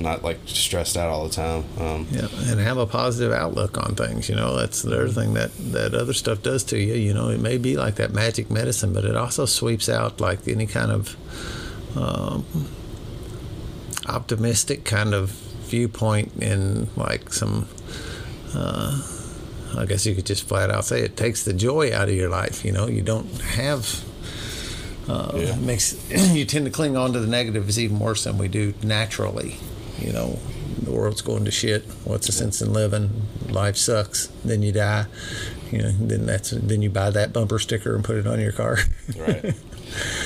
not 0.00 0.22
like 0.22 0.38
stressed 0.44 0.98
out 0.98 1.08
all 1.08 1.26
the 1.26 1.32
time. 1.34 1.64
Um, 1.80 2.06
Yeah, 2.10 2.26
and 2.50 2.60
have 2.60 2.76
a 2.76 2.84
positive 2.86 3.32
outlook 3.32 3.78
on 3.78 3.94
things. 3.94 4.28
You 4.28 4.34
know, 4.34 4.54
that's 4.54 4.82
the 4.82 4.94
other 4.94 5.08
thing 5.08 5.32
that 5.32 5.50
that 5.72 5.94
other 5.94 6.12
stuff 6.12 6.42
does 6.42 6.62
to 6.64 6.78
you. 6.78 6.92
You 6.92 7.14
know, 7.14 7.30
it 7.30 7.40
may 7.40 7.56
be 7.56 7.78
like 7.78 7.94
that 7.94 8.12
magic 8.12 8.50
medicine, 8.50 8.92
but 8.92 9.06
it 9.06 9.16
also 9.16 9.46
sweeps 9.46 9.88
out 9.88 10.20
like 10.20 10.46
any 10.46 10.66
kind 10.66 10.90
of 10.92 11.16
um, 11.96 12.44
optimistic 14.08 14.84
kind 14.84 15.14
of 15.14 15.30
viewpoint 15.72 16.32
in 16.40 16.88
like 16.96 17.32
some. 17.32 17.66
Uh, 18.54 19.00
I 19.78 19.86
guess 19.86 20.04
you 20.04 20.14
could 20.14 20.26
just 20.26 20.46
flat 20.46 20.70
out 20.70 20.84
say 20.84 21.00
it 21.00 21.16
takes 21.16 21.44
the 21.44 21.54
joy 21.54 21.94
out 21.94 22.08
of 22.10 22.14
your 22.14 22.28
life. 22.28 22.62
You 22.64 22.72
know, 22.72 22.86
you 22.88 23.00
don't 23.02 23.26
have. 23.40 24.04
Uh, 25.08 25.32
Yeah. 25.34 25.56
makes 25.56 25.96
you 26.36 26.44
tend 26.44 26.66
to 26.66 26.70
cling 26.70 26.96
on 26.96 27.12
to 27.14 27.20
the 27.20 27.26
negatives 27.26 27.78
even 27.78 27.98
worse 27.98 28.24
than 28.24 28.36
we 28.38 28.48
do 28.48 28.74
naturally. 28.82 29.56
You 29.98 30.12
know, 30.12 30.38
the 30.82 30.92
world's 30.92 31.22
going 31.22 31.44
to 31.46 31.50
shit. 31.50 31.82
What's 32.04 32.26
the 32.26 32.32
sense 32.32 32.60
in 32.62 32.72
living? 32.74 33.10
Life 33.48 33.76
sucks. 33.78 34.26
Then 34.44 34.62
you 34.62 34.72
die. 34.72 35.06
You 35.70 35.78
know, 35.78 35.90
then 35.92 36.26
that's 36.26 36.50
then 36.50 36.82
you 36.82 36.90
buy 36.90 37.10
that 37.10 37.32
bumper 37.32 37.58
sticker 37.58 37.94
and 37.94 38.04
put 38.04 38.16
it 38.16 38.26
on 38.26 38.38
your 38.40 38.52
car. 38.52 38.76
right. 39.18 39.54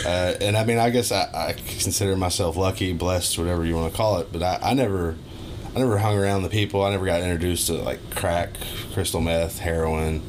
Uh, 0.05 0.35
and 0.41 0.57
I 0.57 0.65
mean, 0.65 0.79
I 0.79 0.91
guess 0.91 1.11
I, 1.13 1.23
I 1.33 1.53
consider 1.53 2.17
myself 2.17 2.57
lucky, 2.57 2.93
blessed, 2.93 3.39
whatever 3.39 3.65
you 3.65 3.75
want 3.77 3.93
to 3.93 3.97
call 3.97 4.19
it. 4.19 4.33
But 4.33 4.43
I, 4.43 4.59
I 4.63 4.75
never, 4.75 5.17
I 5.77 5.79
never 5.81 5.99
hung 5.99 6.17
around 6.17 6.43
the 6.43 6.49
people. 6.49 6.83
I 6.83 6.91
never 6.91 7.05
got 7.05 7.21
introduced 7.21 7.67
to 7.67 7.75
like 7.75 8.01
crack, 8.15 8.57
crystal 8.95 9.21
meth, 9.21 9.59
heroin. 9.59 10.23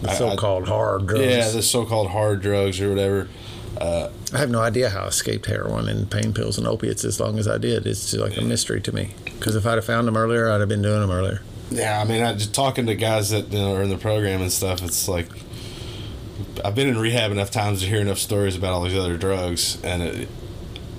the 0.00 0.10
I- 0.10 0.12
I- 0.12 0.16
so-called 0.16 0.68
hard 0.68 1.08
drugs. 1.08 1.24
Yeah, 1.26 1.50
the 1.50 1.62
so-called 1.62 2.08
hard 2.10 2.40
drugs 2.40 2.80
or 2.80 2.88
whatever. 2.90 3.28
I 3.80 4.10
have 4.38 4.48
no 4.50 4.60
idea 4.60 4.88
how 4.90 5.02
I 5.02 5.08
escaped 5.08 5.46
heroin 5.46 5.88
and 5.88 6.10
pain 6.10 6.32
pills 6.32 6.56
and 6.56 6.66
opiates 6.66 7.04
as 7.04 7.18
long 7.20 7.38
as 7.38 7.46
I 7.48 7.58
did. 7.58 7.86
It's 7.86 8.10
just 8.12 8.22
like 8.22 8.36
a 8.36 8.40
mystery 8.42 8.80
to 8.82 8.92
me. 8.92 9.14
Because 9.24 9.54
if 9.56 9.66
I'd 9.66 9.74
have 9.74 9.84
found 9.84 10.06
them 10.08 10.16
earlier, 10.16 10.48
I'd 10.50 10.60
have 10.60 10.68
been 10.68 10.82
doing 10.82 11.00
them 11.00 11.10
earlier. 11.10 11.42
Yeah, 11.70 12.00
I 12.00 12.04
mean, 12.04 12.22
I 12.22 12.32
just 12.34 12.54
talking 12.54 12.86
to 12.86 12.94
guys 12.94 13.30
that 13.30 13.52
you 13.52 13.58
know 13.58 13.74
are 13.74 13.82
in 13.82 13.90
the 13.90 13.98
program 13.98 14.40
and 14.40 14.52
stuff. 14.52 14.82
It's 14.82 15.08
like 15.08 15.28
I've 16.64 16.74
been 16.74 16.88
in 16.88 16.98
rehab 16.98 17.32
enough 17.32 17.50
times 17.50 17.80
to 17.80 17.86
hear 17.86 18.00
enough 18.00 18.18
stories 18.18 18.56
about 18.56 18.72
all 18.72 18.82
these 18.84 18.96
other 18.98 19.16
drugs, 19.16 19.78
and 19.82 20.02
it, 20.02 20.28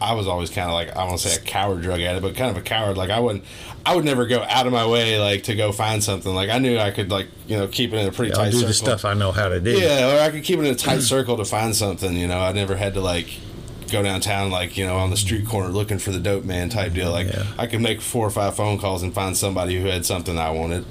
I 0.01 0.13
was 0.13 0.27
always 0.27 0.49
kind 0.49 0.67
of 0.67 0.73
like 0.73 0.95
I 0.95 1.03
want 1.05 1.19
to 1.19 1.27
say 1.27 1.41
a 1.41 1.43
coward 1.45 1.81
drug 1.81 2.01
addict, 2.01 2.21
but 2.21 2.35
kind 2.35 2.49
of 2.49 2.57
a 2.57 2.61
coward. 2.61 2.97
Like 2.97 3.09
I 3.09 3.19
wouldn't, 3.19 3.43
I 3.85 3.95
would 3.95 4.05
never 4.05 4.25
go 4.25 4.41
out 4.43 4.67
of 4.67 4.73
my 4.73 4.85
way 4.87 5.19
like 5.19 5.43
to 5.43 5.55
go 5.55 5.71
find 5.71 6.03
something. 6.03 6.33
Like 6.33 6.49
I 6.49 6.59
knew 6.59 6.77
I 6.77 6.91
could 6.91 7.09
like 7.11 7.27
you 7.47 7.57
know 7.57 7.67
keep 7.67 7.93
it 7.93 7.97
in 7.97 8.07
a 8.07 8.11
pretty 8.11 8.31
I'll 8.33 8.37
tight 8.39 8.51
do 8.51 8.57
circle. 8.57 8.67
the 8.67 8.73
stuff 8.73 9.05
I 9.05 9.13
know 9.13 9.31
how 9.31 9.49
to 9.49 9.59
do. 9.59 9.71
Yeah, 9.71 10.15
or 10.15 10.21
I 10.21 10.29
could 10.31 10.43
keep 10.43 10.59
it 10.59 10.65
in 10.65 10.71
a 10.71 10.75
tight 10.75 11.01
circle 11.01 11.37
to 11.37 11.45
find 11.45 11.75
something. 11.75 12.13
You 12.13 12.27
know, 12.27 12.39
I 12.39 12.51
never 12.51 12.75
had 12.75 12.93
to 12.95 13.01
like 13.01 13.27
go 13.91 14.03
downtown 14.03 14.51
like 14.51 14.77
you 14.77 14.85
know 14.85 14.97
on 14.97 15.09
the 15.09 15.17
street 15.17 15.47
corner 15.47 15.69
looking 15.69 15.97
for 15.97 16.11
the 16.11 16.19
dope 16.19 16.43
man 16.43 16.69
type 16.69 16.93
deal. 16.93 17.11
Like 17.11 17.27
Yeah. 17.27 17.45
I 17.57 17.67
could 17.67 17.81
make 17.81 18.01
four 18.01 18.25
or 18.27 18.31
five 18.31 18.55
phone 18.55 18.77
calls 18.79 19.03
and 19.03 19.13
find 19.13 19.35
somebody 19.37 19.79
who 19.81 19.87
had 19.87 20.05
something 20.05 20.37
I 20.37 20.51
wanted. 20.51 20.85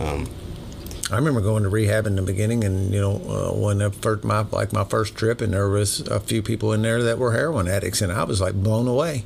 Um, 0.00 0.28
I 1.10 1.16
remember 1.16 1.40
going 1.40 1.62
to 1.62 1.70
rehab 1.70 2.06
in 2.06 2.16
the 2.16 2.22
beginning, 2.22 2.64
and 2.64 2.92
you 2.92 3.00
know, 3.00 3.16
uh, 3.16 3.52
when 3.58 3.80
I 3.80 3.88
first 3.88 4.24
my 4.24 4.44
like 4.52 4.72
my 4.72 4.84
first 4.84 5.16
trip, 5.16 5.40
and 5.40 5.54
there 5.54 5.68
was 5.68 6.00
a 6.00 6.20
few 6.20 6.42
people 6.42 6.72
in 6.72 6.82
there 6.82 7.02
that 7.02 7.18
were 7.18 7.32
heroin 7.32 7.66
addicts, 7.66 8.02
and 8.02 8.12
I 8.12 8.24
was 8.24 8.40
like 8.40 8.54
blown 8.54 8.86
away. 8.86 9.24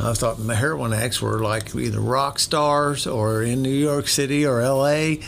I 0.00 0.12
thought 0.12 0.38
my 0.38 0.54
heroin 0.54 0.92
addicts 0.92 1.20
were 1.20 1.40
like 1.40 1.74
either 1.74 1.98
rock 1.98 2.38
stars 2.38 3.06
or 3.06 3.42
in 3.42 3.62
New 3.62 3.70
York 3.70 4.06
City 4.06 4.46
or 4.46 4.60
L.A. 4.60 5.20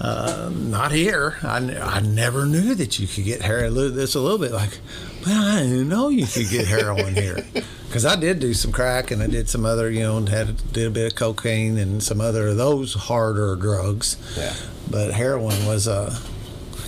Uh, 0.00 0.50
not 0.52 0.90
here. 0.90 1.36
I, 1.42 1.58
I 1.58 2.00
never 2.00 2.44
knew 2.44 2.74
that 2.74 2.98
you 2.98 3.06
could 3.06 3.24
get 3.24 3.42
heroin. 3.42 3.94
This 3.94 4.16
a 4.16 4.20
little 4.20 4.38
bit 4.38 4.50
like, 4.50 4.80
man, 5.26 5.38
I 5.58 5.62
didn't 5.62 5.88
know 5.88 6.08
you 6.08 6.26
could 6.26 6.48
get 6.48 6.66
heroin 6.66 7.14
here. 7.14 7.44
Because 7.86 8.04
I 8.04 8.16
did 8.16 8.40
do 8.40 8.52
some 8.52 8.72
crack 8.72 9.10
and 9.12 9.22
I 9.22 9.26
did 9.28 9.48
some 9.48 9.64
other, 9.64 9.88
you 9.90 10.00
know, 10.00 10.18
and 10.18 10.28
had 10.28 10.72
did 10.72 10.86
a 10.88 10.90
bit 10.90 11.12
of 11.12 11.14
cocaine 11.16 11.78
and 11.78 12.02
some 12.02 12.20
other 12.20 12.48
of 12.48 12.56
those 12.58 12.92
harder 12.92 13.54
drugs. 13.56 14.16
Yeah. 14.36 14.52
But 14.90 15.12
heroin 15.14 15.64
was 15.64 15.86
uh, 15.88 16.18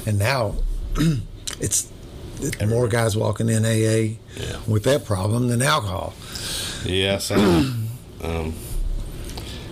and 0.06 0.18
now 0.18 0.56
it's, 1.60 1.90
it's 2.40 2.60
more 2.66 2.88
guys 2.88 3.16
walking 3.16 3.48
in 3.48 3.64
AA 3.64 4.18
Yeah. 4.36 4.58
with 4.66 4.82
that 4.84 5.04
problem 5.06 5.48
than 5.48 5.62
alcohol. 5.62 6.14
Yeah, 6.84 7.18
so, 7.18 7.36
um, 8.22 8.54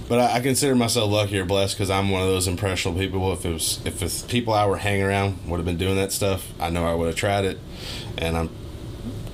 but 0.09 0.19
I, 0.21 0.37
I 0.37 0.41
consider 0.41 0.75
myself 0.75 1.11
lucky 1.11 1.39
or 1.39 1.45
blessed 1.45 1.77
because 1.77 1.91
I'm 1.91 2.11
one 2.11 2.23
of 2.23 2.29
those 2.29 2.47
impressionable 2.49 3.01
people. 3.01 3.33
If 3.33 3.45
it 3.45 3.53
was, 3.53 3.81
if 3.85 4.03
it's 4.03 4.23
people 4.23 4.53
I 4.55 4.67
were 4.67 4.77
hanging 4.79 5.03
around 5.03 5.49
would 5.49 5.57
have 5.59 5.67
been 5.67 5.77
doing 5.79 5.97
that 5.97 6.13
stuff, 6.13 6.53
I 6.61 6.71
know 6.71 6.87
I 6.87 6.95
would 6.95 7.07
have 7.09 7.17
tried 7.17 7.45
it, 7.45 7.59
and 8.19 8.37
I'm 8.37 8.51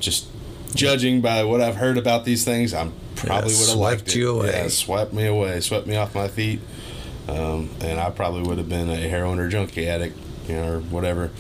just 0.01 0.27
judging 0.75 1.21
by 1.21 1.45
what 1.45 1.61
I've 1.61 1.77
heard 1.77 1.99
about 1.99 2.25
these 2.25 2.45
things. 2.45 2.73
I'm 2.75 2.93
probably 3.17 3.53
Yeah, 3.53 3.59
would 3.59 3.67
have 3.69 3.77
swiped 3.77 3.79
liked 3.79 4.09
it. 4.09 4.17
you 4.17 4.31
away. 4.39 4.47
Yeah, 4.49 4.69
swept 4.69 5.13
me 5.13 5.27
away, 5.27 5.61
swept 5.61 5.87
me 5.87 5.97
off 5.97 6.15
my 6.15 6.29
feet, 6.29 6.61
um, 7.29 7.69
and 7.81 8.01
I 8.01 8.11
probably 8.11 8.43
would 8.43 8.59
have 8.59 8.69
been 8.69 8.89
a 8.91 8.97
heroin 8.97 9.39
or 9.39 9.49
junkie 9.49 9.89
addict, 9.89 10.19
you 10.49 10.55
know, 10.57 10.73
or 10.75 10.79
whatever. 10.81 11.31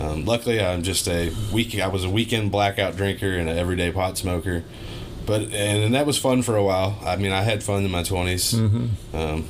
Um, 0.00 0.24
luckily, 0.24 0.60
I'm 0.60 0.82
just 0.82 1.06
a 1.08 1.32
week. 1.52 1.78
I 1.80 1.86
was 1.86 2.02
a 2.04 2.10
weekend 2.10 2.50
blackout 2.50 2.96
drinker 2.96 3.30
and 3.32 3.48
an 3.48 3.56
everyday 3.56 3.92
pot 3.92 4.18
smoker, 4.18 4.64
but 5.26 5.42
and, 5.42 5.82
and 5.84 5.94
that 5.94 6.06
was 6.06 6.18
fun 6.18 6.42
for 6.42 6.56
a 6.56 6.62
while. 6.64 6.98
I 7.04 7.16
mean, 7.16 7.32
I 7.32 7.42
had 7.42 7.62
fun 7.62 7.84
in 7.84 7.90
my 7.90 8.02
20s, 8.02 8.54
Mm-hmm. 8.54 9.16
um, 9.16 9.44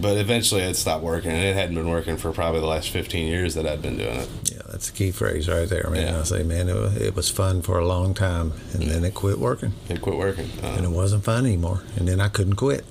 but 0.00 0.16
eventually 0.18 0.62
it 0.62 0.74
stopped 0.74 1.04
working, 1.04 1.30
and 1.30 1.42
it 1.44 1.54
hadn't 1.54 1.74
been 1.76 1.88
working 1.88 2.16
for 2.16 2.32
probably 2.32 2.60
the 2.60 2.66
last 2.66 2.90
15 2.90 3.26
years 3.26 3.54
that 3.54 3.66
I'd 3.66 3.80
been 3.80 3.96
doing 3.96 4.16
it. 4.16 4.28
Yeah, 4.52 4.62
that's 4.70 4.90
the 4.90 4.96
key 4.96 5.10
phrase 5.12 5.48
right 5.48 5.68
there, 5.68 5.88
man. 5.88 6.14
Yeah. 6.14 6.20
I 6.20 6.22
say, 6.24 6.42
man, 6.42 6.68
it 6.68 6.74
was, 6.74 6.96
it 6.96 7.14
was 7.14 7.30
fun 7.30 7.62
for 7.62 7.78
a 7.78 7.86
long 7.86 8.12
time, 8.12 8.52
and 8.72 8.82
then 8.82 9.04
it 9.04 9.14
quit 9.14 9.38
working, 9.38 9.72
It 9.88 10.00
quit 10.02 10.16
working. 10.16 10.50
and 10.62 10.84
it 10.84 10.88
Uh, 10.88 10.90
wasn't 10.90 11.22
fun 11.24 11.46
anymore. 11.46 11.82
And 11.96 12.08
then 12.08 12.20
I 12.20 12.28
couldn't 12.28 12.56
quit. 12.56 12.84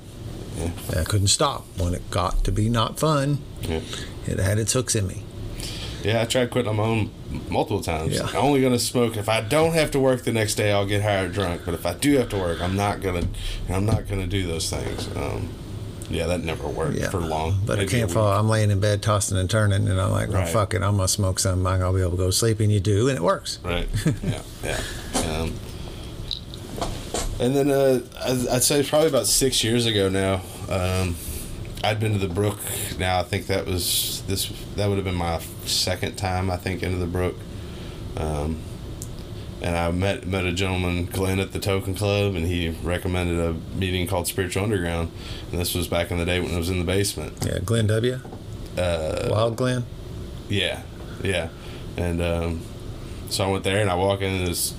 Yeah. 0.58 0.72
I 0.97 1.04
couldn't 1.04 1.28
stop 1.28 1.66
when 1.78 1.93
it 1.93 2.10
got 2.10 2.43
to 2.45 2.51
be 2.51 2.70
not 2.70 2.99
fun. 2.99 3.39
yeah. 3.64 3.82
It 4.26 4.39
had 4.39 4.58
its 4.58 4.72
hooks 4.74 4.95
in 4.95 5.06
me. 5.08 5.24
Yeah, 6.04 6.22
I 6.22 6.26
tried 6.26 6.49
quitting 6.51 6.70
on 6.70 6.76
my 6.76 6.84
own 6.84 7.12
multiple 7.49 7.82
times. 7.82 8.16
Yeah. 8.16 8.26
I'm 8.28 8.36
only 8.36 8.62
gonna 8.62 8.78
smoke 8.80 9.16
if 9.18 9.30
I 9.30 9.39
don't 9.41 9.74
have 9.74 9.91
to 9.91 9.99
work 9.99 10.24
the 10.24 10.34
next 10.34 10.56
day. 10.56 10.72
I'll 10.72 10.86
get 10.86 11.01
hired 11.01 11.32
drunk. 11.32 11.62
But 11.66 11.74
if 11.74 11.86
I 11.86 11.93
do 11.93 12.18
have 12.18 12.30
to 12.30 12.38
work, 12.38 12.62
I'm 12.62 12.76
not 12.76 13.01
gonna. 13.01 13.24
I'm 13.70 13.86
not 13.86 14.08
gonna 14.08 14.28
do 14.28 14.45
those 14.45 14.70
things. 14.70 15.08
Um, 15.16 15.47
yeah, 16.10 16.28
that 16.28 16.43
never 16.43 16.68
worked 16.68 16.97
Yeah, 16.97 17.10
for 17.10 17.22
long. 17.22 17.62
But 17.66 17.80
I 17.80 17.86
can't 17.86 18.12
fall. 18.12 18.32
I'm 18.32 18.49
laying 18.49 18.70
in 18.70 18.80
bed, 18.82 19.01
tossing 19.01 19.38
and 19.38 19.49
turning, 19.49 19.88
and 19.88 19.99
I'm 19.99 20.12
like, 20.12 20.28
well, 20.30 20.39
Right. 20.41 20.49
fuck 20.49 20.74
it, 20.74 20.84
I'm 20.84 20.97
gonna 20.97 21.08
smoke 21.08 21.39
something. 21.39 21.66
I'm 21.66 21.80
gonna 21.80 21.93
be 21.95 22.01
able 22.01 22.12
to 22.12 22.18
go 22.18 22.26
to 22.28 22.32
sleep, 22.34 22.60
and 22.60 22.70
you 22.72 22.82
do, 22.82 23.08
and 23.08 23.18
it 23.18 23.24
works. 23.24 23.60
Right. 23.64 23.88
Yeah. 24.24 24.41
Yeah. 24.64 24.80
Um, 25.41 25.54
and 27.39 27.56
then 27.56 27.72
uh, 27.72 27.99
I'd 28.26 28.47
I'd 28.47 28.64
say 28.64 28.84
probably 28.84 29.08
about 29.10 29.26
six 29.28 29.64
years 29.64 29.86
ago 29.86 30.10
now. 30.10 30.41
Um, 30.70 31.16
I'd 31.84 31.99
been 31.99 32.13
to 32.13 32.19
the 32.19 32.34
Brook. 32.34 32.59
Now 32.97 33.19
I 33.19 33.23
think 33.23 33.47
that 33.47 33.65
was 33.65 34.23
this. 34.27 34.47
That 34.75 34.88
would 34.88 34.95
have 34.95 35.05
been 35.05 35.15
my 35.15 35.39
second 35.65 36.15
time 36.15 36.49
I 36.49 36.57
think 36.57 36.81
into 36.81 36.97
the 36.97 37.07
Brook. 37.07 37.36
Um, 38.15 38.61
and 39.61 39.75
I 39.77 39.91
met 39.91 40.25
met 40.27 40.45
a 40.45 40.51
gentleman, 40.53 41.05
Glenn, 41.05 41.39
at 41.39 41.51
the 41.51 41.59
Token 41.59 41.95
Club, 41.95 42.36
and 42.36 42.45
he 42.45 42.69
recommended 42.69 43.39
a 43.39 43.53
meeting 43.75 44.07
called 44.07 44.27
Spiritual 44.27 44.63
Underground. 44.63 45.11
And 45.51 45.59
this 45.59 45.73
was 45.73 45.88
back 45.88 46.11
in 46.11 46.17
the 46.17 46.25
day 46.25 46.39
when 46.39 46.51
it 46.51 46.57
was 46.57 46.69
in 46.69 46.79
the 46.79 46.86
basement. 46.86 47.45
Yeah, 47.45 47.59
Glenn 47.63 47.88
W. 47.88 48.19
Uh, 48.77 49.27
Wild 49.29 49.55
Glenn. 49.55 49.86
yeah, 50.49 50.81
yeah. 51.23 51.49
And 51.95 52.21
um, 52.21 52.61
so 53.29 53.45
I 53.45 53.51
went 53.51 53.63
there 53.63 53.79
and 53.79 53.89
I 53.89 53.95
walk 53.95 54.21
into 54.21 54.45
this 54.45 54.73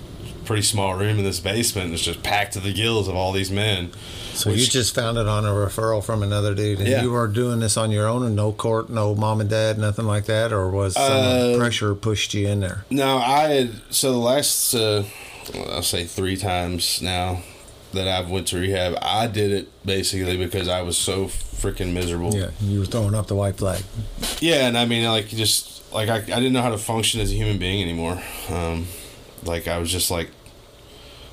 pretty 0.45 0.63
small 0.63 0.95
room 0.95 1.19
in 1.19 1.25
this 1.25 1.41
basement 1.41 1.93
it's 1.93 2.03
just 2.03 2.23
packed 2.23 2.53
to 2.55 2.61
the 2.61 2.73
gills 2.73 3.09
of 3.09 3.15
all 3.17 3.33
these 3.33 3.51
men. 3.51 3.91
So 4.35 4.51
you 4.51 4.67
just 4.67 4.95
found 4.95 5.17
it 5.19 5.27
on 5.29 5.45
a 5.45 5.51
referral 5.51 6.03
from 6.03 6.23
another 6.23 6.55
dude, 6.55 6.81
and 6.81 6.89
Yeah. 6.89 7.03
you 7.03 7.11
were 7.13 7.29
doing 7.29 7.61
this 7.61 7.77
on 7.77 7.91
your 7.93 8.09
own, 8.09 8.25
and 8.25 8.35
no 8.35 8.51
court, 8.53 8.91
no 8.91 9.15
mom 9.15 9.41
and 9.41 9.49
dad, 9.49 9.79
nothing 9.79 10.07
like 10.07 10.27
that, 10.27 10.53
or 10.53 10.69
was 10.71 10.95
some 10.95 11.03
Uh, 11.05 11.57
pressure 11.57 11.95
pushed 11.95 12.35
you 12.35 12.49
in 12.49 12.61
there? 12.61 12.85
No, 12.91 13.19
I 13.19 13.49
had 13.49 13.71
so 13.91 14.11
the 14.13 14.19
last 14.19 14.75
uh, 14.75 15.05
I'll 15.71 15.83
say 15.83 16.05
three 16.05 16.37
times 16.37 17.01
now 17.03 17.43
that 17.93 18.09
I've 18.09 18.29
went 18.29 18.49
to 18.49 18.59
rehab, 18.59 18.99
I 19.01 19.29
did 19.29 19.53
it 19.53 19.69
basically 19.87 20.37
because 20.37 20.67
I 20.69 20.83
was 20.83 20.97
so 20.99 21.27
freaking 21.27 21.93
miserable. 21.93 22.35
Yeah, 22.35 22.49
you 22.61 22.81
were 22.81 22.87
throwing 22.87 23.15
up 23.15 23.29
the 23.29 23.37
white 23.37 23.57
flag. 23.57 23.83
Yeah, 24.41 24.67
and 24.67 24.77
I 24.77 24.85
mean, 24.85 25.05
like, 25.09 25.29
just 25.29 25.93
like 25.95 26.09
I, 26.09 26.17
I 26.17 26.21
didn't 26.21 26.53
know 26.55 26.63
how 26.63 26.71
to 26.71 26.79
function 26.79 27.21
as 27.21 27.31
a 27.31 27.35
human 27.35 27.59
being 27.59 27.81
anymore. 27.83 28.21
Um, 28.51 28.89
like, 29.45 29.69
I 29.69 29.79
was 29.79 29.91
just 29.91 30.11
like, 30.11 30.31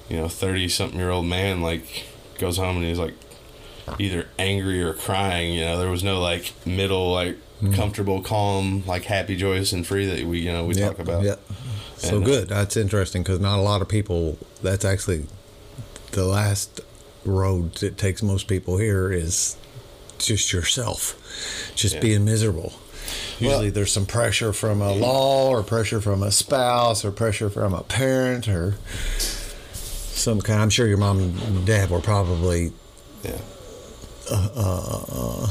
you 0.09 0.18
know, 0.18 0.28
thirty 0.28 0.68
something 0.68 0.99
year 0.99 1.09
old 1.12 1.26
man 1.26 1.62
like 1.62 2.05
goes 2.38 2.57
home 2.57 2.78
and 2.78 2.86
he's 2.86 2.99
like 2.99 3.14
either 3.99 4.28
angry 4.38 4.82
or 4.84 4.93
crying. 4.93 5.53
You 5.53 5.62
know, 5.66 5.78
there 5.80 5.89
was 5.89 6.03
no 6.03 6.20
like 6.22 6.53
middle 6.66 7.12
like 7.12 7.38
comfortable, 7.76 8.22
calm, 8.22 8.84
like 8.88 9.03
happy, 9.03 9.36
joyous, 9.36 9.72
and 9.72 9.86
free 9.86 10.05
that 10.07 10.26
we 10.26 10.39
you 10.39 10.51
know 10.51 10.66
we 10.66 10.74
talk 10.74 10.99
about. 10.99 11.24
Yeah. 11.24 11.36
So 11.97 12.16
And, 12.18 12.24
uh, 12.24 12.28
good. 12.28 12.49
That's 12.49 12.76
interesting 12.76 13.22
because 13.24 13.39
not 13.39 13.59
a 13.59 13.62
lot 13.62 13.82
of 13.82 13.88
people. 13.88 14.38
That's 14.64 14.84
actually 14.84 15.28
the 16.12 16.26
last 16.26 16.82
road 17.24 17.76
that 17.76 17.97
takes 17.97 18.24
most 18.24 18.47
people 18.47 18.78
here 18.78 19.12
is 19.12 19.55
just 20.18 20.51
yourself, 20.51 21.16
just 21.76 21.95
Yeah. 21.95 22.01
being 22.01 22.26
miserable. 22.26 22.74
Well- 23.39 23.49
Usually, 23.51 23.70
there's 23.72 23.91
some 23.91 24.05
pressure 24.05 24.53
from 24.53 24.82
a 24.82 24.93
law, 24.93 25.49
or 25.49 25.64
pressure 25.64 25.99
from 26.01 26.22
a 26.24 26.32
spouse, 26.32 27.03
or 27.03 27.12
pressure 27.12 27.49
from 27.49 27.74
a 27.74 27.82
parent, 27.84 28.47
or 28.47 28.76
some 29.20 30.41
kind. 30.41 30.62
I'm 30.62 30.70
sure 30.70 30.86
your 30.88 30.97
mom 30.97 31.20
and 31.20 31.66
dad 31.66 31.89
were 31.89 31.99
probably 32.01 32.72
Yeah. 33.24 33.38
Uh, 34.30 34.49
uh, 34.55 35.01
uh, 35.12 35.47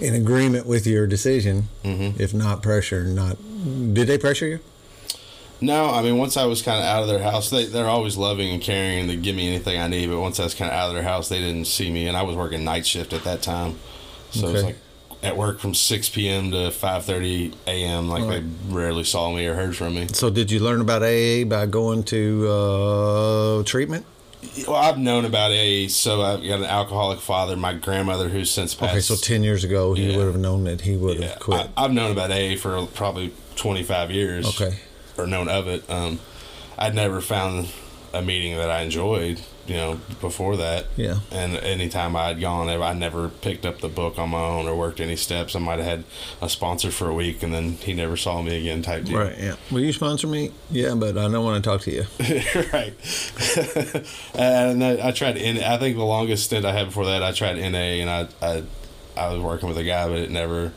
in 0.00 0.14
agreement 0.14 0.66
with 0.66 0.86
your 0.86 1.06
decision, 1.06 1.68
Mhm. 1.84 2.18
if 2.20 2.34
not 2.34 2.62
pressure. 2.62 3.04
Not 3.04 3.36
did 3.94 4.06
they 4.06 4.18
pressure 4.18 4.46
you? 4.46 4.58
No, 5.60 5.90
I 5.90 6.02
mean 6.02 6.18
once 6.18 6.36
I 6.36 6.44
was 6.44 6.62
kind 6.62 6.78
of 6.78 6.84
out 6.84 7.02
of 7.02 7.08
their 7.08 7.18
house, 7.20 7.50
they 7.50 7.64
they're 7.64 7.88
always 7.88 8.16
loving 8.16 8.50
and 8.52 8.62
caring 8.62 9.00
and 9.00 9.10
they 9.10 9.16
give 9.16 9.34
me 9.34 9.48
anything 9.48 9.80
I 9.80 9.88
need. 9.88 10.08
But 10.08 10.20
once 10.20 10.38
I 10.38 10.44
was 10.44 10.54
kind 10.54 10.70
of 10.70 10.76
out 10.76 10.88
of 10.88 10.94
their 10.94 11.02
house, 11.04 11.28
they 11.28 11.38
didn't 11.40 11.66
see 11.66 11.90
me, 11.90 12.06
and 12.06 12.16
I 12.16 12.22
was 12.22 12.36
working 12.36 12.62
night 12.64 12.86
shift 12.86 13.12
at 13.12 13.24
that 13.24 13.42
time, 13.42 13.76
so 14.30 14.48
it 14.48 14.52
was 14.52 14.62
like 14.64 14.76
at 15.22 15.36
work 15.36 15.58
from 15.58 15.74
six 15.74 16.08
p.m. 16.08 16.50
to 16.52 16.70
five 16.70 17.04
thirty 17.04 17.52
a.m. 17.66 18.08
Like 18.08 18.24
Right. 18.24 18.42
they 18.68 18.74
rarely 18.74 19.04
saw 19.04 19.32
me 19.34 19.46
or 19.46 19.54
heard 19.54 19.76
from 19.76 19.94
me. 19.94 20.06
So 20.12 20.30
did 20.30 20.50
you 20.50 20.60
learn 20.60 20.80
about 20.80 21.02
AA 21.02 21.44
by 21.44 21.66
going 21.66 22.04
to 22.04 22.48
uh, 22.48 23.62
treatment? 23.64 24.06
Well, 24.68 24.76
I've 24.76 24.98
known 24.98 25.24
about 25.24 25.50
AA, 25.50 25.88
so 25.88 26.22
I've 26.22 26.42
got 26.44 26.60
an 26.60 26.64
alcoholic 26.64 27.18
father. 27.18 27.56
My 27.56 27.72
grandmother, 27.74 28.28
who's 28.28 28.50
since 28.50 28.72
passed. 28.74 28.92
Okay, 28.92 29.00
so 29.00 29.16
ten 29.16 29.42
years 29.42 29.64
ago 29.64 29.94
he 29.94 30.10
Yeah. 30.12 30.16
would 30.16 30.26
have 30.26 30.36
known 30.38 30.64
that 30.64 30.82
he 30.82 30.96
would 30.96 31.20
have 31.20 31.40
quit. 31.40 31.68
I, 31.76 31.84
I've 31.84 31.92
known 31.92 32.12
about 32.12 32.30
AA 32.30 32.54
for 32.56 32.86
probably 32.86 33.32
twenty 33.56 33.82
five 33.82 34.10
years. 34.12 34.46
Okay. 34.46 34.78
or 35.16 35.26
known 35.26 35.48
of 35.48 35.66
it. 35.66 35.82
Um, 35.90 36.20
I'd 36.78 36.94
never 36.94 37.20
found 37.20 37.68
a 38.14 38.22
meeting 38.22 38.56
that 38.56 38.70
I 38.70 38.82
enjoyed, 38.82 39.40
you 39.68 39.76
know, 39.76 40.00
before 40.20 40.56
that. 40.56 40.86
Yeah. 40.96 41.20
And 41.30 41.56
anytime 41.56 42.16
I 42.16 42.28
had 42.28 42.40
gone, 42.40 42.68
I 42.68 42.92
never 42.94 43.28
picked 43.28 43.66
up 43.66 43.80
the 43.80 43.88
book 43.88 44.18
on 44.18 44.30
my 44.30 44.40
own 44.40 44.66
or 44.66 44.74
worked 44.74 45.00
any 45.00 45.16
steps. 45.16 45.54
I 45.54 45.58
might 45.58 45.78
have 45.78 45.86
had 45.86 46.04
a 46.40 46.48
sponsor 46.48 46.90
for 46.90 47.08
a 47.08 47.14
week 47.14 47.42
and 47.42 47.52
then 47.52 47.72
he 47.72 47.92
never 47.92 48.16
saw 48.16 48.40
me 48.42 48.58
again 48.58 48.82
type 48.82 49.04
deal. 49.04 49.18
Right. 49.18 49.38
Yeah. 49.38 49.56
Will 49.70 49.80
you 49.80 49.92
sponsor 49.92 50.26
me? 50.26 50.52
Yeah, 50.70 50.94
but 50.94 51.18
I 51.18 51.28
don't 51.28 51.44
want 51.44 51.62
to 51.62 51.70
talk 51.70 51.82
to 51.82 51.90
you. 51.90 52.04
right. 52.72 52.94
and 54.34 54.82
I, 54.82 55.08
I 55.08 55.10
tried 55.12 55.36
I 55.38 55.78
think 55.78 55.96
the 55.96 56.04
longest 56.04 56.44
stint 56.44 56.64
I 56.64 56.72
had 56.72 56.86
before 56.86 57.06
that, 57.06 57.22
I 57.22 57.32
tried 57.32 57.56
NA, 57.56 57.78
and 57.78 58.10
I, 58.10 58.28
I, 58.40 58.62
I 59.16 59.32
was 59.32 59.42
working 59.42 59.68
with 59.68 59.78
a 59.78 59.84
guy, 59.84 60.08
but 60.08 60.18
it 60.18 60.30
never 60.30 60.72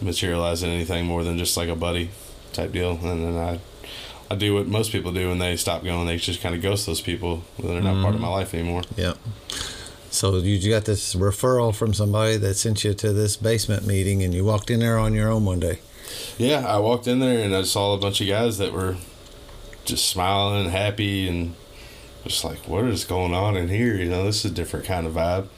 materialized 0.00 0.62
in 0.62 0.70
anything 0.70 1.06
more 1.06 1.24
than 1.24 1.38
just 1.38 1.56
like 1.56 1.68
a 1.68 1.76
buddy 1.76 2.10
type 2.52 2.72
deal. 2.72 2.92
And 3.02 3.24
then 3.24 3.36
I, 3.36 3.60
I 4.30 4.36
do 4.36 4.54
what 4.54 4.68
most 4.68 4.92
people 4.92 5.12
do 5.12 5.28
when 5.28 5.38
they 5.38 5.56
stop 5.56 5.82
going. 5.82 6.06
They 6.06 6.16
just 6.16 6.40
kind 6.40 6.54
of 6.54 6.62
ghost 6.62 6.86
those 6.86 7.00
people. 7.00 7.42
They're 7.58 7.80
not 7.80 8.00
part 8.02 8.14
of 8.14 8.20
my 8.20 8.28
life 8.28 8.54
anymore. 8.54 8.82
Yeah. 8.96 9.14
So 10.10 10.36
you 10.36 10.70
got 10.70 10.84
this 10.84 11.14
referral 11.14 11.74
from 11.74 11.94
somebody 11.94 12.36
that 12.36 12.54
sent 12.54 12.84
you 12.84 12.94
to 12.94 13.12
this 13.12 13.36
basement 13.36 13.86
meeting, 13.86 14.22
and 14.22 14.32
you 14.32 14.44
walked 14.44 14.70
in 14.70 14.80
there 14.80 14.98
on 14.98 15.14
your 15.14 15.30
own 15.30 15.44
one 15.44 15.60
day. 15.60 15.80
Yeah, 16.38 16.66
I 16.66 16.78
walked 16.78 17.06
in 17.06 17.18
there 17.20 17.44
and 17.44 17.54
I 17.54 17.62
saw 17.62 17.94
a 17.94 17.98
bunch 17.98 18.20
of 18.20 18.28
guys 18.28 18.58
that 18.58 18.72
were 18.72 18.96
just 19.84 20.08
smiling 20.08 20.62
and 20.62 20.70
happy 20.70 21.28
and 21.28 21.54
just 22.24 22.44
like, 22.44 22.68
what 22.68 22.84
is 22.84 23.04
going 23.04 23.34
on 23.34 23.56
in 23.56 23.68
here? 23.68 23.94
You 23.96 24.10
know, 24.10 24.24
this 24.24 24.44
is 24.44 24.50
a 24.50 24.54
different 24.54 24.86
kind 24.86 25.06
of 25.06 25.14
vibe. 25.14 25.48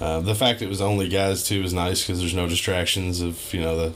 Uh, 0.00 0.20
the 0.20 0.34
fact 0.34 0.62
it 0.62 0.68
was 0.68 0.80
only 0.80 1.08
guys 1.08 1.42
too 1.44 1.62
was 1.62 1.72
nice 1.72 2.02
because 2.02 2.20
there's 2.20 2.34
no 2.34 2.48
distractions 2.48 3.20
of 3.20 3.52
you 3.52 3.60
know 3.60 3.76
the 3.76 3.92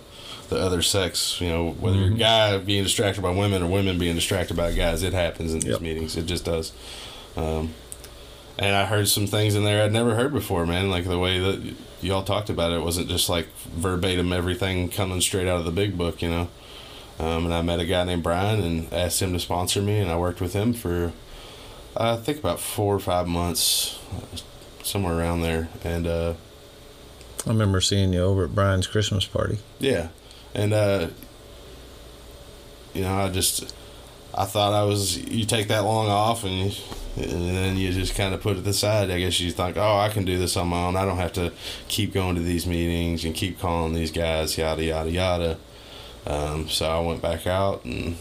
the 0.49 0.57
other 0.59 0.83
sex. 0.83 1.41
You 1.41 1.49
know, 1.49 1.71
whether 1.73 1.97
you're 1.97 2.15
a 2.15 2.19
guy 2.19 2.57
being 2.59 2.85
distracted 2.85 3.23
by 3.23 3.31
women 3.31 3.63
or 3.63 3.69
women 3.69 3.99
being 3.99 4.15
distracted 4.15 4.57
by 4.57 4.73
guys, 4.73 5.03
it 5.03 5.13
happens 5.13 5.53
in 5.55 5.61
these 5.61 5.71
Yep. 5.73 5.81
meetings. 5.81 6.17
It 6.17 6.27
just 6.27 6.45
does. 6.45 6.73
Um, 7.37 7.75
and 8.59 8.77
I 8.77 8.85
heard 8.85 9.09
some 9.09 9.27
things 9.27 9.55
in 9.55 9.65
there 9.65 9.83
I'd 9.83 9.93
never 9.93 10.15
heard 10.15 10.33
before, 10.33 10.67
man. 10.67 10.91
Like 10.91 11.05
the 11.05 11.19
way 11.19 11.39
that 11.39 11.61
y- 11.63 11.73
y'all 12.03 12.23
talked 12.23 12.51
about 12.51 12.71
it, 12.73 12.77
it 12.77 12.83
wasn't 12.85 13.09
just 13.09 13.29
like 13.29 13.49
verbatim 13.77 14.33
everything 14.33 14.89
coming 14.91 15.21
straight 15.21 15.49
out 15.49 15.59
of 15.59 15.65
the 15.65 15.71
big 15.73 15.97
book, 15.97 16.21
you 16.23 16.29
know. 16.31 16.49
Um, 17.19 17.45
and 17.47 17.55
I 17.55 17.63
met 17.63 17.81
a 17.81 17.87
guy 17.87 18.05
named 18.05 18.23
Brian 18.23 18.61
and 18.63 18.93
asked 18.93 19.21
him 19.23 19.33
to 19.33 19.39
sponsor 19.41 19.81
me, 19.81 19.99
and 19.99 20.11
I 20.11 20.17
worked 20.17 20.41
with 20.41 20.53
him 20.55 20.73
for 20.75 21.13
I 21.97 22.17
think 22.17 22.39
about 22.39 22.59
four 22.61 22.95
or 22.95 22.99
five 23.01 23.27
months, 23.29 23.99
somewhere 24.83 25.19
around 25.19 25.43
there. 25.43 25.69
And 25.85 26.07
uh, 26.07 26.35
I 27.47 27.51
remember 27.51 27.81
seeing 27.81 28.13
you 28.13 28.21
over 28.23 28.45
at 28.45 28.55
Brian's 28.55 28.87
Christmas 28.87 29.25
party. 29.27 29.59
yeah, 29.79 30.09
and 30.55 30.73
uh, 30.73 31.09
you 32.95 33.03
know, 33.03 33.15
I 33.15 33.29
just 33.31 33.75
I 34.35 34.45
thought 34.45 34.73
I 34.73 34.85
was 34.85 35.19
you 35.19 35.45
take 35.45 35.69
that 35.69 35.81
long 35.81 36.09
off 36.09 36.45
and. 36.45 36.77
And 37.15 37.31
then 37.31 37.77
you 37.77 37.93
just 37.93 38.15
kind 38.15 38.33
of 38.33 38.41
put 38.41 38.57
it 38.57 38.67
aside. 38.67 39.11
I 39.11 39.19
guess 39.19 39.39
you 39.39 39.51
think, 39.51 39.77
oh, 39.77 39.99
I 39.99 40.09
can 40.09 40.25
do 40.25 40.39
this 40.39 40.57
on 40.57 40.69
my 40.69 40.87
own. 40.87 40.97
I 40.97 41.05
don't 41.05 41.19
have 41.19 41.35
to 41.35 41.53
keep 41.89 42.15
going 42.15 42.37
to 42.37 42.41
these 42.41 42.67
meetings 42.67 43.27
and 43.27 43.35
keep 43.35 43.61
calling 43.61 43.93
these 43.93 44.11
guys, 44.11 44.57
yada 44.57 44.83
yada 44.83 45.11
yada. 45.11 45.59
Um, 46.27 46.71
so 46.71 46.87
I 46.87 47.01
went 47.01 47.21
back 47.21 47.47
out, 47.47 47.85
and 47.85 48.17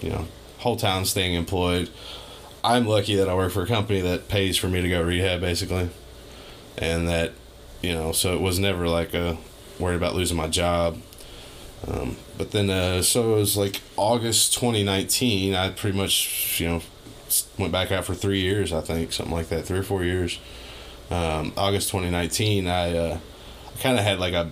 you 0.00 0.10
know, 0.10 0.26
whole 0.58 0.74
town 0.74 1.04
staying 1.04 1.34
employed. 1.34 1.88
I'm 2.64 2.84
lucky 2.84 3.14
that 3.14 3.28
I 3.28 3.34
work 3.36 3.52
for 3.52 3.62
a 3.62 3.66
company 3.68 4.00
that 4.00 4.26
pays 4.26 4.56
for 4.56 4.66
me 4.66 4.82
to 4.82 4.88
go 4.88 5.00
rehab, 5.00 5.40
basically, 5.40 5.88
and 6.76 7.06
that 7.06 7.30
you 7.80 7.94
know, 7.94 8.10
so 8.10 8.34
it 8.34 8.40
was 8.40 8.58
never 8.58 8.88
like 8.88 9.14
a 9.14 9.38
worried 9.78 9.96
about 9.96 10.16
losing 10.16 10.36
my 10.36 10.48
job. 10.48 10.98
Um, 11.86 12.16
but 12.38 12.50
then, 12.52 12.70
uh, 12.70 13.02
so 13.02 13.34
it 13.34 13.36
was 13.36 13.56
like 13.56 13.80
August 13.96 14.54
2019. 14.54 15.54
I 15.54 15.70
pretty 15.70 15.96
much, 15.96 16.60
you 16.60 16.68
know, 16.68 16.82
went 17.58 17.72
back 17.72 17.92
out 17.92 18.04
for 18.04 18.14
three 18.14 18.40
years, 18.40 18.72
I 18.72 18.80
think, 18.80 19.12
something 19.12 19.34
like 19.34 19.48
that, 19.48 19.64
three 19.64 19.78
or 19.78 19.82
four 19.82 20.04
years. 20.04 20.38
Um, 21.10 21.52
August 21.56 21.90
2019, 21.90 22.66
I 22.66 22.96
uh, 22.96 23.18
kind 23.80 23.98
of 23.98 24.04
had 24.04 24.18
like 24.18 24.34
a 24.34 24.50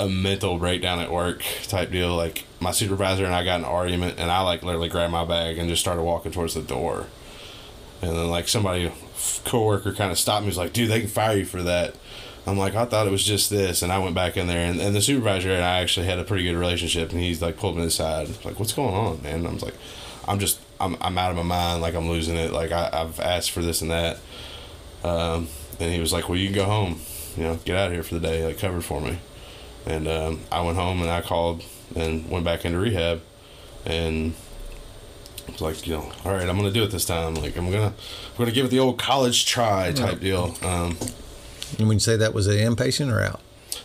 a 0.00 0.08
mental 0.08 0.58
breakdown 0.58 0.98
at 0.98 1.12
work 1.12 1.44
type 1.64 1.90
deal. 1.90 2.16
Like 2.16 2.44
my 2.60 2.72
supervisor 2.72 3.24
and 3.24 3.34
I 3.34 3.44
got 3.44 3.60
an 3.60 3.64
argument, 3.64 4.18
and 4.18 4.30
I 4.30 4.40
like 4.40 4.62
literally 4.62 4.88
grabbed 4.88 5.12
my 5.12 5.24
bag 5.24 5.58
and 5.58 5.68
just 5.68 5.80
started 5.80 6.02
walking 6.02 6.32
towards 6.32 6.54
the 6.54 6.62
door. 6.62 7.06
And 8.00 8.16
then 8.16 8.30
like 8.30 8.48
somebody, 8.48 8.90
coworker, 9.44 9.92
kind 9.92 10.10
of 10.10 10.18
stopped 10.18 10.42
me. 10.42 10.48
Was 10.48 10.58
like, 10.58 10.72
"Dude, 10.72 10.90
they 10.90 11.00
can 11.00 11.08
fire 11.08 11.38
you 11.38 11.44
for 11.44 11.62
that." 11.62 11.94
I'm 12.46 12.58
like, 12.58 12.74
I 12.74 12.84
thought 12.86 13.06
it 13.06 13.10
was 13.12 13.24
just 13.24 13.50
this, 13.50 13.82
and 13.82 13.92
I 13.92 13.98
went 13.98 14.16
back 14.16 14.36
in 14.36 14.48
there, 14.48 14.66
and, 14.66 14.80
and 14.80 14.96
the 14.96 15.00
supervisor 15.00 15.52
and 15.52 15.62
I 15.62 15.78
actually 15.78 16.06
had 16.06 16.18
a 16.18 16.24
pretty 16.24 16.42
good 16.42 16.56
relationship, 16.56 17.12
and 17.12 17.20
he's 17.20 17.40
like 17.40 17.56
pulled 17.56 17.76
me 17.76 17.84
aside, 17.84 18.28
like, 18.44 18.58
"What's 18.58 18.72
going 18.72 18.94
on, 18.94 19.22
man?" 19.22 19.36
And 19.40 19.48
I 19.48 19.52
was 19.52 19.62
like, 19.62 19.74
"I'm 20.26 20.40
just, 20.40 20.58
I'm, 20.80 20.96
I'm 21.00 21.16
out 21.18 21.30
of 21.30 21.36
my 21.36 21.44
mind, 21.44 21.82
like 21.82 21.94
I'm 21.94 22.08
losing 22.08 22.36
it, 22.36 22.52
like 22.52 22.72
I, 22.72 22.90
I've 22.92 23.20
asked 23.20 23.52
for 23.52 23.62
this 23.62 23.80
and 23.80 23.90
that." 23.92 24.18
Um, 25.04 25.48
and 25.78 25.92
he 25.92 26.00
was 26.00 26.12
like, 26.12 26.28
"Well, 26.28 26.36
you 26.36 26.48
can 26.48 26.56
go 26.56 26.64
home, 26.64 27.00
you 27.36 27.44
know, 27.44 27.56
get 27.64 27.76
out 27.76 27.88
of 27.88 27.92
here 27.92 28.02
for 28.02 28.14
the 28.14 28.20
day, 28.20 28.44
like 28.44 28.58
covered 28.58 28.84
for 28.84 29.00
me." 29.00 29.18
And 29.86 30.08
um, 30.08 30.40
I 30.50 30.62
went 30.62 30.76
home 30.76 31.00
and 31.00 31.10
I 31.10 31.22
called 31.22 31.62
and 31.94 32.28
went 32.28 32.44
back 32.44 32.64
into 32.64 32.78
rehab, 32.78 33.20
and 33.86 34.34
I 35.48 35.52
was 35.52 35.60
like, 35.60 35.86
you 35.86 35.94
know, 35.94 36.12
all 36.24 36.32
right, 36.32 36.48
I'm 36.48 36.56
gonna 36.56 36.72
do 36.72 36.82
it 36.82 36.90
this 36.90 37.04
time. 37.04 37.34
Like 37.36 37.56
I'm 37.56 37.70
gonna, 37.70 37.86
I'm 37.86 38.36
gonna 38.38 38.50
give 38.50 38.66
it 38.66 38.70
the 38.70 38.80
old 38.80 38.98
college 38.98 39.46
try 39.46 39.92
type 39.92 40.18
deal. 40.20 40.56
Um, 40.62 40.96
And 41.78 41.88
when 41.88 41.96
you 41.96 42.00
say 42.00 42.16
that 42.16 42.34
was 42.34 42.46
an 42.46 42.56
inpatient 42.56 43.12
or 43.12 43.20
out? 43.22 43.40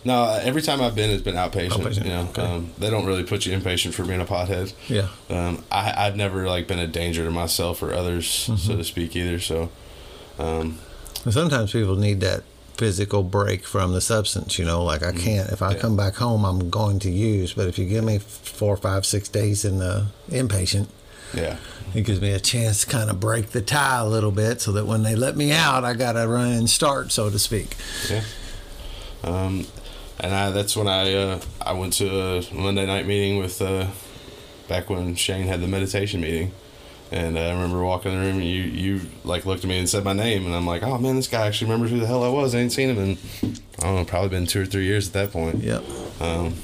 no, 0.06 0.26
every 0.42 0.62
time 0.62 0.80
I've 0.82 0.96
been, 0.96 1.10
it's 1.10 1.24
been 1.24 1.36
outpatient. 1.36 1.70
Outpatient, 1.70 2.04
You 2.06 2.10
know, 2.12 2.22
okay. 2.30 2.42
um, 2.42 2.70
they 2.78 2.90
don't 2.90 3.06
really 3.06 3.24
put 3.24 3.46
you 3.46 3.58
inpatient 3.58 3.94
for 3.94 4.04
being 4.06 4.22
a 4.22 4.26
pothead. 4.26 4.74
Yeah. 4.88 5.08
Um, 5.30 5.64
I, 5.72 5.94
I've 6.06 6.16
never 6.16 6.48
like 6.48 6.68
been 6.68 6.80
a 6.80 6.88
danger 6.88 7.24
to 7.26 7.32
myself 7.32 7.82
or 7.84 7.94
others, 7.94 8.28
so 8.30 8.78
to 8.78 8.84
speak, 8.84 9.16
either. 9.16 9.40
So, 9.40 9.70
um, 10.40 10.80
sometimes 11.30 11.72
people 11.72 11.96
need 11.96 12.22
that 12.22 12.44
physical 12.76 13.24
break 13.24 13.66
from 13.66 13.92
the 13.94 14.00
substance, 14.02 14.60
you 14.60 14.64
know, 14.66 14.84
like 14.84 15.02
I 15.04 15.12
can't, 15.12 15.50
if 15.50 15.62
I 15.64 15.72
Yeah. 15.74 15.80
come 15.80 15.98
back 15.98 16.16
home, 16.16 16.46
I'm 16.46 16.70
going 16.70 17.00
to 17.00 17.10
use. 17.12 17.54
But 17.54 17.68
if 17.68 17.80
you 17.80 17.86
give 17.86 18.04
me 18.04 18.20
four, 18.20 18.78
five, 18.78 19.06
six 19.06 19.28
days 19.28 19.66
in 19.66 19.80
the 19.80 20.08
inpatient, 20.30 20.88
yeah, 21.34 21.58
it 21.94 22.04
gives 22.04 22.22
me 22.22 22.32
a 22.32 22.40
chance 22.40 22.84
to 22.84 22.88
kind 22.88 23.10
of 23.10 23.20
break 23.20 23.50
the 23.52 23.62
tie 23.62 24.00
a 24.00 24.08
little 24.08 24.32
bit 24.32 24.62
so 24.62 24.72
that 24.74 24.86
when 24.86 25.04
they 25.04 25.16
let 25.16 25.36
me 25.36 25.52
out, 25.52 25.84
I 25.84 25.94
got 25.94 26.14
to 26.14 26.28
run 26.28 26.52
and 26.52 26.70
start, 26.70 27.12
so 27.12 27.30
to 27.30 27.40
speak. 27.40 27.76
yeah. 28.10 28.24
Um, 29.24 29.66
and 30.20 30.34
I 30.34 30.52
that's 30.52 30.76
when 30.76 30.88
I 30.88 31.14
uh, 31.14 31.42
I 31.62 31.74
went 31.74 31.94
to 31.94 32.08
a 32.10 32.54
Monday 32.54 32.86
night 32.86 33.06
meeting 33.06 33.38
with 33.38 33.62
uh, 33.62 33.88
back 34.68 34.90
when 34.90 35.16
Shane 35.16 35.48
had 35.48 35.62
the 35.62 35.68
meditation 35.68 36.22
meeting. 36.22 36.52
And 37.10 37.40
I 37.40 37.52
remember 37.52 37.82
walking 37.84 38.12
in 38.12 38.20
the 38.20 38.26
room, 38.26 38.36
and 38.38 38.46
you 38.46 38.64
you 38.64 39.02
like 39.24 39.46
looked 39.46 39.64
at 39.64 39.70
me 39.70 39.80
and 39.80 39.88
said 39.88 40.04
my 40.04 40.12
name, 40.12 40.46
and 40.46 40.54
I'm 40.54 40.68
like, 40.68 40.84
oh 40.84 40.98
man, 40.98 41.16
this 41.16 41.28
guy 41.28 41.48
actually 41.48 41.72
remembers 41.72 41.92
who 41.92 42.00
the 42.00 42.08
hell 42.08 42.24
I 42.24 42.28
was. 42.28 42.54
I 42.54 42.60
ain't 42.60 42.74
seen 42.74 42.90
him 42.90 42.98
in 42.98 43.18
I 43.80 43.84
don't 43.84 43.96
know, 43.96 44.06
probably 44.06 44.30
been 44.30 44.46
two 44.46 44.62
or 44.62 44.66
three 44.66 44.86
years 44.86 45.08
at 45.08 45.14
that 45.14 45.32
point. 45.32 45.64
Yep. 45.64 45.84
Um, 46.20 46.56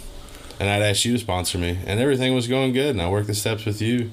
and 0.60 0.70
I'd 0.70 0.82
asked 0.82 1.06
you 1.06 1.14
to 1.14 1.20
sponsor 1.20 1.58
me, 1.58 1.80
and 1.86 2.00
everything 2.00 2.34
was 2.34 2.48
going 2.48 2.74
good, 2.74 2.90
and 2.90 3.02
I 3.02 3.10
worked 3.10 3.28
the 3.28 3.36
steps 3.36 3.66
with 3.66 3.82
you. 3.82 4.12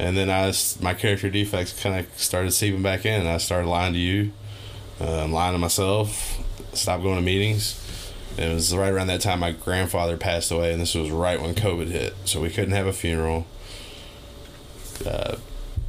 And 0.00 0.16
then 0.16 0.30
I, 0.30 0.46
was, 0.46 0.80
my 0.80 0.94
character 0.94 1.28
defects 1.28 1.80
kind 1.82 2.00
of 2.00 2.18
started 2.18 2.52
seeping 2.52 2.82
back 2.82 3.04
in, 3.04 3.26
I 3.26 3.36
started 3.36 3.68
lying 3.68 3.92
to 3.92 3.98
you, 3.98 4.32
um, 4.98 5.30
lying 5.32 5.52
to 5.52 5.58
myself, 5.58 6.38
stopped 6.72 7.02
going 7.02 7.16
to 7.16 7.22
meetings. 7.22 7.76
It 8.38 8.50
was 8.52 8.74
right 8.74 8.90
around 8.90 9.08
that 9.08 9.20
time 9.20 9.40
my 9.40 9.52
grandfather 9.52 10.16
passed 10.16 10.50
away, 10.50 10.72
and 10.72 10.80
this 10.80 10.94
was 10.94 11.10
right 11.10 11.40
when 11.40 11.54
COVID 11.54 11.88
hit, 11.88 12.14
so 12.24 12.40
we 12.40 12.48
couldn't 12.48 12.72
have 12.72 12.86
a 12.86 12.92
funeral. 12.94 13.46
Uh, 15.04 15.36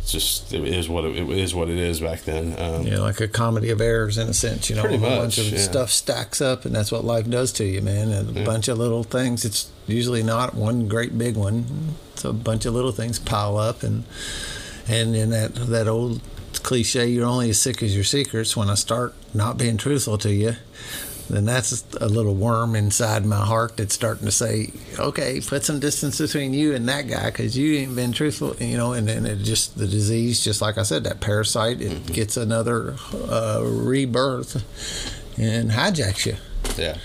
just 0.06 0.52
it 0.54 0.64
is 0.64 0.90
what 0.90 1.06
it, 1.06 1.16
it 1.16 1.30
is 1.30 1.56
what 1.56 1.70
it 1.70 1.78
is 1.78 2.02
back 2.02 2.22
then. 2.22 2.56
Um, 2.60 2.86
Yeah, 2.86 3.00
like 3.00 3.22
a 3.22 3.28
comedy 3.28 3.70
of 3.70 3.80
errors 3.80 4.18
in 4.18 4.28
a 4.28 4.34
sense, 4.34 4.70
you 4.70 4.76
know, 4.76 4.82
Pretty 4.82 4.98
a 4.98 5.00
much, 5.00 5.20
bunch 5.20 5.38
of 5.38 5.46
yeah. 5.46 5.60
stuff 5.60 5.90
stacks 5.90 6.42
up, 6.42 6.66
and 6.66 6.76
that's 6.76 6.92
what 6.92 7.06
life 7.06 7.30
does 7.30 7.54
to 7.54 7.66
you, 7.66 7.82
man. 7.82 8.10
And 8.10 8.38
a 8.38 8.44
bunch 8.44 8.68
of 8.68 8.78
little 8.78 9.04
things. 9.04 9.46
It's 9.46 9.70
usually 9.88 10.24
not 10.24 10.54
one 10.54 10.88
great 10.88 11.18
big 11.18 11.38
one. 11.38 11.96
It's 12.22 12.30
a 12.30 12.34
bunch 12.34 12.68
of 12.68 12.76
little 12.76 12.92
things 12.92 13.18
pile 13.18 13.58
up, 13.58 13.82
and 13.82 14.04
and 14.88 15.16
in 15.16 15.32
that 15.32 15.56
that 15.56 15.88
old 15.88 16.22
cliche, 16.62 17.08
you're 17.08 17.26
only 17.26 17.50
as 17.50 17.60
sick 17.60 17.82
as 17.82 17.96
your 17.96 18.04
secrets. 18.04 18.56
When 18.56 18.70
I 18.70 18.76
start 18.76 19.16
not 19.34 19.58
being 19.58 19.76
truthful 19.78 20.20
to 20.20 20.32
you, 20.32 20.54
then 21.32 21.46
that's 21.46 21.84
a 22.00 22.08
little 22.08 22.36
worm 22.36 22.76
inside 22.76 23.26
my 23.26 23.44
heart 23.44 23.78
that's 23.78 23.96
starting 23.96 24.26
to 24.26 24.32
say, 24.32 24.72
okay, 25.00 25.42
put 25.42 25.64
some 25.64 25.80
distance 25.80 26.20
between 26.20 26.54
you 26.54 26.76
and 26.76 26.88
that 26.90 27.08
guy 27.08 27.32
because 27.32 27.58
you 27.58 27.78
ain't 27.78 27.96
been 27.96 28.12
truthful, 28.12 28.56
you 28.58 28.78
know. 28.78 28.94
And 28.94 29.08
then 29.10 29.26
it 29.26 29.38
just 29.38 29.76
the 29.76 29.88
disease, 29.88 30.44
just 30.44 30.62
like 30.62 30.78
I 30.78 30.84
said, 30.84 31.04
that 31.06 31.22
parasite, 31.22 31.82
it 31.82 32.06
gets 32.06 32.38
another 32.38 32.98
uh, 33.16 33.64
rebirth 33.64 34.58
and 35.40 35.72
hijacks 35.72 36.28
you. 36.28 36.36
Yeah. 36.78 37.00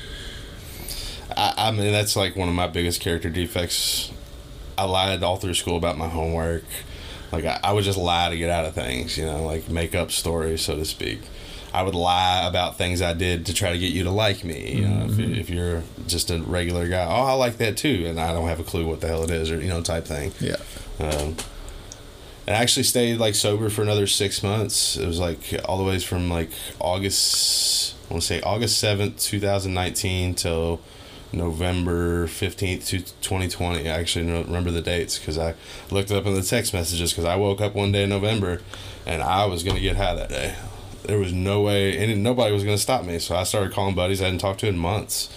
I, 1.35 1.55
I 1.57 1.71
mean, 1.71 1.91
that's 1.91 2.17
like 2.17 2.37
one 2.37 2.51
of 2.51 2.55
my 2.55 2.67
biggest 2.67 3.01
character 3.01 3.31
defects. 3.31 4.13
I 4.79 4.85
lied 4.85 5.23
all 5.23 5.37
through 5.37 5.55
school 5.55 5.77
about 5.77 5.97
my 5.99 6.09
homework. 6.09 6.65
Like, 7.33 7.45
I, 7.45 7.59
I 7.65 7.73
would 7.73 7.85
just 7.85 7.99
lie 7.99 8.31
to 8.31 8.37
get 8.37 8.51
out 8.51 8.65
of 8.67 8.75
things, 8.75 9.17
you 9.19 9.25
know, 9.27 9.45
like 9.45 9.69
make 9.69 9.95
up 9.95 10.11
stories, 10.13 10.63
so 10.63 10.77
to 10.77 10.85
speak. 10.85 11.21
I 11.75 11.83
would 11.83 11.95
lie 11.95 12.47
about 12.47 12.79
things 12.79 13.03
I 13.03 13.13
did 13.13 13.47
to 13.47 13.53
try 13.55 13.73
to 13.73 13.79
get 13.79 13.93
you 13.93 14.05
to 14.05 14.11
like 14.11 14.45
me. 14.45 14.77
You 14.77 14.89
know, 14.89 15.07
if, 15.07 15.19
you- 15.19 15.35
if 15.35 15.51
you're 15.51 15.83
just 16.07 16.31
a 16.31 16.39
regular 16.41 16.89
guy, 16.89 17.05
oh, 17.05 17.25
I 17.25 17.33
like 17.33 17.59
that 17.59 17.77
too, 17.77 18.05
and 18.07 18.19
I 18.21 18.33
don't 18.33 18.49
have 18.49 18.61
a 18.61 18.65
clue 18.65 18.87
what 18.87 19.01
the 19.01 19.09
hell 19.09 19.25
it 19.25 19.31
is, 19.31 19.51
or 19.51 19.61
you 19.61 19.69
know, 19.69 19.83
type 19.83 20.05
thing. 20.07 20.33
Yeah. 20.41 20.57
Um, 21.01 21.37
and 22.47 22.55
I 22.55 22.61
actually 22.63 22.85
stayed 22.85 23.19
like 23.19 23.35
sober 23.35 23.69
for 23.69 23.83
another 23.83 24.07
six 24.07 24.43
months. 24.43 24.97
It 24.97 25.05
was 25.07 25.19
like 25.19 25.39
all 25.65 25.77
the 25.79 25.85
ways 25.85 26.05
from 26.05 26.31
like 26.31 26.51
August, 26.79 27.95
I 28.09 28.15
want 28.15 28.23
to 28.23 28.27
say 28.29 28.41
August 28.41 28.83
7th, 28.83 29.21
2019 29.23 30.35
till 30.35 30.81
November 31.37 32.27
15th, 32.27 32.87
to 32.87 32.99
2020. 32.99 33.89
I 33.89 33.99
actually 33.99 34.31
remember 34.31 34.71
the 34.71 34.83
dates 34.83 35.19
because 35.19 35.39
I 35.39 35.55
looked 35.91 36.11
up 36.11 36.27
in 36.27 36.35
the 36.35 36.43
text 36.43 36.73
messages 36.73 37.13
because 37.13 37.25
I 37.25 37.37
woke 37.37 37.61
up 37.61 37.75
one 37.75 37.93
day 37.93 38.05
in 38.05 38.11
November 38.11 38.61
and 39.07 39.23
I 39.23 39.45
was 39.47 39.63
going 39.63 39.77
to 39.77 39.83
get 39.83 39.97
high 39.97 40.15
that 40.15 40.29
day. 40.29 40.57
There 41.05 41.19
was 41.19 41.33
no 41.33 41.61
way, 41.61 41.97
and 41.97 42.23
nobody 42.23 42.53
was 42.53 42.65
going 42.65 42.77
to 42.77 42.83
stop 42.83 43.05
me. 43.05 43.21
So 43.21 43.37
I 43.37 43.45
started 43.45 43.73
calling 43.73 43.95
buddies 43.95 44.21
I 44.21 44.25
hadn't 44.25 44.41
talked 44.41 44.61
to 44.61 44.67
in 44.67 44.77
months. 44.77 45.29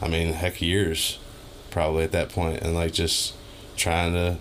I 0.00 0.08
mean, 0.08 0.32
heck, 0.32 0.62
years 0.62 1.18
probably 1.70 2.04
at 2.04 2.12
that 2.12 2.30
point, 2.30 2.62
and 2.62 2.74
like 2.74 2.92
just 2.92 3.34
trying 3.76 4.12
to 4.14 4.38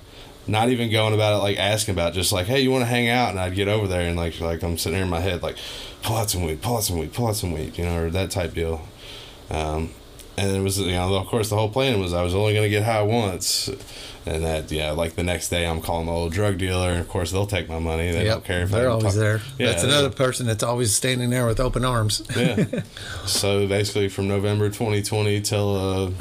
not 0.47 0.69
even 0.69 0.89
going 0.89 1.13
about 1.13 1.33
it 1.35 1.43
like 1.43 1.57
asking 1.57 1.93
about 1.93 2.13
it, 2.13 2.15
just 2.15 2.31
like 2.31 2.47
hey 2.47 2.61
you 2.61 2.71
want 2.71 2.81
to 2.81 2.87
hang 2.87 3.09
out 3.09 3.29
and 3.29 3.39
I'd 3.39 3.53
get 3.53 3.67
over 3.67 3.87
there 3.87 4.07
and 4.07 4.15
like 4.15 4.39
like 4.39 4.63
I'm 4.63 4.77
sitting 4.77 4.95
there 4.95 5.03
in 5.03 5.09
my 5.09 5.19
head 5.19 5.43
like 5.43 5.57
pull 6.01 6.15
out 6.15 6.29
some 6.29 6.43
weed 6.43 6.61
pull 6.61 6.77
out 6.77 6.83
some 6.83 6.97
weed 6.97 7.13
pull 7.13 7.27
out 7.27 7.35
some 7.35 7.51
weed 7.51 7.77
you 7.77 7.83
know 7.83 8.03
or 8.03 8.09
that 8.09 8.31
type 8.31 8.53
deal 8.53 8.81
um, 9.49 9.91
and 10.37 10.55
it 10.55 10.61
was 10.61 10.79
you 10.79 10.91
know 10.91 11.15
of 11.15 11.27
course 11.27 11.49
the 11.49 11.55
whole 11.55 11.69
plan 11.69 11.99
was 11.99 12.13
I 12.13 12.21
was 12.23 12.35
only 12.35 12.53
gonna 12.53 12.69
get 12.69 12.83
high 12.83 13.01
once 13.01 13.69
and 14.25 14.43
that 14.43 14.71
yeah 14.71 14.91
like 14.91 15.15
the 15.15 15.23
next 15.23 15.49
day 15.49 15.65
I'm 15.65 15.81
calling 15.81 16.05
my 16.05 16.11
old 16.11 16.31
drug 16.33 16.57
dealer 16.57 16.89
and 16.89 16.99
of 16.99 17.07
course 17.09 17.31
they'll 17.31 17.47
take 17.47 17.67
my 17.69 17.79
money 17.79 18.11
they 18.11 18.25
don't 18.25 18.43
care 18.43 18.61
if 18.61 18.73
I 18.73 18.79
they're 18.79 18.89
always 18.89 19.13
talk- 19.13 19.15
there. 19.15 19.41
Yeah, 19.57 19.67
that's 19.67 19.83
another 19.83 20.09
person 20.09 20.45
that's 20.45 20.63
always 20.63 20.93
standing 20.95 21.29
there 21.29 21.45
with 21.47 21.59
open 21.59 21.83
arms. 21.83 22.21
yeah. 22.35 22.81
So 23.25 23.67
basically, 23.67 24.09
from 24.09 24.27
November 24.27 24.67
2020 24.69 25.41
till 25.41 25.75
uh, 25.75 26.11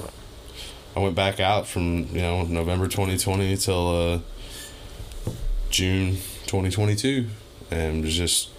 I 0.96 1.00
went 1.00 1.14
back 1.14 1.40
out 1.40 1.66
from 1.66 2.06
you 2.14 2.22
know 2.22 2.42
November 2.44 2.86
2020 2.86 3.56
till 3.56 3.88
uh, 3.88 5.32
June 5.68 6.14
2022, 6.46 7.26
and 7.70 8.02
was 8.02 8.16
just 8.16 8.50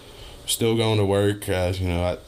still 0.46 0.76
going 0.76 0.98
to 0.98 1.04
work. 1.04 1.48
Uh, 1.48 1.72
you 1.74 1.88
know, 1.88 2.02
I, 2.04 2.18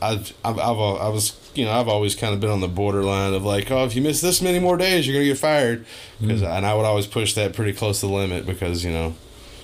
I've, 0.00 0.32
I've, 0.44 0.58
I 0.58 1.08
was, 1.08 1.32
you 1.54 1.64
know, 1.64 1.72
I've 1.72 1.88
always 1.88 2.14
kind 2.14 2.34
of 2.34 2.40
been 2.40 2.50
on 2.50 2.60
the 2.60 2.68
borderline 2.68 3.34
of 3.34 3.44
like, 3.44 3.70
oh, 3.70 3.84
if 3.84 3.94
you 3.94 4.02
miss 4.02 4.20
this 4.20 4.42
many 4.42 4.58
more 4.58 4.76
days, 4.76 5.06
you're 5.06 5.14
gonna 5.14 5.26
get 5.26 5.38
fired. 5.38 5.84
Because, 6.20 6.42
mm. 6.42 6.56
and 6.56 6.66
I 6.66 6.74
would 6.74 6.84
always 6.84 7.06
push 7.06 7.34
that 7.34 7.54
pretty 7.54 7.72
close 7.72 8.00
to 8.00 8.06
the 8.06 8.12
limit 8.12 8.46
because, 8.46 8.84
you 8.84 8.92
know, 8.92 9.14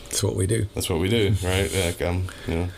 that's 0.05 0.23
what 0.23 0.37
we 0.37 0.47
do. 0.47 0.67
That's 0.75 0.89
what 0.89 1.01
we 1.01 1.09
do, 1.09 1.35
right? 1.43 1.73
like, 1.85 2.01
I'm, 2.03 2.29
you 2.47 2.55
know, 2.55 2.69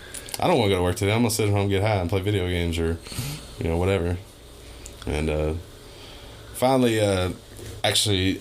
I 0.41 0.49
don't 0.49 0.59
want 0.59 0.71
to 0.71 0.75
go 0.75 0.77
to 0.77 0.83
work 0.83 0.97
today. 0.97 1.13
I'm 1.13 1.21
gonna 1.21 1.31
sit 1.31 1.49
at 1.49 1.55
home, 1.55 1.69
get 1.69 1.83
high, 1.83 1.97
and 1.97 2.11
play 2.11 2.21
video 2.21 2.49
games 2.49 2.79
or, 2.79 2.99
you 3.59 3.71
know, 3.71 3.77
whatever. 3.77 4.17
And 5.07 5.31
uh, 5.31 5.55
finally, 6.55 7.01
uh, 7.01 7.31
actually, 7.85 8.41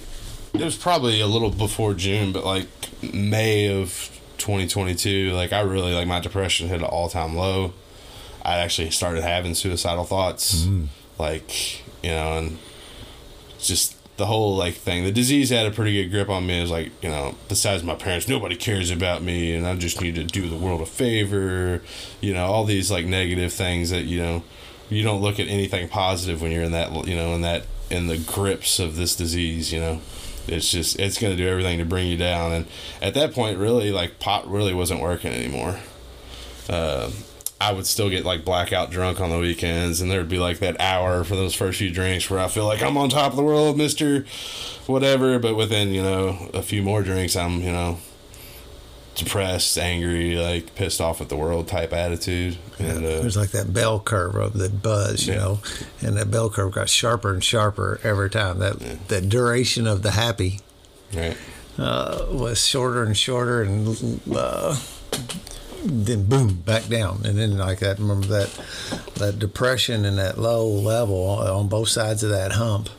it 0.54 0.62
was 0.62 0.76
probably 0.76 1.22
a 1.22 1.28
little 1.28 1.50
before 1.50 1.94
June, 1.94 2.32
but 2.32 2.46
like 2.46 2.68
May 3.14 3.68
of 3.68 4.20
2022, 4.38 5.32
like 5.32 5.54
I 5.54 5.62
really 5.62 5.94
like 5.94 6.08
my 6.08 6.20
depression 6.20 6.68
hit 6.68 6.80
an 6.80 6.86
all 6.86 7.10
time 7.10 7.36
low. 7.36 7.74
I 8.44 8.58
actually 8.58 8.92
started 8.92 9.24
having 9.24 9.56
suicidal 9.56 10.04
thoughts, 10.04 10.66
mm. 10.66 10.88
like 11.18 11.82
you 12.04 12.12
know, 12.12 12.38
and 12.38 12.58
just 13.60 13.96
the 14.18 14.26
whole 14.26 14.56
like 14.56 14.76
thing. 14.76 15.04
The 15.04 15.12
disease 15.12 15.50
had 15.50 15.66
a 15.66 15.72
pretty 15.72 15.94
good 15.94 16.12
grip 16.12 16.30
on 16.30 16.46
me. 16.46 16.60
It 16.60 16.62
was 16.62 16.72
like 16.72 16.92
you 17.04 17.10
know, 17.10 17.36
besides 17.48 17.84
my 17.84 17.96
parents, 17.96 18.28
nobody 18.28 18.56
cares 18.56 18.92
about 18.92 19.22
me, 19.22 19.56
and 19.56 19.66
I 19.66 19.76
just 19.76 20.02
need 20.02 20.16
to 20.16 20.24
do 20.24 20.50
the 20.50 20.58
world 20.58 20.82
a 20.82 20.86
favor. 20.86 21.82
You 22.20 22.34
know, 22.34 22.46
all 22.46 22.66
these 22.66 22.92
like 22.92 23.06
negative 23.06 23.54
things 23.54 23.90
that 23.90 24.04
you 24.04 24.22
know, 24.22 24.44
you 24.90 25.04
don't 25.04 25.22
look 25.22 25.40
at 25.40 25.48
anything 25.48 25.88
positive 25.88 26.42
when 26.42 26.52
you're 26.52 26.64
in 26.64 26.72
that 26.72 27.08
you 27.08 27.16
know 27.16 27.34
in 27.34 27.42
that 27.42 27.66
in 27.90 28.08
the 28.08 28.18
grips 28.18 28.80
of 28.80 28.96
this 28.96 29.16
disease. 29.16 29.72
You 29.72 29.80
know 29.80 30.02
it's 30.48 30.72
just 30.72 31.00
it's 31.00 31.20
going 31.20 31.36
to 31.36 31.42
do 31.42 31.48
everything 31.48 31.78
to 31.78 31.86
bring 31.86 32.08
you 32.08 32.18
down 32.18 32.52
and 32.52 32.66
at 33.00 33.14
that 33.14 33.32
point 33.32 33.60
really 33.60 33.92
like 33.92 34.20
pot 34.20 34.50
really 34.50 34.74
wasn't 34.74 35.00
working 35.00 35.32
anymore 35.32 35.80
uh, 36.70 37.12
i 37.62 37.72
would 37.72 37.86
still 37.86 38.10
get 38.10 38.26
like 38.26 38.44
blackout 38.44 38.92
drunk 38.92 39.20
on 39.20 39.30
the 39.30 39.40
weekends 39.40 40.02
and 40.02 40.12
there'd 40.12 40.30
be 40.30 40.40
like 40.40 40.60
that 40.60 40.80
hour 40.80 41.24
for 41.24 41.36
those 41.36 41.56
first 41.56 41.80
few 41.80 41.92
drinks 41.92 42.30
where 42.30 42.40
i 42.40 42.48
feel 42.48 42.66
like 42.66 42.82
i'm 42.82 42.98
on 42.98 43.10
top 43.10 43.32
of 43.32 43.38
the 43.38 43.44
world 43.44 43.78
mr 43.78 44.26
whatever 44.88 45.40
but 45.40 45.56
within 45.56 45.90
you 45.90 46.02
know 46.02 46.50
a 46.54 46.62
few 46.62 46.82
more 46.82 47.02
drinks 47.02 47.36
i'm 47.36 47.62
you 47.62 47.72
know 47.72 47.98
depressed, 49.16 49.78
angry, 49.78 50.36
like 50.36 50.76
pissed 50.76 51.02
off 51.02 51.22
at 51.22 51.30
the 51.30 51.36
world 51.36 51.68
type 51.68 51.94
attitude. 51.94 52.58
And 52.80 53.00
uh, 53.00 53.22
there's 53.22 53.38
like 53.38 53.52
that 53.52 53.74
bell 53.74 54.00
curve 54.00 54.36
of 54.36 54.54
the 54.54 54.70
buzz, 54.70 55.28
you 55.28 55.34
yeah. 55.34 55.40
know, 55.40 55.60
and 56.02 56.18
that 56.18 56.32
bell 56.32 56.50
curve 56.50 56.74
got 56.74 56.90
sharper 56.90 57.34
and 57.34 57.44
sharper 57.44 58.00
every 58.04 58.30
time. 58.30 58.60
That 58.60 58.82
yeah. 58.82 58.96
that 59.10 59.30
duration 59.30 59.88
of 59.88 60.02
the 60.02 60.12
happy 60.12 60.60
right. 61.14 61.38
uh, 61.78 62.28
was 62.32 62.66
shorter 62.66 63.04
and 63.04 63.18
shorter, 63.18 63.62
and 63.62 64.22
uh, 64.34 64.80
then 65.84 66.26
boom, 66.26 66.56
back 66.56 66.88
down, 66.88 67.22
and 67.26 67.38
then 67.38 67.58
like 67.58 67.80
that. 67.80 68.00
Remember 68.00 68.28
that 68.28 68.50
that 69.16 69.40
depression 69.40 70.06
and 70.06 70.18
that 70.18 70.38
low 70.38 70.68
level 70.68 71.24
on 71.24 71.68
both 71.68 71.90
sides 71.90 72.24
of 72.24 72.30
that 72.30 72.54
hump. 72.54 72.90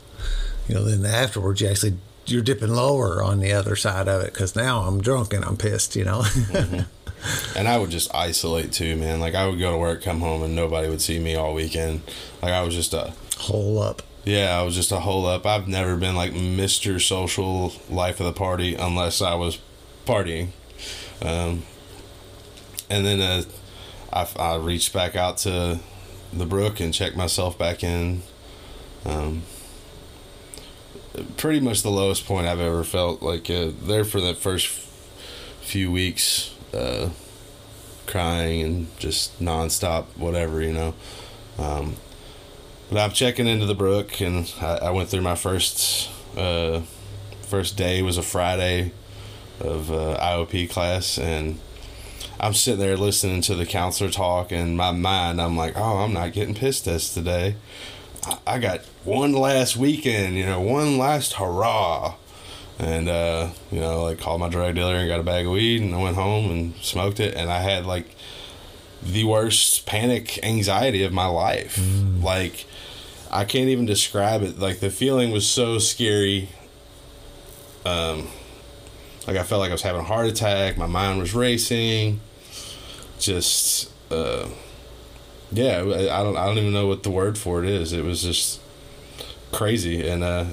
You 0.69 0.77
know, 0.77 0.85
then 0.85 1.05
afterwards 1.05 1.61
you 1.61 1.69
actually 1.69 1.97
you're 2.27 2.43
dipping 2.43 2.73
lower 2.73 3.23
on 3.23 3.41
the 3.41 3.53
other 3.53 3.77
side 3.77 4.09
of 4.09 4.23
it 4.23 4.33
because 4.33 4.55
now 4.55 4.83
I'm 4.83 5.01
drunk 5.01 5.33
and 5.33 5.45
I'm 5.45 5.57
pissed, 5.57 5.97
you 5.97 6.05
know. 6.05 6.21
mm-hmm. 6.23 6.81
And 7.57 7.69
I 7.69 7.79
would 7.79 7.91
just 7.91 8.13
isolate 8.13 8.73
too, 8.73 8.97
man. 8.97 9.21
Like 9.21 9.37
I 9.37 9.47
would 9.47 9.61
go 9.61 9.71
to 9.71 9.79
work, 9.79 10.03
come 10.03 10.19
home, 10.19 10.43
and 10.43 10.57
nobody 10.57 10.89
would 10.89 11.01
see 11.01 11.21
me 11.21 11.37
all 11.37 11.55
weekend. 11.55 12.03
Like 12.43 12.51
I 12.51 12.63
was 12.63 12.75
just 12.75 12.93
a 12.95 13.13
hole 13.39 13.81
up. 13.81 14.03
Yeah, 14.25 14.59
I 14.59 14.63
was 14.65 14.75
just 14.75 14.91
a 14.91 14.99
hole 14.99 15.27
up. 15.27 15.47
I've 15.47 15.69
never 15.69 15.97
been 15.97 16.17
like 16.17 16.33
Mister 16.33 16.99
Social 16.99 17.75
Life 17.89 18.19
of 18.19 18.27
the 18.27 18.33
Party 18.33 18.75
unless 18.75 19.23
I 19.23 19.35
was 19.35 19.61
partying. 20.05 20.49
Um, 21.21 21.63
and 22.93 23.07
then 23.07 23.21
uh, 23.23 23.43
I, 24.13 24.29
I 24.39 24.57
reached 24.57 24.93
back 24.93 25.17
out 25.17 25.39
to 25.39 25.81
the 26.31 26.45
brook 26.45 26.79
and 26.79 26.93
checked 26.93 27.17
myself 27.17 27.59
back 27.59 27.83
in. 27.83 28.23
Um, 29.07 29.45
pretty 31.39 31.61
much 31.61 31.83
the 31.83 31.91
lowest 31.91 32.27
point 32.27 32.47
I've 32.47 32.61
ever 32.61 32.85
felt. 32.85 33.23
Like 33.23 33.49
uh, 33.49 33.71
there 33.83 34.05
for 34.05 34.21
the 34.21 34.35
first 34.35 34.69
few 35.63 35.91
weeks, 35.91 36.55
uh, 36.75 37.09
crying 38.07 38.63
and 38.63 38.99
just 38.99 39.41
nonstop, 39.41 40.05
whatever 40.17 40.61
you 40.61 40.75
know. 40.75 40.95
Um, 41.59 41.97
but 42.91 42.99
I'm 42.99 43.13
checking 43.13 43.47
into 43.47 43.65
the 43.65 43.75
brook, 43.75 44.21
and 44.21 44.53
I, 44.61 44.77
I 44.77 44.91
went 44.91 45.09
through 45.09 45.23
my 45.23 45.35
first 45.35 46.11
uh, 46.37 46.83
first 47.41 47.79
day 47.79 48.03
was 48.03 48.19
a 48.19 48.23
Friday 48.23 48.93
of 49.61 49.91
uh, 49.91 50.19
IOP 50.21 50.69
class, 50.69 51.19
and 51.19 51.59
I'm 52.41 52.55
sitting 52.55 52.81
there 52.81 52.97
listening 52.97 53.43
to 53.43 53.55
the 53.55 53.67
counselor 53.67 54.11
talk, 54.11 54.53
and 54.53 54.77
my 54.77 54.91
mind, 54.91 55.41
I'm 55.41 55.57
like, 55.57 55.75
oh, 55.77 55.99
I'm 55.99 56.13
not 56.13 56.33
getting 56.33 56.55
pissed 56.55 56.85
test 56.85 57.15
today. 57.15 57.57
I 58.47 58.59
got 58.59 58.81
one 59.05 59.33
last 59.33 59.77
weekend, 59.77 60.37
you 60.37 60.47
know, 60.47 60.61
one 60.61 60.99
last 60.99 61.35
hurrah. 61.35 62.15
And, 62.79 63.09
uh, 63.09 63.51
you 63.71 63.81
know, 63.81 64.03
like 64.03 64.19
called 64.19 64.41
my 64.41 64.49
drug 64.49 64.75
dealer 64.75 64.95
and 64.95 65.09
got 65.09 65.21
a 65.21 65.25
bag 65.25 65.47
of 65.47 65.53
weed 65.53 65.83
and 65.83 65.95
I 65.95 66.03
went 66.03 66.17
home 66.17 66.51
and 66.51 66.75
smoked 66.77 67.21
it. 67.21 67.35
And 67.35 67.51
I 67.51 67.61
had 67.61 67.87
like 67.87 68.15
the 69.03 69.25
worst 69.25 69.87
panic 69.87 70.43
anxiety 70.43 71.05
of 71.05 71.13
my 71.13 71.27
life. 71.27 71.77
Mm. 71.77 72.23
Like, 72.23 72.67
I 73.31 73.45
can't 73.45 73.69
even 73.69 73.87
describe 73.87 74.43
it. 74.43 74.59
Like, 74.59 74.81
the 74.81 74.91
feeling 74.91 75.31
was 75.31 75.47
so 75.47 75.79
scary. 75.79 76.49
Um, 77.85 78.29
like, 79.27 79.37
I 79.37 79.43
felt 79.43 79.61
like 79.61 79.71
I 79.71 79.75
was 79.75 79.83
having 79.83 80.01
a 80.01 80.05
heart 80.05 80.27
attack. 80.27 80.77
My 80.77 80.87
mind 80.87 81.19
was 81.19 81.35
racing. 81.35 82.21
Just, 83.19 83.91
uh, 84.11 84.49
yeah, 85.53 85.81
I 85.81 86.23
don't 86.23 86.37
I 86.37 86.47
don't 86.47 86.59
even 86.59 86.73
know 86.73 86.87
what 86.87 87.03
the 87.03 87.11
word 87.11 87.37
for 87.37 87.63
it 87.63 87.69
is. 87.69 87.93
It 87.93 88.05
was 88.05 88.23
just 88.23 88.61
crazy, 89.53 90.09
and 90.09 90.25
uh, 90.25 90.47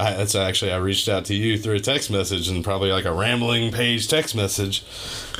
I, 0.00 0.14
that's 0.14 0.34
actually 0.34 0.72
I 0.72 0.78
reached 0.78 1.08
out 1.08 1.24
to 1.26 1.34
you 1.34 1.56
through 1.56 1.76
a 1.76 1.80
text 1.80 2.10
message 2.10 2.48
and 2.48 2.64
probably 2.64 2.90
like 2.90 3.04
a 3.04 3.12
rambling 3.12 3.72
page 3.72 4.08
text 4.08 4.34
message, 4.34 4.84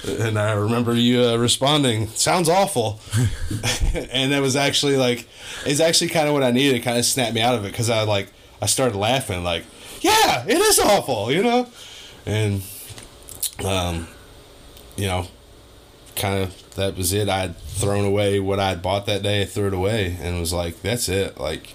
and 0.07 0.38
I 0.38 0.52
remember 0.52 0.94
you 0.94 1.22
uh, 1.22 1.36
responding. 1.36 2.07
Sounds 2.09 2.48
awful, 2.48 3.00
and 4.12 4.32
that 4.32 4.40
was 4.40 4.54
actually 4.54 4.96
like 4.96 5.26
it's 5.64 5.80
actually 5.80 6.09
kind 6.09 6.28
of 6.28 6.34
what 6.34 6.44
I 6.44 6.52
needed. 6.52 6.82
Kind 6.82 6.96
of 6.98 7.04
snapped 7.04 7.34
me 7.34 7.40
out 7.40 7.57
of 7.57 7.64
it 7.64 7.72
because 7.72 7.90
I 7.90 8.04
like 8.04 8.28
I 8.62 8.66
started 8.66 8.96
laughing 8.96 9.42
like, 9.42 9.64
yeah, 10.00 10.44
it 10.46 10.59
is 10.59 10.78
awful, 10.78 11.32
you 11.32 11.42
know, 11.42 11.66
and 12.27 12.62
um, 13.64 14.09
you 14.97 15.07
know, 15.07 15.27
kind 16.16 16.43
of 16.43 16.74
that 16.74 16.97
was 16.97 17.12
it. 17.12 17.29
I'd 17.29 17.57
thrown 17.59 18.05
away 18.05 18.41
what 18.41 18.61
I'd 18.61 18.83
bought 18.83 19.07
that 19.07 19.22
day. 19.22 19.43
I 19.43 19.45
threw 19.45 19.68
it 19.68 19.74
away 19.74 20.18
and 20.20 20.39
was 20.39 20.53
like, 20.53 20.83
that's 20.83 21.09
it. 21.09 21.39
Like, 21.39 21.74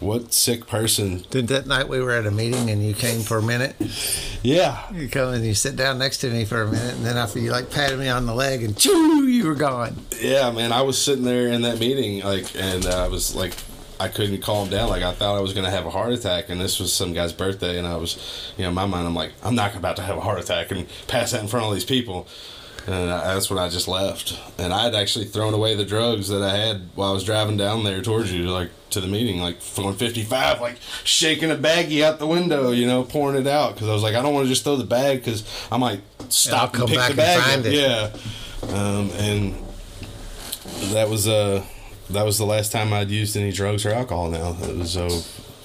what 0.00 0.32
sick 0.32 0.66
person? 0.66 1.24
Did 1.30 1.48
that 1.48 1.66
night 1.66 1.88
we 1.88 2.00
were 2.00 2.10
at 2.10 2.26
a 2.26 2.30
meeting 2.30 2.70
and 2.70 2.84
you 2.84 2.94
came 2.94 3.20
for 3.20 3.38
a 3.38 3.42
minute? 3.42 3.76
Yeah. 4.42 4.92
You 4.92 5.08
come 5.08 5.34
and 5.34 5.44
you 5.44 5.54
sit 5.54 5.76
down 5.76 5.98
next 5.98 6.18
to 6.18 6.30
me 6.30 6.44
for 6.44 6.62
a 6.62 6.66
minute, 6.66 6.94
and 6.94 7.04
then 7.04 7.16
after 7.16 7.38
you 7.38 7.52
like 7.52 7.70
patted 7.70 7.98
me 7.98 8.08
on 8.08 8.26
the 8.26 8.34
leg 8.34 8.64
and 8.64 8.76
choo, 8.76 9.28
you 9.28 9.46
were 9.46 9.54
gone. 9.54 9.96
Yeah, 10.20 10.50
man. 10.50 10.72
I 10.72 10.82
was 10.82 11.00
sitting 11.00 11.24
there 11.24 11.48
in 11.48 11.62
that 11.62 11.78
meeting, 11.78 12.24
like, 12.24 12.46
and 12.56 12.86
I 12.86 13.06
was 13.08 13.36
like, 13.36 13.54
I 14.00 14.08
couldn't 14.08 14.40
calm 14.40 14.68
down. 14.68 14.88
Like 14.88 15.02
I 15.02 15.12
thought 15.12 15.36
I 15.36 15.40
was 15.40 15.52
gonna 15.52 15.70
have 15.70 15.86
a 15.86 15.90
heart 15.90 16.12
attack, 16.12 16.48
and 16.48 16.60
this 16.60 16.80
was 16.80 16.92
some 16.92 17.12
guy's 17.12 17.32
birthday, 17.32 17.78
and 17.78 17.86
I 17.86 17.96
was, 17.96 18.52
you 18.56 18.62
know, 18.62 18.70
in 18.70 18.74
my 18.74 18.86
mind, 18.86 19.06
I'm 19.06 19.14
like, 19.14 19.32
I'm 19.42 19.54
not 19.54 19.74
about 19.74 19.96
to 19.96 20.02
have 20.02 20.16
a 20.16 20.20
heart 20.20 20.40
attack 20.40 20.70
and 20.70 20.86
pass 21.06 21.34
out 21.34 21.40
in 21.40 21.48
front 21.48 21.66
of 21.66 21.74
these 21.74 21.84
people 21.84 22.26
and 22.86 23.10
that's 23.10 23.48
when 23.48 23.58
I 23.58 23.68
just 23.68 23.86
left. 23.86 24.38
And 24.58 24.72
I 24.72 24.84
had 24.84 24.94
actually 24.94 25.26
thrown 25.26 25.54
away 25.54 25.74
the 25.74 25.84
drugs 25.84 26.28
that 26.28 26.42
I 26.42 26.56
had 26.56 26.88
while 26.94 27.10
I 27.10 27.12
was 27.12 27.24
driving 27.24 27.56
down 27.56 27.84
there 27.84 28.02
towards 28.02 28.32
you, 28.32 28.50
like 28.50 28.70
to 28.90 29.00
the 29.00 29.06
meeting, 29.06 29.40
like 29.40 29.56
155, 29.56 30.60
like 30.60 30.76
shaking 31.04 31.50
a 31.50 31.56
baggie 31.56 32.02
out 32.02 32.18
the 32.18 32.26
window, 32.26 32.72
you 32.72 32.86
know, 32.86 33.04
pouring 33.04 33.40
it 33.40 33.46
out 33.46 33.74
because 33.74 33.88
I 33.88 33.92
was 33.92 34.02
like, 34.02 34.14
I 34.14 34.22
don't 34.22 34.34
want 34.34 34.46
to 34.46 34.48
just 34.48 34.64
throw 34.64 34.76
the 34.76 34.84
bag 34.84 35.18
because 35.18 35.44
I 35.70 35.76
might 35.76 36.00
stop 36.28 36.74
and 36.74 36.88
pick 36.88 36.98
the 37.08 37.14
bag. 37.14 37.64
And 37.64 37.72
yeah, 37.72 38.10
um, 38.74 39.10
and 39.12 39.54
that 40.92 41.08
was 41.08 41.28
uh 41.28 41.64
that 42.10 42.24
was 42.24 42.38
the 42.38 42.46
last 42.46 42.72
time 42.72 42.92
I'd 42.92 43.10
used 43.10 43.36
any 43.36 43.52
drugs 43.52 43.86
or 43.86 43.90
alcohol. 43.90 44.30
Now 44.30 44.56
it 44.60 44.76
was 44.76 44.96
uh, 44.96 45.22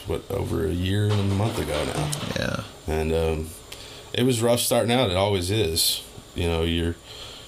what 0.08 0.24
over 0.30 0.66
a 0.66 0.72
year 0.72 1.06
and 1.06 1.32
a 1.32 1.36
month 1.36 1.60
ago 1.60 1.86
now. 1.86 2.12
Yeah, 2.36 2.64
and 2.88 3.14
um, 3.14 3.50
it 4.14 4.24
was 4.24 4.42
rough 4.42 4.60
starting 4.60 4.92
out. 4.92 5.10
It 5.10 5.18
always 5.18 5.52
is. 5.52 6.04
You 6.36 6.48
know, 6.48 6.64
you're 6.64 6.96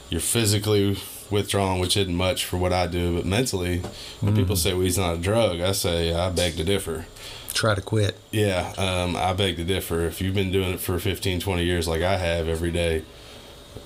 you're 0.10 0.22
physically 0.22 0.98
withdrawn, 1.30 1.80
which 1.80 1.96
isn't 1.96 2.16
much 2.16 2.46
for 2.46 2.58
what 2.58 2.74
I 2.74 2.88
do, 2.88 3.16
but 3.16 3.26
mentally, 3.26 3.82
when 4.20 4.34
mm 4.34 4.38
people 4.38 4.56
say 4.56 4.74
weed's 4.74 4.98
not 4.98 5.16
a 5.16 5.18
drug, 5.18 5.60
I 5.62 5.74
say 5.74 6.14
I 6.14 6.30
beg 6.32 6.58
to 6.58 6.64
differ. 6.64 7.06
Try 7.54 7.76
to 7.76 7.82
quit. 7.82 8.18
Yeah, 8.32 8.74
um, 8.78 9.16
I 9.16 9.34
beg 9.34 9.58
to 9.58 9.64
differ. 9.64 10.06
If 10.06 10.22
you've 10.22 10.36
been 10.36 10.52
doing 10.52 10.74
it 10.74 10.80
for 10.80 10.98
15, 10.98 11.40
20 11.40 11.64
years 11.64 11.88
like 11.88 12.02
I 12.02 12.18
have 12.18 12.48
every 12.48 12.72
day, 12.72 13.04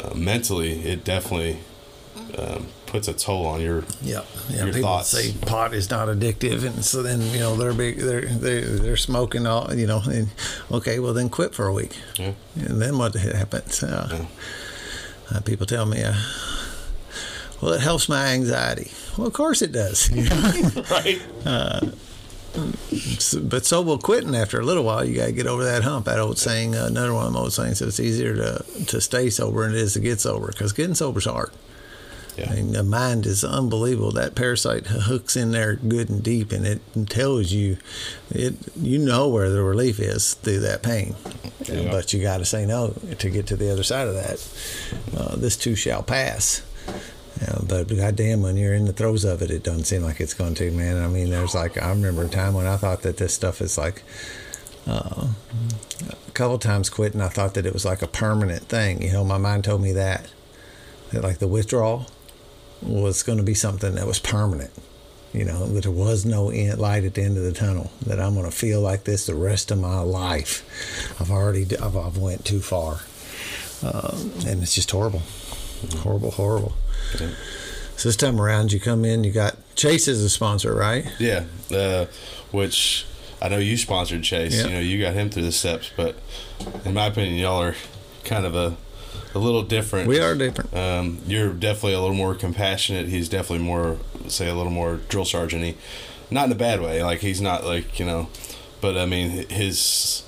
uh, 0.03 0.13
mentally, 0.13 0.81
it 0.81 1.03
definitely 1.03 1.59
um, 2.37 2.67
puts 2.93 3.07
a 3.07 3.13
toll 3.13 3.47
on 3.47 3.59
your 3.59 3.83
yeah 4.03 4.21
yeah. 4.49 4.65
Your 4.65 4.73
people 4.73 4.81
thoughts. 4.81 5.09
say 5.09 5.33
pot 5.47 5.73
is 5.73 5.89
not 5.89 6.09
addictive, 6.09 6.63
and 6.63 6.85
so 6.85 7.01
then 7.01 7.21
you 7.33 7.39
know 7.39 7.55
they're 7.55 7.73
big 7.73 7.97
they're 7.97 8.27
they're, 8.27 8.61
they're 8.61 8.97
smoking 8.97 9.47
all 9.47 9.73
you 9.73 9.87
know. 9.87 10.03
And, 10.05 10.29
okay, 10.71 10.99
well 10.99 11.11
then 11.11 11.27
quit 11.27 11.55
for 11.55 11.65
a 11.65 11.73
week, 11.73 11.97
yeah. 12.19 12.33
and 12.55 12.79
then 12.79 12.99
what 12.99 13.15
happens? 13.15 13.81
Uh, 13.81 14.09
yeah. 14.11 14.25
Uh, 15.35 15.41
people 15.41 15.65
tell 15.65 15.87
me, 15.87 16.03
uh, 16.03 16.13
well, 17.59 17.73
it 17.73 17.81
helps 17.81 18.07
my 18.07 18.27
anxiety. 18.27 18.91
Well, 19.17 19.25
of 19.25 19.33
course 19.33 19.63
it 19.63 19.71
does. 19.71 20.11
right. 20.91 21.19
but 23.41 23.65
so 23.65 23.81
will 23.81 23.97
quitting 23.97 24.35
after 24.35 24.59
a 24.59 24.63
little 24.63 24.83
while. 24.83 25.03
You 25.03 25.15
got 25.15 25.25
to 25.25 25.31
get 25.31 25.47
over 25.47 25.63
that 25.63 25.81
hump. 25.81 26.05
That 26.05 26.19
old 26.19 26.37
saying, 26.37 26.75
uh, 26.75 26.85
another 26.85 27.15
one 27.15 27.25
of 27.25 27.33
my 27.33 27.39
old 27.39 27.53
sayings, 27.53 27.81
it's 27.81 27.99
easier 27.99 28.35
to, 28.35 28.63
to 28.85 29.01
stay 29.01 29.31
sober 29.31 29.65
than 29.65 29.73
it 29.73 29.81
is 29.81 29.93
to 29.93 29.99
get 29.99 30.21
sober 30.21 30.47
because 30.47 30.73
getting 30.73 30.93
sober 30.93 31.17
is 31.17 31.25
hard. 31.25 31.51
Yeah. 32.37 32.49
I 32.49 32.55
mean, 32.55 32.71
the 32.71 32.83
mind 32.83 33.25
is 33.25 33.43
unbelievable. 33.43 34.11
That 34.11 34.35
parasite 34.35 34.87
hooks 34.87 35.35
in 35.35 35.51
there 35.51 35.75
good 35.75 36.09
and 36.09 36.23
deep, 36.23 36.51
and 36.51 36.65
it 36.65 36.81
tells 37.09 37.51
you, 37.51 37.77
it 38.31 38.55
you 38.75 38.97
know 38.97 39.27
where 39.27 39.49
the 39.49 39.61
relief 39.61 39.99
is 39.99 40.33
through 40.35 40.59
that 40.61 40.81
pain. 40.81 41.15
Yeah. 41.65 41.91
But 41.91 42.13
you 42.13 42.21
got 42.21 42.37
to 42.37 42.45
say 42.45 42.65
no 42.65 42.93
to 43.19 43.29
get 43.29 43.47
to 43.47 43.55
the 43.55 43.71
other 43.71 43.83
side 43.83 44.07
of 44.07 44.15
that. 44.15 45.17
Uh, 45.17 45.35
this 45.35 45.55
too 45.55 45.75
shall 45.75 46.03
pass. 46.03 46.63
Yeah, 47.41 47.59
but 47.67 47.87
goddamn, 47.87 48.41
when 48.41 48.57
you're 48.57 48.73
in 48.73 48.85
the 48.85 48.93
throes 48.93 49.25
of 49.25 49.41
it, 49.41 49.49
it 49.49 49.63
doesn't 49.63 49.85
seem 49.85 50.03
like 50.03 50.19
it's 50.19 50.33
going 50.33 50.55
to, 50.55 50.71
man. 50.71 51.03
I 51.03 51.07
mean, 51.07 51.29
there's 51.29 51.55
like 51.55 51.81
I 51.81 51.89
remember 51.89 52.23
a 52.23 52.29
time 52.29 52.53
when 52.53 52.67
I 52.67 52.77
thought 52.77 53.01
that 53.03 53.17
this 53.17 53.33
stuff 53.33 53.61
is 53.61 53.77
like 53.77 54.03
uh, 54.87 55.27
a 56.09 56.31
couple 56.31 56.57
times 56.59 56.89
quitting. 56.89 57.21
I 57.21 57.29
thought 57.29 57.53
that 57.55 57.65
it 57.65 57.73
was 57.73 57.85
like 57.85 58.01
a 58.01 58.07
permanent 58.07 58.63
thing. 58.63 59.01
You 59.01 59.13
know, 59.13 59.23
my 59.23 59.37
mind 59.37 59.63
told 59.63 59.81
me 59.81 59.91
that 59.93 60.29
that 61.11 61.23
like 61.23 61.39
the 61.39 61.47
withdrawal 61.47 62.07
was 62.85 63.23
going 63.23 63.37
to 63.37 63.43
be 63.43 63.53
something 63.53 63.95
that 63.95 64.07
was 64.07 64.19
permanent. 64.19 64.71
You 65.33 65.45
know, 65.45 65.65
that 65.65 65.81
there 65.83 65.91
was 65.91 66.25
no 66.25 66.51
end, 66.51 66.77
light 66.77 67.03
at 67.05 67.15
the 67.15 67.23
end 67.23 67.37
of 67.37 67.43
the 67.43 67.53
tunnel. 67.53 67.91
That 68.05 68.19
I'm 68.19 68.35
going 68.35 68.45
to 68.45 68.55
feel 68.55 68.81
like 68.81 69.05
this 69.05 69.25
the 69.25 69.33
rest 69.33 69.71
of 69.71 69.79
my 69.79 69.99
life. 69.99 70.63
I've 71.19 71.31
already 71.31 71.65
I've, 71.77 71.97
I've 71.97 72.17
went 72.17 72.45
too 72.45 72.59
far, 72.59 72.99
uh, 73.83 74.15
and 74.45 74.61
it's 74.61 74.75
just 74.75 74.91
horrible, 74.91 75.23
horrible, 76.01 76.31
horrible. 76.31 76.73
Yeah. 77.19 77.31
So 77.95 78.09
this 78.09 78.15
time 78.15 78.39
around, 78.39 78.73
you 78.73 78.79
come 78.79 79.05
in, 79.05 79.23
you 79.23 79.31
got 79.31 79.55
Chase 79.75 80.07
as 80.07 80.21
a 80.21 80.29
sponsor, 80.29 80.75
right? 80.75 81.11
Yeah, 81.19 81.45
uh, 81.71 82.05
which 82.51 83.07
I 83.41 83.49
know 83.49 83.57
you 83.57 83.75
sponsored 83.77 84.23
Chase. 84.23 84.55
Yeah. 84.55 84.67
You 84.67 84.73
know, 84.73 84.79
you 84.79 85.01
got 85.01 85.15
him 85.15 85.31
through 85.31 85.43
the 85.43 85.51
steps, 85.51 85.91
but 85.97 86.15
in 86.85 86.93
my 86.93 87.07
opinion, 87.07 87.39
y'all 87.39 87.61
are 87.61 87.75
kind 88.23 88.45
of 88.45 88.55
a 88.55 88.77
a 89.35 89.39
little 89.39 89.63
different. 89.63 90.07
We 90.07 90.19
are 90.19 90.35
different. 90.35 90.73
Um, 90.73 91.19
you're 91.25 91.53
definitely 91.53 91.93
a 91.93 91.99
little 92.01 92.15
more 92.15 92.35
compassionate. 92.35 93.07
He's 93.07 93.29
definitely 93.29 93.65
more, 93.65 93.97
say, 94.27 94.49
a 94.49 94.55
little 94.55 94.71
more 94.71 94.97
drill 95.09 95.25
sergeant-y. 95.25 95.75
Not 96.29 96.45
in 96.45 96.51
a 96.51 96.55
bad 96.55 96.81
way. 96.81 97.03
Like 97.03 97.19
he's 97.19 97.41
not 97.41 97.63
like 97.65 97.99
you 97.99 98.05
know, 98.05 98.29
but 98.81 98.97
I 98.97 99.05
mean 99.05 99.49
his. 99.49 100.23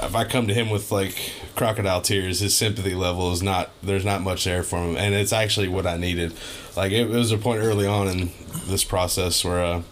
If 0.00 0.16
I 0.16 0.24
come 0.24 0.48
to 0.48 0.54
him 0.54 0.70
with 0.70 0.90
like 0.90 1.32
crocodile 1.54 2.00
tears, 2.00 2.40
his 2.40 2.56
sympathy 2.56 2.94
level 2.94 3.32
is 3.32 3.42
not. 3.42 3.70
There's 3.82 4.04
not 4.04 4.22
much 4.22 4.44
there 4.44 4.62
for 4.62 4.78
him, 4.78 4.96
and 4.96 5.14
it's 5.14 5.32
actually 5.32 5.68
what 5.68 5.86
I 5.86 5.96
needed. 5.96 6.32
Like 6.76 6.90
it, 6.90 7.02
it 7.02 7.08
was 7.10 7.30
a 7.30 7.38
point 7.38 7.62
early 7.62 7.86
on 7.86 8.08
in 8.08 8.32
this 8.66 8.84
process 8.84 9.44
where. 9.44 9.62
Uh, 9.62 9.82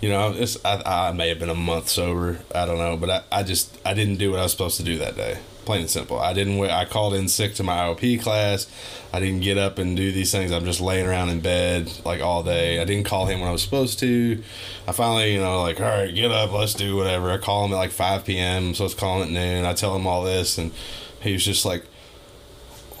you 0.00 0.08
know, 0.08 0.32
it's, 0.32 0.56
I, 0.64 1.08
I 1.08 1.12
may 1.12 1.28
have 1.28 1.40
been 1.40 1.48
a 1.48 1.56
month 1.56 1.88
sober. 1.88 2.38
I 2.54 2.66
don't 2.66 2.78
know, 2.78 2.96
but 2.96 3.10
I, 3.10 3.22
I 3.32 3.42
just 3.42 3.76
I 3.84 3.94
didn't 3.94 4.16
do 4.16 4.30
what 4.30 4.38
I 4.38 4.44
was 4.44 4.52
supposed 4.52 4.76
to 4.76 4.84
do 4.84 4.96
that 4.98 5.16
day. 5.16 5.38
Plain 5.68 5.82
and 5.82 5.90
simple. 5.90 6.18
I 6.18 6.32
didn't. 6.32 6.58
I 6.62 6.86
called 6.86 7.12
in 7.12 7.28
sick 7.28 7.52
to 7.56 7.62
my 7.62 7.76
IOP 7.76 8.22
class. 8.22 8.66
I 9.12 9.20
didn't 9.20 9.40
get 9.40 9.58
up 9.58 9.76
and 9.76 9.94
do 9.94 10.10
these 10.10 10.32
things. 10.32 10.50
I'm 10.50 10.64
just 10.64 10.80
laying 10.80 11.06
around 11.06 11.28
in 11.28 11.40
bed 11.40 11.92
like 12.06 12.22
all 12.22 12.42
day. 12.42 12.80
I 12.80 12.86
didn't 12.86 13.04
call 13.04 13.26
him 13.26 13.40
when 13.40 13.50
I 13.50 13.52
was 13.52 13.64
supposed 13.64 13.98
to. 13.98 14.42
I 14.86 14.92
finally, 14.92 15.34
you 15.34 15.40
know, 15.40 15.60
like 15.60 15.78
all 15.78 15.86
right, 15.86 16.14
get 16.14 16.30
up, 16.30 16.52
let's 16.52 16.72
do 16.72 16.96
whatever. 16.96 17.30
I 17.30 17.36
call 17.36 17.66
him 17.66 17.74
at 17.74 17.76
like 17.76 17.90
5 17.90 18.24
p.m. 18.24 18.68
I'm 18.68 18.74
supposed 18.74 18.94
to 18.94 19.00
call 19.00 19.20
him 19.20 19.28
at 19.28 19.30
noon. 19.30 19.66
I 19.66 19.74
tell 19.74 19.94
him 19.94 20.06
all 20.06 20.24
this, 20.24 20.56
and 20.56 20.72
he 21.20 21.34
was 21.34 21.44
just 21.44 21.66
like, 21.66 21.84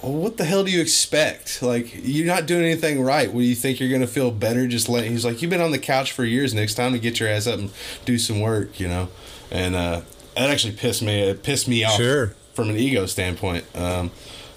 what 0.02 0.36
the 0.36 0.44
hell 0.44 0.62
do 0.62 0.70
you 0.70 0.82
expect? 0.82 1.62
Like, 1.62 1.90
you're 2.02 2.26
not 2.26 2.44
doing 2.44 2.66
anything 2.66 3.02
right. 3.02 3.32
What 3.32 3.40
do 3.40 3.46
you 3.46 3.54
think 3.54 3.80
you're 3.80 3.90
gonna 3.90 4.06
feel 4.06 4.30
better? 4.30 4.66
Just 4.66 4.90
let. 4.90 5.06
He's 5.06 5.24
like, 5.24 5.40
you've 5.40 5.50
been 5.50 5.62
on 5.62 5.70
the 5.70 5.78
couch 5.78 6.12
for 6.12 6.22
years. 6.22 6.52
Next 6.52 6.74
time 6.74 6.92
to 6.92 6.98
get 6.98 7.18
your 7.18 7.30
ass 7.30 7.46
up 7.46 7.60
and 7.60 7.70
do 8.04 8.18
some 8.18 8.42
work, 8.42 8.78
you 8.78 8.88
know. 8.88 9.08
And 9.50 9.74
uh, 9.74 10.02
that 10.36 10.50
actually 10.50 10.74
pissed 10.74 11.00
me. 11.00 11.22
It 11.22 11.42
pissed 11.42 11.66
me 11.66 11.82
off 11.82 11.96
Sure. 11.96 12.34
From 12.58 12.70
an 12.70 12.76
ego 12.76 13.06
standpoint. 13.06 13.64
Um, 13.76 14.10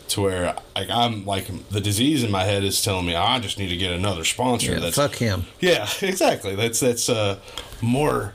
to 0.08 0.22
where 0.22 0.56
like 0.76 0.90
I'm 0.90 1.24
like 1.24 1.46
the 1.70 1.80
disease 1.80 2.22
in 2.24 2.32
my 2.32 2.44
head 2.44 2.64
is 2.66 2.82
telling 2.82 3.06
me 3.06 3.16
I 3.16 3.40
just 3.40 3.58
need 3.58 3.70
to 3.70 3.78
get 3.78 3.92
another 3.94 4.26
sponsor 4.26 4.74
Yeah, 4.74 4.80
that's 4.80 4.98
fuck 4.98 5.16
him. 5.16 5.46
yeah, 5.62 5.88
exactly. 6.02 6.56
That's 6.56 6.80
that's 6.82 7.08
uh, 7.10 7.38
more 7.82 8.34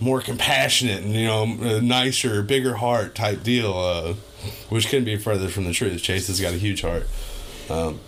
more 0.00 0.20
compassionate 0.20 1.04
and 1.04 1.14
you 1.14 1.26
know 1.26 1.42
a 1.44 1.80
nicer, 1.80 2.42
bigger 2.42 2.74
heart 2.76 3.14
type 3.14 3.42
deal, 3.44 3.72
uh, 3.72 4.14
which 4.70 4.88
couldn't 4.88 5.04
be 5.04 5.16
further 5.16 5.48
from 5.48 5.64
the 5.64 5.72
truth. 5.72 6.02
Chase 6.02 6.26
has 6.28 6.40
got 6.40 6.54
a 6.54 6.58
huge 6.58 6.80
heart. 6.80 7.06
Um, 7.70 8.00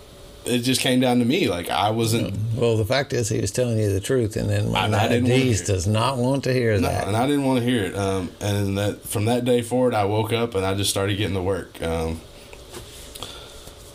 it 0.45 0.59
just 0.59 0.81
came 0.81 0.99
down 0.99 1.19
to 1.19 1.25
me. 1.25 1.47
Like 1.49 1.69
I 1.69 1.89
wasn't, 1.89 2.35
Well, 2.55 2.77
the 2.77 2.85
fact 2.85 3.13
is, 3.13 3.29
he 3.29 3.39
was 3.41 3.51
telling 3.51 3.77
you 3.79 3.91
the 3.91 3.99
truth, 3.99 4.35
and 4.35 4.49
then 4.49 4.71
my 4.71 4.81
I 4.81 4.87
didn't 4.87 4.99
want 5.01 5.11
to 5.11 5.19
disease 5.19 5.59
hear 5.59 5.63
it. 5.63 5.67
does 5.67 5.87
not 5.87 6.17
want 6.17 6.43
to 6.45 6.53
hear 6.53 6.73
no, 6.75 6.87
that. 6.87 7.07
and 7.07 7.15
I 7.17 7.25
didn't 7.27 7.45
want 7.45 7.59
to 7.59 7.65
hear 7.65 7.83
it. 7.83 7.95
Um, 7.95 8.31
and 8.41 8.77
that 8.77 9.01
from 9.03 9.25
that 9.25 9.45
day 9.45 9.61
forward, 9.61 9.93
I 9.93 10.05
woke 10.05 10.31
up 10.33 10.55
and 10.55 10.65
I 10.65 10.73
just 10.75 10.89
started 10.89 11.17
getting 11.17 11.35
to 11.35 11.41
work. 11.41 11.81
Um, 11.81 12.21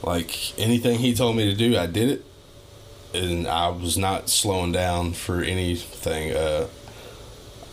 like 0.03 0.59
anything 0.59 0.98
he 0.98 1.14
told 1.14 1.36
me 1.36 1.44
to 1.51 1.55
do, 1.57 1.76
I 1.78 1.86
did 1.86 2.09
it, 2.09 2.24
and 3.14 3.46
I 3.46 3.68
was 3.68 3.98
not 3.98 4.28
slowing 4.30 4.72
down 4.72 5.12
for 5.12 5.42
anything. 5.42 6.32
Uh, 6.34 6.66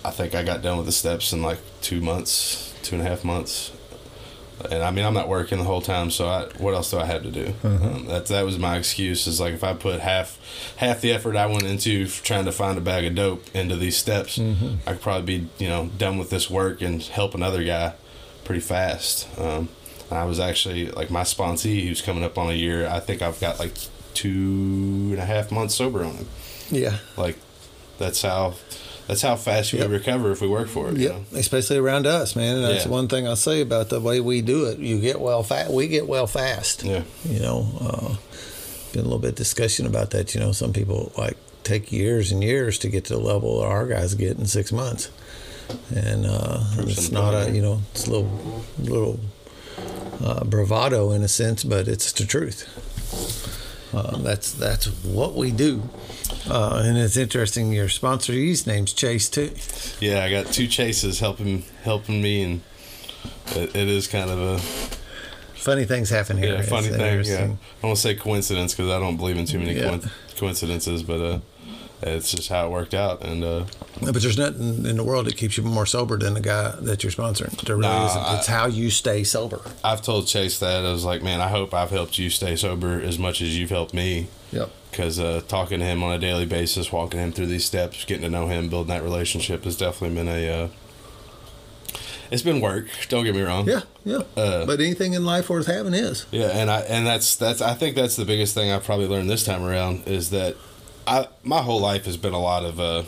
I 0.03 0.11
think 0.11 0.35
I 0.35 0.43
got 0.43 0.61
done 0.61 0.77
with 0.77 0.85
the 0.85 0.91
steps 0.91 1.31
in 1.33 1.41
like 1.41 1.59
two 1.81 2.01
months, 2.01 2.73
two 2.83 2.95
and 2.95 3.05
a 3.05 3.09
half 3.09 3.23
months. 3.23 3.71
And 4.71 4.83
I 4.83 4.91
mean, 4.91 5.05
I'm 5.05 5.13
not 5.13 5.27
working 5.27 5.57
the 5.57 5.63
whole 5.63 5.81
time, 5.81 6.11
so 6.11 6.27
I, 6.27 6.45
what 6.57 6.73
else 6.73 6.91
do 6.91 6.97
I 6.97 7.05
have 7.05 7.23
to 7.23 7.31
do? 7.31 7.53
Um, 7.63 8.05
that 8.07 8.25
that 8.27 8.45
was 8.45 8.57
my 8.59 8.77
excuse. 8.77 9.27
Is 9.27 9.39
like 9.39 9.53
if 9.53 9.63
I 9.63 9.73
put 9.73 9.99
half 10.01 10.39
half 10.77 11.01
the 11.01 11.11
effort 11.11 11.35
I 11.35 11.45
went 11.47 11.63
into 11.63 12.07
trying 12.07 12.45
to 12.45 12.51
find 12.51 12.77
a 12.77 12.81
bag 12.81 13.05
of 13.05 13.15
dope 13.15 13.43
into 13.55 13.75
these 13.75 13.97
steps, 13.97 14.39
I 14.39 14.93
could 14.93 15.01
probably 15.01 15.39
be 15.39 15.49
you 15.57 15.69
know 15.69 15.89
done 15.97 16.17
with 16.17 16.29
this 16.29 16.49
work 16.49 16.81
and 16.81 17.01
help 17.01 17.35
another 17.35 17.63
guy 17.63 17.93
pretty 18.43 18.61
fast. 18.61 19.27
Um, 19.39 19.69
I 20.09 20.23
was 20.23 20.39
actually 20.39 20.89
like 20.91 21.09
my 21.09 21.23
sponsee, 21.23 21.85
who's 21.87 22.01
coming 22.01 22.23
up 22.23 22.37
on 22.37 22.49
a 22.49 22.53
year. 22.53 22.87
I 22.87 22.99
think 22.99 23.21
I've 23.21 23.39
got 23.41 23.59
like 23.59 23.73
two 24.13 25.09
and 25.11 25.19
a 25.19 25.25
half 25.25 25.51
months 25.51 25.75
sober 25.75 26.03
on 26.03 26.13
him. 26.13 26.27
yeah. 26.69 26.97
Like 27.17 27.37
that's 27.97 28.21
how 28.21 28.55
that's 29.07 29.21
how 29.21 29.35
fast 29.35 29.71
you 29.73 29.79
Yep. 29.79 29.89
would 29.89 29.97
recover 29.99 30.31
if 30.31 30.41
we 30.41 30.47
work 30.47 30.67
for 30.67 30.89
it. 30.89 30.97
you 30.97 31.09
know? 31.09 31.25
especially 31.35 31.77
around 31.77 32.05
us, 32.05 32.35
man. 32.35 32.55
And 32.57 32.65
that's 32.65 32.85
Yeah. 32.85 32.91
one 32.91 33.07
thing 33.07 33.27
I'll 33.27 33.35
say 33.35 33.61
about 33.61 33.89
the 33.89 33.99
way 33.99 34.19
we 34.19 34.41
do 34.41 34.65
it. 34.65 34.79
You 34.79 34.99
get 34.99 35.19
well 35.21 35.43
fast. 35.43 35.71
We 35.71 35.87
get 35.87 36.07
well 36.07 36.27
fast. 36.27 36.83
Yeah. 36.83 37.03
You 37.27 37.39
know, 37.39 37.67
uh, 37.79 38.15
been 38.93 39.01
a 39.01 39.03
little 39.05 39.19
bit 39.19 39.35
discussion 39.35 39.85
about 39.85 40.11
that. 40.11 40.33
You 40.33 40.39
know, 40.41 40.51
some 40.51 40.73
people 40.73 41.11
like 41.17 41.37
take 41.63 41.91
years 41.91 42.31
and 42.31 42.43
years 42.43 42.77
to 42.79 42.87
get 42.89 43.05
to 43.05 43.13
the 43.13 43.19
level 43.19 43.59
our 43.59 43.85
guys 43.87 44.13
get 44.15 44.37
in 44.37 44.45
six 44.45 44.71
months, 44.71 45.09
and 45.93 46.25
uh, 46.25 46.59
it's 46.79 47.11
not 47.11 47.33
a 47.33 47.51
you 47.51 47.61
know 47.61 47.81
it's 47.91 48.07
a 48.07 48.11
little 48.11 48.63
little 48.79 49.19
uh, 50.23 50.43
bravado 50.45 51.11
in 51.11 51.21
a 51.23 51.27
sense, 51.27 51.63
but 51.65 51.87
it's 51.89 52.11
the 52.13 52.25
truth. 52.25 52.65
Uh, 53.93 54.17
that's 54.19 54.51
that's 54.53 54.85
what 55.03 55.35
we 55.35 55.51
do. 55.51 55.81
Uh, 56.49 56.81
and 56.85 56.97
it's 56.97 57.17
interesting. 57.17 57.71
Your 57.71 57.89
sponsor, 57.89 58.33
his 58.33 58.65
name's 58.67 58.93
Chase 58.93 59.29
too. 59.29 59.51
Yeah, 59.99 60.23
I 60.23 60.29
got 60.31 60.47
two 60.47 60.67
chases 60.67 61.19
helping 61.19 61.63
helping 61.83 62.21
me, 62.21 62.43
and 62.43 62.61
it, 63.55 63.75
it 63.75 63.87
is 63.87 64.07
kind 64.07 64.29
of 64.29 64.39
a 64.39 64.59
Funny 65.55 65.83
things 65.85 66.09
happen 66.09 66.37
here. 66.37 66.55
yeah 66.55 66.61
funny 66.61 66.87
thing. 66.87 67.23
Yeah. 67.25 67.51
I 67.83 67.85
won't 67.85 67.97
say 67.97 68.15
coincidence 68.15 68.73
because 68.73 68.89
I 68.89 68.99
don't 68.99 69.17
believe 69.17 69.37
in 69.37 69.45
too 69.45 69.59
many 69.59 69.73
Yeah. 69.73 69.99
coincidences, 70.37 71.03
but 71.03 71.19
uh, 71.19 71.39
it's 72.01 72.31
just 72.31 72.47
how 72.47 72.67
it 72.67 72.69
worked 72.71 72.93
out. 72.93 73.21
And 73.23 73.43
uh, 73.43 73.65
But 74.01 74.13
there's 74.21 74.37
nothing 74.37 74.85
in 74.85 74.95
the 74.95 75.03
world 75.03 75.25
that 75.25 75.35
keeps 75.35 75.57
you 75.57 75.63
more 75.63 75.85
sober 75.85 76.17
than 76.17 76.35
the 76.35 76.39
guy 76.41 76.73
that 76.79 77.03
you're 77.03 77.11
sponsoring. 77.11 77.59
There 77.65 77.75
really 77.75 77.89
Nah, 77.89 78.05
isn't. 78.07 78.37
It's 78.37 78.47
how 78.47 78.67
you 78.67 78.89
stay 78.89 79.25
sober. 79.25 79.59
I've 79.83 80.01
told 80.01 80.27
Chase 80.27 80.57
that 80.59 80.85
I 80.85 80.91
was 80.91 81.03
like, 81.03 81.21
man, 81.21 81.41
I 81.41 81.49
hope 81.49 81.73
I've 81.73 81.89
helped 81.91 82.17
you 82.17 82.29
stay 82.29 82.55
sober 82.55 83.01
as 83.01 83.19
much 83.19 83.41
as 83.41 83.57
you've 83.57 83.71
helped 83.71 83.93
me. 83.93 84.27
Yep. 84.53 84.69
Because 84.97 85.19
uh, 85.19 85.41
talking 85.47 85.77
to 85.79 85.85
him 85.85 86.01
on 86.03 86.11
a 86.11 86.17
daily 86.17 86.47
basis, 86.47 86.91
walking 86.91 87.19
him 87.19 87.31
through 87.31 87.45
these 87.45 87.63
steps, 87.63 88.03
getting 88.03 88.23
to 88.23 88.29
know 88.31 88.47
him, 88.47 88.67
building 88.67 88.89
that 88.89 89.03
relationship 89.03 89.63
has 89.65 89.77
definitely 89.77 90.15
been 90.15 90.27
a. 90.27 90.63
Uh, 90.63 90.67
it's 92.31 92.41
been 92.41 92.59
work. 92.61 92.87
Don't 93.07 93.23
get 93.23 93.35
me 93.35 93.41
wrong. 93.43 93.67
Yeah, 93.69 93.81
yeah. 94.03 94.23
Uh, 94.35 94.65
but 94.65 94.79
anything 94.81 95.13
in 95.13 95.23
life 95.23 95.51
worth 95.51 95.67
having 95.67 95.93
is. 95.93 96.25
Yeah, 96.31 96.47
and 96.47 96.71
I 96.71 96.79
and 96.81 97.05
that's 97.05 97.35
that's 97.35 97.61
I 97.61 97.75
think 97.75 97.95
that's 97.95 98.15
the 98.15 98.25
biggest 98.25 98.55
thing 98.55 98.71
I've 98.71 98.83
probably 98.83 99.05
learned 99.05 99.29
this 99.29 99.45
time 99.45 99.63
around 99.63 100.07
is 100.07 100.31
that 100.31 100.55
I 101.05 101.27
my 101.43 101.61
whole 101.61 101.79
life 101.79 102.05
has 102.05 102.17
been 102.17 102.33
a 102.33 102.41
lot 102.41 102.65
of 102.65 102.79
uh, 102.79 103.03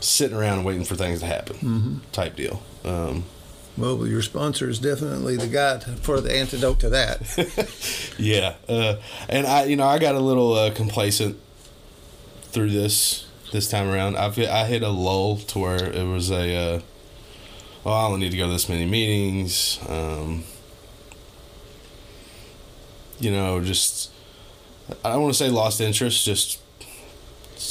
sitting 0.00 0.36
around 0.36 0.64
waiting 0.64 0.84
for 0.84 0.96
things 0.96 1.20
to 1.20 1.26
happen 1.26 1.56
Mm-hmm. 1.56 1.96
type 2.12 2.34
deal. 2.34 2.62
Um, 2.84 3.24
Well, 3.76 4.06
your 4.06 4.20
sponsor 4.20 4.68
is 4.68 4.78
definitely 4.78 5.36
the 5.36 5.46
guy 5.46 5.78
for 5.78 6.20
the 6.20 6.34
antidote 6.34 6.80
to 6.80 6.90
that. 6.90 8.14
yeah, 8.18 8.54
uh, 8.68 8.96
and 9.28 9.46
I 9.46 9.64
you 9.64 9.76
know 9.76 9.86
I 9.86 9.98
got 9.98 10.14
a 10.14 10.20
little 10.20 10.52
uh, 10.52 10.70
complacent 10.72 11.38
through 12.44 12.70
this 12.70 13.26
this 13.52 13.70
time 13.70 13.88
around. 13.88 14.16
Hit, 14.34 14.50
I 14.50 14.66
hit 14.66 14.82
a 14.82 14.90
lull 14.90 15.38
to 15.38 15.58
where 15.58 15.84
it 15.84 16.06
was 16.06 16.30
a 16.30 16.54
uh, 16.54 16.80
well 17.82 17.94
I 17.94 18.10
don't 18.10 18.20
need 18.20 18.32
to 18.32 18.36
go 18.36 18.46
to 18.46 18.52
this 18.52 18.68
many 18.68 18.84
meetings. 18.84 19.78
Um, 19.88 20.44
you 23.18 23.30
know, 23.30 23.62
just 23.62 24.10
I 25.02 25.10
don't 25.10 25.22
want 25.22 25.34
to 25.34 25.38
say 25.38 25.48
lost 25.48 25.80
interest, 25.80 26.26
just 26.26 26.58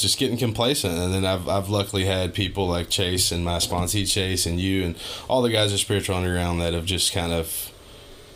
just 0.00 0.18
getting 0.18 0.36
complacent. 0.36 0.94
And 0.96 1.12
then 1.12 1.24
I've 1.26 1.48
I've 1.48 1.68
luckily 1.68 2.04
had 2.04 2.32
people 2.34 2.66
like 2.68 2.88
Chase 2.88 3.32
and 3.32 3.44
my 3.44 3.58
sponsee 3.58 4.08
Chase 4.10 4.46
and 4.46 4.60
you 4.60 4.84
and 4.84 4.96
all 5.28 5.42
the 5.42 5.50
guys 5.50 5.72
at 5.72 5.78
Spiritual 5.80 6.16
Underground 6.16 6.60
that 6.60 6.72
have 6.74 6.84
just 6.84 7.12
kind 7.12 7.32
of 7.32 7.70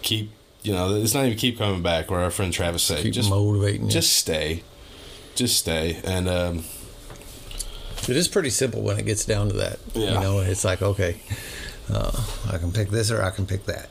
keep 0.02 0.30
you 0.62 0.72
know 0.72 0.94
it's 0.96 1.14
not 1.14 1.24
even 1.26 1.38
keep 1.38 1.58
coming 1.58 1.82
back. 1.82 2.10
Where 2.10 2.20
our 2.20 2.30
friend 2.30 2.52
Travis 2.52 2.82
said, 2.82 3.02
Keep 3.02 3.14
just 3.14 3.30
motivating 3.30 3.84
you. 3.86 3.90
just 3.90 4.12
stay, 4.14 4.62
just 5.34 5.56
stay. 5.58 6.00
And 6.04 6.28
um, 6.28 6.64
It 8.08 8.16
is 8.16 8.28
pretty 8.28 8.50
simple 8.50 8.82
when 8.82 8.98
it 8.98 9.06
gets 9.06 9.24
down 9.24 9.48
to 9.48 9.54
that. 9.56 9.78
Yeah. 9.94 10.14
You 10.14 10.20
know, 10.20 10.38
it's 10.40 10.64
like, 10.64 10.82
okay, 10.82 11.16
uh, 11.90 12.12
I 12.52 12.58
can 12.58 12.72
pick 12.72 12.90
this 12.90 13.10
or 13.10 13.22
I 13.22 13.30
can 13.30 13.46
pick 13.46 13.64
that. 13.66 13.88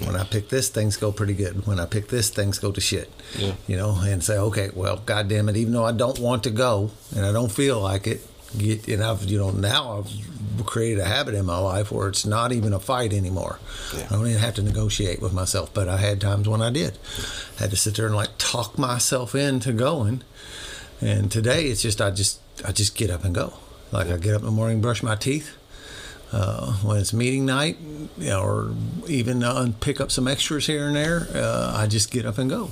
When 0.00 0.16
I 0.16 0.24
pick 0.24 0.48
this, 0.48 0.68
things 0.68 0.96
go 0.96 1.12
pretty 1.12 1.34
good. 1.34 1.66
When 1.66 1.80
I 1.80 1.86
pick 1.86 2.08
this, 2.08 2.30
things 2.30 2.58
go 2.58 2.70
to 2.72 2.80
shit. 2.80 3.10
Yeah. 3.36 3.54
You 3.66 3.76
know, 3.76 3.98
and 4.02 4.22
say, 4.22 4.38
okay, 4.38 4.70
well, 4.74 4.96
God 5.04 5.28
damn 5.28 5.48
it, 5.48 5.56
even 5.56 5.72
though 5.72 5.84
I 5.84 5.92
don't 5.92 6.18
want 6.18 6.44
to 6.44 6.50
go 6.50 6.90
and 7.14 7.24
I 7.24 7.32
don't 7.32 7.50
feel 7.50 7.80
like 7.80 8.06
it, 8.06 8.26
get, 8.56 8.88
and 8.88 9.02
I've, 9.02 9.24
you 9.24 9.38
know, 9.38 9.50
now 9.50 9.98
I've 9.98 10.66
created 10.66 11.00
a 11.00 11.04
habit 11.04 11.34
in 11.34 11.44
my 11.46 11.58
life 11.58 11.90
where 11.90 12.08
it's 12.08 12.24
not 12.24 12.52
even 12.52 12.72
a 12.72 12.80
fight 12.80 13.12
anymore. 13.12 13.58
Yeah. 13.96 14.06
I 14.06 14.14
don't 14.14 14.26
even 14.26 14.40
have 14.40 14.54
to 14.54 14.62
negotiate 14.62 15.20
with 15.20 15.32
myself, 15.32 15.72
but 15.74 15.88
I 15.88 15.96
had 15.98 16.20
times 16.20 16.48
when 16.48 16.62
I 16.62 16.70
did. 16.70 16.98
I 17.56 17.62
had 17.62 17.70
to 17.70 17.76
sit 17.76 17.96
there 17.96 18.06
and 18.06 18.14
like 18.14 18.30
talk 18.38 18.78
myself 18.78 19.34
into 19.34 19.72
going. 19.72 20.22
And 21.00 21.30
today 21.30 21.66
it's 21.66 21.82
just 21.82 22.00
I 22.00 22.10
just 22.10 22.40
I 22.64 22.72
just 22.72 22.96
get 22.96 23.10
up 23.10 23.24
and 23.24 23.34
go. 23.34 23.54
Like 23.92 24.08
I 24.08 24.16
get 24.16 24.34
up 24.34 24.40
in 24.40 24.46
the 24.46 24.52
morning, 24.52 24.80
brush 24.80 25.02
my 25.02 25.14
teeth. 25.14 25.56
Uh, 26.30 26.72
when 26.82 26.98
it's 26.98 27.12
meeting 27.12 27.46
night, 27.46 27.78
or 28.30 28.72
even 29.06 29.42
uh, 29.42 29.72
pick 29.80 30.00
up 30.00 30.10
some 30.10 30.28
extras 30.28 30.66
here 30.66 30.86
and 30.86 30.96
there, 30.96 31.26
uh, 31.34 31.72
I 31.74 31.86
just 31.86 32.10
get 32.10 32.26
up 32.26 32.36
and 32.36 32.50
go. 32.50 32.70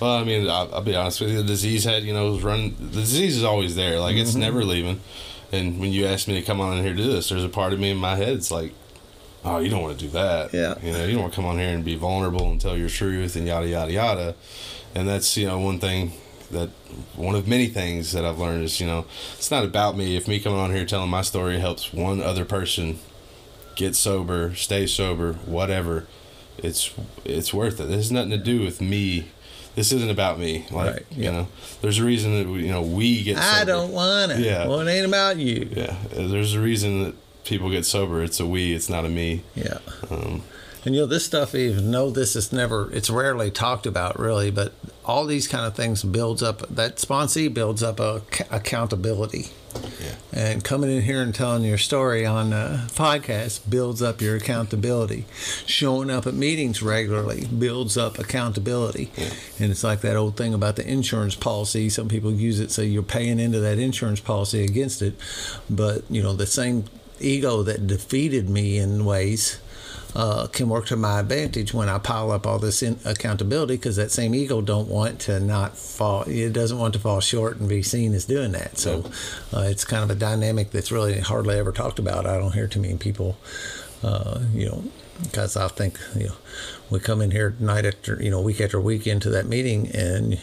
Well, 0.00 0.16
I 0.16 0.24
mean, 0.24 0.48
I'll, 0.48 0.74
I'll 0.74 0.82
be 0.82 0.94
honest 0.94 1.20
with 1.20 1.30
you. 1.30 1.38
The 1.38 1.44
disease 1.44 1.84
had, 1.84 2.02
you 2.04 2.12
know, 2.12 2.38
run. 2.38 2.74
The 2.78 3.00
disease 3.00 3.36
is 3.36 3.44
always 3.44 3.74
there. 3.74 3.98
Like 4.00 4.16
it's 4.16 4.34
never 4.34 4.64
leaving. 4.64 5.00
And 5.50 5.80
when 5.80 5.92
you 5.92 6.06
asked 6.06 6.28
me 6.28 6.34
to 6.34 6.42
come 6.42 6.60
on 6.60 6.76
in 6.76 6.84
here 6.84 6.94
to 6.94 7.02
do 7.02 7.12
this, 7.12 7.30
there's 7.30 7.44
a 7.44 7.48
part 7.48 7.72
of 7.72 7.80
me 7.80 7.90
in 7.90 7.96
my 7.96 8.16
head. 8.16 8.30
It's 8.30 8.50
like, 8.50 8.72
oh, 9.44 9.58
you 9.58 9.70
don't 9.70 9.82
want 9.82 9.98
to 9.98 10.04
do 10.04 10.10
that. 10.12 10.52
Yeah. 10.52 10.74
You 10.82 10.92
know, 10.92 11.04
you 11.04 11.12
don't 11.12 11.22
want 11.22 11.32
to 11.32 11.36
come 11.36 11.46
on 11.46 11.58
here 11.58 11.70
and 11.70 11.84
be 11.84 11.96
vulnerable 11.96 12.50
and 12.50 12.60
tell 12.60 12.76
your 12.76 12.88
truth 12.88 13.34
and 13.34 13.46
yada 13.46 13.66
yada 13.66 13.92
yada. 13.92 14.34
And 14.94 15.08
that's 15.08 15.36
you 15.36 15.46
know 15.46 15.58
one 15.58 15.78
thing 15.78 16.12
that 16.50 16.70
one 17.14 17.34
of 17.34 17.46
many 17.46 17.66
things 17.66 18.12
that 18.12 18.24
I've 18.24 18.38
learned 18.38 18.64
is 18.64 18.80
you 18.80 18.86
know 18.86 19.06
it's 19.36 19.50
not 19.50 19.64
about 19.64 19.96
me. 19.96 20.16
If 20.16 20.28
me 20.28 20.40
coming 20.40 20.58
on 20.58 20.74
here 20.74 20.84
telling 20.84 21.10
my 21.10 21.22
story 21.22 21.58
helps 21.58 21.92
one 21.92 22.20
other 22.20 22.44
person 22.44 22.98
get 23.76 23.94
sober, 23.94 24.54
stay 24.54 24.86
sober, 24.86 25.34
whatever, 25.46 26.06
it's 26.58 26.92
it's 27.24 27.54
worth 27.54 27.80
it. 27.80 27.84
This 27.84 27.96
has 27.96 28.12
nothing 28.12 28.30
to 28.30 28.38
do 28.38 28.62
with 28.62 28.80
me. 28.80 29.28
This 29.74 29.92
isn't 29.92 30.10
about 30.10 30.40
me. 30.40 30.66
Like 30.72 30.92
Right, 30.92 31.06
you 31.10 31.30
know, 31.30 31.46
there's 31.82 31.98
a 31.98 32.04
reason 32.04 32.36
that 32.36 32.48
we, 32.48 32.64
you 32.66 32.72
know 32.72 32.82
we 32.82 33.22
get. 33.22 33.38
I 33.38 33.64
don't 33.64 33.92
want 33.92 34.32
it. 34.32 34.40
Yeah. 34.40 34.66
Well, 34.66 34.80
it 34.80 34.90
ain't 34.90 35.06
about 35.06 35.36
you. 35.36 35.68
Yeah, 35.70 35.96
there's 36.10 36.54
a 36.54 36.60
reason 36.60 37.04
that 37.04 37.14
people 37.44 37.70
get 37.70 37.84
sober. 37.84 38.22
It's 38.22 38.40
a 38.40 38.46
we. 38.46 38.74
It's 38.74 38.88
not 38.88 39.04
a 39.04 39.08
me. 39.08 39.44
Yeah. 39.54 39.78
Um, 40.10 40.42
And 40.88 40.94
you 40.94 41.02
know, 41.02 41.06
this 41.06 41.26
stuff, 41.26 41.54
even 41.54 41.90
though 41.90 42.08
this 42.08 42.34
is 42.34 42.50
never, 42.50 42.90
it's 42.94 43.10
rarely 43.10 43.50
talked 43.50 43.84
about 43.84 44.18
really, 44.18 44.50
but 44.50 44.72
all 45.04 45.26
these 45.26 45.46
kind 45.46 45.66
of 45.66 45.76
things 45.76 46.02
builds 46.02 46.42
up, 46.42 46.66
that 46.74 46.96
sponsee 46.96 47.52
builds 47.52 47.82
up 47.82 48.00
a 48.00 48.22
accountability. 48.50 49.48
Yeah. 50.00 50.14
And 50.32 50.64
coming 50.64 50.90
in 50.90 51.02
here 51.02 51.20
and 51.20 51.34
telling 51.34 51.62
your 51.62 51.76
story 51.76 52.24
on 52.24 52.54
a 52.54 52.86
podcast 52.92 53.68
builds 53.68 54.00
up 54.00 54.22
your 54.22 54.36
accountability. 54.36 55.26
Showing 55.66 56.08
up 56.08 56.26
at 56.26 56.32
meetings 56.32 56.82
regularly 56.82 57.46
builds 57.48 57.98
up 57.98 58.18
accountability. 58.18 59.12
yeah. 59.14 59.28
And 59.58 59.70
it's 59.70 59.84
like 59.84 60.00
that 60.00 60.16
old 60.16 60.38
thing 60.38 60.54
about 60.54 60.76
the 60.76 60.90
insurance 60.90 61.34
policy. 61.34 61.90
Some 61.90 62.08
people 62.08 62.32
use 62.32 62.60
it 62.60 62.70
so 62.70 62.80
you're 62.80 63.02
paying 63.02 63.38
into 63.38 63.60
that 63.60 63.78
insurance 63.78 64.20
policy 64.20 64.64
against 64.64 65.02
it. 65.02 65.16
But, 65.68 66.04
you 66.08 66.22
know, 66.22 66.32
the 66.32 66.46
same 66.46 66.84
ego 67.20 67.62
that 67.64 67.86
defeated 67.86 68.48
me 68.48 68.78
in 68.78 69.04
ways 69.04 69.58
uh, 70.14 70.46
can 70.46 70.68
work 70.68 70.86
to 70.86 70.96
my 70.96 71.20
advantage 71.20 71.74
when 71.74 71.88
I 71.88 71.98
pile 71.98 72.30
up 72.30 72.46
all 72.46 72.58
this 72.58 72.82
in 72.82 72.98
accountability 73.04 73.76
because 73.76 73.96
that 73.96 74.10
same 74.10 74.34
ego 74.34 74.60
don't 74.60 74.88
want 74.88 75.20
to 75.20 75.38
not 75.38 75.76
fall. 75.76 76.22
It 76.22 76.52
doesn't 76.52 76.78
want 76.78 76.94
to 76.94 77.00
fall 77.00 77.20
short 77.20 77.58
and 77.58 77.68
be 77.68 77.82
seen 77.82 78.14
as 78.14 78.24
doing 78.24 78.52
that. 78.52 78.78
So 78.78 79.04
uh, 79.52 79.62
it's 79.62 79.84
kind 79.84 80.02
of 80.02 80.10
a 80.10 80.14
dynamic 80.14 80.70
that's 80.70 80.90
really 80.90 81.20
hardly 81.20 81.58
ever 81.58 81.72
talked 81.72 81.98
about. 81.98 82.26
I 82.26 82.38
don't 82.38 82.52
hear 82.52 82.66
too 82.66 82.80
many 82.80 82.96
people, 82.96 83.36
uh, 84.02 84.40
you 84.52 84.66
know, 84.66 84.84
because 85.22 85.56
I 85.56 85.68
think 85.68 85.98
you 86.16 86.28
know 86.28 86.36
we 86.90 87.00
come 87.00 87.20
in 87.20 87.30
here 87.30 87.54
night 87.58 87.84
after 87.84 88.22
you 88.22 88.30
know 88.30 88.40
week 88.40 88.60
after 88.60 88.80
week 88.80 89.06
into 89.06 89.30
that 89.30 89.46
meeting 89.46 89.90
and 89.94 90.40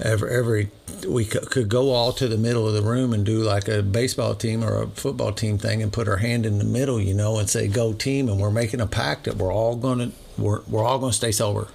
every 0.00 0.30
every 0.34 0.70
we 1.08 1.24
c- 1.24 1.38
could 1.40 1.68
go 1.68 1.90
all 1.90 2.12
to 2.12 2.28
the 2.28 2.36
middle 2.38 2.66
of 2.68 2.74
the 2.74 2.82
room 2.82 3.12
and 3.12 3.24
do 3.26 3.42
like 3.42 3.66
a 3.68 3.82
baseball 3.82 4.34
team 4.34 4.62
or 4.62 4.82
a 4.82 4.86
football 4.88 5.32
team 5.32 5.58
thing 5.58 5.82
and 5.82 5.92
put 5.92 6.08
our 6.08 6.18
hand 6.18 6.46
in 6.46 6.58
the 6.58 6.64
middle, 6.64 7.00
you 7.00 7.14
know, 7.14 7.38
and 7.38 7.50
say 7.50 7.66
go 7.66 7.92
team, 7.92 8.28
and 8.28 8.40
we're 8.40 8.50
making 8.50 8.80
a 8.80 8.86
pact 8.86 9.24
that 9.24 9.36
we're 9.36 9.52
all 9.52 9.76
gonna 9.76 10.12
we're 10.38 10.62
we're 10.68 10.84
all 10.84 10.98
gonna 10.98 11.12
stay 11.12 11.32
sober. 11.32 11.68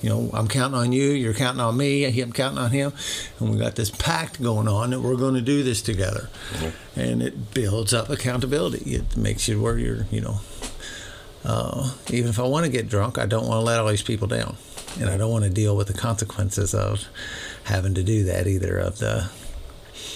You 0.00 0.08
know, 0.08 0.30
I'm 0.32 0.46
counting 0.46 0.78
on 0.78 0.92
you. 0.92 1.10
You're 1.10 1.34
counting 1.34 1.60
on 1.60 1.76
me. 1.76 2.04
I'm 2.04 2.32
counting 2.32 2.58
on 2.58 2.70
him, 2.70 2.92
and 3.40 3.50
we 3.50 3.56
got 3.58 3.74
this 3.74 3.90
pact 3.90 4.40
going 4.40 4.68
on 4.68 4.90
that 4.90 5.00
we're 5.00 5.16
going 5.16 5.34
to 5.34 5.40
do 5.40 5.64
this 5.64 5.82
together, 5.82 6.30
and 6.94 7.20
it 7.20 7.52
builds 7.52 7.92
up 7.92 8.08
accountability. 8.08 8.94
It 8.94 9.16
makes 9.16 9.48
you 9.48 9.60
where 9.60 9.76
you're, 9.76 10.06
you 10.12 10.20
know, 10.20 10.38
uh, 11.44 11.90
even 12.10 12.30
if 12.30 12.38
I 12.38 12.42
want 12.44 12.64
to 12.64 12.70
get 12.70 12.88
drunk, 12.88 13.18
I 13.18 13.26
don't 13.26 13.48
want 13.48 13.58
to 13.58 13.64
let 13.64 13.80
all 13.80 13.88
these 13.88 14.02
people 14.02 14.28
down, 14.28 14.56
and 15.00 15.08
I 15.10 15.16
don't 15.16 15.30
want 15.30 15.44
to 15.44 15.50
deal 15.50 15.76
with 15.76 15.88
the 15.88 15.94
consequences 15.94 16.74
of 16.74 17.04
having 17.64 17.94
to 17.94 18.02
do 18.02 18.24
that 18.24 18.46
either. 18.46 18.78
Of 18.78 18.98
the 18.98 19.30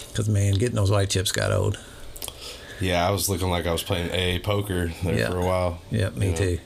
because 0.09 0.29
man, 0.29 0.55
getting 0.55 0.77
those 0.77 0.91
white 0.91 1.11
chips 1.11 1.33
got 1.33 1.53
old. 1.53 1.79
yeah, 2.81 3.07
I 3.07 3.11
was 3.11 3.29
looking 3.29 3.49
like 3.51 3.67
I 3.67 3.73
was 3.73 3.83
playing 3.83 4.11
AA 4.11 4.41
poker 4.43 4.91
there 5.05 5.19
Yeah. 5.19 5.31
for 5.31 5.39
a 5.39 5.45
while. 5.45 5.79
Yeah, 5.91 6.11
me 6.11 6.27
you 6.27 6.33
know. 6.33 6.39
too. 6.39 6.59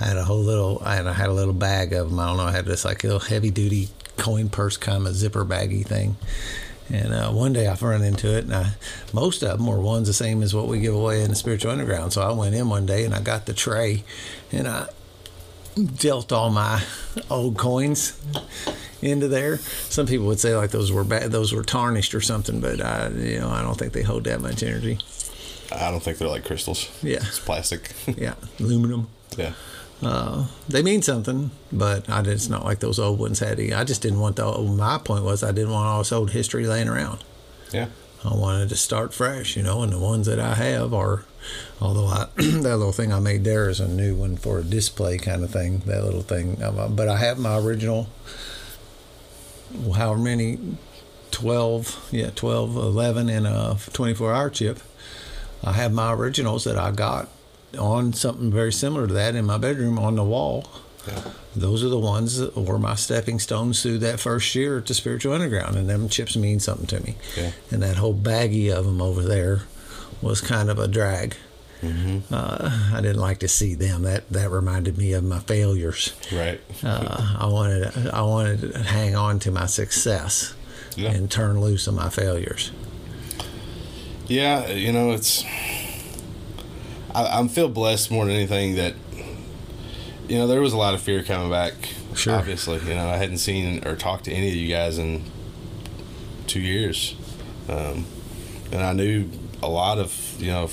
I 0.00 0.04
had 0.04 0.16
a 0.16 0.24
whole 0.24 0.40
little, 0.42 0.80
I 0.84 0.94
had, 0.96 1.06
I 1.06 1.12
had 1.12 1.28
a 1.28 1.32
little 1.32 1.52
bag 1.52 1.92
of 1.92 2.08
them. 2.08 2.18
I 2.18 2.28
don't 2.28 2.36
know. 2.38 2.44
I 2.44 2.52
had 2.52 2.64
this 2.64 2.84
like 2.86 3.02
little 3.04 3.18
heavy 3.18 3.50
duty 3.50 3.88
coin 4.16 4.48
purse 4.48 4.76
kind 4.78 5.06
of 5.06 5.14
zipper 5.14 5.44
baggy 5.44 5.82
thing. 5.82 6.16
And 6.92 7.12
uh, 7.12 7.30
one 7.30 7.52
day 7.52 7.66
I've 7.68 7.82
run 7.82 8.02
into 8.02 8.34
it, 8.36 8.44
and 8.44 8.54
I, 8.54 8.72
most 9.12 9.42
of 9.42 9.58
them 9.58 9.66
were 9.66 9.78
ones 9.78 10.08
the 10.08 10.12
same 10.14 10.42
as 10.42 10.54
what 10.54 10.66
we 10.68 10.80
give 10.80 10.94
away 10.94 11.22
in 11.22 11.28
the 11.30 11.36
spiritual 11.36 11.70
underground. 11.70 12.12
So 12.12 12.22
I 12.22 12.32
went 12.32 12.54
in 12.54 12.68
one 12.68 12.84
day 12.86 13.04
and 13.04 13.14
I 13.14 13.20
got 13.20 13.46
the 13.46 13.52
tray, 13.52 14.02
and 14.50 14.66
I 14.66 14.88
dealt 15.74 16.32
all 16.32 16.50
my 16.50 16.82
old 17.30 17.56
coins 17.58 18.20
into 19.02 19.28
there. 19.28 19.58
Some 19.58 20.06
people 20.06 20.26
would 20.26 20.40
say 20.40 20.54
like 20.56 20.70
those 20.70 20.92
were 20.92 21.04
bad, 21.04 21.32
those 21.32 21.52
were 21.52 21.62
tarnished 21.62 22.14
or 22.14 22.20
something, 22.20 22.60
but 22.60 22.80
I, 22.80 23.08
you 23.08 23.40
know, 23.40 23.48
I 23.50 23.62
don't 23.62 23.78
think 23.78 23.92
they 23.92 24.02
hold 24.02 24.24
that 24.24 24.40
much 24.40 24.62
energy. 24.62 24.98
I 25.72 25.90
don't 25.90 26.02
think 26.02 26.18
they're 26.18 26.28
like 26.28 26.44
crystals. 26.44 26.90
Yeah. 27.02 27.18
It's 27.18 27.38
plastic. 27.38 27.92
Yeah, 28.16 28.34
aluminum. 28.58 29.08
yeah. 29.36 29.52
Uh, 30.02 30.46
they 30.68 30.82
mean 30.82 31.02
something, 31.02 31.50
but 31.70 32.08
I 32.08 32.22
it's 32.22 32.48
not 32.48 32.64
like 32.64 32.80
those 32.80 32.98
old 32.98 33.18
ones 33.18 33.38
had. 33.38 33.60
Any. 33.60 33.72
I 33.74 33.84
just 33.84 34.00
didn't 34.00 34.18
want 34.20 34.36
the. 34.36 34.44
Old, 34.44 34.76
My 34.76 34.96
point 34.96 35.24
was 35.24 35.42
I 35.44 35.52
didn't 35.52 35.72
want 35.72 35.86
all 35.86 35.98
this 35.98 36.10
old 36.10 36.30
history 36.30 36.66
laying 36.66 36.88
around. 36.88 37.22
Yeah. 37.70 37.88
I 38.24 38.34
wanted 38.34 38.68
to 38.68 38.76
start 38.76 39.14
fresh, 39.14 39.56
you 39.56 39.62
know, 39.62 39.82
and 39.82 39.92
the 39.92 39.98
ones 39.98 40.26
that 40.26 40.38
I 40.38 40.54
have 40.54 40.92
are, 40.92 41.24
although 41.80 42.06
I, 42.06 42.28
that 42.36 42.76
little 42.76 42.92
thing 42.92 43.12
I 43.12 43.18
made 43.18 43.44
there 43.44 43.68
is 43.70 43.80
a 43.80 43.88
new 43.88 44.14
one 44.14 44.36
for 44.36 44.58
a 44.58 44.62
display 44.62 45.16
kind 45.16 45.42
of 45.42 45.50
thing, 45.50 45.78
that 45.86 46.04
little 46.04 46.22
thing. 46.22 46.62
Um, 46.62 46.94
But 46.94 47.08
I 47.08 47.16
have 47.16 47.38
my 47.38 47.58
original, 47.58 48.08
however 49.94 50.18
many, 50.20 50.58
12, 51.30 52.08
yeah, 52.10 52.30
12, 52.34 52.76
11 52.76 53.30
in 53.30 53.46
a 53.46 53.78
24 53.92 54.34
hour 54.34 54.50
chip. 54.50 54.80
I 55.64 55.72
have 55.72 55.92
my 55.92 56.12
originals 56.12 56.64
that 56.64 56.76
I 56.76 56.90
got 56.90 57.28
on 57.78 58.12
something 58.12 58.50
very 58.50 58.72
similar 58.72 59.06
to 59.06 59.14
that 59.14 59.34
in 59.34 59.46
my 59.46 59.56
bedroom 59.56 59.98
on 59.98 60.16
the 60.16 60.24
wall. 60.24 60.66
Yeah. 61.08 61.22
Those 61.56 61.82
are 61.82 61.88
the 61.88 61.98
ones 61.98 62.38
that 62.38 62.56
were 62.56 62.78
my 62.78 62.94
stepping 62.94 63.38
stones 63.38 63.82
through 63.82 63.98
that 63.98 64.20
first 64.20 64.54
year 64.54 64.80
to 64.82 64.94
Spiritual 64.94 65.32
Underground, 65.32 65.76
and 65.76 65.88
them 65.88 66.08
chips 66.08 66.36
mean 66.36 66.60
something 66.60 66.86
to 66.88 67.00
me. 67.00 67.16
Yeah. 67.36 67.52
And 67.70 67.82
that 67.82 67.96
whole 67.96 68.14
baggie 68.14 68.70
of 68.70 68.84
them 68.84 69.00
over 69.00 69.22
there 69.22 69.62
was 70.20 70.40
kind 70.40 70.68
of 70.70 70.78
a 70.78 70.86
drag. 70.86 71.36
Mm-hmm. 71.80 72.32
Uh, 72.32 72.90
I 72.94 73.00
didn't 73.00 73.20
like 73.22 73.38
to 73.38 73.48
see 73.48 73.74
them. 73.74 74.02
That 74.02 74.28
that 74.30 74.50
reminded 74.50 74.98
me 74.98 75.14
of 75.14 75.24
my 75.24 75.38
failures. 75.38 76.12
Right. 76.30 76.60
Uh, 76.84 77.36
I 77.38 77.46
wanted 77.46 78.08
I 78.10 78.20
wanted 78.20 78.72
to 78.74 78.82
hang 78.82 79.16
on 79.16 79.38
to 79.40 79.50
my 79.50 79.64
success 79.64 80.54
Yeah. 80.96 81.12
and 81.12 81.30
turn 81.30 81.58
loose 81.58 81.86
of 81.86 81.94
my 81.94 82.10
failures. 82.10 82.70
Yeah, 84.26 84.68
you 84.68 84.92
know, 84.92 85.12
it's. 85.12 85.42
I, 87.14 87.40
I 87.40 87.48
feel 87.48 87.68
blessed 87.68 88.10
more 88.10 88.26
than 88.26 88.34
anything 88.36 88.74
that. 88.76 88.94
You 90.30 90.38
know, 90.38 90.46
there 90.46 90.60
was 90.60 90.72
a 90.72 90.76
lot 90.76 90.94
of 90.94 91.00
fear 91.00 91.24
coming 91.24 91.50
back. 91.50 91.74
Sure. 92.14 92.36
Obviously, 92.36 92.78
you 92.78 92.94
know, 92.94 93.08
I 93.08 93.16
hadn't 93.16 93.38
seen 93.38 93.84
or 93.84 93.96
talked 93.96 94.26
to 94.26 94.32
any 94.32 94.48
of 94.48 94.54
you 94.54 94.68
guys 94.68 94.96
in 94.96 95.24
two 96.46 96.60
years, 96.60 97.16
um, 97.68 98.06
and 98.70 98.80
I 98.80 98.92
knew 98.92 99.28
a 99.60 99.68
lot 99.68 99.98
of 99.98 100.36
you 100.38 100.52
know, 100.52 100.70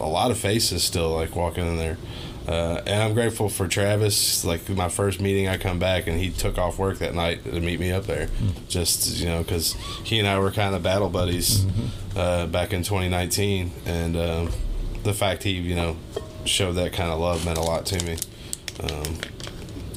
a 0.00 0.08
lot 0.08 0.32
of 0.32 0.38
faces 0.38 0.82
still 0.82 1.14
like 1.14 1.36
walking 1.36 1.68
in 1.68 1.76
there. 1.76 1.98
Uh, 2.48 2.82
and 2.84 3.00
I'm 3.00 3.14
grateful 3.14 3.48
for 3.48 3.68
Travis. 3.68 4.44
Like 4.44 4.68
my 4.68 4.88
first 4.88 5.20
meeting, 5.20 5.46
I 5.46 5.56
come 5.56 5.78
back 5.78 6.08
and 6.08 6.18
he 6.18 6.30
took 6.30 6.58
off 6.58 6.76
work 6.76 6.98
that 6.98 7.14
night 7.14 7.44
to 7.44 7.60
meet 7.60 7.78
me 7.78 7.92
up 7.92 8.06
there. 8.06 8.26
Mm-hmm. 8.26 8.66
Just 8.66 9.20
you 9.20 9.26
know, 9.26 9.44
because 9.44 9.74
he 10.02 10.18
and 10.18 10.26
I 10.26 10.40
were 10.40 10.50
kind 10.50 10.74
of 10.74 10.82
battle 10.82 11.10
buddies 11.10 11.60
mm-hmm. 11.60 12.18
uh, 12.18 12.46
back 12.46 12.72
in 12.72 12.82
2019, 12.82 13.70
and 13.86 14.16
um, 14.16 14.50
the 15.04 15.14
fact 15.14 15.44
he 15.44 15.52
you 15.52 15.76
know 15.76 15.96
showed 16.44 16.72
that 16.72 16.92
kind 16.92 17.12
of 17.12 17.20
love 17.20 17.44
meant 17.44 17.56
a 17.56 17.62
lot 17.62 17.86
to 17.86 18.04
me. 18.04 18.16
Um, 18.82 19.18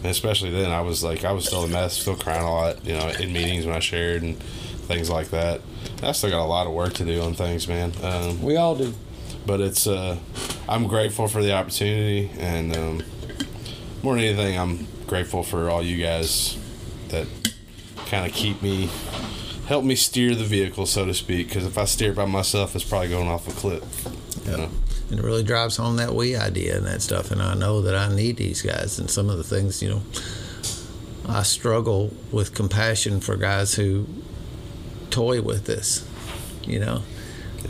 especially 0.03 0.51
then, 0.51 0.71
I 0.71 0.81
was 0.81 1.03
like, 1.03 1.23
I 1.23 1.31
was 1.31 1.45
still 1.45 1.63
a 1.63 1.67
mess, 1.67 1.97
still 1.97 2.15
crying 2.15 2.43
a 2.43 2.51
lot, 2.51 2.85
you 2.85 2.93
know, 2.93 3.07
in 3.07 3.31
meetings 3.31 3.65
when 3.65 3.75
I 3.75 3.79
shared 3.79 4.23
and 4.23 4.37
things 4.37 5.09
like 5.09 5.29
that. 5.29 5.61
I 6.01 6.11
still 6.11 6.29
got 6.29 6.43
a 6.43 6.45
lot 6.45 6.67
of 6.67 6.73
work 6.73 6.93
to 6.95 7.05
do 7.05 7.21
on 7.21 7.33
things, 7.33 7.67
man. 7.67 7.93
Um, 8.01 8.41
we 8.41 8.57
all 8.57 8.75
do. 8.75 8.93
But 9.45 9.59
it's, 9.61 9.87
uh, 9.87 10.17
I'm 10.69 10.87
grateful 10.87 11.27
for 11.27 11.41
the 11.41 11.53
opportunity, 11.53 12.31
and 12.39 12.75
um, 12.75 13.03
more 14.01 14.15
than 14.15 14.23
anything, 14.23 14.57
I'm 14.57 14.87
grateful 15.05 15.43
for 15.43 15.69
all 15.69 15.83
you 15.83 16.01
guys 16.01 16.57
that 17.09 17.27
kind 18.07 18.25
of 18.25 18.33
keep 18.33 18.61
me, 18.61 18.89
help 19.67 19.83
me 19.83 19.95
steer 19.95 20.33
the 20.33 20.45
vehicle, 20.45 20.85
so 20.85 21.05
to 21.05 21.13
speak. 21.13 21.49
Because 21.49 21.65
if 21.65 21.77
I 21.77 21.85
steer 21.85 22.13
by 22.13 22.25
myself, 22.25 22.75
it's 22.75 22.85
probably 22.85 23.09
going 23.09 23.27
off 23.27 23.47
a 23.47 23.51
cliff. 23.51 23.83
Yep. 24.45 24.45
You 24.45 24.57
know? 24.57 24.69
And 25.13 25.19
it 25.19 25.25
really 25.27 25.43
drives 25.43 25.77
home 25.77 25.97
that 25.97 26.15
we 26.15 26.35
idea 26.35 26.75
and 26.75 26.87
that 26.87 27.03
stuff. 27.03 27.29
And 27.29 27.39
I 27.39 27.53
know 27.53 27.83
that 27.83 27.93
I 27.93 28.11
need 28.11 28.37
these 28.37 28.63
guys, 28.63 28.97
and 28.97 29.11
some 29.11 29.29
of 29.29 29.37
the 29.37 29.43
things, 29.43 29.79
you 29.83 29.89
know, 29.89 30.01
I 31.29 31.43
struggle 31.43 32.11
with 32.31 32.55
compassion 32.55 33.19
for 33.19 33.35
guys 33.35 33.75
who 33.75 34.07
toy 35.11 35.39
with 35.39 35.65
this. 35.65 36.09
You 36.63 36.79
know, 36.79 37.03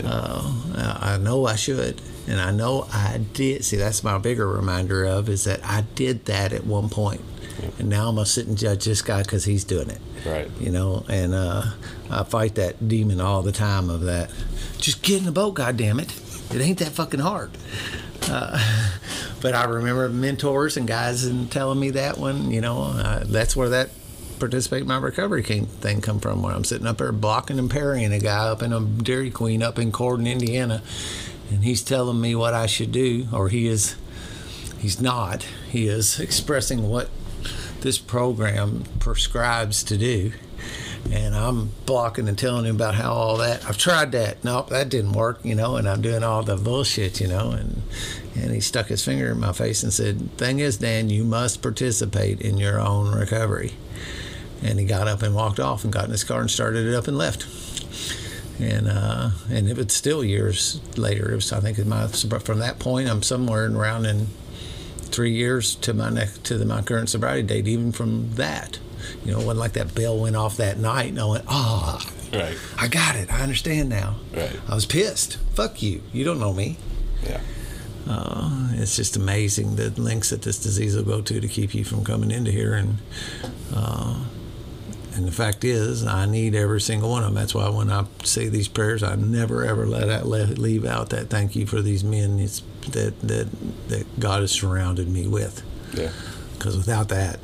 yeah. 0.00 0.08
uh, 0.08 0.98
I 1.02 1.18
know 1.18 1.44
I 1.44 1.56
should, 1.56 2.00
and 2.26 2.40
I 2.40 2.50
know 2.50 2.86
I 2.90 3.20
did. 3.34 3.62
See, 3.66 3.76
that's 3.76 4.02
my 4.02 4.16
bigger 4.16 4.48
reminder 4.48 5.04
of 5.04 5.28
is 5.28 5.44
that 5.44 5.62
I 5.62 5.82
did 5.94 6.24
that 6.24 6.54
at 6.54 6.64
one 6.64 6.88
point, 6.88 7.20
yeah. 7.62 7.68
and 7.78 7.90
now 7.90 8.08
I'm 8.08 8.14
gonna 8.14 8.24
sit 8.24 8.46
and 8.46 8.56
judge 8.56 8.86
this 8.86 9.02
guy 9.02 9.22
because 9.22 9.44
he's 9.44 9.64
doing 9.64 9.90
it. 9.90 10.00
Right. 10.24 10.50
You 10.58 10.70
know, 10.70 11.04
and 11.10 11.34
uh, 11.34 11.64
I 12.08 12.24
fight 12.24 12.54
that 12.54 12.88
demon 12.88 13.20
all 13.20 13.42
the 13.42 13.52
time 13.52 13.90
of 13.90 14.00
that. 14.02 14.30
Just 14.78 15.02
get 15.02 15.18
in 15.18 15.26
the 15.26 15.32
boat, 15.32 15.52
God 15.52 15.76
damn 15.76 16.00
it! 16.00 16.10
It 16.54 16.60
ain't 16.60 16.78
that 16.78 16.92
fucking 16.92 17.20
hard. 17.20 17.50
Uh, 18.28 18.58
but 19.40 19.54
I 19.54 19.64
remember 19.64 20.08
mentors 20.08 20.76
and 20.76 20.86
guys 20.86 21.24
and 21.24 21.50
telling 21.50 21.80
me 21.80 21.90
that 21.90 22.18
one. 22.18 22.50
You 22.50 22.60
know, 22.60 22.82
uh, 22.82 23.24
that's 23.26 23.56
where 23.56 23.68
that 23.70 23.90
participate 24.38 24.82
in 24.82 24.88
my 24.88 24.98
recovery 24.98 25.42
came, 25.42 25.66
thing 25.66 26.00
come 26.00 26.18
from 26.20 26.42
Where 26.42 26.54
I'm 26.54 26.64
sitting 26.64 26.86
up 26.86 26.98
there 26.98 27.12
blocking 27.12 27.58
and 27.58 27.70
parrying 27.70 28.12
a 28.12 28.18
guy 28.18 28.48
up 28.48 28.62
in 28.62 28.72
a 28.72 28.80
Dairy 28.80 29.30
Queen 29.30 29.62
up 29.62 29.78
in 29.78 29.92
Corydon, 29.92 30.30
Indiana, 30.30 30.82
and 31.50 31.64
he's 31.64 31.82
telling 31.82 32.20
me 32.20 32.34
what 32.34 32.54
I 32.54 32.66
should 32.66 32.92
do, 32.92 33.26
or 33.32 33.48
he 33.48 33.66
is, 33.66 33.96
he's 34.78 35.00
not. 35.00 35.44
He 35.70 35.88
is 35.88 36.20
expressing 36.28 36.88
what 36.88 37.10
this 37.80 37.98
program 37.98 38.84
prescribes 38.98 39.82
to 39.84 39.96
do, 39.96 40.32
and 41.12 41.34
I'm 41.34 41.70
blocking 41.86 42.28
and 42.28 42.38
telling 42.38 42.64
him 42.64 42.76
about 42.76 42.94
how 42.94 43.12
all 43.12 43.36
that 43.38 43.64
I've 43.66 43.78
tried 43.78 44.12
that. 44.12 44.42
Nope, 44.44 44.70
that 44.70 44.88
didn't 44.88 45.12
work, 45.12 45.40
you 45.42 45.54
know, 45.54 45.76
and 45.76 45.88
I'm 45.88 46.02
doing 46.02 46.24
all 46.24 46.42
the 46.42 46.56
bullshit, 46.56 47.20
you 47.20 47.28
know, 47.28 47.50
and 47.50 47.82
and 48.34 48.52
he 48.52 48.60
stuck 48.60 48.86
his 48.86 49.04
finger 49.04 49.30
in 49.30 49.40
my 49.40 49.52
face 49.52 49.82
and 49.82 49.92
said, 49.92 50.36
"Thing 50.38 50.58
is, 50.58 50.78
Dan, 50.78 51.10
you 51.10 51.24
must 51.24 51.62
participate 51.62 52.40
in 52.40 52.58
your 52.58 52.80
own 52.80 53.14
recovery." 53.14 53.74
and 54.64 54.80
he 54.80 54.86
got 54.86 55.06
up 55.06 55.22
and 55.22 55.34
walked 55.34 55.60
off 55.60 55.84
and 55.84 55.92
got 55.92 56.06
in 56.06 56.10
his 56.10 56.24
car 56.24 56.40
and 56.40 56.50
started 56.50 56.86
it 56.86 56.94
up 56.94 57.06
and 57.06 57.18
left. 57.18 57.46
And 58.58 58.88
uh, 58.88 59.30
and 59.50 59.68
it 59.68 59.76
was 59.76 59.92
still 59.92 60.24
years 60.24 60.80
later. 60.96 61.32
It 61.32 61.34
was 61.34 61.52
I 61.52 61.60
think 61.60 61.84
my 61.86 62.06
from 62.06 62.58
that 62.60 62.78
point 62.78 63.08
I'm 63.08 63.22
somewhere 63.22 63.66
around 63.66 64.06
in 64.06 64.28
three 64.96 65.32
years 65.32 65.74
to 65.76 65.92
my 65.92 66.08
next 66.08 66.44
to 66.44 66.56
the, 66.56 66.64
my 66.64 66.80
current 66.80 67.10
sobriety 67.10 67.42
date. 67.42 67.68
Even 67.68 67.92
from 67.92 68.34
that, 68.34 68.78
you 69.24 69.32
know, 69.32 69.40
it 69.40 69.46
wasn't 69.46 69.58
like 69.58 69.72
that 69.74 69.94
bell 69.94 70.18
went 70.18 70.36
off 70.36 70.56
that 70.58 70.78
night 70.78 71.10
and 71.10 71.20
I 71.20 71.24
went, 71.24 71.44
ah, 71.48 72.00
oh, 72.32 72.38
right, 72.38 72.56
I 72.78 72.88
got 72.88 73.16
it. 73.16 73.32
I 73.32 73.42
understand 73.42 73.88
now. 73.88 74.16
Right. 74.32 74.56
I 74.68 74.74
was 74.74 74.86
pissed. 74.86 75.36
Fuck 75.54 75.82
you. 75.82 76.02
You 76.12 76.24
don't 76.24 76.40
know 76.40 76.52
me. 76.52 76.76
Yeah. 77.22 77.40
Uh, 78.08 78.68
it's 78.74 78.96
just 78.96 79.16
amazing 79.16 79.76
the 79.76 79.88
lengths 80.00 80.30
that 80.30 80.42
this 80.42 80.62
disease 80.62 80.94
will 80.94 81.04
go 81.04 81.22
to 81.22 81.40
to 81.40 81.48
keep 81.48 81.74
you 81.74 81.84
from 81.84 82.04
coming 82.04 82.30
into 82.30 82.50
here 82.50 82.74
and. 82.74 82.98
Uh, 83.74 84.24
and 85.16 85.28
the 85.28 85.32
fact 85.32 85.62
is, 85.62 86.04
I 86.04 86.26
need 86.26 86.56
every 86.56 86.80
single 86.80 87.10
one 87.10 87.22
of 87.22 87.28
them. 87.28 87.36
That's 87.36 87.54
why 87.54 87.68
when 87.68 87.88
I 87.90 88.04
say 88.24 88.48
these 88.48 88.66
prayers, 88.66 89.02
I 89.02 89.14
never 89.14 89.64
ever 89.64 89.86
let 89.86 90.08
out 90.08 90.26
let, 90.26 90.58
leave 90.58 90.84
out 90.84 91.10
that 91.10 91.30
thank 91.30 91.54
you 91.54 91.66
for 91.66 91.80
these 91.80 92.02
men 92.02 92.38
that 92.38 93.20
that 93.20 93.48
that 93.88 94.20
God 94.20 94.40
has 94.40 94.50
surrounded 94.50 95.08
me 95.08 95.28
with. 95.28 95.62
Yeah. 95.94 96.10
Because 96.54 96.76
without 96.76 97.08
that, 97.10 97.38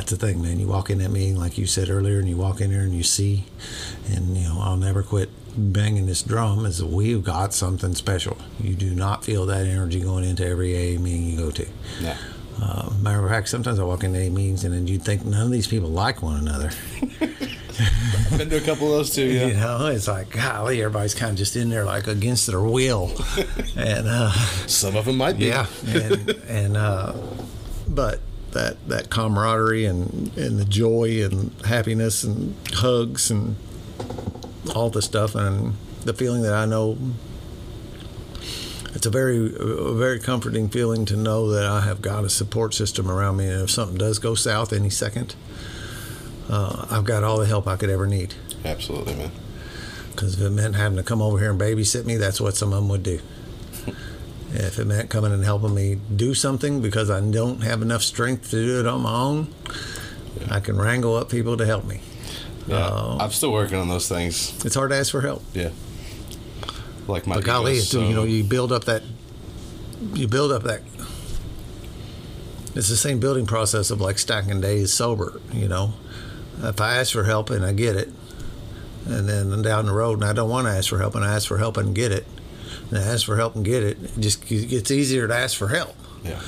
that's 0.00 0.12
the 0.12 0.16
thing, 0.16 0.40
man. 0.40 0.58
You 0.58 0.66
walk 0.66 0.88
in 0.88 0.96
that 1.00 1.10
meeting, 1.10 1.36
like 1.36 1.58
you 1.58 1.66
said 1.66 1.90
earlier, 1.90 2.18
and 2.18 2.26
you 2.26 2.34
walk 2.34 2.62
in 2.62 2.70
there 2.70 2.80
and 2.80 2.94
you 2.94 3.02
see, 3.02 3.44
and 4.10 4.34
you 4.34 4.48
know, 4.48 4.58
I'll 4.58 4.78
never 4.78 5.02
quit 5.02 5.28
banging 5.54 6.06
this 6.06 6.22
drum. 6.22 6.64
Is 6.64 6.82
we've 6.82 7.22
got 7.22 7.52
something 7.52 7.94
special. 7.94 8.38
You 8.58 8.74
do 8.74 8.94
not 8.94 9.26
feel 9.26 9.44
that 9.44 9.66
energy 9.66 10.00
going 10.00 10.24
into 10.24 10.46
every 10.46 10.74
AA 10.74 10.98
meeting 10.98 11.24
you 11.24 11.36
go 11.36 11.50
to. 11.50 11.66
Yeah. 12.00 12.16
Uh, 12.62 12.90
matter 13.02 13.22
of 13.22 13.30
fact, 13.30 13.50
sometimes 13.50 13.78
I 13.78 13.82
walk 13.82 14.02
into 14.02 14.18
A 14.18 14.30
meetings 14.30 14.64
and 14.64 14.72
then 14.72 14.86
you 14.86 14.98
think 14.98 15.26
none 15.26 15.42
of 15.42 15.50
these 15.50 15.66
people 15.66 15.90
like 15.90 16.22
one 16.22 16.38
another. 16.40 16.70
I've 17.20 18.38
been 18.38 18.48
to 18.48 18.56
a 18.56 18.60
couple 18.62 18.86
of 18.86 18.98
those 18.98 19.14
too. 19.14 19.26
Yeah. 19.26 19.46
You 19.48 19.54
know, 19.54 19.86
it's 19.88 20.08
like 20.08 20.30
golly, 20.30 20.80
everybody's 20.80 21.14
kind 21.14 21.32
of 21.32 21.36
just 21.36 21.56
in 21.56 21.68
there 21.68 21.84
like 21.84 22.06
against 22.06 22.46
their 22.46 22.62
will, 22.62 23.12
and 23.76 24.08
uh, 24.08 24.32
some 24.66 24.96
of 24.96 25.04
them 25.04 25.18
might 25.18 25.36
be. 25.36 25.46
Yeah, 25.46 25.66
and, 25.88 26.30
and 26.48 26.76
uh, 26.78 27.14
but 27.86 28.20
that 28.52 28.76
that 28.88 29.10
camaraderie 29.10 29.84
and 29.84 30.36
and 30.36 30.58
the 30.58 30.64
joy 30.64 31.24
and 31.24 31.52
happiness 31.64 32.24
and 32.24 32.54
hugs 32.74 33.30
and 33.30 33.56
all 34.74 34.90
the 34.90 35.02
stuff 35.02 35.34
and 35.34 35.74
the 36.04 36.14
feeling 36.14 36.42
that 36.42 36.54
I 36.54 36.64
know 36.64 36.96
it's 38.94 39.06
a 39.06 39.10
very 39.10 39.54
a 39.56 39.92
very 39.92 40.18
comforting 40.18 40.68
feeling 40.68 41.04
to 41.06 41.16
know 41.16 41.50
that 41.50 41.64
I 41.64 41.82
have 41.82 42.02
got 42.02 42.24
a 42.24 42.30
support 42.30 42.74
system 42.74 43.10
around 43.10 43.36
me, 43.36 43.46
and 43.46 43.62
if 43.62 43.70
something 43.70 43.96
does 43.96 44.18
go 44.18 44.34
south 44.34 44.72
any 44.72 44.90
second, 44.90 45.34
uh, 46.48 46.86
I've 46.90 47.04
got 47.04 47.22
all 47.22 47.38
the 47.38 47.46
help 47.46 47.66
I 47.66 47.76
could 47.76 47.90
ever 47.90 48.06
need. 48.06 48.34
Absolutely, 48.64 49.14
man. 49.14 49.30
Because 50.10 50.34
if 50.34 50.40
it 50.40 50.50
meant 50.50 50.74
having 50.74 50.96
to 50.96 51.02
come 51.02 51.22
over 51.22 51.38
here 51.38 51.50
and 51.50 51.60
babysit 51.60 52.04
me, 52.04 52.16
that's 52.16 52.40
what 52.40 52.56
some 52.56 52.72
of 52.72 52.80
them 52.80 52.88
would 52.88 53.02
do. 53.02 53.20
If 54.52 54.78
it 54.78 54.86
meant 54.86 55.10
coming 55.10 55.32
and 55.32 55.44
helping 55.44 55.74
me 55.74 55.98
do 56.14 56.34
something 56.34 56.80
because 56.80 57.10
I 57.10 57.20
don't 57.20 57.62
have 57.62 57.82
enough 57.82 58.02
strength 58.02 58.50
to 58.50 58.56
do 58.56 58.80
it 58.80 58.86
on 58.86 59.02
my 59.02 59.12
own, 59.12 59.54
yeah. 60.40 60.54
I 60.54 60.60
can 60.60 60.76
wrangle 60.76 61.16
up 61.16 61.28
people 61.28 61.56
to 61.56 61.66
help 61.66 61.84
me. 61.84 62.00
Yeah, 62.66 62.76
uh, 62.76 63.18
I'm 63.20 63.30
still 63.30 63.52
working 63.52 63.78
on 63.78 63.88
those 63.88 64.08
things. 64.08 64.64
It's 64.64 64.74
hard 64.74 64.90
to 64.90 64.96
ask 64.96 65.10
for 65.10 65.20
help. 65.20 65.42
Yeah 65.54 65.70
like 67.10 67.26
my. 67.26 67.34
But 67.36 67.44
golly, 67.44 67.78
so. 67.80 68.00
you 68.00 68.14
know, 68.14 68.24
you 68.24 68.44
build 68.44 68.72
up 68.72 68.84
that, 68.84 69.02
you 70.14 70.28
build 70.28 70.52
up 70.52 70.62
that. 70.62 70.82
It's 72.74 72.88
the 72.88 72.96
same 72.96 73.18
building 73.18 73.46
process 73.46 73.90
of 73.90 74.00
like 74.00 74.18
stacking 74.18 74.60
days 74.60 74.92
sober. 74.92 75.40
You 75.52 75.68
know, 75.68 75.94
if 76.62 76.80
I 76.80 76.96
ask 76.96 77.12
for 77.12 77.24
help 77.24 77.50
and 77.50 77.64
I 77.64 77.72
get 77.72 77.96
it, 77.96 78.08
and 79.06 79.28
then 79.28 79.60
down 79.62 79.86
the 79.86 79.92
road 79.92 80.20
and 80.20 80.24
I 80.24 80.32
don't 80.32 80.48
want 80.48 80.66
to 80.66 80.72
ask 80.72 80.88
for 80.88 80.98
help 80.98 81.14
and 81.14 81.24
I 81.24 81.34
ask 81.34 81.48
for 81.48 81.58
help 81.58 81.76
and 81.76 81.94
get 81.94 82.12
it, 82.12 82.26
and 82.90 82.98
ask 82.98 83.26
for 83.26 83.36
help 83.36 83.54
and 83.56 83.64
get 83.64 83.82
it, 83.82 84.02
it 84.02 84.18
just 84.18 84.46
gets 84.46 84.90
easier 84.90 85.28
to 85.28 85.34
ask 85.34 85.56
for 85.56 85.68
help. 85.68 85.96
Yeah. 86.24 86.40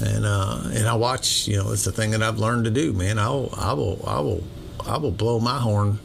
And 0.00 0.24
uh, 0.24 0.62
and 0.66 0.88
I 0.88 0.94
watch, 0.94 1.48
you 1.48 1.56
know, 1.56 1.72
it's 1.72 1.84
the 1.84 1.92
thing 1.92 2.12
that 2.12 2.22
I've 2.22 2.38
learned 2.38 2.64
to 2.64 2.70
do, 2.70 2.92
man. 2.92 3.18
I'll 3.18 3.50
I 3.56 3.72
will 3.72 4.04
I 4.06 4.20
will 4.20 4.44
I 4.86 4.96
will 4.98 5.10
blow 5.10 5.40
my 5.40 5.58
horn 5.58 5.98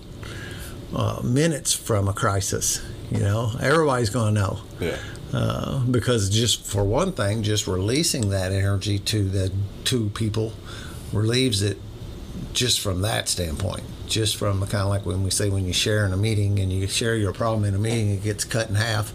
uh, 0.95 1.21
minutes 1.23 1.73
from 1.73 2.07
a 2.07 2.13
crisis 2.13 2.81
you 3.13 3.19
know, 3.19 3.51
everybody's 3.61 4.09
going 4.09 4.33
to 4.33 4.41
know. 4.41 4.59
Yeah. 4.79 4.97
Uh, 5.31 5.79
because 5.85 6.29
just 6.29 6.65
for 6.65 6.83
one 6.83 7.11
thing, 7.11 7.43
just 7.43 7.67
releasing 7.67 8.29
that 8.29 8.51
energy 8.51 8.99
to 8.99 9.23
the 9.29 9.51
two 9.83 10.09
people 10.09 10.53
relieves 11.11 11.61
it 11.61 11.77
just 12.53 12.79
from 12.79 13.01
that 13.01 13.29
standpoint. 13.29 13.83
Just 14.07 14.35
from 14.35 14.59
kind 14.61 14.83
of 14.83 14.89
like 14.89 15.05
when 15.05 15.23
we 15.23 15.29
say 15.29 15.49
when 15.49 15.65
you 15.65 15.73
share 15.73 16.05
in 16.05 16.13
a 16.13 16.17
meeting 16.17 16.59
and 16.59 16.71
you 16.71 16.87
share 16.87 17.15
your 17.15 17.33
problem 17.33 17.65
in 17.65 17.75
a 17.75 17.79
meeting, 17.79 18.09
it 18.11 18.23
gets 18.23 18.43
cut 18.43 18.69
in 18.69 18.75
half, 18.75 19.11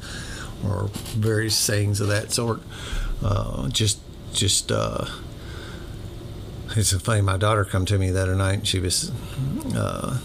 or 0.64 0.90
various 0.92 1.56
sayings 1.56 2.00
of 2.00 2.08
that 2.08 2.32
sort. 2.32 2.60
Uh, 3.22 3.68
just, 3.68 4.00
just. 4.32 4.70
Uh, 4.72 5.06
it's 6.76 6.92
funny. 6.92 7.22
My 7.22 7.38
daughter 7.38 7.64
come 7.64 7.86
to 7.86 7.98
me 7.98 8.10
the 8.10 8.22
other 8.22 8.36
night. 8.36 8.58
and 8.58 8.68
She 8.68 8.78
was 8.78 9.10
uh, 9.74 10.20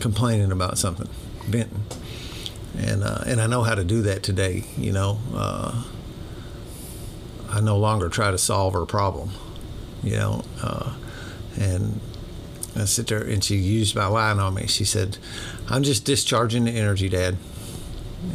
complaining 0.00 0.52
about 0.52 0.78
something, 0.78 1.08
venting 1.46 1.82
and 2.78 3.02
uh, 3.02 3.22
and 3.26 3.40
I 3.40 3.46
know 3.46 3.62
how 3.62 3.74
to 3.74 3.84
do 3.84 4.02
that 4.02 4.22
today. 4.22 4.64
You 4.76 4.92
know, 4.92 5.18
uh, 5.34 5.84
I 7.50 7.60
no 7.60 7.76
longer 7.76 8.08
try 8.08 8.30
to 8.30 8.38
solve 8.38 8.74
her 8.74 8.86
problem. 8.86 9.30
You 10.02 10.16
know, 10.16 10.44
uh, 10.62 10.94
and 11.58 12.00
I 12.76 12.84
sit 12.84 13.08
there 13.08 13.22
and 13.22 13.42
she 13.42 13.56
used 13.56 13.96
my 13.96 14.06
line 14.06 14.38
on 14.38 14.54
me. 14.54 14.66
She 14.66 14.84
said, 14.84 15.18
"I'm 15.68 15.82
just 15.82 16.04
discharging 16.04 16.64
the 16.64 16.72
energy, 16.72 17.08
Dad." 17.08 17.36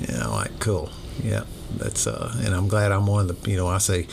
You 0.07 0.17
know, 0.17 0.31
like 0.31 0.59
cool, 0.59 0.89
yeah. 1.21 1.43
that's 1.75 2.07
uh, 2.07 2.33
and 2.43 2.53
I'm 2.53 2.67
glad 2.67 2.91
I'm 2.91 3.07
one 3.07 3.29
of 3.29 3.43
the 3.43 3.49
you 3.49 3.57
know 3.57 3.67
I 3.67 3.79
say 3.79 4.07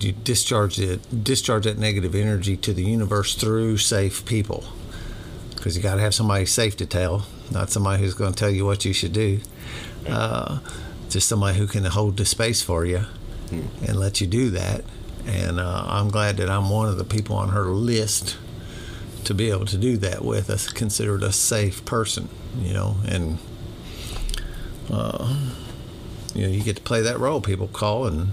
you 0.00 0.12
discharge 0.12 0.80
it 0.80 1.24
discharge 1.24 1.64
that 1.64 1.78
negative 1.78 2.14
energy 2.14 2.56
to 2.56 2.72
the 2.72 2.82
universe 2.82 3.34
through 3.34 3.78
safe 3.78 4.24
people 4.24 4.64
because 5.66 5.76
you 5.76 5.82
got 5.82 5.96
to 5.96 6.00
have 6.00 6.14
somebody 6.14 6.46
safe 6.46 6.76
to 6.76 6.86
tell, 6.86 7.26
not 7.50 7.70
somebody 7.70 8.00
who's 8.00 8.14
going 8.14 8.32
to 8.32 8.38
tell 8.38 8.48
you 8.48 8.64
what 8.64 8.84
you 8.84 8.92
should 8.92 9.12
do. 9.12 9.40
Uh, 10.08 10.60
just 11.10 11.28
somebody 11.28 11.58
who 11.58 11.66
can 11.66 11.84
hold 11.84 12.16
the 12.16 12.24
space 12.24 12.62
for 12.62 12.84
you 12.84 13.04
and 13.50 13.96
let 13.96 14.20
you 14.20 14.28
do 14.28 14.50
that. 14.50 14.84
And 15.26 15.58
uh, 15.58 15.84
I'm 15.88 16.08
glad 16.08 16.36
that 16.36 16.48
I'm 16.48 16.70
one 16.70 16.88
of 16.88 16.98
the 16.98 17.04
people 17.04 17.34
on 17.34 17.48
her 17.48 17.64
list 17.64 18.36
to 19.24 19.34
be 19.34 19.50
able 19.50 19.66
to 19.66 19.76
do 19.76 19.96
that 19.96 20.24
with. 20.24 20.50
Us 20.50 20.68
considered 20.68 21.24
a 21.24 21.32
safe 21.32 21.84
person, 21.84 22.28
you 22.60 22.72
know, 22.72 22.98
and 23.08 23.38
uh, 24.88 25.50
you 26.36 26.46
know 26.46 26.52
you 26.52 26.62
get 26.62 26.76
to 26.76 26.82
play 26.82 27.00
that 27.00 27.18
role. 27.18 27.40
People 27.40 27.66
call 27.68 28.06
and 28.06 28.28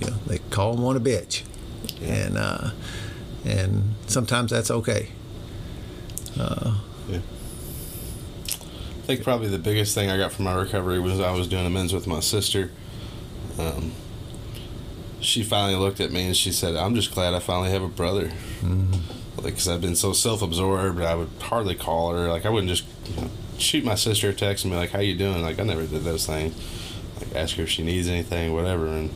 you 0.00 0.06
know 0.10 0.16
they 0.26 0.38
call 0.50 0.74
and 0.74 0.82
want 0.82 0.96
a 0.96 1.00
bitch, 1.00 1.42
and 2.00 2.38
uh, 2.38 2.70
and 3.44 3.94
sometimes 4.06 4.50
that's 4.50 4.70
okay. 4.70 5.08
Uh, 6.38 6.78
Yeah. 7.08 7.18
I 8.46 9.10
think 9.12 9.24
probably 9.24 9.48
the 9.48 9.58
biggest 9.58 9.94
thing 9.94 10.10
I 10.10 10.18
got 10.18 10.32
from 10.32 10.44
my 10.44 10.54
recovery 10.54 11.00
was 11.00 11.18
I 11.18 11.32
was 11.32 11.48
doing 11.48 11.64
amends 11.66 11.92
with 11.94 12.06
my 12.06 12.20
sister. 12.20 12.70
Um, 13.58 13.92
she 15.20 15.42
finally 15.42 15.74
looked 15.76 15.98
at 16.00 16.12
me 16.12 16.26
and 16.26 16.36
she 16.36 16.52
said, 16.52 16.76
"I'm 16.76 16.94
just 16.94 17.12
glad 17.12 17.34
I 17.34 17.40
finally 17.40 17.70
have 17.70 17.82
a 17.82 17.88
brother." 17.88 18.30
Like, 19.36 19.54
because 19.54 19.68
I've 19.68 19.80
been 19.80 19.96
so 19.96 20.12
self-absorbed, 20.12 21.00
I 21.00 21.14
would 21.14 21.30
hardly 21.40 21.74
call 21.74 22.12
her. 22.12 22.28
Like, 22.28 22.44
I 22.44 22.50
wouldn't 22.50 22.68
just 22.70 22.84
you 23.08 23.22
know, 23.22 23.30
shoot 23.56 23.84
my 23.84 23.94
sister 23.94 24.28
a 24.30 24.34
text 24.34 24.64
and 24.64 24.72
be 24.72 24.76
like, 24.76 24.90
"How 24.90 25.00
you 25.00 25.16
doing?" 25.16 25.42
Like, 25.42 25.58
I 25.58 25.62
never 25.64 25.86
did 25.86 26.04
those 26.04 26.26
things. 26.26 26.54
Like, 27.20 27.34
ask 27.34 27.56
her 27.56 27.64
if 27.64 27.70
she 27.70 27.82
needs 27.82 28.08
anything, 28.08 28.52
whatever. 28.52 28.86
And 28.86 29.10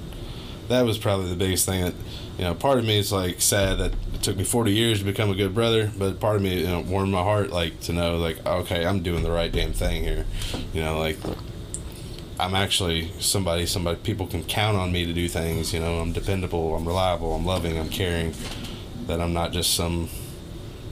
that 0.68 0.84
was 0.84 0.98
probably 0.98 1.28
the 1.28 1.36
biggest 1.36 1.66
thing 1.66 1.84
that 1.84 1.94
you 2.38 2.44
know. 2.44 2.54
Part 2.54 2.78
of 2.78 2.84
me 2.84 2.98
is 2.98 3.12
like 3.12 3.40
sad 3.40 3.78
that 3.78 3.92
it 4.14 4.22
took 4.22 4.36
me 4.36 4.44
40 4.44 4.72
years 4.72 5.00
to 5.00 5.04
become 5.04 5.30
a 5.30 5.34
good 5.34 5.54
brother, 5.54 5.90
but 5.96 6.20
part 6.20 6.36
of 6.36 6.42
me 6.42 6.60
you 6.60 6.66
know 6.66 6.80
warmed 6.80 7.12
my 7.12 7.22
heart 7.22 7.50
like 7.50 7.80
to 7.80 7.92
know 7.92 8.16
like 8.16 8.44
okay, 8.46 8.86
I'm 8.86 9.02
doing 9.02 9.22
the 9.22 9.30
right 9.30 9.52
damn 9.52 9.72
thing 9.72 10.02
here. 10.02 10.24
You 10.72 10.82
know, 10.82 10.98
like 10.98 11.18
I'm 12.38 12.54
actually 12.54 13.12
somebody 13.18 13.66
somebody 13.66 13.98
people 13.98 14.26
can 14.26 14.44
count 14.44 14.76
on 14.76 14.92
me 14.92 15.04
to 15.04 15.12
do 15.12 15.28
things. 15.28 15.72
You 15.72 15.80
know, 15.80 16.00
I'm 16.00 16.12
dependable, 16.12 16.74
I'm 16.74 16.86
reliable, 16.86 17.34
I'm 17.34 17.46
loving, 17.46 17.78
I'm 17.78 17.88
caring. 17.88 18.34
That 19.06 19.20
I'm 19.20 19.32
not 19.32 19.52
just 19.52 19.74
some 19.74 20.08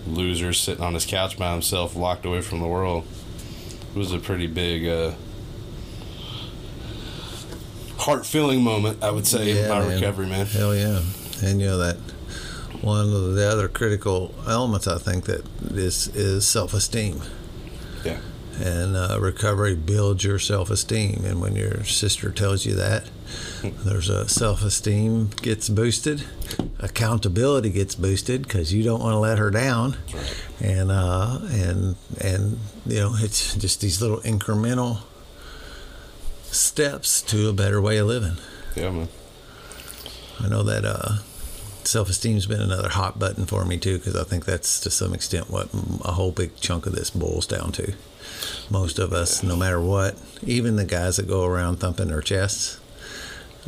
loser 0.06 0.52
sitting 0.52 0.82
on 0.82 0.94
his 0.94 1.06
couch 1.06 1.38
by 1.38 1.52
himself, 1.52 1.94
locked 1.94 2.26
away 2.26 2.40
from 2.40 2.60
the 2.60 2.66
world. 2.66 3.06
It 3.94 3.98
was 3.98 4.12
a 4.12 4.18
pretty 4.18 4.46
big. 4.46 4.86
uh 4.86 5.12
Heart 8.00 8.24
filling 8.26 8.62
moment, 8.62 9.02
I 9.02 9.10
would 9.10 9.26
say, 9.26 9.50
in 9.50 9.56
Yeah, 9.56 9.68
my 9.68 9.80
man. 9.80 10.00
recovery, 10.00 10.26
man. 10.26 10.46
Hell 10.46 10.74
yeah. 10.74 11.00
And 11.42 11.60
you 11.60 11.66
know 11.68 11.78
that 11.78 11.96
one 12.80 13.00
of 13.12 13.34
the 13.34 13.46
other 13.46 13.68
critical 13.68 14.34
elements 14.48 14.86
I 14.88 14.98
think 14.98 15.24
that 15.26 15.44
is 15.72 16.08
is 16.08 16.46
self-esteem. 16.46 17.20
Yeah. 18.04 18.18
And 18.58 18.96
uh, 18.96 19.18
recovery 19.20 19.74
builds 19.74 20.24
your 20.24 20.38
self-esteem 20.38 21.24
and 21.24 21.40
when 21.40 21.56
your 21.56 21.84
sister 21.84 22.30
tells 22.30 22.66
you 22.66 22.74
that 22.74 23.04
there's 23.84 24.08
a 24.10 24.28
self-esteem 24.28 25.30
gets 25.42 25.68
boosted, 25.68 26.24
accountability 26.78 27.70
gets 27.70 27.94
boosted 27.94 28.48
cuz 28.48 28.72
you 28.72 28.82
don't 28.82 29.00
want 29.00 29.14
to 29.14 29.18
let 29.18 29.38
her 29.38 29.50
down. 29.50 29.96
And 30.60 30.90
uh 30.90 31.38
and 31.50 31.96
and 32.20 32.58
you 32.86 32.98
know 33.00 33.12
it's 33.18 33.54
just 33.56 33.80
these 33.80 34.00
little 34.00 34.20
incremental 34.20 34.98
steps 36.52 37.22
to 37.22 37.48
a 37.48 37.52
better 37.52 37.80
way 37.80 37.98
of 37.98 38.06
living. 38.06 38.36
Yeah, 38.76 38.90
man. 38.90 39.08
I 40.38 40.48
know 40.48 40.62
that 40.62 40.84
uh, 40.84 41.18
self-esteem's 41.84 42.46
been 42.46 42.60
another 42.60 42.88
hot 42.88 43.18
button 43.18 43.46
for 43.46 43.64
me 43.64 43.76
too, 43.78 43.98
because 43.98 44.16
I 44.16 44.24
think 44.24 44.46
that's 44.46 44.80
to 44.80 44.90
some 44.90 45.12
extent 45.14 45.50
what 45.50 45.68
a 46.04 46.12
whole 46.12 46.32
big 46.32 46.56
chunk 46.56 46.86
of 46.86 46.94
this 46.94 47.10
boils 47.10 47.46
down 47.46 47.72
to. 47.72 47.92
Most 48.70 48.98
of 48.98 49.12
us, 49.12 49.42
no 49.42 49.54
matter 49.54 49.80
what, 49.80 50.16
even 50.42 50.76
the 50.76 50.84
guys 50.84 51.16
that 51.16 51.28
go 51.28 51.44
around 51.44 51.76
thumping 51.76 52.08
their 52.08 52.22
chests, 52.22 52.79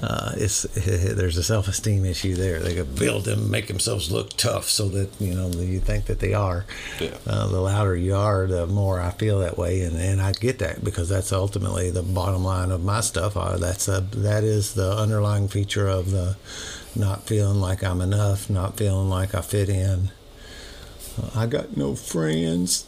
uh, 0.00 0.32
it's 0.36 0.62
there's 0.74 1.36
a 1.36 1.42
self-esteem 1.42 2.04
issue 2.04 2.34
there. 2.34 2.60
They 2.60 2.74
can 2.74 2.94
build 2.94 3.24
them, 3.24 3.50
make 3.50 3.66
themselves 3.66 4.10
look 4.10 4.30
tough, 4.36 4.68
so 4.68 4.88
that 4.88 5.10
you 5.20 5.34
know 5.34 5.48
you 5.48 5.80
think 5.80 6.06
that 6.06 6.20
they 6.20 6.32
are. 6.32 6.64
Yeah. 7.00 7.16
Uh, 7.26 7.48
the 7.48 7.60
louder 7.60 7.96
you 7.96 8.14
are, 8.14 8.46
the 8.46 8.66
more 8.66 9.00
I 9.00 9.10
feel 9.10 9.40
that 9.40 9.58
way, 9.58 9.82
and, 9.82 9.96
and 9.96 10.20
I 10.20 10.32
get 10.32 10.58
that 10.60 10.82
because 10.82 11.08
that's 11.08 11.32
ultimately 11.32 11.90
the 11.90 12.02
bottom 12.02 12.44
line 12.44 12.70
of 12.70 12.82
my 12.82 13.00
stuff. 13.00 13.36
Uh, 13.36 13.58
that's 13.58 13.88
a 13.88 14.00
that 14.00 14.44
is 14.44 14.74
the 14.74 14.92
underlying 14.92 15.48
feature 15.48 15.88
of 15.88 16.10
the 16.10 16.36
not 16.94 17.24
feeling 17.24 17.60
like 17.60 17.84
I'm 17.84 18.00
enough, 18.00 18.48
not 18.48 18.76
feeling 18.76 19.08
like 19.08 19.34
I 19.34 19.40
fit 19.42 19.68
in. 19.68 20.10
Uh, 21.20 21.30
I 21.34 21.46
got 21.46 21.76
no 21.76 21.94
friends. 21.94 22.86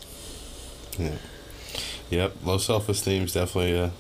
Yeah. 0.99 1.17
Yep. 2.11 2.37
Low 2.45 2.59
self 2.59 2.89
esteem 2.89 3.25
is 3.25 3.35
definitely 3.35 3.79
uh 3.79 3.91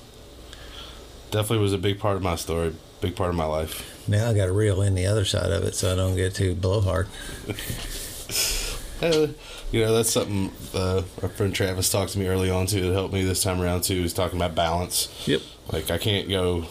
definitely 1.30 1.58
was 1.58 1.72
a 1.72 1.78
big 1.78 1.98
part 1.98 2.16
of 2.16 2.22
my 2.22 2.36
story, 2.36 2.74
big 3.04 3.16
part 3.16 3.30
of 3.30 3.36
my 3.36 3.44
life. 3.44 4.08
Now 4.08 4.30
I 4.30 4.34
got 4.34 4.46
to 4.46 4.52
reel 4.52 4.82
in 4.82 4.94
the 4.94 5.06
other 5.06 5.24
side 5.24 5.50
of 5.50 5.64
it 5.64 5.74
so 5.74 5.92
I 5.92 5.96
don't 5.96 6.16
get 6.16 6.34
too 6.34 6.54
blowhard. 6.54 7.08
Uh, 9.00 9.28
you 9.72 9.84
know, 9.84 9.94
that's 9.94 10.10
something 10.10 10.50
uh, 10.74 11.02
our 11.22 11.28
friend 11.28 11.54
Travis 11.54 11.90
talked 11.90 12.12
to 12.12 12.18
me 12.18 12.26
early 12.26 12.50
on 12.50 12.66
too 12.66 12.82
that 12.82 12.92
helped 12.92 13.12
me 13.12 13.22
this 13.22 13.42
time 13.42 13.60
around 13.60 13.84
too. 13.84 14.00
He's 14.02 14.14
talking 14.14 14.38
about 14.38 14.54
balance. 14.54 15.08
Yep. 15.26 15.42
Like 15.72 15.90
I 15.90 15.98
can't 15.98 16.28
go. 16.28 16.64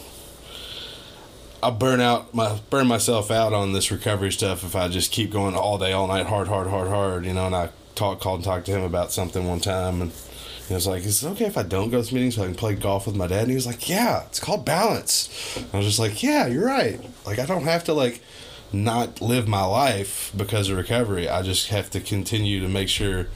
I 1.62 1.70
burn 1.70 2.00
out 2.00 2.34
my 2.34 2.60
burn 2.68 2.86
myself 2.86 3.30
out 3.30 3.52
on 3.52 3.72
this 3.72 3.90
recovery 3.90 4.32
stuff 4.32 4.64
if 4.64 4.76
I 4.76 4.88
just 4.88 5.12
keep 5.12 5.30
going 5.30 5.54
all 5.54 5.78
day, 5.78 5.92
all 5.92 6.08
night, 6.08 6.26
hard, 6.26 6.48
hard, 6.48 6.66
hard, 6.66 6.88
hard. 6.88 7.24
You 7.24 7.32
know, 7.32 7.46
and 7.46 7.54
I 7.54 7.70
talk, 7.94 8.20
called 8.20 8.40
and 8.40 8.44
talked 8.44 8.66
to 8.66 8.72
him 8.72 8.82
about 8.82 9.12
something 9.12 9.46
one 9.46 9.60
time, 9.60 10.02
and 10.02 10.12
he 10.68 10.74
was 10.74 10.86
like, 10.86 11.04
"Is 11.04 11.22
it 11.22 11.28
okay 11.30 11.46
if 11.46 11.58
I 11.58 11.62
don't 11.62 11.90
go 11.90 11.98
to 11.98 12.02
this 12.02 12.12
meeting 12.12 12.30
so 12.30 12.42
I 12.42 12.46
can 12.46 12.54
play 12.54 12.74
golf 12.74 13.06
with 13.06 13.16
my 13.16 13.26
dad?" 13.26 13.42
And 13.42 13.50
he 13.50 13.54
was 13.54 13.66
like, 13.66 13.88
"Yeah, 13.88 14.24
it's 14.26 14.40
called 14.40 14.64
balance." 14.64 15.28
I 15.72 15.76
was 15.76 15.86
just 15.86 15.98
like, 15.98 16.22
"Yeah, 16.22 16.46
you're 16.46 16.66
right. 16.66 17.00
Like 17.26 17.38
I 17.38 17.46
don't 17.46 17.64
have 17.64 17.84
to 17.84 17.92
like." 17.94 18.20
not 18.74 19.20
live 19.20 19.46
my 19.46 19.64
life 19.64 20.32
because 20.36 20.68
of 20.68 20.76
recovery. 20.76 21.28
I 21.28 21.42
just 21.42 21.68
have 21.68 21.90
to 21.90 22.00
continue 22.00 22.60
to 22.60 22.68
make 22.68 22.88
sure 22.88 23.28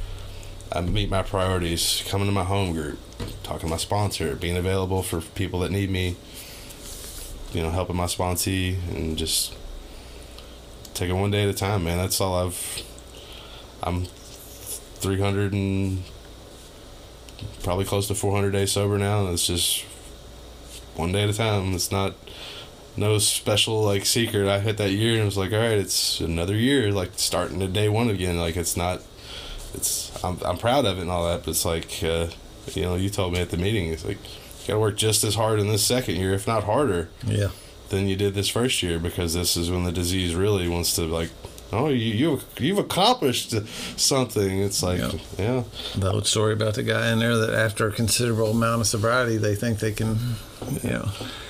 I 0.70 0.81
meet 0.83 1.09
my 1.09 1.22
priorities, 1.22 2.03
coming 2.09 2.26
to 2.26 2.33
my 2.33 2.45
home 2.45 2.72
group, 2.72 2.99
talking 3.43 3.61
to 3.61 3.66
my 3.68 3.76
sponsor, 3.76 4.35
being 4.37 4.57
available 4.57 5.03
for 5.03 5.20
people 5.20 5.61
that 5.61 5.70
need 5.70 5.91
me, 5.91 6.16
you 7.53 7.62
know, 7.62 7.70
helping 7.70 7.97
my 7.97 8.05
sponsee, 8.05 8.76
and 8.91 9.16
just 9.16 9.55
take 10.93 11.09
it 11.09 11.14
one 11.14 11.31
day 11.31 11.45
at 11.45 11.49
a 11.49 11.55
time, 11.55 11.85
man. 11.85 11.99
That's 11.99 12.20
all 12.20 12.47
I've. 12.47 12.83
I'm 13.83 14.05
300 14.05 15.53
and 15.53 16.03
probably 17.62 17.84
close 17.84 18.09
to 18.09 18.14
400 18.14 18.51
days 18.51 18.73
sober 18.73 18.98
now, 18.98 19.24
and 19.24 19.35
it's 19.35 19.47
just 19.47 19.85
one 20.97 21.12
day 21.12 21.23
at 21.24 21.31
a 21.31 21.35
time. 21.35 21.74
It's 21.74 21.90
not 21.93 22.15
no 22.97 23.19
special 23.19 23.82
like 23.82 24.05
secret. 24.06 24.48
I 24.48 24.59
hit 24.60 24.77
that 24.78 24.90
year 24.90 25.15
and 25.16 25.24
was 25.24 25.36
like, 25.36 25.52
all 25.52 25.59
right, 25.59 25.78
it's 25.78 26.20
another 26.20 26.55
year, 26.56 26.90
like 26.93 27.10
starting 27.16 27.60
to 27.60 27.69
day 27.69 27.89
one 27.89 28.09
again. 28.10 28.39
Like 28.39 28.56
it's 28.56 28.77
not, 28.77 29.02
it's 29.74 30.12
I'm 30.24 30.39
I'm 30.44 30.59
proud 30.59 30.85
of 30.86 30.98
it 30.98 31.02
and 31.02 31.10
all 31.10 31.27
that, 31.28 31.44
but 31.44 31.51
it's 31.52 31.65
like, 31.65 32.02
uh, 32.02 32.27
you 32.74 32.82
know, 32.82 32.97
you 32.97 33.09
told 33.10 33.32
me 33.32 33.40
at 33.40 33.51
the 33.51 33.56
meeting, 33.56 33.89
it's 33.93 34.05
like 34.05 34.19
you 34.23 34.66
got 34.69 34.74
to 34.74 34.81
work 34.81 34.97
just 34.97 35.24
as 35.24 35.35
hard 35.36 35.60
in 35.60 35.69
this 35.69 35.85
second 35.86 36.16
year, 36.16 36.35
if 36.35 36.47
not 36.47 36.65
harder, 36.65 37.09
Yeah. 37.24 37.48
than 37.90 38.06
you 38.09 38.16
did 38.16 38.35
this 38.35 38.48
first 38.48 38.82
year 38.82 38.98
because 38.98 39.32
this 39.35 39.56
is 39.56 39.70
when 39.70 39.85
the 39.85 39.93
disease 39.93 40.35
really 40.35 40.69
wants 40.69 40.94
to 40.97 41.02
like. 41.02 41.31
Oh, 41.73 41.89
you 41.89 41.97
you've 42.15 42.45
you've 42.59 42.78
accomplished 42.78 43.55
something. 43.99 44.61
It's 44.61 44.82
like, 44.82 45.01
Yeah. 45.01 45.12
yeah, 45.39 45.62
The 45.97 46.11
old 46.12 46.27
story 46.27 46.53
about 46.55 46.74
the 46.74 46.82
guy 46.82 47.12
in 47.12 47.19
there 47.19 47.36
that 47.36 47.55
after 47.55 47.86
a 47.89 47.93
considerable 47.93 48.51
amount 48.53 48.81
of 48.81 48.86
sobriety, 48.86 49.36
they 49.36 49.55
think 49.55 49.78
they 49.78 49.93
can, 49.93 50.16
you 50.82 50.90
know, 50.90 51.09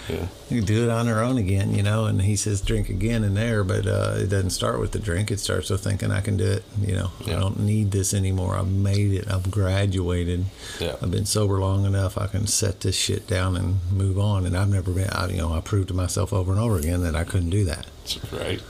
yeah, 0.09 0.27
you 0.51 0.61
do 0.62 0.85
it 0.85 0.90
on 0.90 1.07
their 1.07 1.23
own 1.23 1.39
again, 1.39 1.73
you 1.74 1.82
know. 1.85 2.07
And 2.07 2.23
he 2.23 2.35
says 2.35 2.61
drink 2.62 2.89
again 2.89 3.23
in 3.23 3.35
there, 3.35 3.62
but 3.62 3.86
uh, 3.86 4.15
it 4.16 4.27
doesn't 4.28 4.51
start 4.51 4.81
with 4.81 4.90
the 4.93 4.99
drink. 4.99 5.31
It 5.31 5.39
starts 5.39 5.70
with 5.70 5.85
thinking 5.85 6.11
I 6.11 6.20
can 6.20 6.36
do 6.36 6.47
it. 6.47 6.65
You 6.81 6.97
know, 6.97 7.11
Yeah. 7.24 7.36
I 7.36 7.40
don't 7.40 7.61
need 7.61 7.93
this 7.93 8.12
anymore. 8.12 8.57
I've 8.57 8.66
made 8.70 9.12
it. 9.12 9.31
I've 9.31 9.51
graduated. 9.53 10.47
yeah, 10.81 10.97
I've 11.01 11.11
been 11.12 11.27
sober 11.27 11.61
long 11.61 11.85
enough. 11.85 12.19
I 12.19 12.27
can 12.27 12.47
set 12.49 12.81
this 12.81 12.97
shit 12.97 13.27
down 13.28 13.57
and 13.57 13.78
move 13.93 14.19
on. 14.19 14.47
And 14.47 14.57
I've 14.57 14.69
never 14.70 14.90
been. 14.90 15.11
I, 15.11 15.28
you 15.28 15.36
know, 15.36 15.53
I 15.53 15.61
proved 15.61 15.89
to 15.89 15.95
myself 15.95 16.32
over 16.32 16.51
and 16.51 16.61
over 16.61 16.77
again 16.78 17.03
that 17.03 17.15
I 17.15 17.23
couldn't 17.24 17.51
do 17.51 17.65
that. 17.66 17.86
right, 18.32 18.61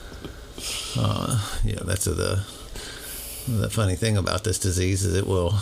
Uh, 0.96 1.40
yeah, 1.64 1.80
that's 1.84 2.06
a, 2.06 2.14
the 2.14 2.44
the 3.48 3.70
funny 3.70 3.96
thing 3.96 4.16
about 4.16 4.44
this 4.44 4.58
disease 4.58 5.04
is 5.06 5.14
it 5.14 5.26
will, 5.26 5.54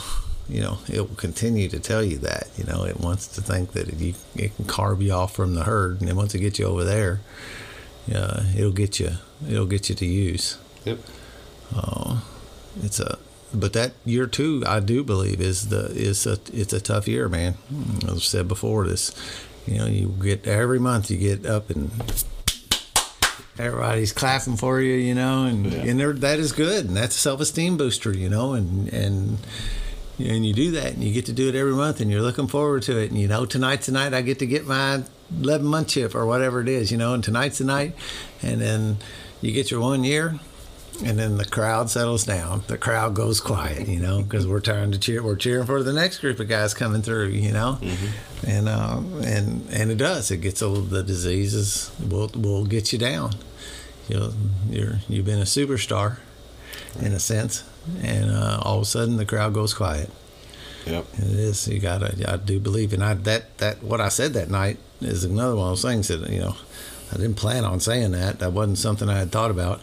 you 0.49 0.61
know, 0.61 0.79
it 0.89 0.99
will 1.01 1.17
continue 1.17 1.69
to 1.69 1.79
tell 1.79 2.03
you 2.03 2.19
that. 2.19 2.49
You 2.57 2.65
know, 2.65 2.85
it 2.85 2.99
wants 3.01 3.29
to 3.29 3.41
think 3.41 3.73
that 3.73 3.89
it, 3.89 3.99
you, 3.99 4.15
it 4.35 4.57
can 4.57 4.65
carve 4.65 5.01
you 5.03 5.13
off 5.13 5.35
from 5.35 5.55
the 5.55 5.65
herd, 5.65 6.01
and 6.01 6.09
then 6.09 6.17
once 6.17 6.35
it 6.35 6.41
gets 6.41 6.59
you 6.59 6.67
over 6.67 6.85
there, 6.85 7.21
uh, 8.15 8.43
it'll 8.57 8.73
get 8.73 8.99
you. 8.99 9.13
It'll 9.49 9.67
get 9.67 9.89
you 9.89 9.95
to 9.95 10.07
use. 10.07 10.59
yep, 10.85 10.99
Uh, 11.75 12.21
it's 12.83 12.99
a, 13.01 13.19
but 13.55 13.73
that 13.75 13.93
year 14.05 14.27
two, 14.27 14.63
I 14.67 14.81
do 14.81 15.05
believe 15.05 15.41
is 15.41 15.69
the 15.69 15.87
is 15.93 16.27
a 16.27 16.39
it's 16.53 16.73
a 16.73 16.81
tough 16.81 17.07
year, 17.07 17.29
man. 17.29 17.55
As 18.05 18.11
I 18.11 18.19
said 18.19 18.49
before, 18.49 18.87
this 18.87 19.13
You 19.67 19.79
know, 19.79 19.87
you 19.87 20.15
get 20.23 20.47
every 20.47 20.79
month 20.79 21.11
you 21.11 21.17
get 21.19 21.45
up 21.47 21.71
and 21.71 21.91
everybody's 23.59 24.13
clapping 24.13 24.57
for 24.57 24.81
you, 24.81 24.95
you 24.95 25.15
know, 25.15 25.45
and 25.45 25.67
Yeah. 25.73 25.79
and 25.81 25.99
there- 26.01 26.13
that 26.13 26.39
is 26.39 26.53
good, 26.53 26.87
and 26.87 26.97
that's 26.97 27.17
a 27.17 27.19
self 27.19 27.41
esteem 27.41 27.77
booster, 27.77 28.13
you 28.17 28.29
know, 28.29 28.53
and 28.55 28.89
and 28.93 29.39
and 30.19 30.47
you 30.47 30.55
do 30.55 30.71
that, 30.73 30.95
and 30.95 31.05
you 31.05 31.13
get 31.13 31.27
to 31.27 31.33
do 31.33 31.49
it 31.49 31.55
every 31.55 31.73
month, 31.75 32.01
and 32.01 32.11
you're 32.11 32.23
looking 32.23 32.47
forward 32.49 32.83
to 32.85 32.97
it, 32.99 33.11
and 33.11 33.21
you 33.21 33.29
know, 33.29 33.45
tonight's 33.47 33.87
the 33.87 33.93
night 33.93 34.15
I 34.15 34.23
get 34.23 34.39
to 34.39 34.47
get 34.47 34.67
my 34.67 35.03
11 35.43 35.67
month 35.67 35.89
chip 35.89 36.15
or 36.15 36.25
whatever 36.25 36.61
it 36.61 36.69
is, 36.69 36.91
you 36.91 36.97
know, 36.97 37.13
and 37.15 37.23
tonight's 37.23 37.59
the 37.59 37.65
night, 37.65 37.95
and 38.43 38.61
then 38.61 38.97
you 39.43 39.53
get 39.53 39.71
your 39.71 39.81
one 39.81 40.05
year. 40.05 40.39
And 41.05 41.19
then 41.19 41.37
the 41.37 41.45
crowd 41.45 41.91
settles 41.91 42.25
down. 42.25 42.63
The 42.69 42.79
crowd 42.79 43.15
goes 43.15 43.41
quiet, 43.41 43.87
you 43.87 44.01
know, 44.01 44.23
because 44.23 44.47
we're 44.47 44.61
trying 44.61 44.93
to 44.93 44.99
cheer. 44.99 45.23
We're 45.23 45.37
cheering 45.37 45.67
for 45.67 45.83
the 45.83 45.93
next 45.93 46.21
group 46.21 46.41
of 46.41 46.49
guys 46.49 46.73
coming 46.73 47.03
through, 47.03 47.29
you 47.29 47.53
know, 47.53 47.79
and 48.47 48.69
uh, 48.69 49.01
and 49.23 49.69
and 49.71 49.91
it 49.91 49.97
does. 49.99 50.31
It 50.31 50.39
gets 50.39 50.63
a 50.63 50.69
little, 50.69 50.85
the 50.85 51.03
diseases 51.03 51.91
will 52.01 52.31
will 52.35 52.65
get 52.65 52.93
you 52.93 52.99
down. 52.99 53.33
You'll, 54.09 54.33
you're 54.71 55.01
you've 55.09 55.27
been 55.27 55.41
a 55.41 55.43
superstar, 55.43 56.19
in 57.01 57.13
a 57.13 57.19
sense, 57.21 57.63
and 58.03 58.31
uh, 58.31 58.61
all 58.63 58.77
of 58.77 58.83
a 58.83 58.87
sudden 58.87 59.17
the 59.17 59.27
crowd 59.27 59.53
goes 59.53 59.75
quiet. 59.75 60.11
Yep. 60.87 61.05
And 61.19 61.31
it 61.33 61.39
is. 61.39 61.69
You 61.69 61.79
gotta. 61.81 62.33
I 62.33 62.37
do 62.37 62.59
believe, 62.61 62.93
and 62.93 63.03
I 63.03 63.15
that 63.15 63.59
that 63.59 63.83
what 63.83 64.01
I 64.01 64.09
said 64.09 64.33
that 64.35 64.49
night 64.49 64.79
is 65.01 65.25
another 65.25 65.57
one 65.57 65.67
of 65.67 65.71
those 65.73 65.83
things 65.83 66.09
that 66.09 66.31
you 66.31 66.41
know 66.41 66.57
I 67.13 67.17
didn't 67.17 67.35
plan 67.35 67.65
on 67.65 67.81
saying 67.81 68.13
that. 68.13 68.39
That 68.39 68.53
wasn't 68.53 68.79
something 68.79 69.09
I 69.09 69.19
had 69.19 69.33
thought 69.33 69.51
about, 69.51 69.81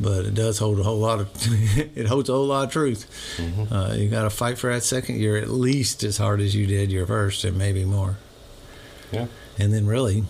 but 0.00 0.24
it 0.24 0.34
does 0.34 0.58
hold 0.58 0.78
a 0.78 0.82
whole 0.82 0.98
lot 0.98 1.20
of. 1.20 1.28
it 1.96 2.06
holds 2.06 2.28
a 2.28 2.32
whole 2.32 2.46
lot 2.46 2.64
of 2.64 2.72
truth. 2.72 3.06
Uh, 3.72 3.94
you 3.94 4.08
got 4.08 4.22
to 4.22 4.30
fight 4.30 4.58
for 4.58 4.72
that 4.72 4.82
second 4.82 5.18
year 5.18 5.36
at 5.36 5.48
least 5.48 6.02
as 6.04 6.18
hard 6.18 6.40
as 6.40 6.54
you 6.54 6.66
did 6.66 6.90
your 6.90 7.06
first, 7.06 7.44
and 7.44 7.56
maybe 7.56 7.84
more. 7.84 8.16
Yeah. 9.12 9.26
And 9.58 9.72
then 9.72 9.86
really, 9.86 10.24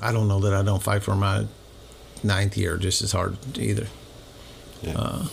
I 0.00 0.12
don't 0.12 0.28
know 0.28 0.40
that 0.40 0.52
I 0.52 0.62
don't 0.62 0.82
fight 0.82 1.02
for 1.02 1.14
my 1.14 1.46
ninth 2.22 2.56
year 2.56 2.76
just 2.76 3.02
as 3.02 3.12
hard 3.12 3.36
either. 3.58 3.86
Yeah. 4.82 4.94
Uh, 4.96 5.26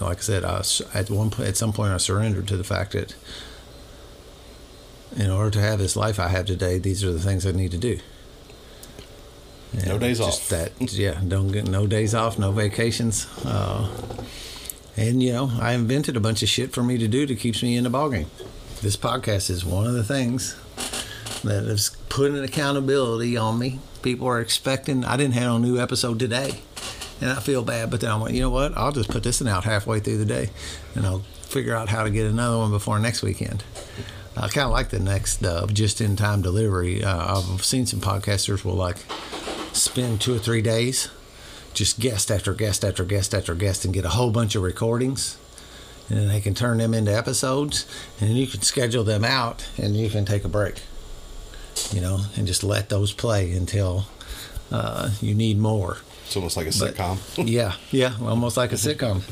like 0.00 0.18
I 0.18 0.20
said, 0.20 0.44
I, 0.44 0.62
at 0.94 1.10
one 1.10 1.32
at 1.38 1.56
some 1.56 1.72
point, 1.72 1.92
I 1.92 1.96
surrendered 1.96 2.46
to 2.48 2.56
the 2.56 2.64
fact 2.64 2.92
that 2.92 3.14
in 5.16 5.30
order 5.30 5.50
to 5.50 5.60
have 5.60 5.78
this 5.78 5.96
life 5.96 6.20
I 6.20 6.28
have 6.28 6.46
today, 6.46 6.78
these 6.78 7.02
are 7.02 7.12
the 7.12 7.18
things 7.18 7.46
I 7.46 7.52
need 7.52 7.72
to 7.72 7.78
do. 7.78 7.98
No 9.72 9.92
And 9.92 10.00
days 10.00 10.18
just 10.18 10.42
off. 10.42 10.48
That 10.48 10.92
yeah, 10.92 11.20
don't 11.26 11.48
get 11.48 11.68
no 11.68 11.86
days 11.86 12.14
off, 12.14 12.38
no 12.38 12.52
vacations. 12.52 13.26
Uh, 13.44 13.90
and 14.96 15.22
you 15.22 15.32
know, 15.32 15.50
I 15.60 15.72
invented 15.72 16.16
a 16.16 16.20
bunch 16.20 16.42
of 16.42 16.48
shit 16.48 16.72
for 16.72 16.82
me 16.82 16.98
to 16.98 17.08
do 17.08 17.26
that 17.26 17.38
keeps 17.38 17.62
me 17.62 17.76
in 17.76 17.84
the 17.84 17.90
ballgame. 17.90 18.26
This 18.80 18.96
podcast 18.96 19.50
is 19.50 19.64
one 19.64 19.86
of 19.86 19.92
the 19.92 20.04
things 20.04 20.56
that 21.42 21.64
has 21.64 21.90
put 22.08 22.30
an 22.30 22.42
accountability 22.42 23.36
on 23.36 23.58
me. 23.58 23.78
People 24.02 24.26
are 24.28 24.40
expecting. 24.40 25.04
I 25.04 25.16
didn't 25.16 25.34
have 25.34 25.56
a 25.56 25.58
new 25.58 25.78
episode 25.78 26.18
today, 26.18 26.60
and 27.20 27.30
I 27.30 27.40
feel 27.40 27.62
bad. 27.62 27.90
But 27.90 28.00
then 28.00 28.10
I'm 28.10 28.20
like, 28.20 28.34
you 28.34 28.40
know 28.40 28.50
what? 28.50 28.76
I'll 28.76 28.92
just 28.92 29.10
put 29.10 29.22
this 29.22 29.40
one 29.40 29.48
out 29.48 29.64
halfway 29.64 30.00
through 30.00 30.18
the 30.18 30.24
day, 30.24 30.50
and 30.94 31.04
I'll 31.06 31.24
figure 31.42 31.74
out 31.74 31.88
how 31.88 32.04
to 32.04 32.10
get 32.10 32.26
another 32.26 32.58
one 32.58 32.70
before 32.70 32.98
next 32.98 33.22
weekend. 33.22 33.64
I 34.36 34.48
kind 34.48 34.66
of 34.66 34.70
like 34.70 34.90
the 34.90 35.00
next 35.00 35.44
uh, 35.44 35.66
just-in-time 35.66 36.42
delivery. 36.42 37.02
Uh, 37.02 37.38
I've 37.38 37.64
seen 37.64 37.86
some 37.86 38.00
podcasters 38.00 38.64
will 38.64 38.74
like 38.74 38.98
spend 39.78 40.20
two 40.20 40.34
or 40.34 40.38
three 40.38 40.62
days 40.62 41.08
just 41.74 42.00
guest 42.00 42.30
after 42.30 42.52
guest 42.54 42.84
after 42.84 43.04
guest 43.04 43.34
after 43.34 43.54
guest 43.54 43.84
and 43.84 43.94
get 43.94 44.04
a 44.04 44.08
whole 44.10 44.30
bunch 44.30 44.54
of 44.54 44.62
recordings. 44.62 45.38
And 46.08 46.18
then 46.18 46.28
they 46.28 46.40
can 46.40 46.54
turn 46.54 46.78
them 46.78 46.94
into 46.94 47.14
episodes 47.16 47.86
and 48.20 48.30
you 48.36 48.46
can 48.46 48.62
schedule 48.62 49.04
them 49.04 49.24
out 49.24 49.66
and 49.76 49.96
you 49.96 50.08
can 50.10 50.24
take 50.24 50.44
a 50.44 50.48
break 50.48 50.82
you 51.92 52.00
know 52.00 52.22
and 52.36 52.46
just 52.46 52.64
let 52.64 52.88
those 52.88 53.12
play 53.12 53.52
until 53.52 54.06
uh, 54.72 55.10
you 55.20 55.34
need 55.34 55.58
more. 55.58 55.98
It's 56.26 56.34
almost 56.36 56.56
like 56.56 56.66
a 56.66 56.70
But- 56.78 56.94
sitcom. 56.94 57.18
yeah 57.48 57.74
yeah 57.90 58.14
almost 58.22 58.56
like 58.56 58.72
a 58.72 58.76
sitcom. 58.76 59.22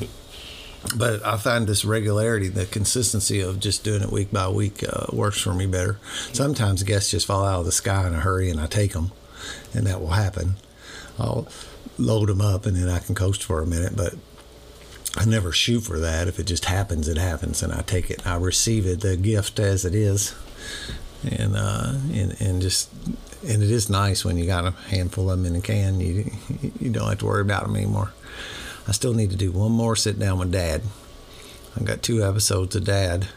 But 0.95 1.25
i 1.25 1.35
find 1.37 1.67
this 1.67 1.83
regularity 1.83 2.47
the 2.47 2.65
consistency 2.67 3.41
of 3.41 3.59
just 3.59 3.83
doing 3.83 4.03
it 4.03 4.11
week 4.11 4.31
by 4.31 4.47
week 4.47 4.83
uh, 4.87 5.07
works 5.11 5.41
for 5.41 5.53
me 5.53 5.65
better. 5.65 5.97
Sometimes 6.31 6.83
guests 6.83 7.11
just 7.11 7.25
fall 7.25 7.43
out 7.43 7.59
of 7.61 7.65
the 7.65 7.71
sky 7.71 8.07
in 8.07 8.13
a 8.13 8.19
hurry 8.21 8.49
and 8.51 8.59
i 8.61 8.67
take 8.67 8.93
them 8.93 9.11
and 9.73 9.85
that 9.87 9.99
will 9.99 10.11
happen 10.11 10.55
i'll 11.19 11.47
load 11.97 12.29
them 12.29 12.41
up 12.41 12.65
and 12.65 12.77
then 12.77 12.89
i 12.89 12.99
can 12.99 13.15
coast 13.15 13.43
for 13.43 13.61
a 13.61 13.65
minute 13.65 13.95
but 13.95 14.13
I 15.17 15.25
never 15.25 15.51
shoot 15.51 15.81
for 15.81 15.97
that. 15.99 16.27
If 16.27 16.39
it 16.39 16.43
just 16.43 16.65
happens, 16.65 17.07
it 17.07 17.17
happens, 17.17 17.63
and 17.63 17.73
I 17.73 17.81
take 17.81 18.11
it. 18.11 18.25
I 18.27 18.35
receive 18.35 18.85
it, 18.85 19.01
the 19.01 19.17
gift 19.17 19.59
as 19.59 19.83
it 19.83 19.95
is, 19.95 20.35
and 21.23 21.55
uh, 21.55 21.93
and 22.13 22.39
and 22.39 22.61
just 22.61 22.91
and 23.47 23.63
it 23.63 23.71
is 23.71 23.89
nice 23.89 24.23
when 24.23 24.37
you 24.37 24.45
got 24.45 24.65
a 24.65 24.71
handful 24.89 25.31
of 25.31 25.37
them 25.37 25.47
in 25.47 25.55
a 25.55 25.61
can. 25.61 25.99
You 25.99 26.31
you 26.79 26.91
don't 26.91 27.09
have 27.09 27.17
to 27.19 27.25
worry 27.25 27.41
about 27.41 27.63
them 27.63 27.75
anymore. 27.75 28.13
I 28.87 28.91
still 28.91 29.13
need 29.13 29.31
to 29.31 29.35
do 29.35 29.51
one 29.51 29.71
more 29.71 29.95
sit 29.95 30.19
down 30.19 30.37
with 30.37 30.51
Dad. 30.51 30.83
I've 31.75 31.85
got 31.85 32.03
two 32.03 32.23
episodes 32.23 32.75
of 32.75 32.85
Dad 32.85 33.27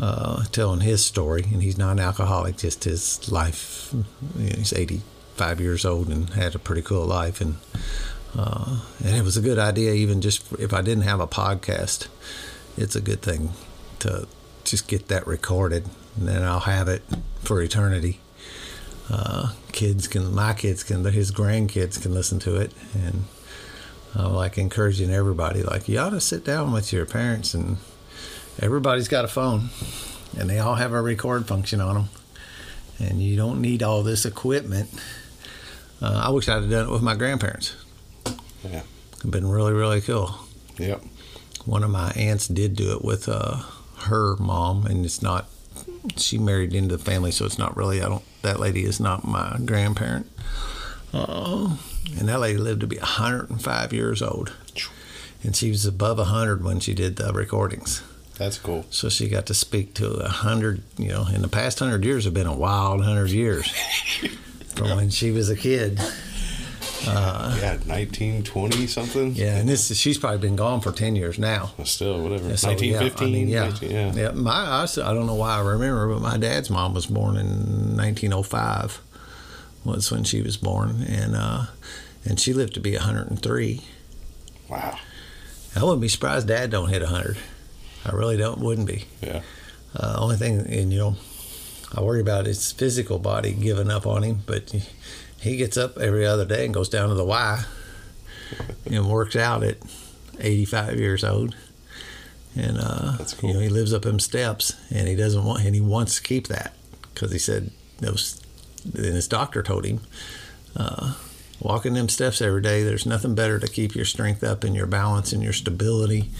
uh, 0.00 0.44
telling 0.52 0.80
his 0.80 1.04
story, 1.04 1.44
and 1.52 1.62
he's 1.62 1.78
not 1.78 1.92
an 1.92 2.00
alcoholic, 2.00 2.56
just 2.58 2.84
his 2.84 3.30
life. 3.30 3.92
You 3.92 4.50
know, 4.50 4.56
he's 4.56 4.72
85 4.72 5.60
years 5.60 5.84
old 5.84 6.08
and 6.08 6.30
had 6.30 6.54
a 6.54 6.58
pretty 6.58 6.82
cool 6.82 7.06
life, 7.06 7.40
and 7.40 7.56
uh, 8.36 8.80
and 9.04 9.16
it 9.16 9.22
was 9.22 9.36
a 9.36 9.40
good 9.40 9.58
idea. 9.58 9.92
Even 9.92 10.20
just 10.20 10.52
if 10.54 10.74
I 10.74 10.82
didn't 10.82 11.04
have 11.04 11.20
a 11.20 11.26
podcast, 11.26 12.08
it's 12.76 12.96
a 12.96 13.00
good 13.00 13.22
thing 13.22 13.50
to 14.00 14.28
just 14.64 14.88
get 14.88 15.08
that 15.08 15.26
recorded, 15.26 15.88
and 16.16 16.28
then 16.28 16.42
I'll 16.42 16.60
have 16.60 16.88
it 16.88 17.02
for 17.40 17.62
eternity. 17.62 18.20
Uh, 19.08 19.52
kids 19.70 20.08
can, 20.08 20.34
my 20.34 20.52
kids 20.52 20.82
can, 20.82 21.04
his 21.04 21.30
grandkids 21.30 22.02
can 22.02 22.12
listen 22.12 22.38
to 22.40 22.56
it, 22.56 22.72
and 22.92 23.24
I'm 24.14 24.34
like 24.34 24.58
encouraging 24.58 25.10
everybody, 25.10 25.62
like 25.62 25.88
you 25.88 25.98
ought 25.98 26.10
to 26.10 26.20
sit 26.20 26.44
down 26.44 26.72
with 26.72 26.92
your 26.92 27.06
parents, 27.06 27.54
and 27.54 27.76
everybody's 28.60 29.08
got 29.08 29.24
a 29.24 29.28
phone, 29.28 29.70
and 30.38 30.48
they 30.48 30.58
all 30.58 30.74
have 30.74 30.92
a 30.92 31.00
record 31.00 31.46
function 31.46 31.80
on 31.80 31.94
them, 31.94 32.08
and 32.98 33.22
you 33.22 33.36
don't 33.36 33.60
need 33.60 33.82
all 33.82 34.02
this 34.02 34.24
equipment. 34.24 34.88
Uh, 36.00 36.22
I 36.26 36.30
wish 36.30 36.48
I'd 36.48 36.62
have 36.62 36.70
done 36.70 36.88
it 36.88 36.92
with 36.92 37.02
my 37.02 37.14
grandparents. 37.14 37.74
Yeah. 38.64 38.82
It'd 39.18 39.30
been 39.30 39.46
really, 39.48 39.72
really 39.72 40.00
cool. 40.00 40.34
Yep. 40.78 41.02
One 41.64 41.82
of 41.82 41.90
my 41.90 42.10
aunts 42.10 42.48
did 42.48 42.76
do 42.76 42.92
it 42.92 43.04
with 43.04 43.28
uh, 43.28 43.62
her 44.00 44.36
mom, 44.36 44.86
and 44.86 45.04
it's 45.04 45.22
not. 45.22 45.48
She 46.16 46.38
married 46.38 46.74
into 46.74 46.96
the 46.96 47.02
family, 47.02 47.30
so 47.30 47.44
it's 47.44 47.58
not 47.58 47.76
really. 47.76 48.00
I 48.00 48.08
don't. 48.08 48.24
That 48.42 48.60
lady 48.60 48.84
is 48.84 49.00
not 49.00 49.26
my 49.26 49.58
grandparent. 49.64 50.30
Uh, 51.12 51.76
and 52.18 52.28
that 52.28 52.40
lady 52.40 52.58
lived 52.58 52.80
to 52.82 52.86
be 52.86 52.98
105 52.98 53.92
years 53.92 54.22
old, 54.22 54.52
and 55.42 55.56
she 55.56 55.70
was 55.70 55.86
above 55.86 56.18
100 56.18 56.62
when 56.62 56.78
she 56.78 56.94
did 56.94 57.16
the 57.16 57.32
recordings. 57.32 58.02
That's 58.38 58.58
cool. 58.58 58.84
So 58.90 59.08
she 59.08 59.28
got 59.28 59.46
to 59.46 59.54
speak 59.54 59.94
to 59.94 60.10
a 60.10 60.28
hundred. 60.28 60.82
You 60.98 61.08
know, 61.08 61.26
in 61.34 61.42
the 61.42 61.48
past 61.48 61.78
hundred 61.78 62.04
years 62.04 62.24
have 62.24 62.34
been 62.34 62.46
a 62.46 62.56
wild 62.56 63.02
hundred 63.04 63.30
years 63.30 63.70
from 64.74 64.96
when 64.96 65.10
she 65.10 65.30
was 65.30 65.48
a 65.48 65.56
kid. 65.56 65.98
yeah, 67.04 67.76
1920 67.86 68.86
something. 68.86 69.34
Yeah, 69.34 69.56
and 69.56 69.68
this 69.68 69.96
she's 69.96 70.18
probably 70.18 70.38
been 70.38 70.56
gone 70.56 70.80
for 70.80 70.92
10 70.92 71.16
years 71.16 71.38
now. 71.38 71.72
Still, 71.84 72.22
whatever. 72.22 72.48
Yeah, 72.48 72.56
so, 72.56 72.70
yeah, 72.70 73.00
1915. 73.00 73.28
I 73.28 73.30
mean, 73.30 73.48
yeah, 73.48 73.68
19 73.68 73.90
yeah. 73.90 74.12
yeah. 74.14 74.30
My, 74.32 74.52
I, 74.52 74.82
I 74.82 75.14
don't 75.14 75.26
know 75.26 75.34
why 75.34 75.56
I 75.56 75.60
remember, 75.60 76.08
but 76.08 76.20
my 76.20 76.36
dad's 76.36 76.68
mom 76.68 76.94
was 76.94 77.06
born 77.06 77.36
in 77.36 77.96
1905. 77.96 79.02
Was 79.84 80.10
when 80.10 80.24
she 80.24 80.42
was 80.42 80.56
born, 80.56 81.04
and 81.08 81.36
uh, 81.36 81.66
and 82.24 82.40
she 82.40 82.52
lived 82.52 82.74
to 82.74 82.80
be 82.80 82.94
103. 82.94 83.82
Wow. 84.68 84.98
I 85.76 85.84
wouldn't 85.84 86.00
be 86.00 86.08
surprised 86.08 86.48
Dad 86.48 86.70
don't 86.70 86.88
hit 86.88 87.02
100. 87.02 87.36
I 88.06 88.12
really 88.14 88.36
don't. 88.36 88.60
Wouldn't 88.60 88.86
be. 88.86 89.04
Yeah. 89.20 89.42
Uh, 89.94 90.16
only 90.18 90.36
thing, 90.36 90.60
and 90.60 90.92
you 90.92 90.98
know, 90.98 91.16
I 91.94 92.02
worry 92.02 92.20
about 92.20 92.46
his 92.46 92.72
physical 92.72 93.18
body 93.18 93.52
giving 93.52 93.90
up 93.90 94.06
on 94.06 94.22
him, 94.22 94.42
but 94.46 94.70
he, 94.70 94.82
he 95.40 95.56
gets 95.56 95.76
up 95.76 95.98
every 95.98 96.24
other 96.24 96.44
day 96.44 96.64
and 96.64 96.74
goes 96.74 96.88
down 96.88 97.08
to 97.08 97.14
the 97.14 97.24
Y 97.24 97.64
and 98.86 99.10
works 99.10 99.34
out 99.34 99.64
at 99.64 99.78
85 100.38 100.98
years 100.98 101.24
old. 101.24 101.56
And 102.54 102.78
uh, 102.78 103.18
cool. 103.36 103.50
you 103.50 103.54
know, 103.54 103.60
he 103.60 103.68
lives 103.68 103.92
up 103.92 104.02
them 104.02 104.20
steps, 104.20 104.74
and 104.90 105.08
he 105.08 105.16
doesn't 105.16 105.44
want, 105.44 105.64
and 105.64 105.74
he 105.74 105.80
wants 105.80 106.16
to 106.16 106.22
keep 106.22 106.46
that 106.48 106.74
because 107.12 107.32
he 107.32 107.38
said 107.38 107.70
those. 107.98 108.40
And 108.84 109.04
his 109.04 109.26
doctor 109.26 109.62
told 109.64 109.84
him, 109.84 110.00
uh, 110.76 111.14
walking 111.60 111.94
them 111.94 112.08
steps 112.08 112.40
every 112.42 112.62
day. 112.62 112.82
There's 112.82 113.06
nothing 113.06 113.34
better 113.34 113.58
to 113.58 113.66
keep 113.66 113.94
your 113.94 114.04
strength 114.04 114.44
up 114.44 114.64
and 114.64 114.74
your 114.74 114.86
balance 114.86 115.32
and 115.32 115.42
your 115.42 115.52
stability. 115.52 116.30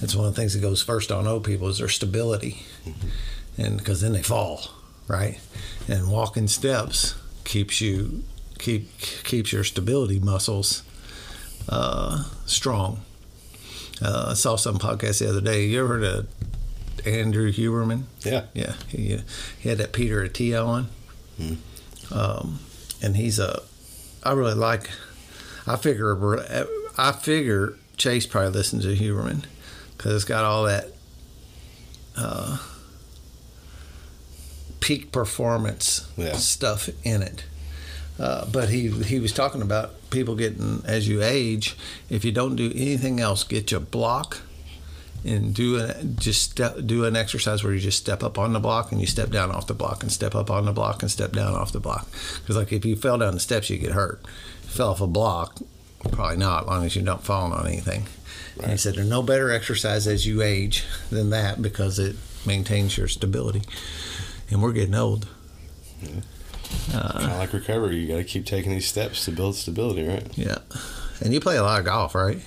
That's 0.00 0.14
one 0.14 0.26
of 0.26 0.34
the 0.34 0.40
things 0.40 0.54
that 0.54 0.60
goes 0.60 0.82
first 0.82 1.10
on 1.10 1.26
old 1.26 1.44
people 1.44 1.68
is 1.68 1.78
their 1.78 1.88
stability, 1.88 2.64
and 3.56 3.78
because 3.78 4.00
then 4.00 4.12
they 4.12 4.22
fall, 4.22 4.70
right? 5.08 5.40
And 5.88 6.10
walking 6.10 6.48
steps 6.48 7.14
keeps 7.44 7.80
you 7.80 8.24
keep 8.58 8.98
keeps 8.98 9.52
your 9.52 9.64
stability 9.64 10.18
muscles 10.20 10.82
uh, 11.68 12.24
strong. 12.46 13.00
Uh, 14.02 14.28
I 14.30 14.34
saw 14.34 14.56
some 14.56 14.78
podcast 14.78 15.20
the 15.20 15.28
other 15.30 15.40
day. 15.40 15.64
You 15.64 15.84
ever 15.84 15.94
heard 15.94 16.04
of 16.04 16.28
Andrew 17.06 17.50
Huberman? 17.50 18.02
Yeah. 18.24 18.44
Yeah, 18.52 18.74
he, 18.88 19.14
uh, 19.14 19.20
he 19.58 19.68
had 19.70 19.78
that 19.78 19.92
Peter 19.92 20.26
Attia 20.26 20.64
on. 20.66 20.88
Um, 22.12 22.60
and 23.02 23.16
he's 23.16 23.38
a, 23.38 23.62
I 24.26 24.32
really 24.32 24.54
like, 24.54 24.90
I 25.66 25.76
figure, 25.76 26.66
I 26.98 27.12
figure 27.12 27.74
Chase 27.96 28.26
probably 28.26 28.50
listens 28.50 28.84
to 28.84 28.94
Huberman 28.96 29.44
because 29.96 30.14
it's 30.14 30.24
got 30.24 30.44
all 30.44 30.64
that 30.64 30.88
uh, 32.16 32.58
peak 34.80 35.12
performance 35.12 36.08
Yeah. 36.16 36.34
stuff 36.34 36.88
in 37.04 37.22
it. 37.22 37.44
Uh, 38.18 38.46
but 38.46 38.70
he 38.70 38.88
he 38.88 39.20
was 39.20 39.30
talking 39.32 39.60
about 39.60 39.92
people 40.10 40.34
getting 40.36 40.82
as 40.86 41.06
you 41.06 41.22
age. 41.22 41.76
If 42.08 42.24
you 42.24 42.32
don't 42.32 42.56
do 42.56 42.72
anything 42.74 43.20
else, 43.20 43.44
get 43.44 43.70
your 43.70 43.80
block 43.80 44.40
and 45.26 45.54
do 45.54 45.76
a, 45.78 46.04
just 46.04 46.50
step, 46.50 46.76
do 46.84 47.04
an 47.04 47.16
exercise 47.16 47.64
where 47.64 47.72
you 47.72 47.80
just 47.80 47.98
step 47.98 48.22
up 48.22 48.38
on 48.38 48.52
the 48.52 48.60
block 48.60 48.92
and 48.92 49.00
you 49.00 49.06
step 49.06 49.30
down 49.30 49.50
off 49.50 49.66
the 49.66 49.74
block 49.74 50.02
and 50.02 50.12
step 50.12 50.34
up 50.34 50.50
on 50.50 50.64
the 50.64 50.72
block 50.72 51.02
and 51.02 51.10
step 51.10 51.32
down 51.32 51.54
off 51.54 51.72
the 51.72 51.80
block. 51.80 52.08
Because 52.40 52.56
like 52.56 52.72
if 52.72 52.84
you 52.84 52.96
fell 52.96 53.18
down 53.18 53.34
the 53.34 53.40
steps, 53.40 53.68
you 53.68 53.78
get 53.78 53.92
hurt. 53.92 54.20
You 54.62 54.70
fell 54.70 54.90
off 54.90 55.00
a 55.00 55.06
block, 55.06 55.58
probably 56.12 56.36
not, 56.36 56.62
as 56.62 56.68
long 56.68 56.84
as 56.84 56.96
you 56.96 57.02
don't 57.02 57.24
fall 57.24 57.52
on 57.52 57.66
anything. 57.66 58.06
And 58.62 58.72
he 58.72 58.76
said 58.76 58.94
there's 58.94 59.08
no 59.08 59.22
better 59.22 59.50
exercise 59.50 60.06
as 60.06 60.26
you 60.26 60.42
age 60.42 60.84
than 61.10 61.30
that 61.30 61.60
because 61.60 61.98
it 61.98 62.16
maintains 62.46 62.96
your 62.96 63.08
stability. 63.08 63.62
And 64.50 64.62
we're 64.62 64.72
getting 64.72 64.94
old. 64.94 65.28
Uh, 66.94 67.12
kind 67.12 67.32
of 67.32 67.38
like 67.38 67.52
recovery. 67.52 67.96
You 67.96 68.08
got 68.08 68.16
to 68.16 68.24
keep 68.24 68.46
taking 68.46 68.70
these 68.70 68.86
steps 68.86 69.24
to 69.24 69.32
build 69.32 69.56
stability, 69.56 70.06
right? 70.06 70.26
Yeah. 70.38 70.58
And 71.20 71.34
you 71.34 71.40
play 71.40 71.56
a 71.56 71.62
lot 71.62 71.80
of 71.80 71.84
golf, 71.84 72.14
right? 72.14 72.38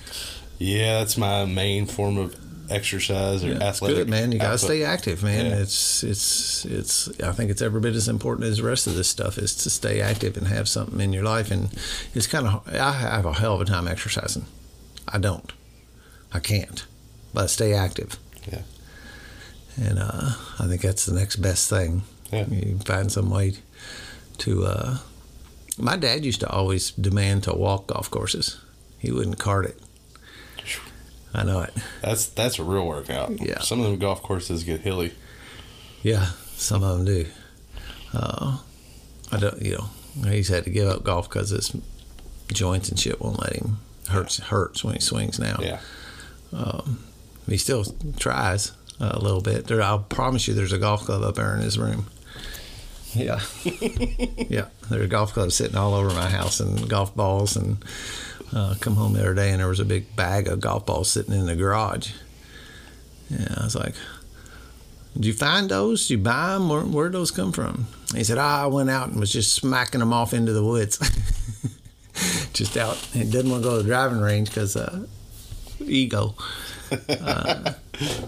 Yeah, 0.58 0.98
that's 0.98 1.16
my 1.16 1.44
main 1.44 1.86
form 1.86 2.18
of 2.18 2.36
exercise 2.70 3.44
or 3.44 3.48
Yeah, 3.48 3.62
athletic. 3.64 3.96
good, 3.98 4.08
man. 4.08 4.32
You 4.32 4.38
got 4.38 4.44
to 4.46 4.52
output. 4.54 4.60
stay 4.60 4.84
active, 4.84 5.22
man. 5.22 5.46
Yeah. 5.46 5.56
It's 5.58 6.02
it's 6.02 6.64
it's. 6.64 7.20
I 7.20 7.32
think 7.32 7.50
it's 7.50 7.62
every 7.62 7.80
bit 7.80 7.94
as 7.94 8.08
important 8.08 8.46
as 8.48 8.56
the 8.58 8.62
rest 8.64 8.86
of 8.86 8.94
this 8.94 9.08
stuff 9.08 9.36
is 9.38 9.54
to 9.56 9.70
stay 9.70 10.00
active 10.00 10.36
and 10.36 10.46
have 10.46 10.68
something 10.68 11.00
in 11.00 11.12
your 11.12 11.24
life. 11.24 11.50
And 11.50 11.70
it's 12.14 12.26
kind 12.26 12.46
of. 12.46 12.66
I 12.72 12.92
have 12.92 13.26
a 13.26 13.32
hell 13.34 13.54
of 13.54 13.60
a 13.60 13.64
time 13.64 13.86
exercising. 13.88 14.46
I 15.08 15.18
don't. 15.18 15.52
I 16.32 16.38
can't. 16.40 16.84
But 17.34 17.44
I 17.44 17.46
stay 17.46 17.72
active. 17.74 18.18
Yeah. 18.50 18.62
And 19.80 19.98
uh, 19.98 20.30
I 20.58 20.66
think 20.66 20.82
that's 20.82 21.06
the 21.06 21.14
next 21.14 21.36
best 21.36 21.68
thing. 21.70 22.02
Yeah. 22.32 22.46
You 22.48 22.78
find 22.78 23.10
some 23.10 23.30
way 23.30 23.54
to. 24.38 24.64
Uh, 24.64 24.98
my 25.78 25.96
dad 25.96 26.24
used 26.24 26.40
to 26.40 26.48
always 26.50 26.90
demand 26.90 27.44
to 27.44 27.54
walk 27.54 27.86
golf 27.86 28.10
courses. 28.10 28.60
He 28.98 29.10
wouldn't 29.10 29.38
cart 29.38 29.64
it. 29.66 29.80
I 31.34 31.44
know 31.44 31.60
it. 31.60 31.72
That's 32.02 32.26
that's 32.26 32.58
a 32.58 32.64
real 32.64 32.86
workout. 32.86 33.40
Yeah. 33.40 33.60
Some 33.60 33.80
of 33.80 33.86
them 33.86 33.98
golf 33.98 34.22
courses 34.22 34.64
get 34.64 34.80
hilly. 34.80 35.12
Yeah, 36.02 36.26
some 36.54 36.82
of 36.82 36.96
them 36.96 37.06
do. 37.06 37.26
Uh, 38.12 38.58
I 39.30 39.36
don't, 39.38 39.60
you 39.62 39.78
know, 39.78 40.30
he's 40.30 40.48
had 40.48 40.64
to 40.64 40.70
give 40.70 40.88
up 40.88 41.04
golf 41.04 41.28
because 41.28 41.50
his 41.50 41.76
joints 42.52 42.88
and 42.88 42.98
shit 42.98 43.20
won't 43.20 43.38
let 43.40 43.54
him. 43.54 43.78
Hurts 44.08 44.38
hurts 44.38 44.82
when 44.82 44.94
he 44.94 45.00
swings 45.00 45.38
now. 45.38 45.58
Yeah. 45.60 45.80
Um, 46.52 47.04
He 47.46 47.58
still 47.58 47.84
tries 48.18 48.72
a 48.98 49.18
little 49.18 49.40
bit. 49.40 49.66
There, 49.66 49.80
I'll 49.82 50.00
promise 50.00 50.48
you, 50.48 50.54
there's 50.54 50.72
a 50.72 50.78
golf 50.78 51.02
club 51.04 51.22
up 51.22 51.36
there 51.36 51.54
in 51.54 51.60
his 51.62 51.78
room. 51.78 52.06
Yeah, 53.14 53.40
yeah. 53.64 54.66
There's 54.88 55.04
a 55.04 55.08
golf 55.08 55.32
club 55.32 55.52
sitting 55.52 55.76
all 55.76 55.94
over 55.94 56.08
my 56.10 56.28
house 56.28 56.58
and 56.60 56.88
golf 56.88 57.14
balls. 57.14 57.56
And 57.56 57.84
uh, 58.54 58.74
come 58.80 58.96
home 58.96 59.12
the 59.12 59.20
other 59.20 59.34
day 59.34 59.50
and 59.50 59.60
there 59.60 59.68
was 59.68 59.80
a 59.80 59.84
big 59.84 60.14
bag 60.16 60.48
of 60.48 60.60
golf 60.60 60.84
balls 60.86 61.10
sitting 61.10 61.34
in 61.34 61.46
the 61.46 61.56
garage. 61.56 62.12
Yeah, 63.28 63.46
I 63.58 63.64
was 63.64 63.76
like, 63.76 63.94
"Did 65.14 65.24
you 65.26 65.32
find 65.32 65.68
those? 65.70 66.02
Did 66.08 66.10
you 66.14 66.18
buy 66.18 66.54
them? 66.54 66.68
Where, 66.68 66.80
where'd 66.82 67.12
those 67.12 67.30
come 67.30 67.52
from?" 67.52 67.86
He 68.14 68.24
said, 68.24 68.38
"Ah, 68.38 68.64
I 68.64 68.66
went 68.66 68.90
out 68.90 69.08
and 69.08 69.20
was 69.20 69.30
just 69.32 69.52
smacking 69.54 70.00
them 70.00 70.12
off 70.12 70.34
into 70.34 70.52
the 70.52 70.64
woods, 70.64 70.98
just 72.52 72.76
out. 72.76 72.96
He 73.12 73.22
didn't 73.24 73.50
want 73.52 73.62
to 73.62 73.68
go 73.68 73.76
to 73.76 73.82
the 73.84 73.88
driving 73.88 74.20
range 74.20 74.48
because 74.48 74.74
uh, 74.76 75.04
ego. 75.80 76.34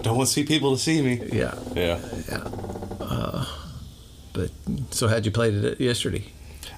Don't 0.02 0.16
want 0.16 0.28
to 0.28 0.32
see 0.32 0.44
people 0.44 0.76
to 0.76 0.80
see 0.80 1.02
me. 1.02 1.20
Yeah, 1.32 1.54
Yeah. 1.74 1.98
yeah. 2.28 2.48
Uh, 3.00 3.44
but 4.32 4.50
so 4.90 5.08
how'd 5.08 5.24
you 5.26 5.32
play 5.32 5.48
it 5.50 5.80
yesterday? 5.80 6.24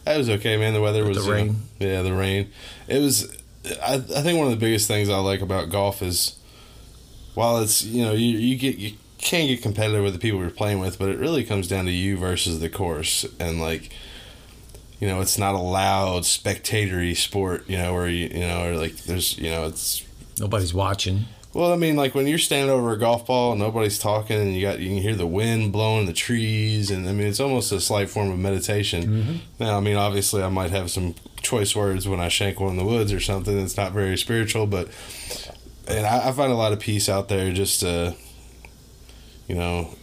That 0.05 0.19
was 0.19 0.29
okay, 0.29 0.57
man. 0.57 0.75
The 0.75 0.81
weather 0.81 1.01
With 1.05 1.17
was 1.17 1.25
the 1.27 1.33
you 1.33 1.37
know, 1.39 1.53
rain? 1.53 1.57
yeah, 1.79 2.03
the 2.03 2.13
rain. 2.13 2.51
It 2.89 3.01
was. 3.01 3.37
I, 3.83 3.95
I 3.95 3.99
think 4.23 4.39
one 4.39 4.47
of 4.47 4.53
the 4.53 4.59
biggest 4.65 4.87
things 4.87 5.09
I 5.09 5.17
like 5.19 5.41
about 5.41 5.71
golf 5.71 6.03
is, 6.03 6.39
while 7.35 7.59
it's 7.59 7.83
you 7.83 8.05
know 8.05 8.13
you 8.13 8.37
you 8.37 8.57
get 8.57 8.77
you 8.77 8.93
can 9.19 9.47
get 9.47 9.63
competitive 9.63 10.05
with 10.05 10.13
the 10.13 10.19
people 10.19 10.41
you're 10.41 10.51
playing 10.51 10.81
with, 10.81 10.99
but 10.99 11.09
it 11.09 11.19
really 11.19 11.45
comes 11.45 11.67
down 11.67 11.87
to 11.87 11.91
you 11.91 12.19
versus 12.19 12.61
the 12.61 12.69
course, 12.69 13.25
and 13.41 13.59
like, 13.61 13.91
you 15.01 15.09
know, 15.09 15.23
it's 15.23 15.39
not 15.39 15.55
a 15.55 15.59
loud 15.59 16.27
spectatory 16.27 17.15
sport, 17.15 17.65
you 17.69 17.79
know, 17.79 17.95
where 17.95 18.07
you 18.09 18.29
you 18.29 18.41
know, 18.41 18.69
or 18.69 18.77
like 18.77 18.97
there's 19.05 19.39
you 19.39 19.51
know 19.51 19.65
it's 19.67 20.05
Nobody's 20.39 20.75
watching. 20.75 21.25
Well, 21.55 21.73
I 21.73 21.77
mean, 21.77 21.95
like 21.95 22.15
when 22.15 22.27
you're 22.27 22.39
standing 22.39 22.69
over 22.69 22.93
a 22.93 22.99
golf 22.99 23.27
ball 23.27 23.53
and 23.53 23.61
nobody's 23.61 23.99
talking, 23.99 24.39
and 24.41 24.55
you 24.55 24.61
got 24.61 24.81
you 24.81 24.89
can 24.89 24.99
hear 24.99 25.15
the 25.15 25.27
wind 25.27 25.73
blowing 25.73 26.07
the 26.07 26.13
trees, 26.13 26.91
and 26.91 27.09
I 27.09 27.13
mean, 27.13 27.29
it's 27.29 27.39
almost 27.41 27.71
a 27.71 27.81
slight 27.81 28.11
form 28.11 28.31
of 28.31 28.39
meditation. 28.39 29.41
Now, 29.61 29.77
I 29.77 29.81
mean, 29.81 29.97
obviously, 29.97 30.43
I 30.43 30.49
might 30.49 30.71
have 30.73 30.91
some 30.91 31.15
choice 31.43 31.77
words 31.77 32.09
when 32.09 32.19
I 32.19 32.29
shank 32.29 32.59
one 32.59 32.71
in 32.71 32.77
the 32.77 32.85
woods 32.85 33.13
or 33.13 33.21
something 33.21 33.57
It's 33.59 33.77
not 33.77 33.93
very 33.93 34.17
spiritual, 34.19 34.67
but 34.67 34.89
and 35.87 36.05
I, 36.07 36.29
I 36.29 36.33
find 36.33 36.51
a 36.51 36.57
lot 36.57 36.73
of 36.73 36.81
peace 36.81 37.09
out 37.09 37.29
there. 37.29 37.53
Just 37.53 37.85
uh, 37.85 38.13
you 39.47 39.55
know, 39.55 39.95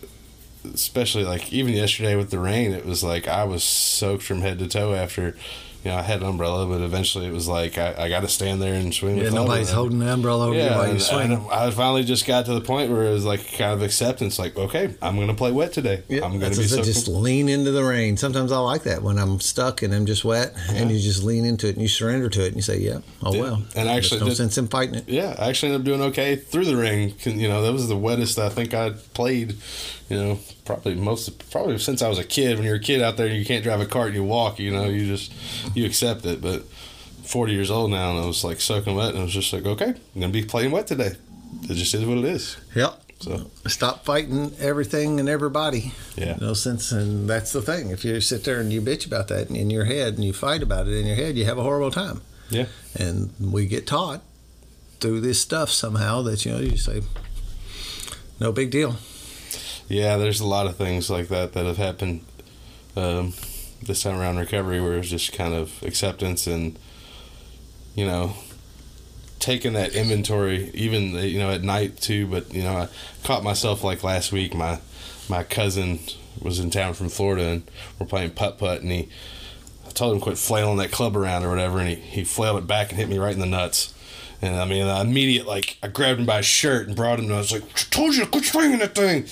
especially 0.73 1.25
like 1.25 1.51
even 1.51 1.73
yesterday 1.73 2.15
with 2.15 2.31
the 2.31 2.39
rain, 2.39 2.71
it 2.71 2.85
was 2.85 3.03
like 3.03 3.27
I 3.27 3.43
was 3.43 3.63
soaked 3.63 4.23
from 4.23 4.39
head 4.41 4.57
to 4.59 4.67
toe 4.67 4.93
after. 4.93 5.35
You 5.83 5.89
know, 5.89 5.97
I 5.97 6.03
had 6.03 6.21
an 6.21 6.27
umbrella, 6.27 6.67
but 6.67 6.81
eventually 6.81 7.25
it 7.25 7.33
was 7.33 7.47
like 7.47 7.77
I, 7.79 7.95
I 7.97 8.09
got 8.09 8.19
to 8.21 8.27
stand 8.27 8.61
there 8.61 8.75
and 8.75 8.93
swing. 8.93 9.17
Yeah, 9.17 9.29
nobody's 9.29 9.71
holding 9.71 9.97
the 9.97 10.13
umbrella 10.13 10.47
over 10.47 10.55
you 10.55 10.69
while 10.69 10.93
you 10.93 10.99
swing. 10.99 11.31
and 11.31 11.47
I 11.51 11.71
finally 11.71 12.03
just 12.03 12.27
got 12.27 12.45
to 12.45 12.53
the 12.53 12.61
point 12.61 12.91
where 12.91 13.03
it 13.05 13.11
was 13.11 13.25
like 13.25 13.41
kind 13.57 13.73
of 13.73 13.81
acceptance, 13.81 14.37
like, 14.37 14.55
okay, 14.57 14.93
I'm 15.01 15.15
going 15.15 15.29
to 15.29 15.33
play 15.33 15.51
wet 15.51 15.73
today. 15.73 16.03
Yeah, 16.07 16.23
I'm 16.23 16.33
gonna 16.39 16.49
be 16.55 16.67
so 16.67 16.83
just 16.83 17.07
lean 17.07 17.49
into 17.49 17.71
the 17.71 17.83
rain. 17.83 18.15
Sometimes 18.17 18.51
I 18.51 18.59
like 18.59 18.83
that 18.83 19.01
when 19.01 19.17
I'm 19.17 19.39
stuck 19.39 19.81
and 19.81 19.93
I'm 19.93 20.05
just 20.05 20.23
wet, 20.23 20.53
uh-huh. 20.55 20.73
and 20.75 20.91
you 20.91 20.99
just 20.99 21.23
lean 21.23 21.45
into 21.45 21.67
it 21.67 21.73
and 21.73 21.81
you 21.81 21.87
surrender 21.87 22.29
to 22.29 22.43
it 22.43 22.47
and 22.47 22.55
you 22.57 22.61
say, 22.61 22.77
"Yeah, 22.79 22.99
oh 23.23 23.33
Yeah. 23.33 23.41
well." 23.41 23.63
And 23.75 23.89
actually 23.89 24.19
no 24.19 24.27
did- 24.27 24.37
sense 24.37 24.57
in 24.59 24.67
fighting 24.67 24.95
it. 24.95 25.09
Yeah, 25.09 25.35
I 25.39 25.49
actually 25.49 25.73
ended 25.73 25.81
up 25.81 25.85
doing 25.85 26.01
okay 26.09 26.35
through 26.35 26.65
the. 26.65 27.13
Can- 27.21 27.39
You 27.39 27.47
know, 27.47 27.61
that 27.63 27.73
was 27.73 27.87
the 27.87 27.97
wettest 27.97 28.37
I 28.37 28.49
think 28.49 28.73
I'd 28.73 29.13
played. 29.13 29.55
You 30.11 30.17
know, 30.17 30.39
probably 30.65 30.95
most, 30.95 31.49
probably 31.51 31.77
since 31.77 32.01
I 32.01 32.09
was 32.09 32.19
a 32.19 32.23
kid. 32.23 32.57
When 32.57 32.65
you're 32.65 32.75
a 32.75 32.79
kid 32.79 33.01
out 33.01 33.17
there, 33.17 33.27
you 33.27 33.45
can't 33.45 33.63
drive 33.63 33.79
a 33.81 33.85
cart 33.85 34.07
and 34.07 34.15
you 34.15 34.23
walk. 34.23 34.59
You 34.59 34.71
know, 34.71 34.85
you 34.85 35.05
just 35.07 35.31
you 35.75 35.85
accept 35.85 36.25
it. 36.25 36.41
But 36.41 36.63
40 37.23 37.53
years 37.53 37.71
old 37.71 37.91
now, 37.91 38.11
and 38.11 38.19
I 38.19 38.25
was 38.25 38.43
like 38.43 38.59
soaking 38.59 38.95
wet, 38.95 39.09
and 39.11 39.19
I 39.19 39.23
was 39.23 39.33
just 39.33 39.53
like, 39.53 39.65
okay, 39.65 39.89
I'm 40.15 40.21
gonna 40.21 40.29
be 40.33 40.43
playing 40.43 40.71
wet 40.71 40.87
today. 40.87 41.13
It 41.63 41.73
just 41.75 41.93
is 41.93 42.05
what 42.05 42.17
it 42.17 42.25
is. 42.25 42.57
Yep. 42.75 43.01
So 43.19 43.51
Stop 43.67 44.03
fighting 44.03 44.53
everything 44.59 45.19
and 45.19 45.29
everybody. 45.29 45.91
yeah, 46.17 46.37
No 46.41 46.53
sense, 46.55 46.91
and 46.91 47.29
that's 47.29 47.51
the 47.51 47.61
thing. 47.61 47.91
If 47.91 48.03
you 48.03 48.19
sit 48.19 48.43
there 48.45 48.59
and 48.59 48.73
you 48.73 48.81
bitch 48.81 49.05
about 49.05 49.27
that 49.27 49.51
in 49.51 49.69
your 49.69 49.85
head 49.85 50.15
and 50.15 50.23
you 50.25 50.33
fight 50.33 50.63
about 50.63 50.87
it 50.87 50.93
in 50.97 51.05
your 51.05 51.15
head, 51.15 51.37
you 51.37 51.45
have 51.45 51.59
a 51.59 51.63
horrible 51.63 51.91
time. 51.91 52.21
Yeah. 52.49 52.65
And 52.95 53.29
we 53.39 53.67
get 53.67 53.85
taught 53.85 54.21
through 54.99 55.21
this 55.21 55.39
stuff 55.39 55.69
somehow 55.69 56.21
that 56.23 56.45
you 56.45 56.51
know 56.51 56.59
you 56.59 56.77
say, 56.77 57.03
"No 58.39 58.51
big 58.51 58.71
deal." 58.71 58.97
Yeah, 59.91 60.15
there's 60.15 60.39
a 60.39 60.47
lot 60.47 60.67
of 60.67 60.77
things 60.77 61.09
like 61.09 61.27
that 61.27 61.51
that 61.51 61.65
have 61.65 61.75
happened 61.75 62.23
um, 62.95 63.33
this 63.83 64.03
time 64.03 64.17
around 64.17 64.37
recovery 64.37 64.79
where 64.79 64.93
it's 64.93 65.09
just 65.09 65.33
kind 65.33 65.53
of 65.53 65.83
acceptance 65.83 66.47
and, 66.47 66.79
you 67.93 68.05
know, 68.05 68.31
taking 69.39 69.73
that 69.73 69.93
inventory, 69.93 70.71
even, 70.73 71.15
you 71.15 71.39
know, 71.39 71.51
at 71.51 71.63
night 71.63 71.97
too. 71.97 72.25
But, 72.25 72.53
you 72.53 72.63
know, 72.63 72.73
I 72.77 72.87
caught 73.25 73.43
myself 73.43 73.83
like 73.83 74.01
last 74.01 74.31
week, 74.31 74.55
my, 74.55 74.79
my 75.27 75.43
cousin 75.43 75.99
was 76.41 76.57
in 76.57 76.69
town 76.69 76.93
from 76.93 77.09
Florida 77.09 77.47
and 77.47 77.71
we're 77.99 78.05
playing 78.05 78.31
putt 78.31 78.59
putt 78.59 78.81
and 78.81 78.91
he, 78.93 79.09
I 79.85 79.89
told 79.89 80.15
him 80.15 80.21
quit 80.21 80.37
flailing 80.37 80.77
that 80.77 80.91
club 80.93 81.17
around 81.17 81.43
or 81.43 81.49
whatever 81.49 81.79
and 81.79 81.89
he, 81.89 81.95
he 81.95 82.23
flailed 82.23 82.59
it 82.59 82.65
back 82.65 82.91
and 82.91 82.97
hit 82.97 83.09
me 83.09 83.17
right 83.17 83.33
in 83.33 83.41
the 83.41 83.45
nuts. 83.45 83.93
And 84.43 84.55
I 84.55 84.65
mean, 84.65 84.87
I 84.87 85.01
immediate 85.01 85.45
like 85.45 85.77
I 85.83 85.87
grabbed 85.87 86.19
him 86.19 86.25
by 86.25 86.37
his 86.37 86.47
shirt 86.47 86.87
and 86.87 86.95
brought 86.95 87.19
him. 87.19 87.25
And 87.25 87.33
I 87.35 87.37
was 87.37 87.51
like, 87.51 87.63
"I 87.63 87.67
"Told 87.91 88.15
you 88.15 88.23
to 88.23 88.29
quit 88.29 88.45
swinging 88.45 88.79
that 88.79 88.95
thing," 88.95 89.25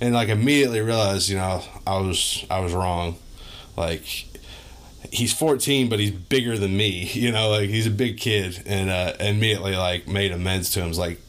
and 0.00 0.14
like 0.14 0.28
immediately 0.30 0.80
realized, 0.80 1.28
you 1.28 1.36
know, 1.36 1.62
I 1.86 1.98
was 1.98 2.44
I 2.50 2.60
was 2.60 2.72
wrong. 2.72 3.16
Like 3.76 4.04
he's 5.12 5.32
14, 5.34 5.88
but 5.88 5.98
he's 5.98 6.10
bigger 6.12 6.56
than 6.58 6.76
me. 6.76 7.04
You 7.14 7.30
know, 7.32 7.50
like 7.50 7.68
he's 7.68 7.86
a 7.86 7.90
big 7.90 8.18
kid, 8.18 8.62
and 8.66 8.88
uh, 8.90 9.12
immediately 9.20 9.76
like 9.76 10.08
made 10.08 10.32
amends 10.32 10.70
to 10.70 10.80
him. 10.80 10.88
Was 10.88 10.98
like, 10.98 11.20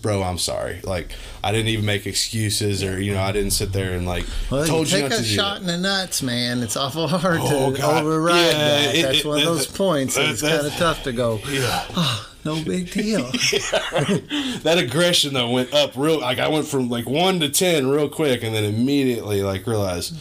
"Bro, 0.00 0.22
I'm 0.22 0.38
sorry. 0.38 0.80
Like 0.82 1.12
I 1.44 1.52
didn't 1.52 1.68
even 1.68 1.84
make 1.84 2.06
excuses, 2.06 2.82
or 2.82 2.98
you 2.98 3.12
know, 3.12 3.20
I 3.22 3.32
didn't 3.32 3.50
sit 3.52 3.72
there 3.74 3.92
and 3.92 4.06
like 4.06 4.24
Well, 4.50 4.66
told 4.66 4.90
you 4.90 4.96
you, 4.96 5.02
take 5.02 5.10
not 5.10 5.20
a 5.20 5.22
to 5.22 5.28
shot 5.28 5.54
that." 5.56 5.60
in 5.60 5.66
the 5.66 5.76
nuts, 5.76 6.22
man. 6.22 6.62
It's 6.62 6.78
awful 6.78 7.08
hard 7.08 7.40
Oh, 7.42 7.72
to 7.72 7.78
God. 7.78 8.02
override 8.04 8.36
Yeah, 8.36 8.52
that. 8.52 8.94
it- 8.94 9.02
That's 9.02 9.18
it- 9.18 9.24
one 9.26 9.38
of 9.38 9.44
that- 9.44 9.50
those 9.50 9.66
points. 9.66 10.14
that- 10.14 10.30
it's 10.30 10.40
kind 10.40 10.66
of 10.66 10.72
tough 10.76 11.02
to 11.02 11.12
go. 11.12 11.40
Yeah. 11.50 11.84
Oh, 11.94 12.26
no 12.44 12.62
big 12.64 12.90
deal. 12.90 13.22
that 13.32 14.76
aggression 14.78 15.34
though 15.34 15.50
went 15.50 15.72
up 15.74 15.92
real 15.96 16.20
like 16.20 16.38
I 16.38 16.48
went 16.48 16.66
from 16.66 16.88
like 16.88 17.08
one 17.08 17.40
to 17.40 17.48
ten 17.48 17.88
real 17.88 18.08
quick 18.08 18.42
and 18.42 18.54
then 18.54 18.64
immediately 18.64 19.42
like 19.42 19.66
realized 19.66 20.16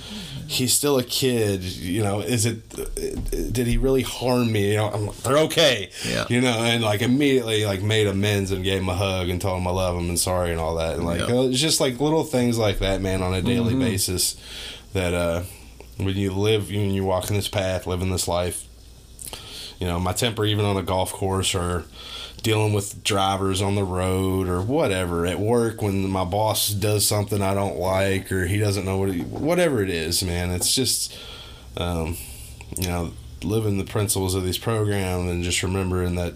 he's 0.50 0.74
still 0.74 0.98
a 0.98 1.04
kid. 1.04 1.62
You 1.64 2.04
know, 2.04 2.20
is 2.22 2.46
it? 2.46 2.68
Did 3.54 3.68
he 3.68 3.78
really 3.78 4.02
harm 4.02 4.52
me? 4.52 4.72
You 4.72 4.78
know, 4.78 4.90
I'm, 4.90 5.10
they're 5.24 5.38
okay. 5.46 5.92
Yeah. 6.08 6.26
You 6.28 6.42
know, 6.42 6.58
and 6.64 6.84
like 6.84 7.02
immediately 7.02 7.66
like 7.66 7.82
made 7.82 8.08
amends 8.08 8.52
and 8.52 8.64
gave 8.64 8.82
him 8.82 8.90
a 8.90 8.96
hug 8.96 9.30
and 9.30 9.40
told 9.40 9.62
him 9.62 9.68
I 9.68 9.72
love 9.72 9.96
him 9.96 10.10
and 10.10 10.20
sorry 10.20 10.52
and 10.52 10.60
all 10.60 10.76
that. 10.76 10.96
And 10.96 11.06
like 11.06 11.20
Yeah. 11.20 11.28
Mm-hmm. 11.28 11.52
it's 11.52 11.62
just 11.62 11.80
like 11.80 12.00
little 12.00 12.24
things 12.24 12.58
like 12.58 12.80
that, 12.80 13.02
man, 13.02 13.22
on 13.22 13.34
a 13.34 13.42
daily 13.42 13.76
basis. 13.76 14.36
That 14.94 15.14
uh, 15.14 15.44
when 15.98 16.16
you 16.18 16.32
live, 16.32 16.70
when 16.70 16.92
you 16.92 17.04
walk 17.06 17.30
in 17.30 17.36
this 17.36 17.48
path, 17.48 17.86
living 17.86 18.10
this 18.10 18.28
life, 18.28 18.66
you 19.80 19.88
know, 19.88 20.00
my 20.00 20.14
temper 20.14 20.46
even 20.46 20.66
on 20.66 20.78
a 20.78 20.84
golf 20.84 21.12
course 21.12 21.56
or 21.56 21.86
dealing 22.42 22.74
with 22.74 23.04
drivers 23.04 23.62
on 23.62 23.76
the 23.76 23.84
road 23.84 24.48
or 24.48 24.62
whatever 24.62 25.26
at 25.26 25.40
work 25.40 25.82
when 25.82 26.10
my 26.10 26.24
boss 26.24 26.70
does 26.70 27.06
something 27.06 27.42
I 27.42 27.54
don't 27.54 27.78
like 27.78 28.32
or 28.32 28.46
he 28.46 28.58
doesn't 28.58 28.86
know 28.86 28.98
what 28.98 29.14
he, 29.14 29.22
whatever 29.22 29.82
it 29.82 29.90
is, 29.90 30.24
man. 30.24 30.52
It's 30.52 30.74
just 30.74 31.18
um, 31.78 32.18
you 32.78 32.88
know, 32.88 33.14
living 33.44 33.78
the 33.78 33.84
principles 33.84 34.36
of 34.36 34.44
these 34.44 34.58
programs 34.58 35.30
and 35.30 35.44
just 35.44 35.64
remembering 35.64 36.16
that 36.16 36.36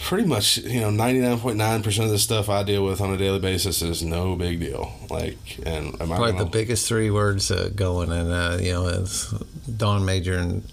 pretty 0.00 0.26
much, 0.26 0.58
you 0.58 0.80
know, 0.80 0.90
99.9% 0.90 2.04
of 2.04 2.10
the 2.10 2.18
stuff 2.18 2.48
I 2.48 2.62
deal 2.62 2.84
with 2.84 3.00
on 3.00 3.12
a 3.12 3.16
daily 3.16 3.38
basis 3.38 3.82
is 3.82 4.02
no 4.02 4.36
big 4.36 4.60
deal. 4.60 4.92
Like, 5.10 5.60
and 5.64 5.94
am 6.00 6.12
I 6.12 6.16
Probably 6.16 6.32
gonna, 6.32 6.44
the 6.44 6.50
biggest 6.50 6.86
three 6.88 7.10
words 7.10 7.50
uh, 7.50 7.70
going, 7.74 8.10
and 8.10 8.30
uh, 8.30 8.58
you 8.60 8.72
know, 8.72 8.88
it's 8.88 9.30
Don 9.76 10.04
Major 10.04 10.38
and 10.38 10.64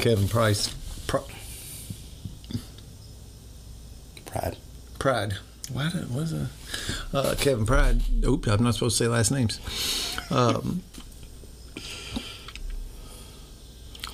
Kevin 0.00 0.28
Price. 0.28 0.68
Pr- 1.06 1.18
pride? 4.26 4.56
Pride. 4.98 5.34
Why 5.72 5.90
did, 5.90 6.14
was 6.14 6.32
it? 6.32 6.46
Uh, 7.12 7.34
Kevin 7.38 7.66
Pride. 7.66 8.02
Oops, 8.24 8.46
I'm 8.48 8.62
not 8.62 8.74
supposed 8.74 8.98
to 8.98 9.04
say 9.04 9.08
last 9.08 9.30
names. 9.30 9.60
Um, 10.30 10.82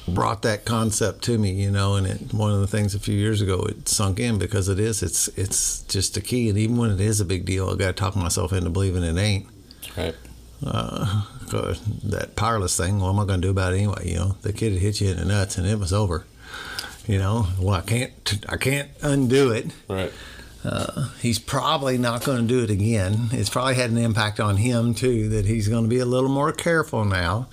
brought 0.08 0.42
that 0.42 0.64
concept 0.64 1.22
to 1.24 1.38
me, 1.38 1.52
you 1.52 1.70
know, 1.70 1.94
and 1.94 2.06
it, 2.06 2.34
one 2.34 2.52
of 2.52 2.60
the 2.60 2.66
things 2.66 2.94
a 2.94 2.98
few 2.98 3.14
years 3.14 3.40
ago 3.40 3.62
it 3.62 3.88
sunk 3.88 4.18
in 4.18 4.38
because 4.38 4.68
it 4.68 4.78
is. 4.78 5.02
It's 5.02 5.28
it's 5.28 5.82
just 5.82 6.16
a 6.16 6.20
key, 6.20 6.48
and 6.48 6.58
even 6.58 6.76
when 6.76 6.90
it 6.90 7.00
is 7.00 7.20
a 7.20 7.24
big 7.24 7.44
deal, 7.44 7.68
I 7.70 7.76
got 7.76 7.86
to 7.88 7.92
talk 7.92 8.16
myself 8.16 8.52
into 8.52 8.70
believing 8.70 9.02
it 9.02 9.16
ain't. 9.16 9.46
Right. 9.96 10.14
Uh, 10.64 11.24
'cause 11.52 11.80
that 12.04 12.34
powerless 12.34 12.76
thing. 12.76 12.98
What 12.98 13.10
am 13.10 13.20
I 13.20 13.24
going 13.26 13.40
to 13.40 13.46
do 13.46 13.50
about 13.50 13.74
it 13.74 13.78
anyway? 13.78 14.08
You 14.10 14.16
know, 14.16 14.36
the 14.42 14.52
kid 14.52 14.72
had 14.72 14.80
hit 14.80 15.00
you 15.00 15.10
in 15.10 15.18
the 15.18 15.24
nuts, 15.26 15.58
and 15.58 15.66
it 15.66 15.78
was 15.78 15.92
over. 15.92 16.24
You 17.06 17.18
know, 17.18 17.46
well, 17.60 17.74
I 17.74 17.80
can't, 17.82 18.12
I 18.48 18.56
can't 18.56 18.88
undo 19.02 19.50
it. 19.50 19.66
Right. 19.88 20.12
Uh, 20.64 21.08
he's 21.20 21.40
probably 21.40 21.98
not 21.98 22.24
going 22.24 22.40
to 22.40 22.46
do 22.46 22.62
it 22.62 22.70
again. 22.70 23.28
It's 23.32 23.50
probably 23.50 23.74
had 23.74 23.90
an 23.90 23.98
impact 23.98 24.38
on 24.38 24.56
him 24.58 24.94
too. 24.94 25.28
That 25.30 25.44
he's 25.44 25.66
going 25.66 25.82
to 25.82 25.90
be 25.90 25.98
a 25.98 26.04
little 26.04 26.30
more 26.30 26.52
careful 26.52 27.04
now. 27.04 27.48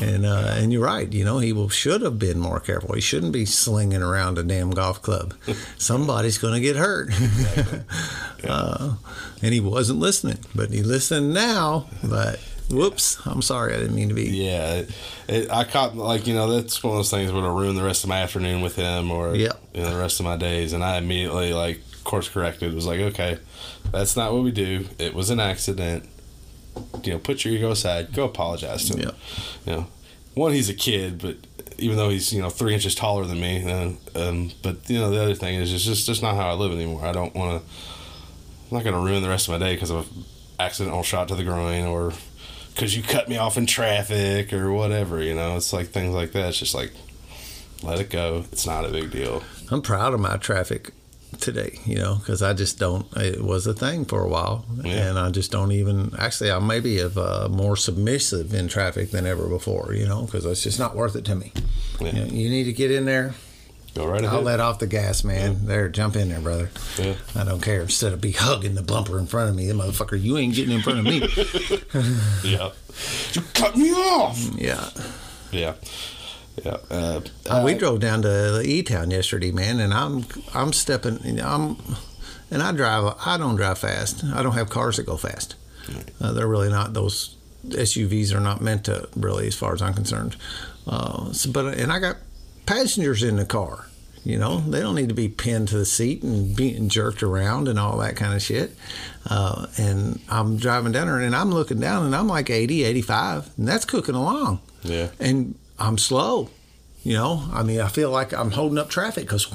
And 0.00 0.26
uh, 0.26 0.52
and 0.54 0.70
you're 0.70 0.84
right. 0.84 1.10
You 1.10 1.24
know, 1.24 1.38
he 1.38 1.54
will, 1.54 1.70
should 1.70 2.02
have 2.02 2.18
been 2.18 2.38
more 2.38 2.60
careful. 2.60 2.94
He 2.94 3.00
shouldn't 3.00 3.32
be 3.32 3.46
slinging 3.46 4.02
around 4.02 4.36
a 4.36 4.42
damn 4.42 4.72
golf 4.72 5.00
club. 5.00 5.32
Somebody's 5.78 6.36
going 6.36 6.52
to 6.52 6.60
get 6.60 6.76
hurt. 6.76 7.10
uh, 8.44 8.96
and 9.40 9.54
he 9.54 9.60
wasn't 9.60 10.00
listening, 10.00 10.38
but 10.54 10.70
he 10.70 10.82
listened 10.82 11.32
now. 11.32 11.86
But 12.02 12.40
whoops, 12.70 13.18
I'm 13.26 13.42
sorry. 13.42 13.74
I 13.74 13.78
didn't 13.78 13.94
mean 13.94 14.08
to 14.08 14.14
be. 14.14 14.24
Yeah, 14.24 14.74
it, 14.74 14.90
it, 15.28 15.50
I 15.50 15.64
caught 15.64 15.96
like 15.96 16.26
you 16.26 16.34
know 16.34 16.50
that's 16.52 16.82
one 16.82 16.92
of 16.92 16.98
those 16.98 17.10
things 17.10 17.28
that 17.30 17.34
would 17.34 17.44
have 17.44 17.52
ruined 17.52 17.76
the 17.78 17.82
rest 17.84 18.04
of 18.04 18.08
my 18.08 18.20
afternoon 18.20 18.60
with 18.62 18.76
him 18.76 19.10
or 19.10 19.34
Yeah. 19.34 19.52
you 19.72 19.82
know 19.82 19.90
the 19.90 19.98
rest 20.00 20.20
of 20.20 20.24
my 20.26 20.36
days, 20.36 20.72
and 20.72 20.82
I 20.84 20.98
immediately 20.98 21.52
like 21.52 21.80
course 22.04 22.28
corrected. 22.28 22.74
Was 22.74 22.86
like, 22.86 23.00
okay, 23.00 23.38
that's 23.92 24.16
not 24.16 24.32
what 24.32 24.42
we 24.42 24.50
do. 24.50 24.86
It 24.98 25.14
was 25.14 25.30
an 25.30 25.40
accident. 25.40 26.08
You 27.04 27.12
know, 27.12 27.18
put 27.18 27.44
your 27.44 27.54
ego 27.54 27.70
aside. 27.70 28.12
Go 28.12 28.24
apologize 28.24 28.88
to 28.90 28.96
him. 28.98 29.08
Yeah. 29.08 29.10
You 29.72 29.72
know, 29.80 29.86
one 30.34 30.52
he's 30.52 30.68
a 30.68 30.74
kid, 30.74 31.20
but 31.22 31.36
even 31.78 31.96
though 31.96 32.08
he's 32.08 32.32
you 32.32 32.42
know 32.42 32.50
three 32.50 32.74
inches 32.74 32.94
taller 32.94 33.24
than 33.24 33.40
me, 33.40 33.64
uh, 33.70 33.90
um, 34.16 34.50
but 34.62 34.88
you 34.90 34.98
know 34.98 35.10
the 35.10 35.22
other 35.22 35.34
thing 35.34 35.54
is 35.54 35.72
it's 35.72 35.84
just 35.84 36.06
just 36.06 36.22
not 36.22 36.34
how 36.34 36.48
I 36.50 36.54
live 36.54 36.72
anymore. 36.72 37.04
I 37.06 37.12
don't 37.12 37.34
want 37.34 37.62
to. 37.62 37.70
I'm 38.70 38.78
not 38.78 38.84
going 38.84 38.94
to 38.96 39.00
ruin 39.00 39.22
the 39.22 39.28
rest 39.28 39.46
of 39.48 39.52
my 39.52 39.64
day 39.64 39.74
because 39.74 39.90
of 39.90 40.10
an 40.16 40.24
accidental 40.58 41.02
shot 41.04 41.28
to 41.28 41.36
the 41.36 41.44
groin 41.44 41.84
or 41.84 42.12
because 42.74 42.96
you 42.96 43.02
cut 43.02 43.28
me 43.28 43.36
off 43.36 43.56
in 43.56 43.66
traffic 43.66 44.52
or 44.52 44.72
whatever. 44.72 45.22
You 45.22 45.34
know, 45.34 45.56
it's 45.56 45.72
like 45.72 45.88
things 45.88 46.14
like 46.14 46.32
that. 46.32 46.48
It's 46.50 46.58
just 46.58 46.74
like 46.74 46.92
let 47.82 48.00
it 48.00 48.10
go. 48.10 48.44
It's 48.52 48.66
not 48.66 48.84
a 48.84 48.88
big 48.88 49.10
deal. 49.10 49.42
I'm 49.70 49.82
proud 49.82 50.14
of 50.14 50.20
my 50.20 50.36
traffic 50.36 50.90
today, 51.40 51.78
you 51.84 51.96
know, 51.96 52.16
because 52.16 52.42
I 52.42 52.52
just 52.52 52.78
don't. 52.78 53.06
It 53.16 53.42
was 53.42 53.66
a 53.66 53.74
thing 53.74 54.04
for 54.04 54.22
a 54.22 54.28
while, 54.28 54.64
Yeah. 54.82 55.08
and 55.08 55.18
I 55.18 55.30
just 55.30 55.50
don't 55.50 55.72
even. 55.72 56.12
Actually, 56.18 56.50
I 56.52 56.58
maybe 56.58 56.98
have 56.98 57.18
uh, 57.18 57.48
more 57.50 57.76
submissive 57.76 58.54
in 58.54 58.68
traffic 58.68 59.10
than 59.10 59.26
ever 59.26 59.48
before, 59.48 59.94
you 59.94 60.06
know, 60.06 60.22
because 60.22 60.44
it's 60.44 60.62
just 60.62 60.78
not 60.78 60.94
worth 60.96 61.16
it 61.16 61.24
to 61.26 61.34
me. 61.34 61.52
Yeah. 62.00 62.06
You, 62.06 62.12
know, 62.20 62.26
you 62.26 62.48
need 62.50 62.64
to 62.64 62.72
get 62.72 62.90
in 62.90 63.04
there. 63.04 63.34
Go 63.94 64.06
right 64.06 64.24
I'll 64.24 64.42
let 64.42 64.58
off 64.58 64.80
the 64.80 64.86
gas, 64.88 65.22
man. 65.22 65.66
There, 65.66 65.88
jump 65.88 66.16
in 66.16 66.28
there, 66.30 66.40
brother. 66.40 66.70
Yeah. 66.98 67.14
I 67.36 67.44
don't 67.44 67.60
care. 67.62 67.82
Instead 67.82 68.12
of 68.12 68.20
be 68.20 68.32
hugging 68.32 68.74
the 68.74 68.82
bumper 68.82 69.18
in 69.20 69.26
front 69.26 69.50
of 69.50 69.54
me, 69.56 69.66
the 69.68 69.74
motherfucker, 69.74 70.20
you 70.20 70.36
ain't 70.36 70.54
getting 70.54 70.74
in 70.74 70.82
front 70.82 70.98
of 70.98 71.04
me. 71.04 71.20
yeah. 72.50 72.70
You 73.32 73.42
cut 73.54 73.76
me 73.76 73.92
off. 73.92 74.36
yeah. 74.56 74.90
Yeah. 75.52 75.74
Yeah. 76.64 76.76
Uh, 76.90 77.20
Uh, 77.48 77.62
we 77.64 77.74
drove 77.74 78.00
down 78.00 78.22
to 78.22 78.28
the 78.28 78.62
E 78.64 78.82
Town 78.82 79.10
yesterday, 79.12 79.52
man, 79.52 79.78
and 79.80 79.92
I'm 79.94 80.24
I'm 80.52 80.72
stepping. 80.72 81.40
I'm 81.40 81.76
and 82.50 82.62
I 82.62 82.72
drive. 82.72 83.14
I 83.24 83.36
don't 83.38 83.56
drive 83.56 83.78
fast. 83.78 84.24
I 84.24 84.42
don't 84.42 84.52
have 84.54 84.70
cars 84.70 84.96
that 84.96 85.06
go 85.06 85.16
fast. 85.16 85.54
Uh, 86.20 86.32
they're 86.32 86.46
really 86.48 86.70
not. 86.70 86.94
Those 86.94 87.36
SUVs 87.68 88.32
are 88.34 88.40
not 88.40 88.60
meant 88.60 88.84
to 88.84 89.08
really, 89.16 89.46
as 89.46 89.54
far 89.54 89.74
as 89.74 89.82
I'm 89.82 89.94
concerned. 89.94 90.36
Uh, 90.86 91.32
so, 91.32 91.50
but 91.50 91.74
and 91.78 91.92
I 91.92 91.98
got 91.98 92.16
passengers 92.66 93.22
in 93.22 93.36
the 93.36 93.44
car. 93.44 93.86
You 94.24 94.38
know, 94.38 94.60
they 94.60 94.80
don't 94.80 94.94
need 94.94 95.10
to 95.10 95.14
be 95.14 95.28
pinned 95.28 95.68
to 95.68 95.76
the 95.76 95.84
seat 95.84 96.22
and 96.22 96.56
being 96.56 96.88
jerked 96.88 97.22
around 97.22 97.68
and 97.68 97.78
all 97.78 97.98
that 97.98 98.16
kind 98.16 98.32
of 98.32 98.40
shit. 98.40 98.74
Uh, 99.28 99.66
and 99.76 100.18
I'm 100.30 100.56
driving 100.56 100.92
down 100.92 101.08
there 101.08 101.20
and 101.20 101.36
I'm 101.36 101.52
looking 101.52 101.78
down 101.78 102.06
and 102.06 102.16
I'm 102.16 102.26
like 102.26 102.48
80, 102.48 102.84
85, 102.84 103.50
and 103.58 103.68
that's 103.68 103.84
cooking 103.84 104.14
along 104.14 104.60
yeah. 104.84 105.08
and 105.18 105.56
I'm 105.78 105.98
slow. 105.98 106.50
You 107.04 107.12
know, 107.12 107.44
I 107.52 107.62
mean, 107.62 107.80
I 107.80 107.88
feel 107.88 108.10
like 108.10 108.32
I'm 108.32 108.50
holding 108.50 108.78
up 108.78 108.88
traffic 108.88 109.24
because, 109.24 109.46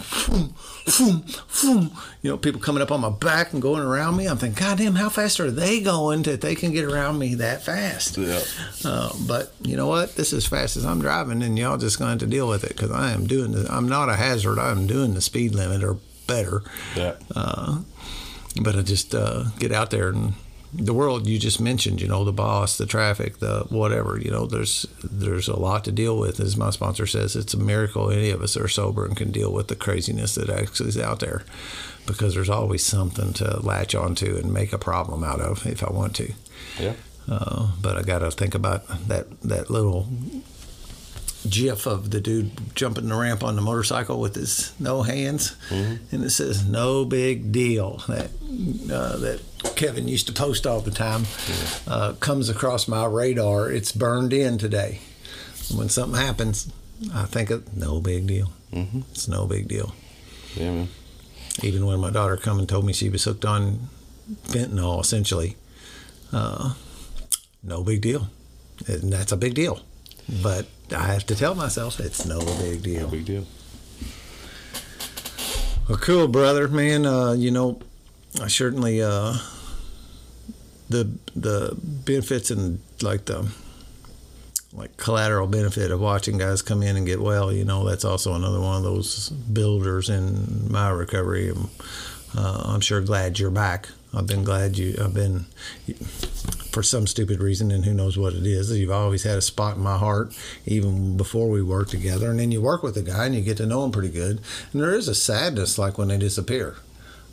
you 1.73 1.89
know, 2.23 2.37
people 2.37 2.61
coming 2.61 2.83
up 2.83 2.91
on 2.91 3.01
my 3.01 3.09
back 3.09 3.53
and 3.53 3.61
going 3.61 3.81
around 3.81 4.17
me. 4.17 4.27
I'm 4.27 4.37
thinking, 4.37 4.63
God 4.63 4.77
damn, 4.77 4.93
how 4.93 5.09
fast 5.09 5.39
are 5.39 5.49
they 5.49 5.81
going 5.81 6.21
that 6.23 6.41
they 6.41 6.53
can 6.53 6.71
get 6.71 6.85
around 6.85 7.17
me 7.17 7.33
that 7.35 7.63
fast? 7.63 8.19
Yeah. 8.19 8.41
Uh, 8.85 9.09
but 9.27 9.51
you 9.63 9.75
know 9.75 9.87
what? 9.87 10.15
This 10.15 10.31
is 10.31 10.45
as 10.45 10.45
fast 10.45 10.77
as 10.77 10.85
I'm 10.85 11.01
driving, 11.01 11.41
and 11.41 11.57
y'all 11.57 11.79
just 11.79 11.97
going 11.97 12.19
to 12.19 12.19
to 12.19 12.27
deal 12.27 12.47
with 12.47 12.63
it 12.63 12.69
because 12.69 12.91
I 12.91 13.11
am 13.11 13.25
doing. 13.25 13.51
The, 13.51 13.67
I'm 13.73 13.89
not 13.89 14.09
a 14.09 14.15
hazard. 14.15 14.59
I'm 14.59 14.87
doing 14.87 15.13
the 15.13 15.21
speed 15.21 15.55
limit 15.55 15.83
or 15.83 15.97
better. 16.27 16.61
Yeah. 16.95 17.15
Uh, 17.35 17.81
but 18.61 18.75
I 18.75 18.81
just 18.81 19.15
uh, 19.15 19.45
get 19.57 19.71
out 19.71 19.89
there 19.89 20.09
and 20.09 20.33
the 20.71 20.93
world 20.93 21.27
you 21.27 21.39
just 21.39 21.59
mentioned, 21.59 21.99
you 22.01 22.07
know, 22.07 22.23
the 22.23 22.31
boss, 22.31 22.77
the 22.77 22.85
traffic, 22.85 23.39
the 23.39 23.65
whatever, 23.69 24.19
you 24.19 24.29
know, 24.29 24.45
there's 24.45 24.85
there's 25.03 25.47
a 25.47 25.59
lot 25.59 25.83
to 25.85 25.91
deal 25.91 26.17
with. 26.17 26.39
As 26.39 26.55
my 26.55 26.69
sponsor 26.69 27.07
says, 27.07 27.35
it's 27.35 27.53
a 27.53 27.59
miracle 27.59 28.11
any 28.11 28.29
of 28.29 28.41
us 28.41 28.55
are 28.55 28.67
sober 28.67 29.05
and 29.05 29.17
can 29.17 29.31
deal 29.31 29.51
with 29.51 29.67
the 29.67 29.75
craziness 29.75 30.35
that 30.35 30.49
actually 30.49 30.89
is 30.89 30.97
out 30.97 31.19
there, 31.19 31.43
because 32.05 32.35
there's 32.35 32.49
always 32.49 32.83
something 32.83 33.33
to 33.33 33.59
latch 33.61 33.95
onto 33.95 34.37
and 34.37 34.53
make 34.53 34.71
a 34.71 34.77
problem 34.77 35.23
out 35.23 35.41
of 35.41 35.65
if 35.65 35.83
I 35.83 35.91
want 35.91 36.15
to. 36.17 36.33
Yeah. 36.79 36.93
Uh, 37.27 37.71
but 37.81 37.97
I 37.97 38.01
got 38.01 38.19
to 38.19 38.31
think 38.31 38.55
about 38.55 38.87
that 39.07 39.41
that 39.41 39.69
little 39.69 40.07
gif 41.47 41.85
of 41.85 42.11
the 42.11 42.19
dude 42.19 42.51
jumping 42.75 43.07
the 43.07 43.15
ramp 43.15 43.43
on 43.43 43.55
the 43.55 43.61
motorcycle 43.61 44.19
with 44.19 44.35
his 44.35 44.73
no 44.79 45.03
hands, 45.03 45.55
and 45.69 45.99
it 46.23 46.31
says 46.31 46.65
"No 46.65 47.05
big 47.05 47.51
deal." 47.51 48.03
That 48.07 48.31
uh, 48.91 49.17
that 49.17 49.39
Kevin 49.75 50.07
used 50.07 50.27
to 50.27 50.33
post 50.33 50.65
all 50.67 50.81
the 50.81 50.91
time 50.91 51.25
uh, 51.87 52.13
comes 52.19 52.49
across 52.49 52.87
my 52.87 53.05
radar. 53.05 53.71
It's 53.71 53.91
burned 53.91 54.33
in 54.33 54.57
today. 54.57 54.99
When 55.73 55.87
something 55.89 56.19
happens, 56.19 56.71
I 57.13 57.25
think 57.25 57.49
of 57.51 57.75
no 57.77 57.99
big 58.01 58.27
deal. 58.27 58.51
Mhm. 58.73 59.03
It's 59.11 59.27
no 59.27 59.45
big 59.45 59.67
deal. 59.67 59.93
Yeah, 60.55 60.71
man. 60.71 60.87
Even 61.61 61.85
when 61.85 61.99
my 61.99 62.09
daughter 62.09 62.37
come 62.37 62.59
and 62.59 62.67
told 62.67 62.85
me 62.85 62.93
she 62.93 63.09
was 63.09 63.23
hooked 63.23 63.45
on 63.45 63.89
fentanyl, 64.47 64.99
essentially, 65.01 65.55
uh, 66.31 66.73
no 67.63 67.83
big 67.83 68.01
deal, 68.01 68.29
and 68.87 69.11
that's 69.11 69.31
a 69.31 69.37
big 69.37 69.53
deal. 69.55 69.81
But 70.41 70.67
I 70.93 71.07
have 71.13 71.25
to 71.27 71.35
tell 71.35 71.55
myself 71.55 71.99
it's 71.99 72.25
no 72.25 72.39
big 72.59 72.83
deal. 72.83 73.01
No 73.01 73.07
big 73.07 73.25
deal. 73.25 73.45
Well, 75.87 75.97
cool, 75.97 76.27
brother, 76.27 76.67
man. 76.67 77.05
Uh, 77.05 77.33
you 77.33 77.51
know, 77.51 77.79
I 78.41 78.47
certainly 78.47 79.01
uh, 79.01 79.33
the 80.89 81.09
the 81.35 81.75
benefits 81.81 82.51
and 82.51 82.79
like 83.01 83.25
the 83.25 83.47
like 84.73 84.97
collateral 84.97 85.47
benefit 85.47 85.89
of 85.89 85.99
watching 85.99 86.37
guys 86.37 86.61
come 86.61 86.83
in 86.83 86.95
and 86.95 87.05
get 87.05 87.19
well. 87.19 87.51
You 87.51 87.65
know, 87.65 87.83
that's 87.87 88.05
also 88.05 88.35
another 88.35 88.59
one 88.59 88.77
of 88.77 88.83
those 88.83 89.29
builders 89.29 90.09
in 90.09 90.71
my 90.71 90.89
recovery. 90.89 91.51
Um, 91.51 91.69
Uh, 92.37 92.61
I'm 92.65 92.79
sure 92.81 93.01
glad 93.01 93.39
you're 93.39 93.49
back. 93.49 93.89
I've 94.13 94.27
been 94.27 94.43
glad 94.43 94.77
you. 94.77 94.95
I've 94.99 95.13
been 95.13 95.45
for 96.71 96.83
some 96.83 97.07
stupid 97.07 97.41
reason, 97.41 97.71
and 97.71 97.85
who 97.85 97.93
knows 97.93 98.17
what 98.17 98.33
it 98.33 98.45
is. 98.45 98.71
You've 98.71 98.91
always 98.91 99.23
had 99.23 99.37
a 99.37 99.41
spot 99.41 99.77
in 99.77 99.83
my 99.83 99.97
heart, 99.97 100.35
even 100.65 101.17
before 101.17 101.49
we 101.49 101.61
worked 101.61 101.91
together. 101.91 102.29
And 102.29 102.39
then 102.39 102.51
you 102.51 102.61
work 102.61 102.83
with 102.83 102.97
a 102.97 103.01
guy 103.01 103.25
and 103.25 103.35
you 103.35 103.41
get 103.41 103.57
to 103.57 103.65
know 103.65 103.83
him 103.83 103.91
pretty 103.91 104.09
good. 104.09 104.41
And 104.73 104.81
there 104.81 104.93
is 104.93 105.07
a 105.07 105.15
sadness 105.15 105.77
like 105.77 105.97
when 105.97 106.07
they 106.07 106.17
disappear. 106.17 106.77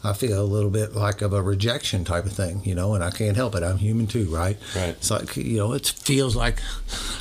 I 0.07 0.13
feel 0.13 0.41
a 0.41 0.45
little 0.45 0.71
bit 0.71 0.95
like 0.95 1.21
of 1.23 1.33
a 1.33 1.43
rejection 1.43 2.05
type 2.05 2.25
of 2.25 2.33
thing, 2.33 2.63
you 2.65 2.75
know, 2.75 2.95
and 2.95 3.03
I 3.03 3.11
can't 3.11 3.37
help 3.37 3.55
it. 3.55 3.63
I'm 3.63 3.79
human 3.79 4.07
too, 4.07 4.27
right? 4.27 4.57
Right. 4.75 4.91
It's 4.91 5.11
like, 5.11 5.37
you 5.37 5.59
know, 5.59 5.73
it 5.73 5.87
feels 5.87 6.37
like 6.37 6.61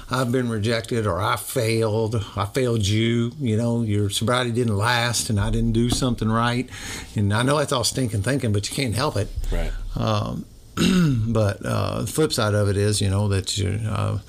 I've 0.10 0.32
been 0.32 0.50
rejected 0.50 1.08
or 1.08 1.20
I 1.20 1.36
failed. 1.36 2.24
I 2.36 2.46
failed 2.46 2.86
you, 2.86 3.32
you 3.40 3.58
know, 3.58 3.82
your 3.82 4.10
sobriety 4.10 4.52
didn't 4.52 4.78
last 4.78 5.30
and 5.30 5.40
I 5.40 5.50
didn't 5.50 5.74
do 5.74 5.90
something 5.90 6.30
right. 6.30 6.70
And 7.16 7.34
I 7.34 7.44
know 7.44 7.58
that's 7.58 7.72
all 7.72 7.84
stinking 7.84 8.22
thinking, 8.22 8.54
but 8.54 8.70
you 8.70 8.76
can't 8.76 8.96
help 8.96 9.18
it. 9.18 9.30
Right. 9.52 9.72
Um, 9.96 10.46
but 11.28 11.66
uh, 11.66 12.02
the 12.02 12.08
flip 12.08 12.34
side 12.34 12.54
of 12.54 12.70
it 12.70 12.78
is, 12.78 13.02
you 13.02 13.10
know, 13.10 13.28
that 13.30 13.58
you. 13.58 13.80
Uh, 13.88 14.20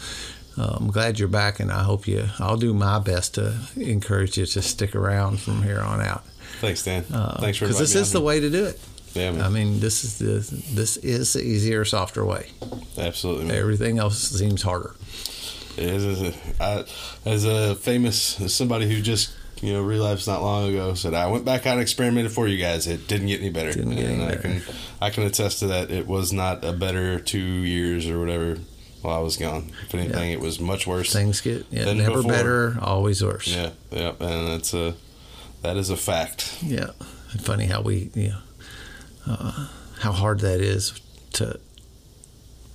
uh, 0.58 0.76
I'm 0.80 0.90
glad 0.90 1.18
you're 1.18 1.28
back, 1.28 1.60
and 1.60 1.70
I 1.70 1.82
hope 1.82 2.08
you. 2.08 2.24
I'll 2.38 2.56
do 2.56 2.72
my 2.72 2.98
best 2.98 3.34
to 3.34 3.54
encourage 3.76 4.38
you 4.38 4.46
to 4.46 4.62
stick 4.62 4.96
around 4.96 5.40
from 5.40 5.62
here 5.62 5.80
on 5.80 6.00
out. 6.00 6.24
Thanks, 6.60 6.84
Dan. 6.84 7.04
Uh, 7.12 7.40
Thanks 7.40 7.58
for 7.58 7.66
because 7.66 7.78
this 7.78 7.94
is 7.94 8.12
the 8.12 8.20
way 8.20 8.40
to 8.40 8.50
do 8.50 8.64
it. 8.64 8.80
Yeah, 9.14 9.32
man. 9.32 9.42
I 9.42 9.48
mean, 9.48 9.80
this 9.80 10.04
is 10.04 10.18
the 10.18 10.74
this 10.74 10.96
is 10.98 11.32
the 11.32 11.42
easier, 11.42 11.84
softer 11.84 12.24
way. 12.24 12.50
Absolutely. 12.98 13.46
Man. 13.46 13.56
Everything 13.56 13.98
else 13.98 14.18
seems 14.18 14.62
harder. 14.62 14.94
As 15.78 16.04
a, 16.04 16.34
I, 16.60 16.84
as 17.24 17.44
a 17.44 17.74
famous 17.74 18.40
as 18.40 18.54
somebody 18.54 18.88
who 18.88 19.02
just 19.02 19.34
you 19.62 19.72
know 19.72 19.82
relapsed 19.82 20.26
not 20.26 20.42
long 20.42 20.68
ago 20.68 20.94
said 20.94 21.14
I 21.14 21.26
went 21.28 21.44
back 21.44 21.66
out 21.66 21.72
and 21.72 21.82
experimented 21.82 22.32
for 22.32 22.46
you 22.46 22.58
guys. 22.58 22.86
It 22.86 23.08
didn't 23.08 23.28
get 23.28 23.40
any 23.40 23.50
better. 23.50 23.72
Didn't 23.72 23.96
get 23.96 24.04
any 24.04 24.22
and 24.22 24.30
I 24.30 24.36
can 24.36 24.62
I 25.00 25.10
can 25.10 25.24
attest 25.24 25.60
to 25.60 25.66
that. 25.68 25.90
It 25.90 26.06
was 26.06 26.32
not 26.32 26.64
a 26.64 26.72
better 26.72 27.18
two 27.18 27.38
years 27.38 28.08
or 28.08 28.18
whatever 28.18 28.58
while 29.02 29.18
I 29.18 29.22
was 29.22 29.36
gone. 29.36 29.70
If 29.82 29.94
anything, 29.94 30.32
it 30.32 30.40
was 30.40 30.60
much 30.60 30.86
worse. 30.86 31.12
Things 31.12 31.40
get 31.40 31.66
yeah, 31.70 31.92
never 31.92 32.16
before. 32.16 32.30
better, 32.30 32.76
always 32.80 33.22
worse. 33.22 33.48
Yeah, 33.48 33.70
yeah, 33.90 34.12
and 34.20 34.48
that's 34.48 34.74
a 34.74 34.94
that 35.66 35.76
is 35.76 35.90
a 35.90 35.96
fact. 35.96 36.58
Yeah. 36.62 36.90
And 37.32 37.44
funny 37.44 37.66
how 37.66 37.80
we, 37.82 38.10
you 38.14 38.28
know, 38.30 38.38
uh, 39.26 39.68
how 40.00 40.12
hard 40.12 40.40
that 40.40 40.60
is 40.60 41.00
to. 41.34 41.58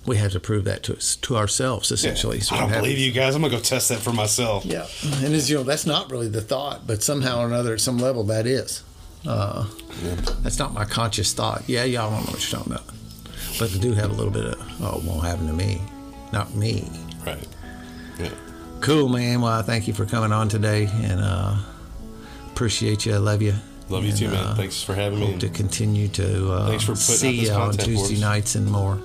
We 0.04 0.16
have 0.16 0.32
to 0.32 0.40
prove 0.40 0.64
that 0.64 0.82
to 0.84 0.96
us, 0.96 1.14
to 1.16 1.36
ourselves, 1.36 1.92
essentially. 1.92 2.40
So 2.40 2.56
I 2.56 2.60
don't 2.60 2.72
believe 2.72 2.98
you 2.98 3.12
guys. 3.12 3.36
I'm 3.36 3.42
gonna 3.42 3.54
go 3.54 3.60
test 3.60 3.88
that 3.90 4.00
for 4.00 4.12
myself. 4.12 4.64
Yeah, 4.64 4.86
and 5.24 5.32
as 5.32 5.48
you 5.48 5.56
know 5.58 5.62
that's 5.62 5.86
not 5.86 6.10
really 6.10 6.28
the 6.28 6.40
thought, 6.40 6.88
but 6.88 7.04
somehow 7.04 7.40
or 7.40 7.46
another, 7.46 7.74
at 7.74 7.80
some 7.80 7.98
level, 7.98 8.24
that 8.24 8.44
is. 8.46 8.82
Uh, 9.24 9.64
Yeah. 10.02 10.16
That's 10.40 10.58
not 10.58 10.74
my 10.74 10.84
conscious 10.84 11.32
thought. 11.32 11.62
Yeah, 11.68 11.84
y'all 11.84 12.10
don't 12.10 12.26
know 12.26 12.32
what 12.32 12.42
you're 12.42 12.58
talking 12.58 12.72
about, 12.72 12.86
but 13.60 13.70
they 13.70 13.78
do 13.78 13.92
have 13.92 14.10
a 14.10 14.14
little 14.14 14.32
bit 14.32 14.44
of 14.46 14.82
oh, 14.82 14.98
it 14.98 15.04
won't 15.04 15.24
happen 15.24 15.46
to 15.46 15.52
me, 15.52 15.80
not 16.32 16.52
me. 16.56 16.90
Right. 17.24 17.46
Yeah. 18.18 18.30
Cool, 18.80 19.08
man. 19.08 19.40
Well, 19.40 19.52
I 19.52 19.62
thank 19.62 19.86
you 19.86 19.94
for 19.94 20.04
coming 20.04 20.32
on 20.32 20.48
today, 20.48 20.88
and 20.92 21.20
uh, 21.20 21.56
appreciate 22.62 23.04
you. 23.06 23.14
I 23.14 23.18
love 23.18 23.42
you. 23.42 23.54
Love 23.88 24.04
you 24.04 24.10
And, 24.10 24.18
too, 24.18 24.28
man. 24.28 24.36
uh, 24.36 24.54
Thanks 24.54 24.80
for 24.84 24.94
having 24.94 25.18
me. 25.18 25.32
Hope 25.32 25.40
to 25.40 25.48
continue 25.48 26.06
to 26.08 26.52
uh, 26.52 26.68
Thanks 26.68 26.84
for 26.84 26.94
see 26.94 27.40
you 27.46 27.50
on 27.50 27.72
Tuesday 27.72 28.20
nights 28.20 28.54
and 28.54 28.70
more. 28.70 29.00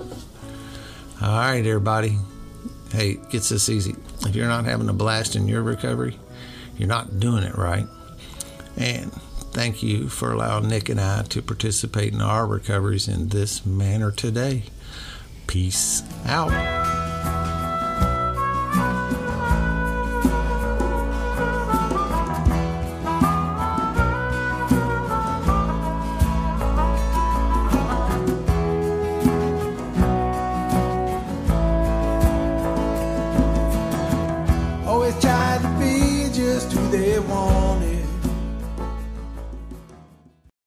All 1.20 1.38
right, 1.38 1.66
everybody. 1.66 2.16
Hey, 2.92 3.10
it 3.10 3.30
gets 3.30 3.48
this 3.48 3.68
easy. 3.68 3.96
If 4.24 4.36
you're 4.36 4.46
not 4.46 4.64
having 4.64 4.88
a 4.88 4.92
blast 4.92 5.34
in 5.34 5.48
your 5.48 5.62
recovery, 5.62 6.16
you're 6.76 6.88
not 6.88 7.18
doing 7.18 7.42
it 7.42 7.56
right. 7.56 7.86
And 8.76 9.12
thank 9.50 9.82
you 9.82 10.08
for 10.08 10.32
allowing 10.32 10.68
Nick 10.68 10.88
and 10.88 11.00
I 11.00 11.22
to 11.24 11.42
participate 11.42 12.12
in 12.12 12.20
our 12.22 12.46
recoveries 12.46 13.08
in 13.08 13.30
this 13.30 13.66
manner 13.66 14.12
today. 14.12 14.62
Peace 15.48 16.04
out. 16.24 16.96